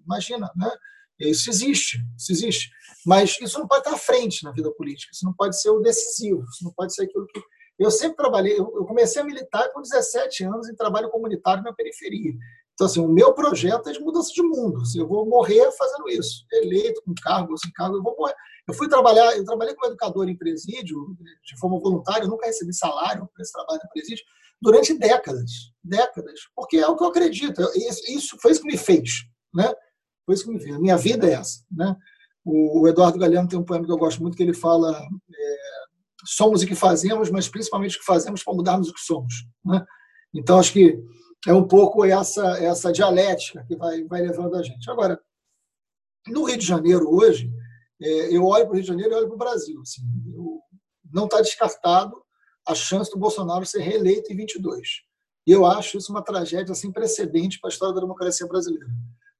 imagina, 0.04 0.50
né? 0.56 0.70
Isso 1.18 1.50
existe, 1.50 2.04
isso 2.16 2.32
existe. 2.32 2.70
Mas 3.06 3.38
isso 3.40 3.58
não 3.58 3.66
pode 3.66 3.80
estar 3.80 3.94
à 3.94 3.98
frente 3.98 4.42
na 4.44 4.52
vida 4.52 4.70
política, 4.72 5.12
isso 5.12 5.24
não 5.24 5.34
pode 5.34 5.60
ser 5.60 5.70
o 5.70 5.80
decisivo, 5.80 6.42
isso 6.50 6.64
não 6.64 6.72
pode 6.72 6.94
ser 6.94 7.04
aquilo 7.04 7.26
que. 7.26 7.40
Eu 7.78 7.90
sempre 7.90 8.16
trabalhei, 8.16 8.58
eu 8.58 8.84
comecei 8.84 9.20
a 9.20 9.24
militar 9.24 9.70
com 9.72 9.82
17 9.82 10.44
anos 10.44 10.68
em 10.68 10.74
trabalho 10.74 11.10
comunitário 11.10 11.62
na 11.62 11.72
periferia. 11.72 12.32
Então, 12.74 12.86
assim, 12.86 13.00
o 13.00 13.08
meu 13.08 13.34
projeto 13.34 13.88
é 13.88 13.92
de 13.92 14.00
mudança 14.00 14.32
de 14.32 14.42
mundo. 14.42 14.80
Assim, 14.80 15.00
eu 15.00 15.08
vou 15.08 15.26
morrer 15.26 15.70
fazendo 15.72 16.08
isso. 16.08 16.44
Eleito, 16.52 17.02
com 17.04 17.14
cargo, 17.22 17.56
sem 17.58 17.70
cargo, 17.72 17.96
eu 17.96 18.02
vou 18.02 18.16
morrer. 18.16 18.34
Eu 18.68 18.74
fui 18.74 18.88
trabalhar, 18.88 19.36
eu 19.36 19.44
trabalhei 19.44 19.74
como 19.74 19.88
educador 19.88 20.28
em 20.28 20.36
presídio, 20.36 21.16
de 21.44 21.58
forma 21.58 21.78
voluntária, 21.80 22.24
eu 22.24 22.28
nunca 22.28 22.46
recebi 22.46 22.72
salário 22.74 23.28
para 23.32 23.42
esse 23.42 23.52
trabalho 23.52 23.80
em 23.84 23.88
presídio, 23.88 24.24
durante 24.60 24.94
décadas. 24.94 25.50
Décadas. 25.82 26.40
Porque 26.54 26.78
é 26.78 26.86
o 26.86 26.96
que 26.96 27.02
eu 27.02 27.08
acredito. 27.08 27.60
Isso 28.08 28.36
foi 28.40 28.52
isso 28.52 28.62
que 28.62 28.68
me 28.68 28.78
fez. 28.78 29.24
Né? 29.52 29.72
Foi 30.24 30.34
isso 30.34 30.44
que 30.44 30.52
me 30.52 30.60
fez. 30.60 30.76
A 30.76 30.78
minha 30.78 30.96
vida 30.96 31.28
é 31.28 31.32
essa. 31.32 31.64
Né? 31.70 31.94
O 32.44 32.86
Eduardo 32.88 33.18
Galeano 33.18 33.48
tem 33.48 33.58
um 33.58 33.64
poema 33.64 33.84
que 33.84 33.92
eu 33.92 33.98
gosto 33.98 34.22
muito, 34.22 34.36
que 34.36 34.42
ele 34.42 34.54
fala: 34.54 34.90
é, 34.90 35.56
somos 36.24 36.62
o 36.62 36.66
que 36.66 36.74
fazemos, 36.74 37.30
mas 37.30 37.48
principalmente 37.48 37.96
o 37.96 38.00
que 38.00 38.06
fazemos 38.06 38.42
para 38.42 38.54
mudarmos 38.54 38.88
o 38.88 38.94
que 38.94 39.00
somos. 39.00 39.34
Né? 39.64 39.84
Então, 40.34 40.58
acho 40.58 40.72
que 40.72 40.98
é 41.46 41.52
um 41.52 41.66
pouco 41.66 42.04
essa, 42.04 42.58
essa 42.58 42.92
dialética 42.92 43.64
que 43.66 43.76
vai, 43.76 44.04
vai 44.04 44.22
levando 44.22 44.56
a 44.56 44.62
gente. 44.62 44.90
Agora, 44.90 45.20
no 46.28 46.44
Rio 46.44 46.56
de 46.56 46.66
Janeiro, 46.66 47.12
hoje, 47.12 47.50
é, 48.00 48.36
eu 48.36 48.44
olho 48.44 48.64
para 48.64 48.72
o 48.72 48.74
Rio 48.74 48.82
de 48.82 48.88
Janeiro 48.88 49.12
e 49.12 49.16
olho 49.16 49.26
para 49.26 49.34
o 49.34 49.38
Brasil. 49.38 49.80
Assim, 49.80 50.02
eu, 50.34 50.60
não 51.12 51.24
está 51.24 51.40
descartado 51.40 52.16
a 52.66 52.74
chance 52.74 53.10
do 53.10 53.18
Bolsonaro 53.18 53.66
ser 53.66 53.80
reeleito 53.80 54.32
em 54.32 54.36
22. 54.36 54.88
E 55.46 55.50
eu 55.50 55.66
acho 55.66 55.98
isso 55.98 56.12
uma 56.12 56.22
tragédia 56.22 56.74
sem 56.74 56.92
precedente 56.92 57.58
para 57.60 57.68
a 57.68 57.72
história 57.72 57.94
da 57.94 58.00
democracia 58.00 58.46
brasileira. 58.46 58.86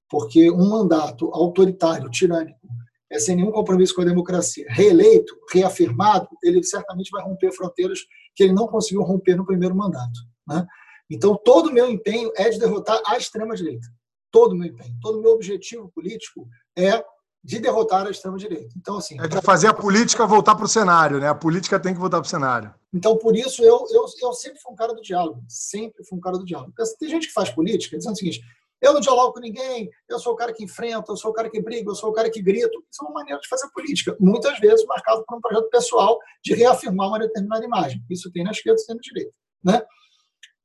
Porque 0.09 0.51
um 0.51 0.69
mandato 0.69 1.29
autoritário, 1.33 2.09
tirânico, 2.09 2.67
é 3.13 3.19
sem 3.19 3.35
nenhum 3.35 3.51
compromisso 3.51 3.93
com 3.93 4.01
a 4.01 4.05
democracia, 4.05 4.65
reeleito, 4.69 5.37
reafirmado, 5.51 6.27
ele 6.41 6.63
certamente 6.63 7.11
vai 7.11 7.23
romper 7.23 7.51
fronteiras 7.51 7.99
que 8.35 8.43
ele 8.43 8.53
não 8.53 8.67
conseguiu 8.67 9.03
romper 9.03 9.35
no 9.35 9.45
primeiro 9.45 9.75
mandato. 9.75 10.19
Né? 10.47 10.65
Então, 11.09 11.39
todo 11.45 11.67
o 11.67 11.71
meu 11.71 11.87
empenho 11.89 12.31
é 12.35 12.49
de 12.49 12.57
derrotar 12.57 12.99
a 13.05 13.15
extrema-direita. 13.15 13.87
Todo 14.31 14.53
o 14.53 14.55
meu 14.55 14.67
empenho, 14.67 14.95
todo 14.99 15.19
o 15.19 15.21
meu 15.21 15.31
objetivo 15.31 15.91
político 15.93 16.47
é 16.75 17.05
de 17.43 17.59
derrotar 17.59 18.07
a 18.07 18.09
extrema-direita. 18.09 18.73
Então, 18.77 18.97
assim. 18.97 19.19
É 19.19 19.27
de 19.27 19.39
fazer 19.41 19.67
a 19.67 19.73
política 19.73 20.25
voltar 20.25 20.55
para 20.55 20.65
o 20.65 20.67
cenário, 20.67 21.19
né? 21.19 21.27
A 21.27 21.35
política 21.35 21.79
tem 21.79 21.93
que 21.93 21.99
voltar 21.99 22.17
para 22.17 22.25
o 22.25 22.29
cenário. 22.29 22.73
Então, 22.91 23.17
por 23.17 23.35
isso, 23.35 23.63
eu, 23.63 23.85
eu, 23.91 24.05
eu 24.21 24.33
sempre 24.33 24.59
fui 24.59 24.71
um 24.71 24.75
cara 24.75 24.93
do 24.93 25.01
diálogo. 25.01 25.43
Sempre 25.47 26.03
fui 26.05 26.17
um 26.17 26.21
cara 26.21 26.37
do 26.37 26.45
diálogo. 26.45 26.73
Porque 26.75 26.95
tem 26.97 27.09
gente 27.09 27.27
que 27.27 27.33
faz 27.33 27.49
política 27.49 27.97
dizendo 27.97 28.13
o 28.13 28.17
seguinte: 28.17 28.41
eu 28.83 28.93
não 28.93 28.99
dialogo 28.99 29.33
com 29.33 29.39
ninguém, 29.39 29.89
eu 30.09 30.19
sou 30.19 30.33
o 30.33 30.35
cara 30.35 30.53
que 30.53 30.63
enfrenta, 30.63 31.09
eu 31.09 31.15
sou 31.15 31.31
o 31.31 31.33
cara 31.33 31.49
que 31.49 31.61
briga, 31.61 31.89
eu 31.89 31.95
sou 31.95 32.09
o 32.09 32.13
cara 32.13 32.29
que 32.29 32.41
grita. 32.41 32.69
Isso 32.91 33.01
é 33.01 33.05
uma 33.05 33.13
maneira 33.13 33.39
de 33.39 33.47
fazer 33.47 33.69
política, 33.73 34.15
muitas 34.19 34.59
vezes 34.59 34.85
marcado 34.85 35.23
por 35.25 35.37
um 35.37 35.41
projeto 35.41 35.69
pessoal 35.69 36.19
de 36.43 36.53
reafirmar 36.53 37.07
uma 37.07 37.19
determinada 37.19 37.63
imagem. 37.63 38.03
Isso 38.09 38.29
tem 38.31 38.43
na 38.43 38.51
esquerda 38.51 38.81
e 38.81 38.85
tem 38.85 38.95
na 38.95 39.01
direita. 39.01 39.31
Né? 39.63 39.81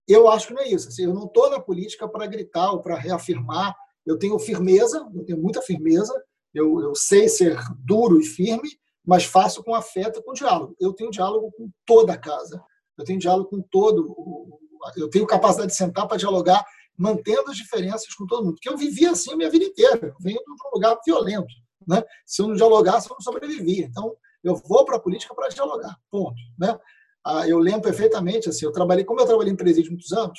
Eu 0.09 0.29
acho 0.29 0.49
que 0.49 0.55
não 0.55 0.63
é 0.63 0.69
isso. 0.69 0.89
Assim, 0.89 1.05
eu 1.05 1.15
não 1.15 1.27
estou 1.27 1.49
na 1.49 1.61
política 1.61 2.09
para 2.09 2.27
gritar 2.27 2.73
ou 2.73 2.83
para 2.83 2.97
reafirmar. 2.97 3.73
Eu 4.05 4.19
tenho 4.19 4.37
firmeza, 4.39 5.07
eu 5.15 5.25
tenho 5.25 5.41
muita 5.41 5.63
firmeza. 5.63 6.13
Eu, 6.53 6.81
eu 6.81 6.95
sei 6.97 7.29
ser 7.29 7.57
duro 7.79 8.19
e 8.19 8.25
firme, 8.25 8.69
mas 9.07 9.25
faço 9.25 9.63
com 9.63 9.75
afeto 9.75 10.19
e 10.19 10.23
com 10.25 10.33
diálogo. 10.33 10.75
Eu 10.81 10.93
tenho 10.93 11.11
diálogo 11.11 11.53
com 11.57 11.71
toda 11.87 12.15
a 12.15 12.19
casa. 12.19 12.61
Eu 12.99 13.05
tenho 13.05 13.19
diálogo 13.19 13.49
com 13.51 13.63
todo. 13.71 14.59
Eu 14.97 15.09
tenho 15.09 15.27
capacidade 15.27 15.71
de 15.71 15.77
sentar 15.77 16.09
para 16.09 16.17
dialogar, 16.17 16.65
mantendo 16.99 17.51
as 17.51 17.57
diferenças 17.57 18.13
com 18.15 18.27
todo 18.27 18.45
mundo. 18.45 18.55
Porque 18.55 18.69
eu 18.69 18.77
vivi 18.77 19.07
assim 19.07 19.33
a 19.33 19.37
minha 19.37 19.51
vida 19.51 19.65
inteira. 19.65 20.09
Eu 20.09 20.17
venho 20.21 20.39
de 20.39 20.51
um 20.51 20.75
lugar 20.75 20.99
violento. 21.07 21.47
Né? 21.87 22.03
Se 22.27 22.43
eu 22.43 22.49
não 22.49 22.57
dialogasse, 22.57 23.09
eu 23.09 23.15
não 23.15 23.21
sobrevivia. 23.21 23.87
Então, 23.87 24.15
eu 24.43 24.57
vou 24.57 24.85
para 24.85 24.97
a 24.97 25.01
política 25.01 25.35
para 25.35 25.49
dialogar. 25.49 25.97
Ponto. 26.11 26.37
Né? 26.59 26.79
Ah, 27.25 27.47
eu 27.47 27.59
lembro 27.59 27.83
perfeitamente, 27.83 28.49
assim, 28.49 28.65
eu 28.65 28.73
trabalhei, 28.73 29.05
como 29.05 29.21
eu 29.21 29.27
trabalhei 29.27 29.53
em 29.53 29.57
presídio 29.57 29.93
muitos 29.93 30.13
anos, 30.13 30.39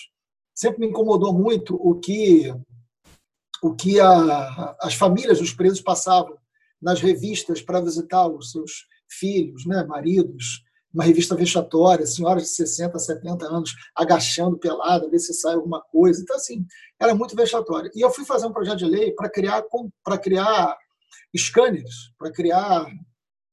sempre 0.55 0.79
me 0.79 0.87
incomodou 0.87 1.33
muito 1.33 1.75
o 1.75 1.99
que 1.99 2.53
o 3.61 3.75
que 3.75 3.99
a, 3.99 4.75
as 4.81 4.93
famílias 4.93 5.39
dos 5.39 5.53
presos 5.53 5.81
passavam 5.81 6.37
nas 6.81 7.01
revistas 7.01 7.61
para 7.61 7.81
visitar 7.81 8.25
os 8.25 8.51
seus 8.51 8.85
filhos, 9.11 9.65
né, 9.65 9.83
maridos, 9.83 10.63
uma 10.93 11.03
revista 11.03 11.35
vexatória, 11.35 12.05
senhoras 12.05 12.43
de 12.43 12.49
60, 12.49 12.97
70 12.97 13.45
anos 13.45 13.75
agachando 13.95 14.57
pelada, 14.57 15.09
ver 15.09 15.19
se 15.19 15.33
sai 15.33 15.53
alguma 15.53 15.81
coisa. 15.81 16.21
Então, 16.21 16.35
assim, 16.35 16.65
era 16.99 17.13
muito 17.13 17.35
vexatório. 17.35 17.91
E 17.95 18.01
eu 18.01 18.09
fui 18.09 18.25
fazer 18.25 18.47
um 18.47 18.53
projeto 18.53 18.79
de 18.79 18.85
lei 18.85 19.11
para 19.11 19.29
criar, 19.29 19.63
para 20.03 20.17
criar 20.17 20.75
scanners, 21.35 22.11
para 22.17 22.31
criar 22.31 22.85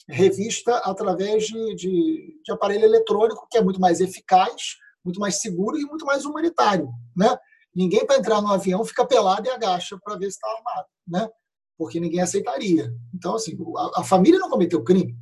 revista 0.09 0.77
através 0.79 1.47
de, 1.47 1.75
de, 1.75 2.41
de, 2.45 2.53
aparelho 2.53 2.85
eletrônico, 2.85 3.47
que 3.51 3.59
é 3.59 3.63
muito 3.63 3.81
mais 3.81 4.01
eficaz, 4.01 4.77
muito 5.05 5.21
mais 5.21 5.41
seguro 5.41 5.77
e 5.77 5.85
muito 5.85 6.07
mais 6.07 6.25
humanitário. 6.25 6.89
Né? 7.15 7.37
Ninguém, 7.75 8.07
para 8.07 8.17
entrar 8.17 8.41
no 8.41 8.49
avião, 8.49 8.85
fica 8.85 9.05
pelado 9.05 9.47
e 9.47 9.51
agacha 9.51 9.99
para 10.03 10.17
ver 10.17 10.31
se 10.31 10.39
está 10.39 10.49
armado, 10.49 10.89
né? 11.07 11.29
porque 11.77 12.01
ninguém 12.01 12.21
aceitaria. 12.21 12.91
Então, 13.15 13.35
assim, 13.35 13.57
a, 13.77 14.01
a 14.01 14.05
família 14.05 14.39
não 14.39 14.49
cometeu 14.49 14.83
crime. 14.83 15.15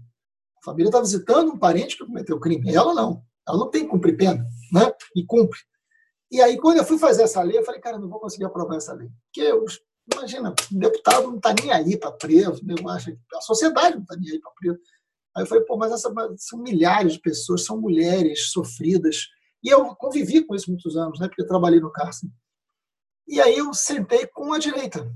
A 0.64 0.70
família 0.70 0.88
está 0.88 1.00
visitando 1.00 1.52
um 1.52 1.58
parente 1.58 1.96
que 1.96 2.04
cometeu 2.04 2.40
crime. 2.40 2.74
Ela 2.74 2.94
não. 2.94 3.22
Ela 3.46 3.58
não 3.58 3.70
tem 3.70 3.84
que 3.84 3.90
cumprir 3.90 4.16
pena, 4.16 4.46
né? 4.72 4.92
e 5.14 5.24
cumpre. 5.24 5.58
E 6.30 6.40
aí, 6.40 6.56
quando 6.56 6.78
eu 6.78 6.84
fui 6.84 6.98
fazer 6.98 7.24
essa 7.24 7.42
lei, 7.42 7.58
eu 7.58 7.64
falei, 7.64 7.80
cara, 7.80 7.98
não 7.98 8.08
vou 8.08 8.18
conseguir 8.18 8.46
aprovar 8.46 8.76
essa 8.76 8.94
lei. 8.94 9.10
Porque 9.26 9.52
os 9.52 9.80
Imagina, 10.12 10.54
o 10.70 10.78
deputado 10.78 11.28
não 11.28 11.36
está 11.36 11.54
nem 11.54 11.72
aí 11.72 11.96
para 11.96 12.12
preso, 12.12 12.64
né? 12.64 12.74
eu 12.78 12.88
acho, 12.90 13.16
a 13.34 13.40
sociedade 13.40 13.96
não 13.96 14.02
está 14.02 14.16
nem 14.16 14.32
aí 14.32 14.38
para 14.38 14.52
preso. 14.52 14.78
Aí 15.34 15.42
eu 15.42 15.46
falei, 15.46 15.64
pô, 15.64 15.76
mas 15.76 15.92
essa, 15.92 16.12
são 16.36 16.58
milhares 16.58 17.14
de 17.14 17.20
pessoas, 17.20 17.64
são 17.64 17.80
mulheres 17.80 18.50
sofridas. 18.50 19.28
E 19.62 19.68
eu 19.70 19.94
convivi 19.96 20.44
com 20.44 20.54
isso 20.54 20.70
muitos 20.70 20.96
anos, 20.96 21.18
né? 21.18 21.26
porque 21.26 21.42
eu 21.42 21.46
trabalhei 21.46 21.80
no 21.80 21.90
cárcere. 21.90 22.30
E 23.26 23.40
aí 23.40 23.56
eu 23.56 23.72
sentei 23.72 24.26
com 24.26 24.52
a 24.52 24.58
direita. 24.58 25.10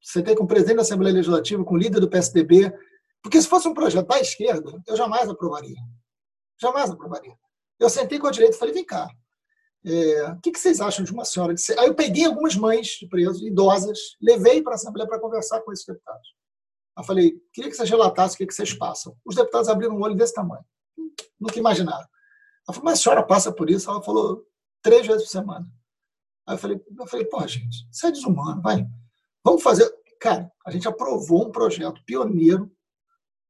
Sentei 0.00 0.36
com 0.36 0.44
o 0.44 0.46
presidente 0.46 0.76
da 0.76 0.82
Assembleia 0.82 1.14
Legislativa, 1.14 1.64
com 1.64 1.74
o 1.74 1.78
líder 1.78 1.98
do 1.98 2.10
PSDB, 2.10 2.70
porque 3.24 3.40
se 3.40 3.48
fosse 3.48 3.66
um 3.66 3.72
projeto 3.72 4.06
da 4.06 4.20
esquerda, 4.20 4.70
eu 4.86 4.94
jamais 4.94 5.30
aprovaria. 5.30 5.80
Jamais 6.60 6.90
aprovaria. 6.90 7.34
Eu 7.80 7.88
sentei 7.88 8.18
com 8.18 8.26
a 8.26 8.30
direita 8.30 8.54
e 8.54 8.58
falei, 8.58 8.74
vem 8.74 8.84
cá, 8.84 9.08
é, 9.82 10.30
o 10.30 10.40
que, 10.40 10.52
vocês 10.54 10.78
acham 10.78 11.02
de 11.02 11.10
uma 11.10 11.24
senhora 11.24 11.54
de. 11.54 11.62
Aí 11.78 11.86
eu 11.86 11.94
peguei 11.94 12.26
algumas 12.26 12.54
mães 12.54 12.86
de 12.86 13.08
presos, 13.08 13.40
idosas, 13.40 13.98
levei 14.20 14.62
para 14.62 14.72
a 14.72 14.74
Assembleia 14.74 15.08
para 15.08 15.18
conversar 15.18 15.62
com 15.62 15.72
esses 15.72 15.86
deputados. 15.86 16.34
Eu 16.96 17.02
falei, 17.02 17.34
queria 17.50 17.70
que 17.70 17.76
vocês 17.76 17.88
relatassem 17.88 18.34
o 18.34 18.38
que, 18.38 18.46
que 18.46 18.54
vocês 18.54 18.74
passam. 18.74 19.16
Os 19.24 19.34
deputados 19.34 19.70
abriram 19.70 19.96
um 19.96 20.02
olho 20.02 20.14
desse 20.14 20.34
tamanho. 20.34 20.64
Nunca 21.40 21.58
imaginaram. 21.58 22.06
Eu 22.68 22.74
falei, 22.74 22.84
mas 22.84 23.00
a 23.00 23.02
senhora 23.02 23.22
passa 23.22 23.50
por 23.50 23.70
isso? 23.70 23.90
Ela 23.90 24.02
falou, 24.02 24.46
três 24.82 25.06
vezes 25.06 25.24
por 25.24 25.30
semana. 25.30 25.66
Aí 26.46 26.54
eu 26.54 26.58
falei, 26.58 26.80
eu 26.98 27.06
falei, 27.06 27.24
pô, 27.24 27.46
gente, 27.46 27.88
isso 27.90 28.06
é 28.06 28.12
desumano, 28.12 28.60
vai. 28.60 28.86
Vamos 29.42 29.62
fazer. 29.62 29.90
Cara, 30.20 30.50
a 30.64 30.70
gente 30.70 30.86
aprovou 30.86 31.46
um 31.46 31.50
projeto 31.50 32.02
pioneiro, 32.04 32.70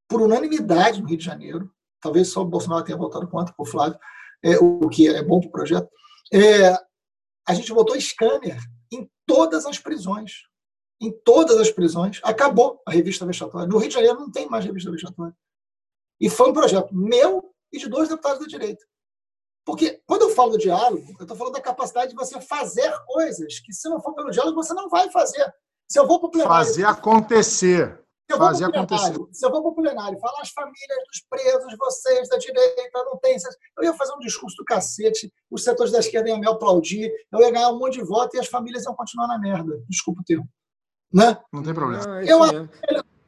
por 0.08 0.22
unanimidade 0.22 1.00
no 1.00 1.08
Rio 1.08 1.18
de 1.18 1.24
Janeiro. 1.24 1.70
Talvez 2.00 2.28
só 2.28 2.42
o 2.42 2.46
Bolsonaro 2.46 2.84
tenha 2.84 2.98
votado 2.98 3.26
contra, 3.28 3.54
por 3.54 3.66
Flávio, 3.66 3.98
é, 4.42 4.58
o 4.58 4.88
que 4.88 5.08
é 5.08 5.22
bom 5.22 5.40
para 5.40 5.48
o 5.48 5.52
projeto 5.52 5.88
é, 6.32 6.72
a 7.46 7.54
gente 7.54 7.72
botou 7.72 8.00
scanner 8.00 8.58
em 8.92 9.08
todas 9.26 9.66
as 9.66 9.78
prisões. 9.78 10.42
Em 11.00 11.12
todas 11.24 11.58
as 11.58 11.70
prisões. 11.70 12.20
Acabou 12.22 12.80
a 12.86 12.90
revista 12.90 13.26
vexatória. 13.26 13.68
No 13.68 13.78
Rio 13.78 13.88
de 13.88 13.94
Janeiro 13.94 14.18
não 14.18 14.30
tem 14.30 14.48
mais 14.48 14.64
revista 14.64 14.90
vexatória. 14.90 15.34
E 16.20 16.30
foi 16.30 16.50
um 16.50 16.54
projeto 16.54 16.94
meu 16.94 17.52
e 17.72 17.78
de 17.78 17.88
dois 17.88 18.08
deputados 18.08 18.40
da 18.40 18.46
direita. 18.46 18.84
Porque 19.64 20.02
quando 20.06 20.22
eu 20.22 20.30
falo 20.30 20.58
diálogo, 20.58 21.14
eu 21.18 21.22
estou 21.22 21.36
falando 21.36 21.54
da 21.54 21.60
capacidade 21.60 22.10
de 22.10 22.16
você 22.16 22.40
fazer 22.40 22.92
coisas 23.06 23.60
que, 23.60 23.72
se 23.72 23.88
não 23.88 24.00
for 24.00 24.14
pelo 24.14 24.30
diálogo, 24.30 24.62
você 24.62 24.74
não 24.74 24.88
vai 24.88 25.10
fazer. 25.10 25.52
Se 25.88 25.98
eu 25.98 26.06
vou 26.06 26.18
para 26.18 26.28
o 26.28 26.30
plenário. 26.30 26.66
Fazer 26.66 26.84
acontecer. 26.84 28.03
Se 28.26 28.34
eu 28.34 28.38
fazer 28.38 28.64
acontecer. 28.64 29.14
Se 29.32 29.46
eu 29.46 29.50
vou 29.50 29.62
para 29.62 29.70
o 29.70 29.74
plenário 29.74 30.18
falar 30.18 30.40
as 30.40 30.50
famílias 30.50 30.98
dos 31.06 31.24
presos, 31.28 31.76
vocês 31.78 32.28
da 32.28 32.38
direita, 32.38 33.04
não 33.04 33.18
tem. 33.18 33.36
Eu 33.76 33.84
ia 33.84 33.94
fazer 33.94 34.14
um 34.14 34.18
discurso 34.18 34.56
do 34.56 34.64
cacete, 34.64 35.32
os 35.50 35.62
setores 35.62 35.92
da 35.92 35.98
esquerda 35.98 36.30
iam 36.30 36.38
me 36.38 36.48
aplaudir, 36.48 37.12
eu 37.30 37.40
ia 37.40 37.50
ganhar 37.50 37.70
um 37.70 37.78
monte 37.78 37.98
de 37.98 38.04
voto 38.04 38.34
e 38.36 38.40
as 38.40 38.48
famílias 38.48 38.84
iam 38.84 38.94
continuar 38.94 39.28
na 39.28 39.38
merda. 39.38 39.82
Desculpa 39.88 40.22
o 40.22 40.24
termo. 40.24 40.48
Né? 41.12 41.36
Não 41.52 41.62
tem 41.62 41.74
problema. 41.74 42.02
Ah, 42.08 42.24
eu, 42.24 42.40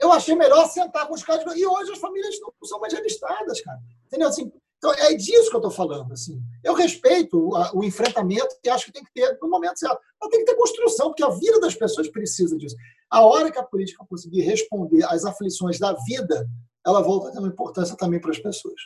eu 0.01 0.13
achei 0.13 0.35
melhor 0.35 0.67
sentar 0.67 1.07
com 1.07 1.15
os 1.15 1.23
caras. 1.23 1.45
E 1.57 1.67
hoje 1.67 1.93
as 1.93 1.99
famílias 1.99 2.35
não 2.41 2.53
são 2.65 2.81
mais 2.81 2.93
revistadas, 2.93 3.61
cara. 3.61 3.79
Entendeu? 4.07 4.29
Assim, 4.29 4.51
então, 4.79 4.93
é 4.93 5.15
disso 5.15 5.51
que 5.51 5.57
eu 5.57 5.61
estou 5.61 5.71
falando. 5.71 6.13
Assim. 6.13 6.41
Eu 6.63 6.75
respeito 6.75 7.39
o, 7.39 7.79
o, 7.79 7.85
enfrentamento 7.85 8.55
e 8.65 8.69
acho 8.69 8.87
que 8.87 8.93
tem 8.93 9.05
que 9.05 9.13
ter 9.13 9.39
no 9.41 9.49
momento 9.49 9.79
certo. 9.79 9.99
Mas 10.21 10.31
tem 10.31 10.41
que 10.41 10.47
ter 10.47 10.57
construção, 10.57 11.09
porque 11.09 11.25
a 11.25 11.31
vida 11.31 11.61
das 11.61 11.75
pessoas 11.75 12.09
precisa 12.09 12.57
disso. 12.57 12.77
A 13.11 13.21
hora 13.21 13.51
que 13.51 13.59
a 13.59 13.63
política 13.63 14.05
conseguir 14.09 14.43
responder 14.43 15.05
às 15.05 15.25
aflições 15.25 15.79
da 15.79 15.93
vida, 16.07 16.49
ela 16.85 17.03
volta 17.03 17.29
a 17.29 17.33
ter 17.33 17.39
uma 17.39 17.49
importância 17.49 17.97
também 17.97 18.21
para 18.21 18.31
as 18.31 18.39
pessoas. 18.39 18.81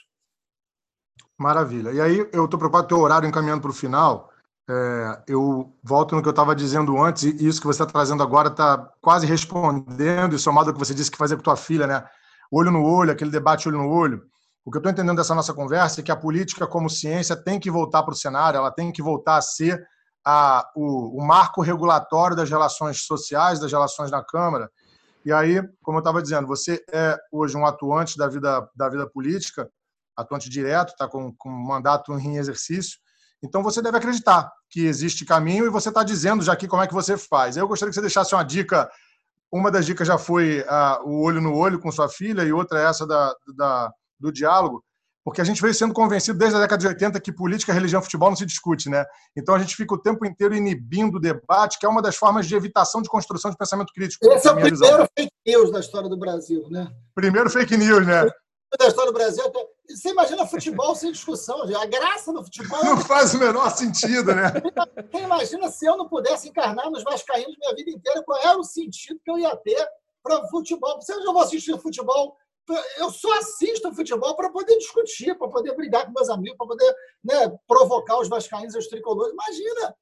Maravilha. 1.39 1.91
E 1.91 2.01
aí, 2.01 2.19
eu 2.33 2.45
estou 2.45 2.59
preocupado 2.59 2.89
com 2.89 2.95
o 2.97 3.05
horário 3.05 3.29
encaminhando 3.29 3.63
para 3.63 3.71
o 3.71 3.75
final. 3.75 4.31
É, 4.69 5.23
eu 5.27 5.75
volto 5.83 6.15
no 6.15 6.23
que 6.23 6.29
eu 6.29 6.33
estava 6.33 6.55
dizendo 6.55 7.03
antes, 7.03 7.25
e 7.25 7.47
isso 7.47 7.61
que 7.61 7.67
você 7.67 7.83
está 7.83 7.87
trazendo 7.87 8.23
agora 8.23 8.49
está 8.49 8.93
quase 9.01 9.27
respondendo, 9.27 10.37
e 10.37 10.39
somado 10.39 10.69
ao 10.69 10.75
que 10.75 10.79
você 10.79 10.95
disse 10.95 11.11
que 11.11 11.17
fazia 11.17 11.37
com 11.37 11.43
tua 11.43 11.57
filha, 11.57 11.87
né? 11.87 12.05
Olho 12.53 12.71
no 12.71 12.85
olho, 12.85 13.11
aquele 13.11 13.31
debate 13.31 13.69
olho 13.69 13.79
no 13.79 13.89
olho. 13.89 14.23
O 14.65 14.71
que 14.71 14.77
eu 14.77 14.81
estou 14.81 14.93
entendendo 14.93 15.17
dessa 15.17 15.35
nossa 15.35 15.55
conversa 15.55 16.01
é 16.01 16.05
que 16.05 16.13
a 16.13 16.17
política, 16.17 16.67
como 16.67 16.91
ciência, 16.91 17.35
tem 17.35 17.59
que 17.59 17.71
voltar 17.71 18.03
para 18.03 18.13
o 18.13 18.17
cenário, 18.17 18.59
ela 18.59 18.71
tem 18.71 18.93
que 18.93 19.03
voltar 19.03 19.39
a 19.39 19.43
ser 19.43 19.83
a, 20.25 20.69
o, 20.77 21.19
o, 21.19 21.27
marco 21.27 21.63
regulatório 21.63 22.37
das 22.37 22.51
relações 22.51 23.03
sociais, 23.03 23.61
das 23.61 23.73
relações 23.73 24.11
na 24.11 24.23
Câmara. 24.23 24.71
E 25.25 25.33
aí, 25.33 25.63
como 25.83 25.99
eu 25.99 26.01
estava 26.01 26.23
dizendo, 26.23 26.47
você 26.47 26.83
é 26.93 27.17
hoje 27.31 27.57
um 27.57 27.67
atuante 27.67 28.17
da 28.17 28.29
vida, 28.29 28.69
da 28.75 28.89
vida 28.89 29.07
política, 29.09 29.69
atuante 30.17 30.49
direto, 30.49 30.91
está 30.91 31.09
com, 31.09 31.35
com 31.37 31.49
mandato 31.49 32.13
em 32.19 32.37
exercício, 32.37 32.99
então 33.43 33.63
você 33.63 33.81
deve 33.81 33.97
acreditar 33.97 34.53
que 34.69 34.85
existe 34.85 35.25
caminho 35.25 35.65
e 35.67 35.71
você 35.71 35.89
está 35.89 36.03
dizendo 36.03 36.43
já 36.43 36.53
aqui 36.53 36.69
como 36.69 36.83
é 36.83 36.87
que 36.87 36.95
você 36.95 37.17
faz. 37.17 37.57
Eu 37.57 37.67
gostaria 37.67 37.91
que 37.91 37.95
você 37.95 38.01
deixasse 38.01 38.35
uma 38.35 38.45
dica. 38.45 38.91
Uma 39.51 39.71
das 39.71 39.87
dicas 39.87 40.07
já 40.07 40.17
foi 40.17 40.61
uh, 40.61 41.09
o 41.09 41.23
olho 41.23 41.41
no 41.41 41.55
olho 41.55 41.81
com 41.81 41.91
sua 41.91 42.09
filha 42.09 42.43
e 42.45 42.53
outra 42.53 42.81
é 42.81 42.85
essa 42.85 43.07
da, 43.07 43.35
da, 43.57 43.91
do 44.19 44.31
diálogo 44.31 44.85
porque 45.25 45.41
a 45.41 45.45
gente 45.45 45.61
veio 45.61 45.75
sendo 45.75 45.93
convencido 45.93 46.39
desde 46.39 46.57
a 46.57 46.61
década 46.61 46.81
de 46.81 46.89
80 46.89 47.21
que 47.21 47.33
política, 47.33 47.73
religião 47.73 48.01
e 48.01 48.05
futebol 48.05 48.31
não 48.31 48.37
se 48.37 48.47
discute, 48.47 48.89
né? 48.89 49.05
Então 49.37 49.55
a 49.55 49.59
gente 49.59 49.77
fica 49.77 49.95
o 49.95 49.99
tempo 49.99 50.25
inteiro 50.25 50.55
inibindo 50.55 51.17
o 51.17 51.21
debate, 51.21 51.79
que 51.79 51.85
é 51.85 51.89
uma 51.89 52.01
das 52.01 52.17
formas 52.17 52.47
de 52.47 52.55
evitação 52.55 53.03
de 53.03 53.09
construção 53.09 53.51
de 53.51 53.57
pensamento 53.57 53.93
crítico. 53.93 54.27
Esse 54.33 54.49
é 54.49 54.51
o 54.51 54.55
primeiro 54.55 54.77
visão. 54.77 55.09
fake 55.19 55.33
news 55.47 55.71
da 55.71 55.81
história 55.81 56.09
do 56.09 56.17
Brasil, 56.17 56.67
né? 56.71 56.91
Primeiro 57.15 57.51
fake 57.51 57.77
news, 57.77 58.07
né? 58.07 58.31
Da 58.79 58.87
história 58.87 59.13
do 59.13 59.15
Brasil. 59.15 59.45
Você 59.89 60.11
imagina 60.11 60.47
futebol 60.47 60.95
sem 60.95 61.11
discussão, 61.11 61.63
a 61.63 61.87
graça 61.87 62.33
do 62.33 62.43
futebol. 62.45 62.85
Não 62.85 62.97
faz 62.99 63.35
o 63.35 63.39
menor 63.39 63.69
sentido, 63.71 64.35
né? 64.35 64.53
Você 65.11 65.23
imagina 65.23 65.69
se 65.71 65.85
eu 65.85 65.97
não 65.97 66.09
pudesse 66.09 66.49
encarnar 66.49 66.89
nos 66.91 67.03
Vascaínos 67.03 67.57
minha 67.59 67.75
vida 67.75 67.91
inteira, 67.91 68.23
qual 68.23 68.41
era 68.41 68.57
o 68.57 68.65
sentido 68.65 69.21
que 69.23 69.31
eu 69.31 69.39
ia 69.39 69.55
ter 69.57 69.85
para 70.23 70.47
futebol? 70.47 70.97
Você 71.01 71.13
já 71.13 71.33
vou 71.33 71.43
assistir 71.43 71.77
futebol 71.81 72.37
eu 72.99 73.11
só 73.11 73.39
assisto 73.39 73.95
futebol 73.95 74.35
para 74.37 74.51
poder 74.51 74.77
discutir, 74.79 75.37
para 75.37 75.49
poder 75.49 75.75
brigar 75.75 76.07
com 76.07 76.13
meus 76.13 76.29
amigos, 76.29 76.57
para 76.57 76.67
poder 76.67 76.95
né, 77.25 77.59
provocar 77.67 78.19
os 78.19 78.29
vascaínos 78.29 78.75
e 78.75 78.79
os 78.79 78.89
tricolores. 78.89 79.33
Imagina, 79.33 79.95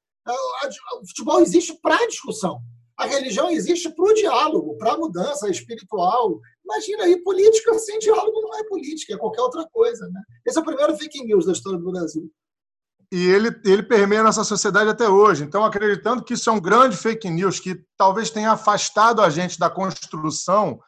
o 1.01 1.07
futebol 1.07 1.39
existe 1.41 1.77
para 1.81 2.07
discussão. 2.07 2.61
A 2.97 3.05
religião 3.05 3.49
existe 3.49 3.89
para 3.89 4.03
o 4.03 4.13
diálogo, 4.13 4.77
para 4.77 4.93
a 4.93 4.97
mudança 4.97 5.49
espiritual. 5.49 6.39
Imagina 6.65 7.03
aí, 7.05 7.23
política 7.23 7.79
sem 7.79 7.97
diálogo 7.99 8.41
não 8.41 8.59
é 8.59 8.63
política, 8.65 9.13
é 9.13 9.17
qualquer 9.17 9.41
outra 9.41 9.65
coisa. 9.71 10.05
Né? 10.09 10.21
Esse 10.45 10.57
é 10.57 10.61
o 10.61 10.65
primeiro 10.65 10.97
fake 10.97 11.23
news 11.23 11.45
da 11.45 11.53
história 11.53 11.79
do 11.79 11.91
Brasil. 11.91 12.29
E 13.11 13.27
ele, 13.29 13.49
ele 13.65 13.81
permeia 13.81 14.21
nossa 14.21 14.43
sociedade 14.43 14.89
até 14.89 15.09
hoje. 15.09 15.43
Então, 15.43 15.63
acreditando 15.63 16.23
que 16.23 16.33
isso 16.33 16.49
é 16.49 16.53
um 16.53 16.59
grande 16.59 16.95
fake 16.95 17.29
news 17.29 17.59
que 17.59 17.81
talvez 17.97 18.29
tenha 18.29 18.51
afastado 18.51 19.21
a 19.21 19.29
gente 19.29 19.57
da 19.57 19.69
construção 19.69 20.79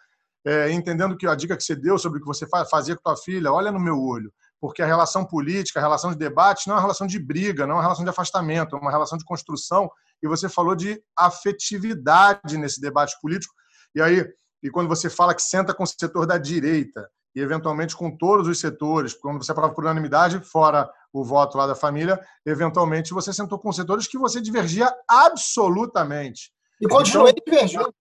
é, 0.45 0.71
entendendo 0.71 1.15
que 1.15 1.27
a 1.27 1.35
dica 1.35 1.55
que 1.55 1.63
você 1.63 1.75
deu 1.75 1.97
sobre 1.97 2.17
o 2.17 2.21
que 2.21 2.27
você 2.27 2.47
fazia 2.69 2.95
com 2.95 3.01
tua 3.01 3.17
filha, 3.17 3.51
olha 3.51 3.71
no 3.71 3.79
meu 3.79 3.99
olho, 3.99 4.33
porque 4.59 4.81
a 4.81 4.85
relação 4.85 5.25
política, 5.25 5.79
a 5.79 5.83
relação 5.83 6.11
de 6.11 6.17
debate 6.17 6.67
não 6.67 6.75
é 6.75 6.77
uma 6.77 6.81
relação 6.81 7.07
de 7.07 7.19
briga, 7.19 7.65
não 7.65 7.73
é 7.73 7.77
uma 7.77 7.83
relação 7.83 8.03
de 8.03 8.09
afastamento, 8.09 8.75
é 8.75 8.79
uma 8.79 8.91
relação 8.91 9.17
de 9.17 9.25
construção. 9.25 9.89
E 10.21 10.27
você 10.27 10.47
falou 10.47 10.75
de 10.75 11.01
afetividade 11.17 12.57
nesse 12.57 12.79
debate 12.79 13.15
político. 13.21 13.53
E 13.95 14.01
aí, 14.01 14.25
e 14.63 14.69
quando 14.69 14.87
você 14.87 15.09
fala 15.09 15.33
que 15.33 15.41
senta 15.41 15.73
com 15.73 15.83
o 15.83 15.87
setor 15.87 16.27
da 16.27 16.37
direita 16.37 17.09
e 17.35 17.39
eventualmente 17.39 17.95
com 17.95 18.15
todos 18.15 18.47
os 18.47 18.59
setores, 18.59 19.13
quando 19.13 19.43
você 19.43 19.51
aprova 19.51 19.73
por 19.73 19.83
unanimidade, 19.83 20.39
fora 20.43 20.89
o 21.13 21.23
voto 21.23 21.57
lá 21.57 21.65
da 21.65 21.75
família, 21.75 22.19
eventualmente 22.45 23.13
você 23.13 23.33
sentou 23.33 23.57
com 23.57 23.71
setores 23.71 24.07
que 24.07 24.17
você 24.17 24.39
divergia 24.39 24.93
absolutamente. 25.07 26.51
E 26.79 26.87
continua 26.87 27.29
então, 27.29 27.43
divergindo. 27.45 27.93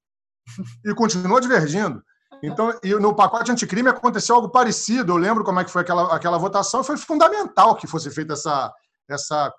E 0.84 0.94
continua 0.94 1.40
divergindo. 1.40 2.02
Então, 2.42 2.78
e 2.82 2.94
no 2.94 3.14
pacote 3.14 3.50
anticrime 3.52 3.88
aconteceu 3.88 4.34
algo 4.34 4.48
parecido. 4.48 5.12
Eu 5.12 5.16
lembro 5.16 5.44
como 5.44 5.60
é 5.60 5.64
que 5.64 5.70
foi 5.70 5.82
aquela, 5.82 6.14
aquela 6.14 6.38
votação. 6.38 6.82
Foi 6.82 6.96
fundamental 6.96 7.76
que 7.76 7.86
fosse 7.86 8.10
feita 8.10 8.32
essa, 8.32 8.72
essa 9.08 9.52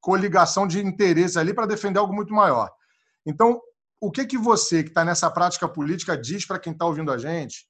coligação 0.00 0.66
de 0.66 0.80
interesses 0.80 1.36
ali 1.36 1.52
para 1.52 1.66
defender 1.66 1.98
algo 1.98 2.14
muito 2.14 2.32
maior. 2.32 2.70
Então, 3.26 3.60
o 4.00 4.10
que 4.10 4.24
que 4.24 4.38
você 4.38 4.82
que 4.82 4.90
está 4.90 5.04
nessa 5.04 5.30
prática 5.30 5.68
política 5.68 6.16
diz 6.16 6.46
para 6.46 6.58
quem 6.58 6.72
está 6.72 6.86
ouvindo 6.86 7.10
a 7.10 7.18
gente 7.18 7.68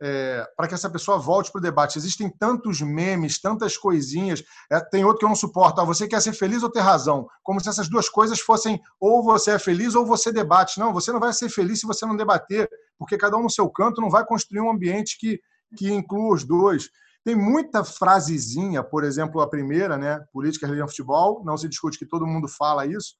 é, 0.00 0.46
para 0.56 0.68
que 0.68 0.74
essa 0.74 0.88
pessoa 0.88 1.18
volte 1.18 1.50
para 1.50 1.58
o 1.58 1.62
debate. 1.62 1.98
Existem 1.98 2.30
tantos 2.30 2.80
memes, 2.80 3.40
tantas 3.40 3.76
coisinhas. 3.76 4.42
É, 4.70 4.80
tem 4.80 5.04
outro 5.04 5.18
que 5.18 5.24
eu 5.24 5.28
não 5.28 5.36
suporto. 5.36 5.80
Ah, 5.80 5.84
você 5.84 6.06
quer 6.06 6.20
ser 6.22 6.32
feliz 6.32 6.62
ou 6.62 6.70
ter 6.70 6.80
razão? 6.80 7.26
Como 7.42 7.60
se 7.60 7.68
essas 7.68 7.88
duas 7.88 8.08
coisas 8.08 8.40
fossem 8.40 8.80
ou 9.00 9.22
você 9.22 9.52
é 9.52 9.58
feliz 9.58 9.94
ou 9.94 10.06
você 10.06 10.32
debate. 10.32 10.78
Não, 10.78 10.92
você 10.92 11.12
não 11.12 11.20
vai 11.20 11.32
ser 11.32 11.48
feliz 11.48 11.80
se 11.80 11.86
você 11.86 12.06
não 12.06 12.16
debater, 12.16 12.68
porque 12.98 13.16
cada 13.16 13.36
um 13.36 13.42
no 13.42 13.50
seu 13.50 13.68
canto 13.70 14.00
não 14.00 14.10
vai 14.10 14.24
construir 14.24 14.60
um 14.60 14.70
ambiente 14.70 15.16
que, 15.18 15.40
que 15.76 15.92
inclua 15.92 16.34
os 16.34 16.44
dois. 16.44 16.90
Tem 17.24 17.36
muita 17.36 17.84
frasezinha, 17.84 18.82
por 18.82 19.04
exemplo, 19.04 19.40
a 19.40 19.48
primeira, 19.48 19.96
né? 19.96 20.24
Política, 20.32 20.66
religião, 20.66 20.88
futebol. 20.88 21.44
Não 21.44 21.56
se 21.56 21.68
discute 21.68 21.98
que 21.98 22.06
todo 22.06 22.26
mundo 22.26 22.48
fala 22.48 22.86
isso, 22.86 23.14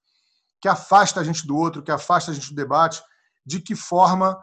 que 0.61 0.69
afasta 0.69 1.21
a 1.21 1.25
gente 1.25 1.47
do 1.47 1.57
outro, 1.57 1.83
que 1.83 1.91
afasta 1.91 2.31
a 2.31 2.35
gente 2.35 2.49
do 2.49 2.57
debate. 2.57 3.03
De 3.45 3.61
que 3.61 3.75
forma 3.75 4.39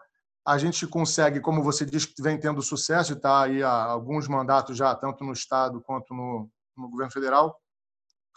a 0.45 0.57
gente 0.59 0.85
consegue, 0.85 1.41
como 1.41 1.63
você 1.63 1.83
diz, 1.85 2.05
que 2.05 2.21
vem 2.21 2.39
tendo 2.39 2.61
sucesso 2.61 3.13
está 3.13 3.43
aí 3.43 3.63
há 3.63 3.71
alguns 3.71 4.27
mandatos 4.27 4.77
já, 4.77 4.93
tanto 4.93 5.23
no 5.23 5.33
Estado 5.33 5.81
quanto 5.81 6.13
no, 6.13 6.49
no 6.77 6.89
governo 6.89 7.11
federal, 7.11 7.59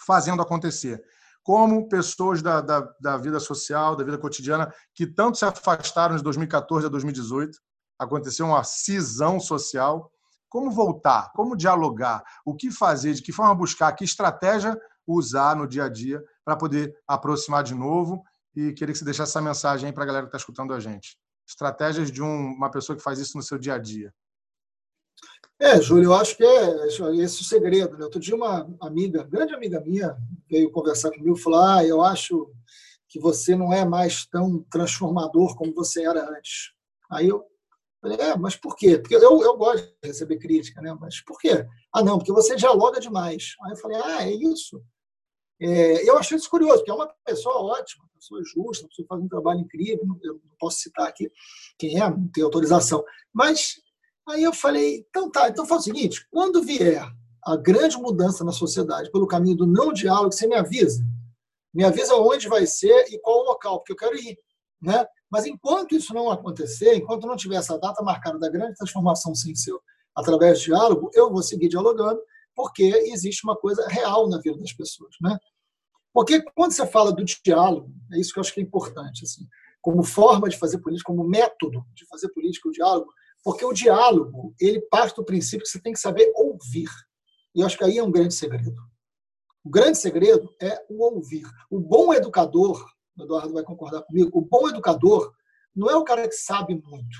fazendo 0.07 0.41
acontecer. 0.41 1.05
Como 1.49 1.89
pessoas 1.89 2.43
da, 2.43 2.61
da, 2.61 2.81
da, 3.01 3.17
vida 3.17 3.41
social, 3.41 3.97
da 3.97 4.05
vida 4.05 4.19
cotidiana, 4.19 4.71
que 4.95 5.07
tanto 5.07 5.39
se 5.39 5.47
afastaram 5.47 6.15
de 6.15 6.23
2014 6.23 6.85
a 6.85 6.91
2018, 6.91 7.59
aconteceu 7.99 8.45
uma 8.45 8.63
cisão 8.63 9.41
social. 9.41 10.13
Como 10.47 10.71
voltar? 10.71 11.33
Como 11.33 11.57
dialogar? 11.57 12.23
O 12.45 12.55
que 12.55 12.71
fazer? 12.71 13.15
De 13.15 13.23
que 13.23 13.33
forma 13.33 13.55
buscar? 13.55 13.91
Que 13.93 14.05
estratégia 14.05 14.79
usar 15.07 15.57
no 15.57 15.67
dia 15.67 15.85
a 15.85 15.89
dia 15.89 16.23
para 16.45 16.55
poder 16.55 16.95
aproximar 17.09 17.65
de 17.65 17.75
novo? 17.75 18.23
E 18.55 18.75
queria 18.75 18.93
que 18.93 18.99
você 18.99 19.07
deixasse 19.07 19.31
essa 19.31 19.41
mensagem 19.41 19.91
para 19.91 20.03
a 20.03 20.07
galera 20.07 20.27
que 20.27 20.29
está 20.29 20.37
escutando 20.37 20.75
a 20.75 20.81
gente 20.81 21.17
estratégias 21.49 22.13
de 22.13 22.23
um, 22.23 22.53
uma 22.53 22.71
pessoa 22.71 22.95
que 22.95 23.03
faz 23.03 23.19
isso 23.19 23.39
no 23.39 23.43
seu 23.43 23.57
dia 23.57 23.73
a 23.73 23.79
dia? 23.79 24.13
É, 25.61 25.81
Júlio, 25.81 26.05
eu 26.05 26.15
acho 26.15 26.37
que 26.37 26.45
é 26.45 26.87
esse 27.17 27.41
o 27.41 27.45
segredo. 27.45 27.99
Né? 27.99 28.05
Outro 28.05 28.21
dia, 28.21 28.37
uma 28.37 28.73
amiga, 28.81 29.25
grande 29.25 29.55
amiga 29.55 29.81
minha, 29.81 30.17
veio 30.49 30.71
conversar 30.71 31.11
comigo 31.11 31.37
e 31.37 31.41
falou: 31.41 31.61
Ah, 31.61 31.85
eu 31.85 32.01
acho 32.01 32.49
que 33.09 33.19
você 33.19 33.57
não 33.57 33.73
é 33.73 33.85
mais 33.85 34.25
tão 34.27 34.65
transformador 34.71 35.57
como 35.57 35.75
você 35.75 36.05
era 36.05 36.31
antes. 36.31 36.73
Aí 37.11 37.29
eu 37.29 37.45
falei: 38.01 38.19
É, 38.21 38.37
mas 38.37 38.55
por 38.55 38.77
quê? 38.77 38.99
Porque 38.99 39.17
eu, 39.17 39.43
eu 39.43 39.57
gosto 39.57 39.85
de 39.85 40.09
receber 40.09 40.39
crítica, 40.39 40.81
né? 40.81 40.97
Mas 41.01 41.21
por 41.21 41.37
quê? 41.39 41.67
Ah, 41.93 42.05
não, 42.05 42.19
porque 42.19 42.33
você 42.33 42.55
dialoga 42.55 43.01
demais. 43.01 43.57
Aí 43.65 43.73
eu 43.73 43.77
falei: 43.77 44.01
Ah, 44.01 44.29
é 44.29 44.33
isso. 44.33 44.81
É, 45.61 46.09
eu 46.09 46.17
achei 46.17 46.37
isso 46.37 46.49
curioso, 46.49 46.79
porque 46.79 46.91
é 46.93 46.95
uma 46.95 47.13
pessoa 47.25 47.57
ótima, 47.57 48.05
uma 48.05 48.11
pessoa 48.15 48.41
justa, 48.45 48.85
uma 48.85 48.89
pessoa 48.91 49.05
que 49.05 49.09
faz 49.09 49.21
um 49.21 49.29
trabalho 49.29 49.59
incrível, 49.59 50.07
eu 50.23 50.35
não 50.35 50.41
posso 50.57 50.79
citar 50.79 51.09
aqui 51.09 51.29
quem 51.77 52.01
é, 52.01 52.09
não 52.09 52.29
tem 52.29 52.45
autorização. 52.45 53.05
Mas 53.33 53.81
aí 54.29 54.43
eu 54.43 54.53
falei, 54.53 55.07
então 55.09 55.31
tá, 55.31 55.49
então 55.49 55.67
faz 55.67 55.83
o 55.83 55.85
seguinte, 55.85 56.27
quando 56.31 56.63
vier 56.63 57.03
a 57.45 57.57
grande 57.57 57.97
mudança 57.97 58.45
na 58.45 58.53
sociedade 58.53 59.11
pelo 59.11 59.27
caminho 59.27 59.57
do 59.57 59.67
não 59.67 59.93
diálogo, 59.93 60.33
você 60.33 60.47
me 60.47 60.55
avisa. 60.55 61.03
Me 61.73 61.85
avisa 61.85 62.15
onde 62.15 62.49
vai 62.49 62.67
ser 62.67 63.07
e 63.11 63.19
qual 63.19 63.41
o 63.41 63.45
local, 63.45 63.79
porque 63.79 63.93
eu 63.93 63.97
quero 63.97 64.17
ir. 64.17 64.39
Né? 64.81 65.07
Mas 65.31 65.47
enquanto 65.47 65.95
isso 65.95 66.13
não 66.15 66.31
acontecer, 66.31 66.95
enquanto 66.95 67.27
não 67.27 67.37
tiver 67.37 67.57
essa 67.57 67.79
data 67.79 68.03
marcada 68.03 68.39
da 68.39 68.49
grande 68.49 68.75
transformação 68.75 69.35
sem 69.35 69.55
ser 69.55 69.75
através 70.15 70.59
de 70.59 70.67
diálogo, 70.67 71.11
eu 71.15 71.31
vou 71.31 71.43
seguir 71.43 71.69
dialogando 71.69 72.21
porque 72.55 72.83
existe 73.07 73.45
uma 73.45 73.57
coisa 73.57 73.87
real 73.87 74.29
na 74.29 74.39
vida 74.41 74.59
das 74.59 74.73
pessoas, 74.73 75.15
né? 75.21 75.39
Porque 76.13 76.43
quando 76.57 76.73
você 76.73 76.85
fala 76.85 77.13
do 77.13 77.25
diálogo, 77.25 77.93
é 78.13 78.19
isso 78.19 78.33
que 78.33 78.39
eu 78.39 78.41
acho 78.41 78.53
que 78.53 78.61
é 78.61 78.63
importante, 78.65 79.25
assim, 79.25 79.47
como 79.81 80.03
forma 80.03 80.49
de 80.49 80.59
fazer 80.59 80.79
política, 80.79 81.13
como 81.13 81.23
método 81.23 81.85
de 81.95 82.05
fazer 82.07 82.29
política, 82.31 82.69
o 82.69 82.73
diálogo, 82.73 83.13
porque 83.45 83.65
o 83.65 83.73
diálogo, 83.73 84.55
ele 84.61 84.81
parte 84.81 85.17
do 85.17 85.25
princípio 85.25 85.65
que 85.65 85.71
você 85.71 85.81
tem 85.81 85.93
que 85.93 86.01
saber 86.01 86.31
ouvir. 86.35 86.89
E 87.55 87.61
eu 87.61 87.67
acho 87.67 87.79
que 87.79 87.85
aí 87.85 87.99
é 87.99 88.03
um 88.03 88.11
grande 88.11 88.35
segredo. 88.35 88.81
O 89.65 89.71
grande 89.71 89.99
segredo 89.99 90.55
é 90.61 90.85
o 90.89 91.03
ouvir. 91.03 91.47
O 91.71 91.79
bom 91.79 92.13
educador, 92.13 92.85
o 93.17 93.23
Eduardo 93.23 93.53
vai 93.53 93.63
concordar 93.63 94.03
comigo, 94.03 94.31
o 94.33 94.41
bom 94.41 94.69
educador 94.69 95.33
não 95.75 95.89
é 95.91 95.97
o 95.97 96.05
cara 96.05 96.29
que 96.29 96.35
sabe 96.35 96.75
muito 96.75 97.19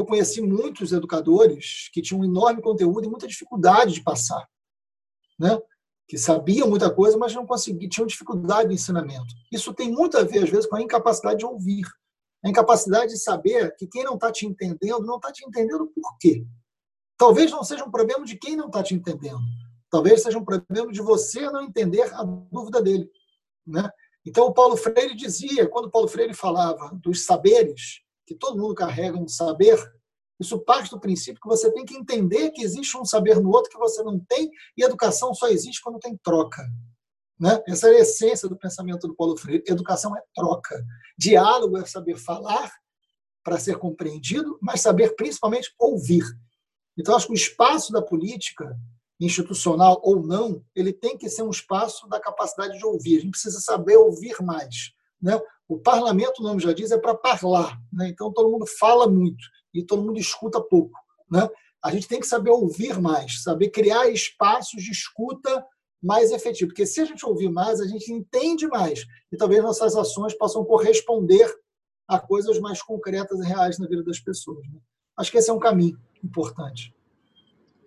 eu 0.00 0.06
conheci 0.06 0.40
muitos 0.40 0.92
educadores 0.92 1.88
que 1.92 2.02
tinham 2.02 2.20
um 2.20 2.24
enorme 2.24 2.62
conteúdo 2.62 3.04
e 3.04 3.08
muita 3.08 3.26
dificuldade 3.26 3.94
de 3.94 4.02
passar, 4.02 4.48
né? 5.38 5.58
que 6.08 6.18
sabiam 6.18 6.68
muita 6.68 6.92
coisa, 6.92 7.16
mas 7.16 7.34
não 7.34 7.46
conseguiam, 7.46 7.88
tinham 7.88 8.06
dificuldade 8.06 8.70
de 8.70 8.74
ensinamento. 8.74 9.32
Isso 9.52 9.72
tem 9.72 9.92
muito 9.92 10.18
a 10.18 10.24
ver, 10.24 10.42
às 10.42 10.50
vezes, 10.50 10.66
com 10.66 10.74
a 10.74 10.82
incapacidade 10.82 11.38
de 11.38 11.46
ouvir. 11.46 11.84
A 12.44 12.48
incapacidade 12.48 13.12
de 13.12 13.18
saber 13.18 13.74
que 13.76 13.86
quem 13.86 14.04
não 14.04 14.14
está 14.14 14.32
te 14.32 14.46
entendendo 14.46 15.04
não 15.04 15.16
está 15.16 15.30
te 15.30 15.44
entendendo 15.44 15.86
por 15.94 16.16
quê. 16.18 16.46
Talvez 17.16 17.50
não 17.50 17.62
seja 17.62 17.84
um 17.84 17.90
problema 17.90 18.24
de 18.24 18.36
quem 18.36 18.56
não 18.56 18.66
está 18.66 18.82
te 18.82 18.94
entendendo. 18.94 19.40
Talvez 19.90 20.22
seja 20.22 20.38
um 20.38 20.44
problema 20.44 20.90
de 20.90 21.02
você 21.02 21.50
não 21.50 21.62
entender 21.62 22.02
a 22.14 22.22
dúvida 22.24 22.80
dele. 22.80 23.10
Né? 23.66 23.90
Então, 24.24 24.46
o 24.46 24.54
Paulo 24.54 24.76
Freire 24.76 25.14
dizia, 25.14 25.68
quando 25.68 25.86
o 25.86 25.90
Paulo 25.90 26.08
Freire 26.08 26.32
falava 26.32 26.94
dos 26.94 27.24
saberes, 27.24 28.00
que 28.26 28.34
todo 28.34 28.58
mundo 28.58 28.74
carrega 28.74 29.18
um 29.18 29.28
saber, 29.28 29.78
isso 30.38 30.58
parte 30.60 30.90
do 30.90 31.00
princípio 31.00 31.40
que 31.40 31.48
você 31.48 31.70
tem 31.72 31.84
que 31.84 31.96
entender 31.96 32.50
que 32.52 32.62
existe 32.62 32.96
um 32.96 33.04
saber 33.04 33.38
no 33.40 33.50
outro 33.50 33.70
que 33.70 33.78
você 33.78 34.02
não 34.02 34.18
tem, 34.18 34.50
e 34.76 34.82
educação 34.82 35.34
só 35.34 35.48
existe 35.48 35.82
quando 35.82 35.98
tem 35.98 36.16
troca. 36.22 36.62
Né? 37.40 37.62
Essa 37.66 37.88
é 37.88 37.96
a 37.96 38.00
essência 38.00 38.48
do 38.48 38.56
pensamento 38.56 39.08
do 39.08 39.14
Paulo 39.14 39.36
Freire. 39.36 39.64
Educação 39.66 40.14
é 40.14 40.22
troca. 40.34 40.84
Diálogo 41.16 41.78
é 41.78 41.86
saber 41.86 42.16
falar 42.16 42.70
para 43.42 43.58
ser 43.58 43.78
compreendido, 43.78 44.58
mas 44.60 44.82
saber 44.82 45.16
principalmente 45.16 45.74
ouvir. 45.78 46.24
Então, 46.98 47.16
acho 47.16 47.26
que 47.26 47.32
o 47.32 47.34
espaço 47.34 47.92
da 47.92 48.02
política, 48.02 48.76
institucional 49.18 50.00
ou 50.04 50.22
não, 50.22 50.62
ele 50.74 50.92
tem 50.92 51.16
que 51.16 51.30
ser 51.30 51.42
um 51.42 51.50
espaço 51.50 52.06
da 52.08 52.20
capacidade 52.20 52.76
de 52.76 52.84
ouvir. 52.84 53.16
A 53.16 53.20
gente 53.20 53.30
precisa 53.30 53.60
saber 53.60 53.96
ouvir 53.96 54.36
mais. 54.42 54.92
Né? 55.20 55.40
O 55.66 55.78
parlamento, 55.78 56.40
o 56.40 56.42
nome 56.42 56.60
já 56.60 56.74
diz, 56.74 56.90
é 56.90 56.98
para 56.98 57.38
falar. 57.38 57.78
Né? 57.90 58.08
Então, 58.08 58.30
todo 58.32 58.50
mundo 58.50 58.66
fala 58.66 59.08
muito 59.08 59.42
e 59.72 59.82
todo 59.82 60.02
mundo 60.02 60.18
escuta 60.18 60.60
pouco. 60.60 60.98
Né? 61.30 61.48
A 61.82 61.90
gente 61.90 62.06
tem 62.06 62.20
que 62.20 62.26
saber 62.26 62.50
ouvir 62.50 63.00
mais, 63.00 63.42
saber 63.42 63.70
criar 63.70 64.10
espaços 64.10 64.82
de 64.82 64.90
escuta 64.90 65.64
mais 66.02 66.30
efetivo. 66.30 66.70
Porque 66.70 66.86
se 66.86 67.00
a 67.00 67.04
gente 67.04 67.24
ouvir 67.24 67.50
mais, 67.50 67.80
a 67.80 67.86
gente 67.86 68.12
entende 68.12 68.66
mais. 68.66 69.06
E 69.30 69.36
talvez 69.36 69.62
nossas 69.62 69.94
ações 69.96 70.34
possam 70.34 70.64
corresponder 70.64 71.52
a 72.08 72.18
coisas 72.18 72.58
mais 72.58 72.82
concretas 72.82 73.38
e 73.38 73.46
reais 73.46 73.78
na 73.78 73.86
vida 73.86 74.02
das 74.02 74.18
pessoas. 74.18 74.66
Né? 74.68 74.80
Acho 75.16 75.30
que 75.30 75.38
esse 75.38 75.50
é 75.50 75.52
um 75.52 75.58
caminho 75.58 75.98
importante. 76.24 76.94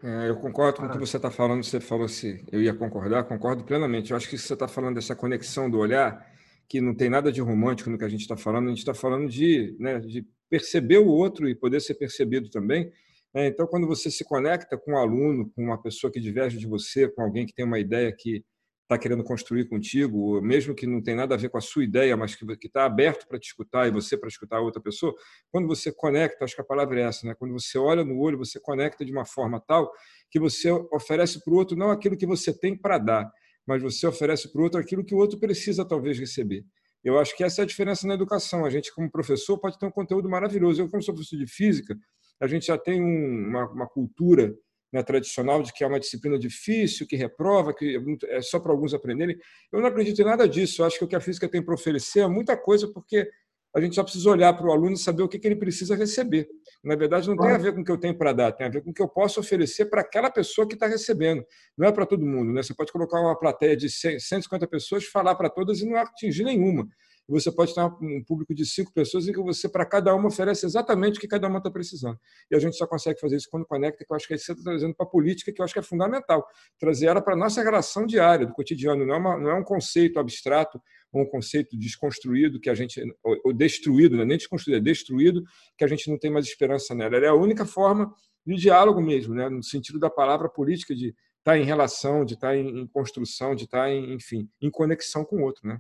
É, 0.04 0.30
eu 0.30 0.36
concordo 0.36 0.80
com 0.80 0.86
o 0.86 0.92
que 0.92 0.98
você 0.98 1.18
está 1.18 1.32
falando. 1.32 1.64
Você 1.64 1.80
falou 1.80 2.08
se 2.08 2.44
eu 2.52 2.62
ia 2.62 2.74
concordar, 2.74 3.24
concordo 3.24 3.64
plenamente. 3.64 4.12
Eu 4.12 4.18
acho 4.18 4.30
que 4.30 4.38
você 4.38 4.54
está 4.54 4.68
falando 4.68 4.96
dessa 4.96 5.16
conexão 5.16 5.70
do 5.70 5.78
olhar, 5.78 6.30
que 6.68 6.82
não 6.82 6.94
tem 6.94 7.10
nada 7.10 7.32
de 7.32 7.42
romântico 7.42 7.90
no 7.90 7.98
que 7.98 8.04
a 8.04 8.10
gente 8.10 8.22
está 8.22 8.36
falando. 8.36 8.66
A 8.66 8.70
gente 8.70 8.80
está 8.80 8.94
falando 8.94 9.30
de, 9.30 9.76
né, 9.80 10.00
de 10.00 10.28
perceber 10.50 10.98
o 10.98 11.08
outro 11.08 11.48
e 11.48 11.56
poder 11.56 11.80
ser 11.80 11.96
percebido 11.96 12.50
também. 12.50 12.92
É, 13.36 13.48
então, 13.48 13.66
quando 13.66 13.88
você 13.88 14.12
se 14.12 14.24
conecta 14.24 14.78
com 14.78 14.92
um 14.94 14.98
aluno, 14.98 15.52
com 15.56 15.64
uma 15.64 15.82
pessoa 15.82 16.12
que 16.12 16.20
diverge 16.20 16.58
de 16.58 16.68
você, 16.68 17.10
com 17.10 17.24
alguém 17.24 17.46
que 17.46 17.54
tem 17.54 17.66
uma 17.66 17.80
ideia 17.80 18.14
que 18.16 18.44
está 18.84 18.98
querendo 18.98 19.24
construir 19.24 19.68
contigo, 19.68 20.40
mesmo 20.42 20.76
que 20.76 20.86
não 20.86 21.02
tem 21.02 21.16
nada 21.16 21.34
a 21.34 21.38
ver 21.38 21.50
com 21.50 21.58
a 21.58 21.62
sua 21.62 21.84
ideia, 21.84 22.16
mas 22.16 22.36
que 22.36 22.68
está 22.68 22.86
aberto 22.86 23.28
para 23.28 23.40
te 23.40 23.48
escutar 23.48 23.88
e 23.88 23.92
você 23.92 24.18
para 24.18 24.28
escutar 24.30 24.58
a 24.58 24.62
outra 24.62 24.82
pessoa, 24.82 25.14
quando 25.52 25.68
você 25.68 25.92
conecta, 25.92 26.46
acho 26.46 26.56
que 26.56 26.62
a 26.62 26.66
palavra 26.66 27.00
é 27.00 27.04
essa, 27.06 27.26
né? 27.26 27.34
quando 27.34 27.54
você 27.54 27.78
olha 27.78 28.04
no 28.04 28.20
olho, 28.20 28.38
você 28.38 28.60
conecta 28.60 29.04
de 29.04 29.12
uma 29.12 29.26
forma 29.26 29.60
tal 29.60 29.92
que 30.30 30.40
você 30.40 30.70
oferece 30.92 31.44
para 31.44 31.54
o 31.54 31.58
outro 31.58 31.76
não 31.78 31.90
aquilo 31.90 32.18
que 32.18 32.26
você 32.26 32.54
tem 32.54 32.78
para 32.78 32.98
dar, 32.98 33.32
mas 33.66 33.82
você 33.82 34.06
oferece 34.06 34.52
para 34.52 34.62
o 34.62 34.64
outro 34.64 34.80
aquilo 34.80 35.04
que 35.04 35.16
o 35.16 35.18
outro 35.18 35.40
precisa 35.40 35.86
talvez 35.86 36.20
receber. 36.20 36.64
Eu 37.04 37.20
acho 37.20 37.36
que 37.36 37.44
essa 37.44 37.62
é 37.62 37.64
a 37.64 37.68
diferença 37.68 38.08
na 38.08 38.14
educação. 38.14 38.64
A 38.66 38.70
gente, 38.70 38.94
como 38.94 39.12
professor, 39.12 39.58
pode 39.58 39.78
ter 39.78 39.86
um 39.86 39.92
conteúdo 39.92 40.30
maravilhoso. 40.30 40.82
Eu, 40.82 40.90
como 40.90 41.04
sou 41.04 41.14
professor 41.14 41.38
de 41.38 41.48
física, 41.48 41.98
a 42.40 42.48
gente 42.48 42.68
já 42.68 42.78
tem 42.78 43.02
um, 43.02 43.48
uma, 43.50 43.70
uma, 43.70 43.88
cultura 43.88 44.54
né, 44.92 45.02
tradicional 45.04 45.62
de 45.64 45.72
que 45.74 45.84
é 45.84 45.88
uma 45.88 46.00
disciplina 46.00 46.38
difícil, 46.38 47.08
que 47.08 47.16
reprova, 47.16 47.74
que 47.74 47.98
é, 48.28 48.38
é 48.38 48.42
só 48.42 48.60
para 48.60 48.72
alguns 48.72 48.94
aprenderem. 48.94 49.38
Eu 49.72 49.80
não 49.80 49.88
acredito 49.88 50.22
em 50.22 50.26
nada 50.26 50.48
disso. 50.48 50.82
Eu 50.82 50.86
acho 50.86 50.98
que 50.98 51.06
o 51.06 51.08
que 51.08 51.16
a 51.16 51.22
física 51.22 51.48
tem 51.48 51.64
para 51.64 51.74
oferecer 51.74 52.22
é 52.22 52.28
muita 52.28 52.58
coisa, 52.58 52.88
porque 52.92 53.30
a 53.76 53.82
gente 53.82 53.96
só 53.96 54.04
precisa 54.04 54.30
olhar 54.30 54.54
para 54.54 54.68
o 54.68 54.72
aluno 54.72 54.94
e 54.94 54.98
saber 54.98 55.24
o 55.24 55.28
que, 55.28 55.40
que 55.40 55.48
ele 55.48 55.56
precisa 55.56 55.96
receber. 55.96 56.48
Na 56.84 56.96
verdade, 56.96 57.28
não 57.28 57.36
tem 57.36 57.50
a 57.50 57.58
ver 57.58 57.74
com 57.74 57.82
o 57.82 57.84
que 57.84 57.92
eu 57.92 57.98
tenho 57.98 58.16
para 58.16 58.32
dar, 58.32 58.52
tem 58.52 58.68
a 58.68 58.70
ver 58.70 58.84
com 58.84 58.92
o 58.92 58.94
que 58.94 59.02
eu 59.02 59.08
posso 59.08 59.40
oferecer 59.40 59.86
para 59.86 60.02
aquela 60.02 60.30
pessoa 60.30 60.68
que 60.68 60.76
está 60.76 60.86
recebendo. 60.86 61.44
Não 61.76 61.88
é 61.88 61.92
para 61.92 62.06
todo 62.06 62.24
mundo. 62.24 62.54
Né? 62.54 62.62
Você 62.62 62.76
pode 62.76 62.92
colocar 62.92 63.20
uma 63.20 63.38
plateia 63.38 63.76
de 63.76 63.90
150 63.90 64.68
pessoas, 64.68 65.06
falar 65.06 65.34
para 65.34 65.50
todas 65.50 65.80
e 65.80 65.90
não 65.90 65.98
atingir 65.98 66.44
nenhuma 66.44 66.88
você 67.28 67.52
pode 67.52 67.74
ter 67.74 67.82
um 67.82 68.24
público 68.24 68.54
de 68.54 68.66
cinco 68.66 68.92
pessoas 68.94 69.28
em 69.28 69.32
que 69.32 69.42
você, 69.42 69.70
para 69.70 69.86
cada 69.86 70.14
uma, 70.14 70.28
oferece 70.28 70.66
exatamente 70.66 71.18
o 71.18 71.22
que 71.22 71.28
cada 71.28 71.48
uma 71.48 71.58
está 71.58 71.72
precisando. 71.72 72.18
E 72.52 72.56
a 72.56 72.60
gente 72.60 72.76
só 72.76 72.86
consegue 72.86 73.20
fazer 73.20 73.38
isso 73.38 73.48
quando 73.50 73.66
conecta, 73.66 74.04
que 74.04 74.12
eu 74.12 74.16
acho 74.16 74.28
que 74.28 74.34
é 74.34 74.38
você 74.38 74.52
está 74.52 74.64
trazendo 74.64 74.94
para 74.96 75.06
a 75.06 75.10
política, 75.10 75.52
que 75.52 75.62
eu 75.62 75.64
acho 75.64 75.74
que 75.74 75.80
é 75.80 75.84
fundamental. 75.84 76.46
Trazer 76.80 77.08
ela 77.08 77.22
para 77.22 77.34
a 77.34 77.38
nossa 77.38 77.64
relação 77.64 78.06
diária, 78.06 78.46
do 78.46 78.54
cotidiano. 78.54 79.06
Não 79.06 79.16
é, 79.16 79.18
uma, 79.18 79.40
não 79.40 79.50
é 79.52 79.54
um 79.56 79.64
conceito 79.64 80.20
abstrato 80.20 80.80
um 81.14 81.26
conceito 81.26 81.78
desconstruído, 81.78 82.60
que 82.60 82.70
a 82.70 82.74
gente 82.74 83.02
ou 83.24 83.54
destruído, 83.54 84.16
não 84.16 84.24
é 84.24 84.26
nem 84.26 84.38
desconstruído, 84.38 84.80
é 84.80 84.82
destruído, 84.82 85.44
que 85.78 85.84
a 85.84 85.88
gente 85.88 86.10
não 86.10 86.18
tem 86.18 86.32
mais 86.32 86.46
esperança 86.46 86.96
nela. 86.96 87.16
Ela 87.16 87.26
é 87.26 87.30
a 87.30 87.36
única 87.36 87.66
forma 87.66 88.12
de 88.46 88.56
diálogo 88.56 89.02
mesmo, 89.02 89.34
né? 89.34 89.50
no 89.50 89.64
sentido 89.64 90.00
da 90.00 90.10
palavra 90.10 90.50
política, 90.50 90.96
de 90.96 91.10
estar 91.10 91.52
tá 91.52 91.58
em 91.58 91.64
relação, 91.64 92.26
de 92.26 92.34
estar 92.34 92.50
tá 92.50 92.58
em 92.58 92.88
construção, 92.88 93.56
de 93.56 93.66
estar, 93.66 93.84
tá 93.84 93.90
em, 93.92 94.14
enfim, 94.14 94.50
em 94.62 94.72
conexão 94.72 95.24
com 95.24 95.38
o 95.38 95.44
outro. 95.44 95.68
Né? 95.68 95.78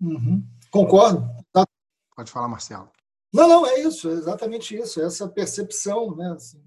Uhum. 0.00 0.44
Concordo. 0.70 1.28
Tá. 1.52 1.66
Pode 2.14 2.30
falar, 2.30 2.48
Marcelo. 2.48 2.90
Não, 3.32 3.48
não, 3.48 3.66
é 3.66 3.80
isso, 3.80 4.08
é 4.08 4.12
exatamente 4.12 4.76
isso, 4.76 5.00
essa 5.00 5.28
percepção. 5.28 6.14
Né? 6.16 6.32
Assim, 6.32 6.62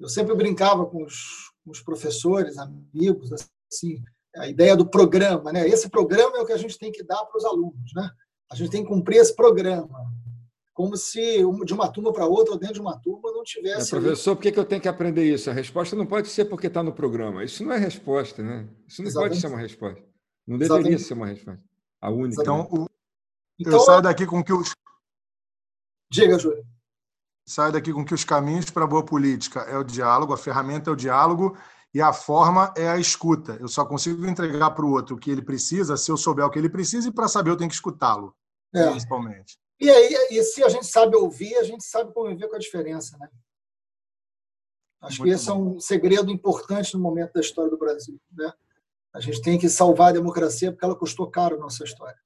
eu 0.00 0.08
sempre 0.08 0.34
brincava 0.34 0.86
com 0.86 1.04
os, 1.04 1.52
com 1.64 1.70
os, 1.70 1.80
professores, 1.80 2.56
amigos, 2.58 3.30
assim, 3.72 4.02
a 4.36 4.48
ideia 4.48 4.76
do 4.76 4.86
programa. 4.86 5.52
Né? 5.52 5.68
Esse 5.68 5.88
programa 5.88 6.36
é 6.36 6.40
o 6.40 6.46
que 6.46 6.52
a 6.52 6.58
gente 6.58 6.78
tem 6.78 6.90
que 6.90 7.04
dar 7.04 7.24
para 7.24 7.38
os 7.38 7.44
alunos. 7.44 7.92
Né? 7.94 8.10
A 8.50 8.54
gente 8.56 8.70
tem 8.70 8.82
que 8.82 8.88
cumprir 8.88 9.18
esse 9.18 9.34
programa. 9.34 10.12
Como 10.72 10.96
se 10.96 11.38
de 11.64 11.72
uma 11.72 11.88
turma 11.88 12.12
para 12.12 12.26
outra, 12.26 12.54
ou 12.54 12.58
dentro 12.58 12.74
de 12.74 12.80
uma 12.80 12.98
turma, 12.98 13.30
não 13.30 13.44
tivesse. 13.44 13.94
É, 13.94 14.00
professor, 14.00 14.34
por 14.34 14.42
que 14.42 14.58
eu 14.58 14.64
tenho 14.64 14.80
que 14.80 14.88
aprender 14.88 15.22
isso? 15.22 15.48
A 15.48 15.52
resposta 15.52 15.94
não 15.94 16.04
pode 16.04 16.26
ser 16.26 16.46
porque 16.46 16.66
está 16.66 16.82
no 16.82 16.92
programa. 16.92 17.44
Isso 17.44 17.64
não 17.64 17.72
é 17.72 17.78
resposta, 17.78 18.42
né? 18.42 18.68
Isso 18.88 19.00
não 19.00 19.08
exatamente. 19.08 19.30
pode 19.30 19.40
ser 19.40 19.46
uma 19.46 19.60
resposta. 19.60 20.02
Não 20.44 20.58
deveria 20.58 20.78
exatamente. 20.78 21.02
ser 21.04 21.14
uma 21.14 21.26
resposta. 21.26 21.62
A 22.04 22.10
única. 22.10 22.42
Então, 22.42 22.58
né? 22.58 22.68
o, 22.70 22.86
então 23.58 23.72
eu 23.72 23.80
saio 23.80 24.02
daqui 24.02 24.26
com 24.26 24.44
que 24.44 24.52
os. 24.52 24.74
Diga, 26.12 26.38
Júlio. 26.38 26.62
Saio 27.48 27.72
daqui 27.72 27.94
com 27.94 28.04
que 28.04 28.12
os 28.12 28.24
caminhos 28.24 28.70
para 28.70 28.84
a 28.84 28.86
boa 28.86 29.02
política 29.02 29.60
é 29.60 29.78
o 29.78 29.82
diálogo, 29.82 30.34
a 30.34 30.36
ferramenta 30.36 30.90
é 30.90 30.92
o 30.92 30.96
diálogo 30.96 31.56
e 31.94 32.02
a 32.02 32.12
forma 32.12 32.74
é 32.76 32.88
a 32.88 32.98
escuta. 32.98 33.56
Eu 33.58 33.68
só 33.68 33.86
consigo 33.86 34.26
entregar 34.26 34.72
para 34.72 34.84
o 34.84 34.90
outro 34.90 35.16
o 35.16 35.18
que 35.18 35.30
ele 35.30 35.40
precisa 35.40 35.96
se 35.96 36.10
eu 36.10 36.18
souber 36.18 36.44
o 36.44 36.50
que 36.50 36.58
ele 36.58 36.68
precisa 36.68 37.08
e 37.08 37.12
para 37.12 37.26
saber 37.26 37.50
eu 37.50 37.56
tenho 37.56 37.70
que 37.70 37.74
escutá-lo, 37.74 38.36
é. 38.74 38.90
principalmente. 38.90 39.58
E 39.80 39.88
aí, 39.88 40.14
e 40.30 40.42
se 40.42 40.62
a 40.62 40.68
gente 40.68 40.86
sabe 40.86 41.16
ouvir, 41.16 41.56
a 41.56 41.64
gente 41.64 41.84
sabe 41.84 42.12
conviver 42.12 42.48
com 42.48 42.56
a 42.56 42.58
diferença, 42.58 43.16
né? 43.16 43.30
Acho 45.00 45.20
Muito 45.20 45.30
que 45.30 45.36
esse 45.36 45.46
bom. 45.46 45.52
é 45.52 45.56
um 45.56 45.80
segredo 45.80 46.30
importante 46.30 46.94
no 46.94 47.00
momento 47.00 47.32
da 47.32 47.40
história 47.40 47.70
do 47.70 47.78
Brasil, 47.78 48.20
né? 48.32 48.52
A 49.14 49.20
gente 49.20 49.40
tem 49.40 49.56
que 49.56 49.68
salvar 49.68 50.08
a 50.08 50.12
democracia 50.12 50.72
porque 50.72 50.84
ela 50.84 50.96
custou 50.96 51.30
caro 51.30 51.56
na 51.56 51.62
nossa 51.62 51.84
história. 51.84 52.18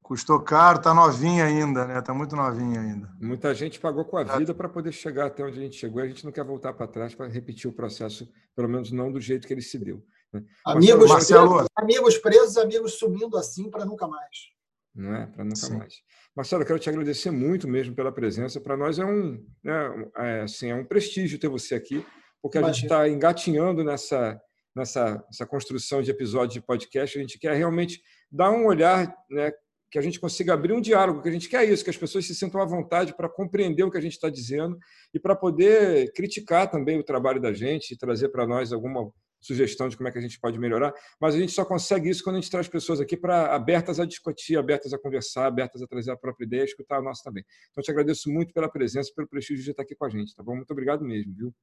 Custou 0.00 0.40
caro, 0.40 0.78
está 0.78 0.94
novinha 0.94 1.44
ainda, 1.44 1.86
né? 1.86 1.98
Está 1.98 2.14
muito 2.14 2.34
novinha 2.34 2.80
ainda. 2.80 3.12
Muita 3.20 3.54
gente 3.54 3.78
pagou 3.78 4.04
com 4.06 4.16
a 4.16 4.24
vida 4.24 4.54
para 4.54 4.68
poder 4.68 4.92
chegar 4.92 5.26
até 5.26 5.44
onde 5.44 5.58
a 5.58 5.62
gente 5.62 5.76
chegou. 5.76 6.00
A 6.00 6.06
gente 6.06 6.24
não 6.24 6.32
quer 6.32 6.44
voltar 6.44 6.72
para 6.72 6.86
trás 6.86 7.14
para 7.14 7.26
repetir 7.26 7.68
o 7.68 7.74
processo, 7.74 8.26
pelo 8.56 8.68
menos 8.68 8.90
não 8.90 9.12
do 9.12 9.20
jeito 9.20 9.46
que 9.46 9.52
ele 9.52 9.60
se 9.60 9.78
deu. 9.78 10.02
Né? 10.32 10.42
Amigos, 10.64 11.10
Marcelo... 11.10 11.50
presos, 11.50 11.68
amigos 11.76 12.18
presos, 12.18 12.56
amigos 12.56 12.94
sumindo 12.94 13.36
assim 13.36 13.68
para 13.68 13.84
nunca 13.84 14.06
mais. 14.06 14.48
Não 14.94 15.14
é? 15.14 15.26
Para 15.26 15.44
nunca 15.44 15.56
Sim. 15.56 15.76
mais. 15.76 15.94
Marcelo, 16.34 16.62
eu 16.62 16.66
quero 16.66 16.78
te 16.78 16.88
agradecer 16.88 17.30
muito 17.30 17.68
mesmo 17.68 17.94
pela 17.94 18.12
presença. 18.12 18.60
Para 18.60 18.76
nós 18.76 18.98
é 18.98 19.04
um, 19.04 19.44
né, 19.62 20.10
é, 20.16 20.40
assim, 20.42 20.70
é 20.70 20.74
um 20.74 20.84
prestígio 20.84 21.38
ter 21.38 21.48
você 21.48 21.74
aqui, 21.74 22.06
porque 22.40 22.56
a 22.56 22.60
Imagina. 22.62 22.74
gente 22.74 22.84
está 22.84 23.08
engatinhando 23.08 23.84
nessa 23.84 24.40
nessa, 24.78 25.22
nessa 25.26 25.46
construção 25.46 26.00
de 26.00 26.10
episódios 26.10 26.54
de 26.54 26.60
podcast, 26.60 27.18
a 27.18 27.20
gente 27.20 27.38
quer 27.38 27.54
realmente 27.54 28.00
dar 28.30 28.50
um 28.50 28.66
olhar, 28.66 29.14
né, 29.30 29.52
que 29.90 29.98
a 29.98 30.02
gente 30.02 30.20
consiga 30.20 30.54
abrir 30.54 30.72
um 30.72 30.80
diálogo, 30.80 31.22
que 31.22 31.28
a 31.28 31.32
gente 31.32 31.48
quer 31.48 31.68
isso, 31.68 31.82
que 31.82 31.90
as 31.90 31.96
pessoas 31.96 32.26
se 32.26 32.34
sintam 32.34 32.60
à 32.60 32.64
vontade 32.64 33.14
para 33.16 33.28
compreender 33.28 33.82
o 33.82 33.90
que 33.90 33.98
a 33.98 34.00
gente 34.00 34.12
está 34.12 34.28
dizendo 34.28 34.78
e 35.14 35.18
para 35.18 35.34
poder 35.34 36.12
criticar 36.12 36.70
também 36.70 36.98
o 36.98 37.04
trabalho 37.04 37.40
da 37.40 37.52
gente 37.52 37.92
e 37.92 37.96
trazer 37.96 38.28
para 38.28 38.46
nós 38.46 38.72
alguma 38.72 39.10
sugestão 39.40 39.88
de 39.88 39.96
como 39.96 40.08
é 40.08 40.12
que 40.12 40.18
a 40.18 40.20
gente 40.20 40.38
pode 40.40 40.58
melhorar, 40.58 40.92
mas 41.20 41.34
a 41.34 41.38
gente 41.38 41.52
só 41.52 41.64
consegue 41.64 42.10
isso 42.10 42.24
quando 42.24 42.36
a 42.36 42.40
gente 42.40 42.50
traz 42.50 42.68
pessoas 42.68 43.00
aqui 43.00 43.16
para 43.16 43.54
abertas 43.54 44.00
a 44.00 44.04
discutir, 44.04 44.58
abertas 44.58 44.92
a 44.92 44.98
conversar, 44.98 45.46
abertas 45.46 45.80
a 45.80 45.86
trazer 45.86 46.10
a 46.10 46.16
própria 46.16 46.44
ideia, 46.44 46.64
escutar 46.64 46.98
a 46.98 47.02
nossa 47.02 47.22
também. 47.22 47.44
Então, 47.70 47.82
te 47.82 47.90
agradeço 47.90 48.30
muito 48.30 48.52
pela 48.52 48.68
presença, 48.68 49.12
pelo 49.14 49.28
prestígio 49.28 49.64
de 49.64 49.70
estar 49.70 49.84
aqui 49.84 49.94
com 49.94 50.04
a 50.04 50.08
gente, 50.08 50.34
tá 50.34 50.42
bom? 50.42 50.56
Muito 50.56 50.70
obrigado 50.70 51.04
mesmo, 51.04 51.32
viu? 51.34 51.54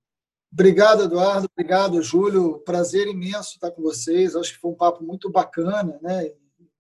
Obrigado, 0.52 1.04
Eduardo. 1.04 1.48
Obrigado, 1.52 2.02
Júlio. 2.02 2.60
Prazer 2.60 3.08
imenso 3.08 3.54
estar 3.54 3.72
com 3.72 3.82
vocês. 3.82 4.36
Acho 4.36 4.54
que 4.54 4.60
foi 4.60 4.72
um 4.72 4.76
papo 4.76 5.04
muito 5.04 5.30
bacana, 5.30 6.00
né? 6.02 6.32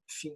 Enfim, 0.10 0.36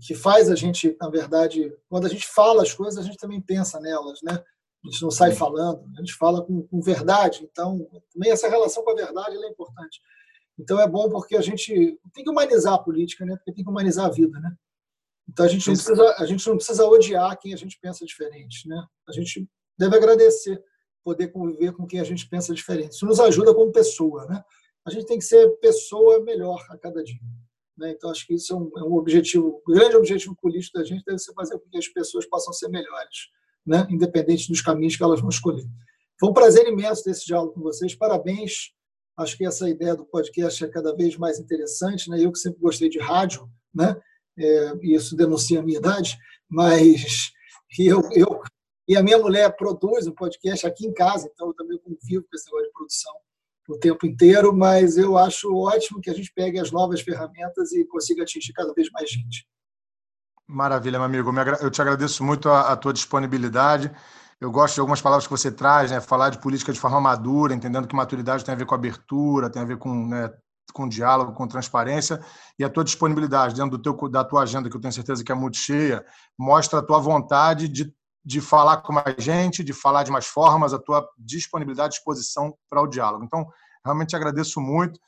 que 0.00 0.14
faz 0.14 0.50
a 0.50 0.54
gente, 0.54 0.96
na 1.00 1.08
verdade, 1.08 1.74
quando 1.88 2.06
a 2.06 2.08
gente 2.08 2.26
fala 2.26 2.62
as 2.62 2.72
coisas, 2.72 2.98
a 2.98 3.02
gente 3.02 3.18
também 3.18 3.40
pensa 3.40 3.80
nelas, 3.80 4.20
né? 4.22 4.42
A 4.84 4.90
gente 4.90 5.02
não 5.02 5.10
sai 5.10 5.32
falando, 5.32 5.84
a 5.96 6.00
gente 6.00 6.14
fala 6.14 6.42
com, 6.44 6.62
com 6.62 6.80
verdade. 6.80 7.48
Então, 7.50 7.86
também 8.12 8.30
essa 8.30 8.48
relação 8.48 8.82
com 8.82 8.90
a 8.90 8.96
verdade 8.96 9.36
é 9.36 9.48
importante. 9.48 10.00
Então, 10.58 10.80
é 10.80 10.88
bom 10.88 11.08
porque 11.08 11.36
a 11.36 11.40
gente 11.40 11.98
tem 12.12 12.24
que 12.24 12.30
humanizar 12.30 12.74
a 12.74 12.78
política, 12.78 13.24
né? 13.24 13.36
Porque 13.36 13.52
tem 13.52 13.64
que 13.64 13.70
humanizar 13.70 14.06
a 14.06 14.10
vida, 14.10 14.38
né? 14.40 14.56
Então 15.28 15.46
a 15.46 15.48
gente 15.48 15.66
não 15.66 15.74
precisa, 15.74 16.14
a 16.18 16.26
gente 16.26 16.46
não 16.46 16.56
precisa 16.56 16.86
odiar 16.86 17.38
quem 17.38 17.54
a 17.54 17.56
gente 17.56 17.78
pensa 17.80 18.04
diferente, 18.04 18.68
né? 18.68 18.86
A 19.08 19.12
gente 19.12 19.48
deve 19.78 19.96
agradecer 19.96 20.62
poder 21.04 21.28
conviver 21.28 21.72
com 21.72 21.86
quem 21.86 22.00
a 22.00 22.04
gente 22.04 22.28
pensa 22.28 22.54
diferente. 22.54 22.92
Isso 22.92 23.06
nos 23.06 23.20
ajuda 23.20 23.54
como 23.54 23.72
pessoa, 23.72 24.26
né? 24.26 24.42
A 24.84 24.90
gente 24.90 25.06
tem 25.06 25.18
que 25.18 25.24
ser 25.24 25.48
pessoa 25.58 26.22
melhor 26.22 26.64
a 26.70 26.76
cada 26.76 27.02
dia. 27.02 27.20
Né? 27.76 27.92
Então 27.92 28.10
acho 28.10 28.26
que 28.26 28.34
isso 28.34 28.52
é 28.52 28.56
um, 28.56 28.70
é 28.76 28.82
um 28.82 28.94
objetivo, 28.94 29.62
um 29.66 29.72
grande 29.72 29.96
objetivo 29.96 30.36
político 30.40 30.78
da 30.78 30.84
gente 30.84 31.04
deve 31.04 31.18
ser 31.18 31.32
fazer 31.32 31.58
com 31.58 31.68
que 31.68 31.78
as 31.78 31.88
pessoas 31.88 32.26
possam 32.26 32.52
ser 32.52 32.68
melhores, 32.68 33.30
né? 33.66 33.86
Independente 33.90 34.48
dos 34.48 34.60
caminhos 34.60 34.96
que 34.96 35.02
elas 35.02 35.20
vão 35.20 35.30
escolher. 35.30 35.64
Foi 36.18 36.30
um 36.30 36.34
prazer 36.34 36.66
imenso 36.68 37.02
ter 37.02 37.10
esse 37.10 37.26
diálogo 37.26 37.54
com 37.54 37.60
vocês. 37.60 37.94
Parabéns. 37.94 38.72
Acho 39.16 39.36
que 39.36 39.44
essa 39.44 39.68
ideia 39.68 39.94
do 39.94 40.06
podcast 40.06 40.64
é 40.64 40.68
cada 40.68 40.94
vez 40.94 41.16
mais 41.16 41.38
interessante, 41.38 42.08
né? 42.08 42.24
Eu 42.24 42.32
que 42.32 42.38
sempre 42.38 42.60
gostei 42.60 42.88
de 42.88 42.98
rádio, 42.98 43.48
né? 43.74 44.00
É, 44.38 44.72
isso 44.82 45.14
denuncia 45.16 45.60
a 45.60 45.62
minha 45.62 45.78
idade, 45.78 46.16
mas 46.48 47.30
eu, 47.78 48.00
eu 48.12 48.40
e 48.88 48.96
a 48.96 49.02
minha 49.02 49.18
mulher 49.18 49.54
produz 49.56 50.06
um 50.06 50.12
podcast 50.12 50.66
aqui 50.66 50.86
em 50.86 50.92
casa, 50.92 51.30
então 51.32 51.48
eu 51.48 51.54
também 51.54 51.78
convivo 51.78 52.24
com 52.24 52.36
esse 52.36 52.46
negócio 52.46 52.66
de 52.66 52.72
produção 52.72 53.12
o 53.68 53.78
tempo 53.78 54.06
inteiro, 54.06 54.54
mas 54.54 54.96
eu 54.96 55.16
acho 55.16 55.54
ótimo 55.54 56.00
que 56.00 56.10
a 56.10 56.14
gente 56.14 56.32
pegue 56.34 56.58
as 56.58 56.70
novas 56.70 57.00
ferramentas 57.00 57.72
e 57.72 57.84
consiga 57.84 58.22
atingir 58.22 58.52
cada 58.52 58.72
vez 58.74 58.90
mais 58.90 59.10
gente. 59.10 59.46
Maravilha, 60.46 60.98
meu 60.98 61.06
amigo. 61.06 61.32
Eu 61.60 61.70
te 61.70 61.80
agradeço 61.80 62.24
muito 62.24 62.48
a, 62.48 62.72
a 62.72 62.76
tua 62.76 62.92
disponibilidade. 62.92 63.90
Eu 64.40 64.50
gosto 64.50 64.74
de 64.74 64.80
algumas 64.80 65.00
palavras 65.00 65.26
que 65.26 65.30
você 65.30 65.50
traz, 65.50 65.90
né? 65.90 66.00
Falar 66.00 66.30
de 66.30 66.38
política 66.38 66.72
de 66.72 66.80
forma 66.80 67.00
madura, 67.00 67.54
entendendo 67.54 67.86
que 67.86 67.94
maturidade 67.94 68.44
tem 68.44 68.52
a 68.52 68.58
ver 68.58 68.66
com 68.66 68.74
abertura, 68.74 69.48
tem 69.48 69.62
a 69.62 69.64
ver 69.64 69.78
com, 69.78 70.08
né, 70.08 70.30
com 70.74 70.88
diálogo, 70.88 71.32
com 71.32 71.46
transparência, 71.46 72.20
e 72.58 72.64
a 72.64 72.68
tua 72.68 72.82
disponibilidade 72.82 73.54
dentro 73.54 73.78
do 73.78 73.82
teu, 73.82 74.08
da 74.08 74.24
tua 74.24 74.42
agenda, 74.42 74.68
que 74.68 74.76
eu 74.76 74.80
tenho 74.80 74.92
certeza 74.92 75.22
que 75.22 75.30
é 75.30 75.34
muito 75.34 75.56
cheia, 75.56 76.04
mostra 76.36 76.80
a 76.80 76.82
tua 76.82 76.98
vontade 76.98 77.68
de, 77.68 77.94
de 78.24 78.40
falar 78.40 78.78
com 78.78 78.92
mais 78.92 79.16
gente, 79.18 79.64
de 79.64 79.72
falar 79.72 80.04
de 80.04 80.10
mais 80.10 80.26
formas, 80.26 80.72
a 80.72 80.78
tua 80.78 81.08
disponibilidade, 81.18 81.94
disposição 81.94 82.54
para 82.70 82.82
o 82.82 82.86
diálogo. 82.86 83.24
Então, 83.24 83.46
realmente 83.84 84.14
agradeço 84.14 84.60
muito. 84.60 84.98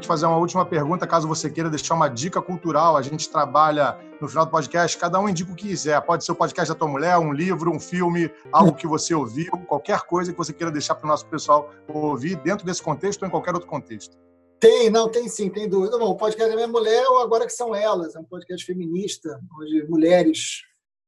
Vou 0.00 0.02
te 0.02 0.06
fazer 0.06 0.26
uma 0.26 0.38
última 0.38 0.64
pergunta, 0.64 1.06
caso 1.06 1.28
você 1.28 1.50
queira 1.50 1.68
deixar 1.68 1.94
uma 1.94 2.08
dica 2.08 2.40
cultural. 2.40 2.96
A 2.96 3.02
gente 3.02 3.28
trabalha 3.28 3.98
no 4.18 4.26
final 4.26 4.46
do 4.46 4.50
podcast, 4.50 4.96
cada 4.96 5.20
um 5.20 5.28
indica 5.28 5.52
o 5.52 5.54
que 5.54 5.68
quiser. 5.68 6.00
Pode 6.00 6.24
ser 6.24 6.32
o 6.32 6.34
podcast 6.34 6.72
da 6.72 6.78
tua 6.78 6.88
mulher, 6.88 7.18
um 7.18 7.32
livro, 7.32 7.70
um 7.70 7.78
filme, 7.78 8.30
algo 8.50 8.74
que 8.74 8.86
você 8.86 9.14
ouviu, 9.14 9.52
qualquer 9.66 10.00
coisa 10.02 10.32
que 10.32 10.38
você 10.38 10.54
queira 10.54 10.72
deixar 10.72 10.94
para 10.94 11.04
o 11.04 11.08
nosso 11.08 11.26
pessoal 11.26 11.70
ouvir 11.86 12.36
dentro 12.36 12.64
desse 12.64 12.82
contexto 12.82 13.22
ou 13.22 13.28
em 13.28 13.30
qualquer 13.30 13.52
outro 13.52 13.68
contexto. 13.68 14.16
Tem, 14.58 14.88
não, 14.88 15.10
tem 15.10 15.28
sim, 15.28 15.50
tem 15.50 15.68
dúvida. 15.68 15.98
Bom, 15.98 16.10
o 16.10 16.16
podcast 16.16 16.48
da 16.48 16.56
minha 16.56 16.68
mulher, 16.68 17.06
ou 17.08 17.18
agora 17.18 17.44
que 17.44 17.52
são 17.52 17.74
elas, 17.74 18.16
é 18.16 18.20
um 18.20 18.24
podcast 18.24 18.64
feminista, 18.64 19.38
onde 19.58 19.86
mulheres 19.86 20.62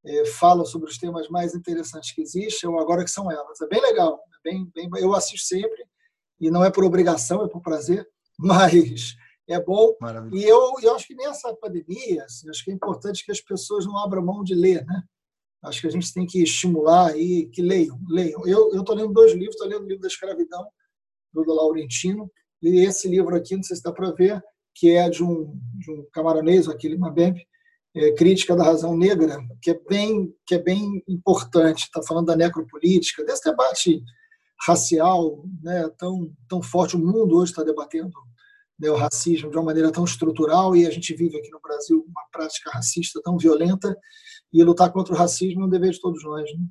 é, 0.05 0.27
falam 0.27 0.67
sobre 0.67 0.91
os 0.91 0.99
temas 0.99 1.29
mais 1.29 1.55
interessantes 1.55 2.15
que 2.15 2.21
existem, 2.21 2.69
ou 2.69 2.79
agora 2.79 3.05
que 3.05 3.11
são 3.11 3.31
elas. 3.31 3.59
É 3.61 3.67
bem 3.67 3.81
legal, 3.81 4.21
é 4.35 4.51
bem, 4.51 4.71
bem, 4.75 4.91
eu 4.99 5.15
assisto 5.15 5.47
sempre, 5.47 5.83
e 6.39 6.51
não 6.51 6.63
é 6.63 6.71
por 6.71 6.85
obrigação, 6.85 7.43
é 7.43 7.49
por 7.49 7.63
prazer 7.63 8.07
mas 8.43 9.15
é 9.49 9.61
bom. 9.61 9.95
Maravilha. 10.01 10.41
E 10.41 10.45
eu, 10.45 10.75
eu 10.83 10.95
acho 10.95 11.07
que 11.07 11.15
nessa 11.15 11.55
pandemia, 11.55 12.25
assim, 12.25 12.49
acho 12.49 12.65
que 12.65 12.71
é 12.71 12.75
importante 12.75 13.25
que 13.25 13.33
as 13.33 13.41
pessoas 13.41 13.87
não 13.87 13.99
abram 13.99 14.25
mão 14.25 14.43
de 14.43 14.55
ler, 14.55 14.85
né? 14.85 15.03
Acho 15.63 15.81
que 15.81 15.87
a 15.87 15.91
gente 15.91 16.13
tem 16.13 16.27
que 16.27 16.43
estimular 16.43 17.13
aí 17.13 17.47
que 17.47 17.63
leiam, 17.63 17.99
leiam. 18.09 18.45
Eu 18.47 18.81
estou 18.81 18.97
lendo 18.97 19.13
dois 19.13 19.33
livros, 19.33 19.55
estou 19.55 19.69
lendo 19.69 19.85
o 19.85 19.87
livro 19.87 20.03
da 20.03 20.09
escravidão, 20.09 20.67
do 21.33 21.55
Laurentino, 21.55 22.31
e 22.61 22.81
esse 22.81 23.09
livro 23.09 23.35
aqui, 23.35 23.55
não 23.55 23.63
sei 23.63 23.77
se 23.77 23.83
dá 23.83 23.93
para 23.93 24.11
ver, 24.11 24.43
que 24.75 24.91
é 24.91 25.09
de 25.09 25.23
um, 25.23 25.57
de 25.79 25.91
um 25.91 26.05
camaronês, 26.13 26.69
aquele 26.69 26.97
Mabembe, 26.97 27.47
é, 27.95 28.13
Crítica 28.13 28.57
da 28.57 28.65
Razão 28.65 28.97
Negra, 28.97 29.39
que 29.61 29.71
é 29.71 29.81
bem, 29.89 30.35
que 30.47 30.55
é 30.57 30.59
bem 30.59 31.03
importante, 31.09 31.85
está 31.85 32.03
falando 32.03 32.27
da 32.27 32.37
necropolítica, 32.37 33.25
desse 33.25 33.45
debate 33.45 34.03
racial 34.67 35.45
né, 35.63 35.89
tão, 35.99 36.33
tão 36.49 36.63
forte. 36.63 36.97
O 36.97 36.99
mundo 36.99 37.37
hoje 37.37 37.53
está 37.53 37.63
debatendo 37.63 38.13
né, 38.83 38.91
o 38.91 38.97
racismo 38.97 39.49
de 39.49 39.57
uma 39.57 39.67
maneira 39.67 39.93
tão 39.93 40.03
estrutural 40.03 40.75
e 40.75 40.85
a 40.85 40.91
gente 40.91 41.15
vive 41.15 41.39
aqui 41.39 41.51
no 41.53 41.61
Brasil 41.61 42.05
uma 42.05 42.23
prática 42.33 42.69
racista 42.71 43.21
tão 43.23 43.39
violenta 43.39 43.97
e 44.53 44.63
lutar 44.65 44.91
contra 44.91 45.15
o 45.15 45.17
racismo 45.17 45.63
é 45.63 45.65
um 45.67 45.69
dever 45.69 45.93
de 45.93 46.01
todos 46.01 46.23
nós. 46.25 46.43
Né? 46.43 46.65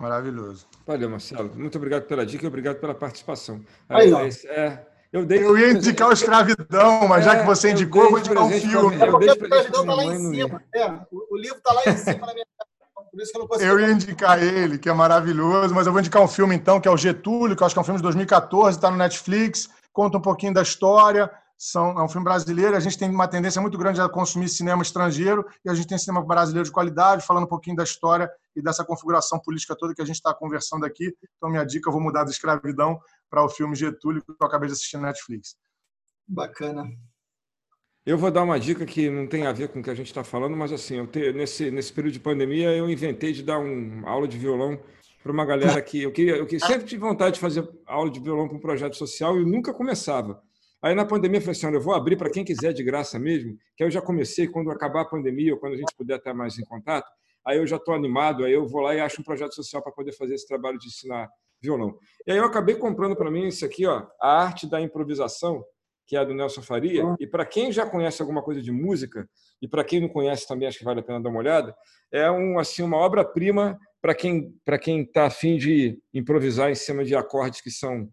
Maravilhoso. 0.00 0.66
Valeu, 0.84 1.08
Marcelo. 1.08 1.54
Muito 1.54 1.78
obrigado 1.78 2.02
pela 2.06 2.26
dica 2.26 2.44
e 2.44 2.48
obrigado 2.48 2.80
pela 2.80 2.94
participação. 2.94 3.64
Aí, 3.88 4.12
ó. 4.12 4.22
É, 4.22 4.86
eu, 5.12 5.24
dei... 5.24 5.44
eu 5.44 5.56
ia 5.56 5.70
indicar 5.70 6.08
o 6.08 6.12
Escravidão, 6.12 7.06
mas 7.06 7.24
é, 7.26 7.30
já 7.30 7.40
que 7.40 7.46
você 7.46 7.70
indicou, 7.70 8.04
eu 8.04 8.10
vou 8.10 8.18
indicar 8.18 8.42
um 8.42 8.50
filme. 8.50 8.96
É 8.96 9.06
porque 9.06 9.26
o 9.26 9.32
Escravidão 9.32 9.80
está 9.82 9.94
lá 9.94 10.04
em 10.04 10.18
cima. 10.18 10.64
É, 10.74 10.86
o 11.12 11.36
livro 11.36 11.58
está 11.58 11.72
lá 11.72 11.82
em 11.86 11.96
cima 11.96 12.26
na 12.26 12.34
minha 12.34 12.46
por 13.10 13.20
isso 13.20 13.32
que 13.32 13.38
eu 13.38 13.40
não 13.40 13.48
consigo. 13.48 13.70
Eu 13.70 13.80
ia 13.80 13.90
indicar 13.90 14.42
ele, 14.42 14.78
que 14.78 14.88
é 14.88 14.92
maravilhoso, 14.92 15.74
mas 15.74 15.86
eu 15.86 15.92
vou 15.92 16.00
indicar 16.00 16.22
um 16.22 16.28
filme 16.28 16.54
então, 16.54 16.80
que 16.80 16.86
é 16.86 16.90
o 16.90 16.96
Getúlio, 16.96 17.56
que 17.56 17.62
eu 17.62 17.66
acho 17.66 17.74
que 17.74 17.78
é 17.78 17.82
um 17.82 17.84
filme 17.84 17.98
de 17.98 18.04
2014, 18.04 18.78
está 18.78 18.90
no 18.90 18.96
Netflix, 18.96 19.68
conta 19.92 20.18
um 20.18 20.22
pouquinho 20.22 20.54
da 20.54 20.62
história. 20.62 21.30
São, 21.56 21.90
é 21.98 22.02
um 22.02 22.08
filme 22.08 22.24
brasileiro, 22.24 22.74
a 22.74 22.80
gente 22.80 22.96
tem 22.96 23.10
uma 23.10 23.28
tendência 23.28 23.60
muito 23.60 23.76
grande 23.76 24.00
a 24.00 24.08
consumir 24.08 24.48
cinema 24.48 24.82
estrangeiro 24.82 25.44
e 25.62 25.68
a 25.68 25.74
gente 25.74 25.88
tem 25.88 25.98
cinema 25.98 26.24
brasileiro 26.24 26.64
de 26.64 26.72
qualidade, 26.72 27.26
falando 27.26 27.44
um 27.44 27.48
pouquinho 27.48 27.76
da 27.76 27.84
história 27.84 28.30
e 28.56 28.62
dessa 28.62 28.82
configuração 28.82 29.38
política 29.38 29.76
toda 29.76 29.94
que 29.94 30.00
a 30.00 30.06
gente 30.06 30.16
está 30.16 30.32
conversando 30.32 30.86
aqui. 30.86 31.14
Então, 31.36 31.50
minha 31.50 31.64
dica, 31.64 31.90
eu 31.90 31.92
vou 31.92 32.00
mudar 32.00 32.24
da 32.24 32.30
escravidão 32.30 32.98
para 33.28 33.44
o 33.44 33.48
filme 33.50 33.76
Getúlio, 33.76 34.22
que 34.22 34.30
eu 34.30 34.46
acabei 34.46 34.68
de 34.68 34.72
assistir 34.72 34.96
na 34.96 35.08
Netflix. 35.08 35.54
Bacana. 36.26 36.90
Eu 38.06 38.16
vou 38.16 38.30
dar 38.30 38.42
uma 38.42 38.58
dica 38.58 38.86
que 38.86 39.10
não 39.10 39.26
tem 39.26 39.46
a 39.46 39.52
ver 39.52 39.68
com 39.68 39.80
o 39.80 39.82
que 39.82 39.90
a 39.90 39.94
gente 39.94 40.06
está 40.06 40.24
falando, 40.24 40.56
mas 40.56 40.72
assim, 40.72 40.96
eu 40.96 41.06
te, 41.06 41.30
nesse, 41.34 41.70
nesse 41.70 41.92
período 41.92 42.14
de 42.14 42.20
pandemia 42.20 42.74
eu 42.74 42.88
inventei 42.88 43.32
de 43.32 43.42
dar 43.42 43.58
uma 43.58 44.08
aula 44.08 44.26
de 44.26 44.38
violão 44.38 44.80
para 45.22 45.32
uma 45.32 45.44
galera 45.44 45.80
que 45.82 46.02
eu 46.02 46.12
queria, 46.12 46.36
eu 46.36 46.46
queria, 46.46 46.66
sempre 46.66 46.86
tive 46.86 47.00
vontade 47.00 47.34
de 47.34 47.40
fazer 47.40 47.68
aula 47.86 48.10
de 48.10 48.20
violão 48.20 48.48
para 48.48 48.56
um 48.56 48.60
projeto 48.60 48.96
social 48.96 49.38
e 49.38 49.44
nunca 49.44 49.72
começava. 49.74 50.42
Aí 50.82 50.94
na 50.94 51.04
pandemia 51.04 51.38
eu 51.38 51.42
falei 51.42 51.52
assim, 51.52 51.66
olha, 51.66 51.76
eu 51.76 51.80
vou 51.80 51.94
abrir 51.94 52.16
para 52.16 52.30
quem 52.30 52.42
quiser 52.42 52.72
de 52.72 52.82
graça 52.82 53.18
mesmo, 53.18 53.56
que 53.76 53.82
aí 53.82 53.88
eu 53.88 53.90
já 53.90 54.00
comecei 54.00 54.48
quando 54.48 54.70
acabar 54.70 55.02
a 55.02 55.04
pandemia 55.04 55.52
ou 55.52 55.60
quando 55.60 55.74
a 55.74 55.76
gente 55.76 55.94
puder 55.94 56.16
estar 56.16 56.32
mais 56.32 56.58
em 56.58 56.64
contato, 56.64 57.10
aí 57.44 57.58
eu 57.58 57.66
já 57.66 57.76
estou 57.76 57.94
animado, 57.94 58.44
aí 58.44 58.52
eu 58.52 58.66
vou 58.66 58.80
lá 58.80 58.94
e 58.94 59.00
acho 59.00 59.20
um 59.20 59.24
projeto 59.24 59.54
social 59.54 59.82
para 59.82 59.92
poder 59.92 60.12
fazer 60.12 60.34
esse 60.34 60.46
trabalho 60.46 60.78
de 60.78 60.86
ensinar 60.86 61.28
violão. 61.60 61.98
E 62.26 62.32
aí 62.32 62.38
eu 62.38 62.44
acabei 62.44 62.76
comprando 62.76 63.14
para 63.14 63.30
mim 63.30 63.46
isso 63.46 63.64
aqui, 63.64 63.86
ó, 63.86 64.06
a 64.20 64.42
arte 64.42 64.66
da 64.66 64.80
improvisação, 64.80 65.62
que 66.10 66.16
é 66.16 66.18
a 66.18 66.24
do 66.24 66.34
Nelson 66.34 66.60
Faria. 66.60 67.04
E 67.20 67.26
para 67.26 67.46
quem 67.46 67.70
já 67.70 67.86
conhece 67.86 68.20
alguma 68.20 68.42
coisa 68.42 68.60
de 68.60 68.72
música, 68.72 69.30
e 69.62 69.68
para 69.68 69.84
quem 69.84 70.00
não 70.00 70.08
conhece 70.08 70.44
também, 70.44 70.66
acho 70.66 70.78
que 70.78 70.84
vale 70.84 70.98
a 70.98 71.02
pena 71.04 71.20
dar 71.20 71.28
uma 71.28 71.38
olhada, 71.38 71.72
é 72.10 72.28
um, 72.28 72.58
assim, 72.58 72.82
uma 72.82 72.96
obra-prima 72.96 73.78
para 74.02 74.12
quem 74.12 74.52
para 74.64 74.76
quem 74.76 75.02
está 75.02 75.26
afim 75.26 75.56
de 75.56 76.00
improvisar 76.12 76.68
em 76.68 76.74
cima 76.74 77.04
de 77.04 77.14
acordes 77.14 77.60
que 77.60 77.70
são 77.70 78.08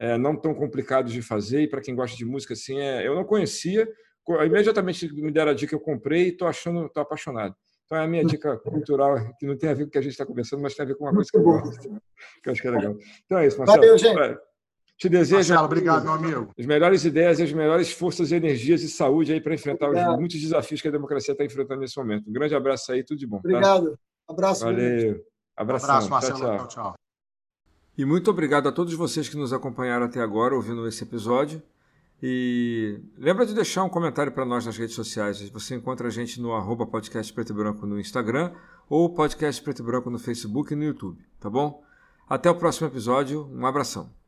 é, 0.00 0.16
não 0.16 0.34
tão 0.34 0.54
complicados 0.54 1.12
de 1.12 1.20
fazer, 1.20 1.60
e 1.60 1.68
para 1.68 1.82
quem 1.82 1.94
gosta 1.94 2.16
de 2.16 2.24
música, 2.24 2.54
assim, 2.54 2.78
é, 2.78 3.06
eu 3.06 3.14
não 3.14 3.22
conhecia, 3.22 3.86
imediatamente 4.46 5.12
me 5.12 5.30
deram 5.30 5.50
a 5.50 5.54
dica, 5.54 5.74
eu 5.74 5.80
comprei 5.80 6.24
e 6.24 6.28
estou 6.28 6.48
achando, 6.48 6.86
estou 6.86 7.02
apaixonado. 7.02 7.54
Então 7.84 7.98
é 7.98 8.04
a 8.04 8.08
minha 8.08 8.24
dica 8.24 8.56
cultural, 8.60 9.16
que 9.38 9.44
não 9.44 9.58
tem 9.58 9.68
a 9.68 9.74
ver 9.74 9.82
com 9.84 9.88
o 9.88 9.92
que 9.92 9.98
a 9.98 10.02
gente 10.02 10.12
está 10.12 10.24
conversando, 10.24 10.62
mas 10.62 10.74
tem 10.74 10.84
a 10.84 10.88
ver 10.88 10.94
com 10.94 11.04
uma 11.04 11.12
coisa 11.12 11.30
que 11.30 11.36
eu 11.36 11.42
gosto, 11.42 12.00
que 12.42 12.48
eu 12.48 12.52
acho 12.52 12.62
que 12.62 12.68
é 12.68 12.70
legal. 12.70 12.96
Então 13.26 13.36
é 13.36 13.46
isso, 13.46 13.58
Marcelo. 13.58 13.78
Valeu, 13.78 13.98
gente. 13.98 14.38
Te 15.02 15.08
desejo 15.08 15.34
Marcelo, 15.34 15.64
obrigado, 15.64 16.04
meu 16.04 16.12
amigo. 16.12 16.52
as 16.56 16.64
melhores 16.64 17.04
ideias 17.04 17.40
e 17.40 17.42
as 17.42 17.52
melhores 17.52 17.90
forças 17.90 18.30
e 18.30 18.36
energias 18.36 18.84
e 18.84 18.88
saúde 18.88 19.32
aí 19.32 19.40
para 19.40 19.52
enfrentar 19.52 19.90
os 19.90 20.16
muitos 20.16 20.40
desafios 20.40 20.80
que 20.80 20.86
a 20.86 20.92
democracia 20.92 21.32
está 21.32 21.44
enfrentando 21.44 21.80
nesse 21.80 21.98
momento. 21.98 22.30
Um 22.30 22.32
grande 22.32 22.54
abraço 22.54 22.92
aí, 22.92 23.02
tudo 23.02 23.18
de 23.18 23.26
bom. 23.26 23.38
Tá? 23.38 23.48
Obrigado. 23.48 23.90
Tá? 23.90 23.96
Abraço. 24.28 24.64
Valeu. 24.64 25.24
Abração. 25.56 25.90
abraço, 25.90 26.08
Marcelo. 26.08 26.38
Tchau, 26.38 26.56
tchau. 26.56 26.68
tchau. 26.68 26.94
E 27.98 28.04
muito 28.04 28.30
obrigado 28.30 28.68
a 28.68 28.72
todos 28.72 28.94
vocês 28.94 29.28
que 29.28 29.36
nos 29.36 29.52
acompanharam 29.52 30.06
até 30.06 30.20
agora 30.20 30.54
ouvindo 30.54 30.86
esse 30.86 31.02
episódio. 31.02 31.60
E 32.22 33.00
lembra 33.18 33.44
de 33.44 33.54
deixar 33.54 33.82
um 33.82 33.88
comentário 33.88 34.30
para 34.30 34.44
nós 34.44 34.64
nas 34.64 34.76
redes 34.76 34.94
sociais. 34.94 35.40
Você 35.50 35.74
encontra 35.74 36.06
a 36.06 36.10
gente 36.12 36.40
no 36.40 36.52
arroba 36.52 36.86
podcast 36.86 37.32
preto 37.32 37.52
e 37.52 37.56
branco 37.56 37.84
no 37.86 37.98
Instagram 37.98 38.52
ou 38.88 39.12
podcast 39.12 39.60
preto 39.64 39.82
e 39.82 39.84
branco 39.84 40.08
no 40.10 40.20
Facebook 40.20 40.72
e 40.72 40.76
no 40.76 40.84
YouTube, 40.84 41.26
tá 41.40 41.50
bom? 41.50 41.82
Até 42.28 42.48
o 42.48 42.54
próximo 42.54 42.86
episódio. 42.86 43.50
Um 43.52 43.66
abração. 43.66 44.21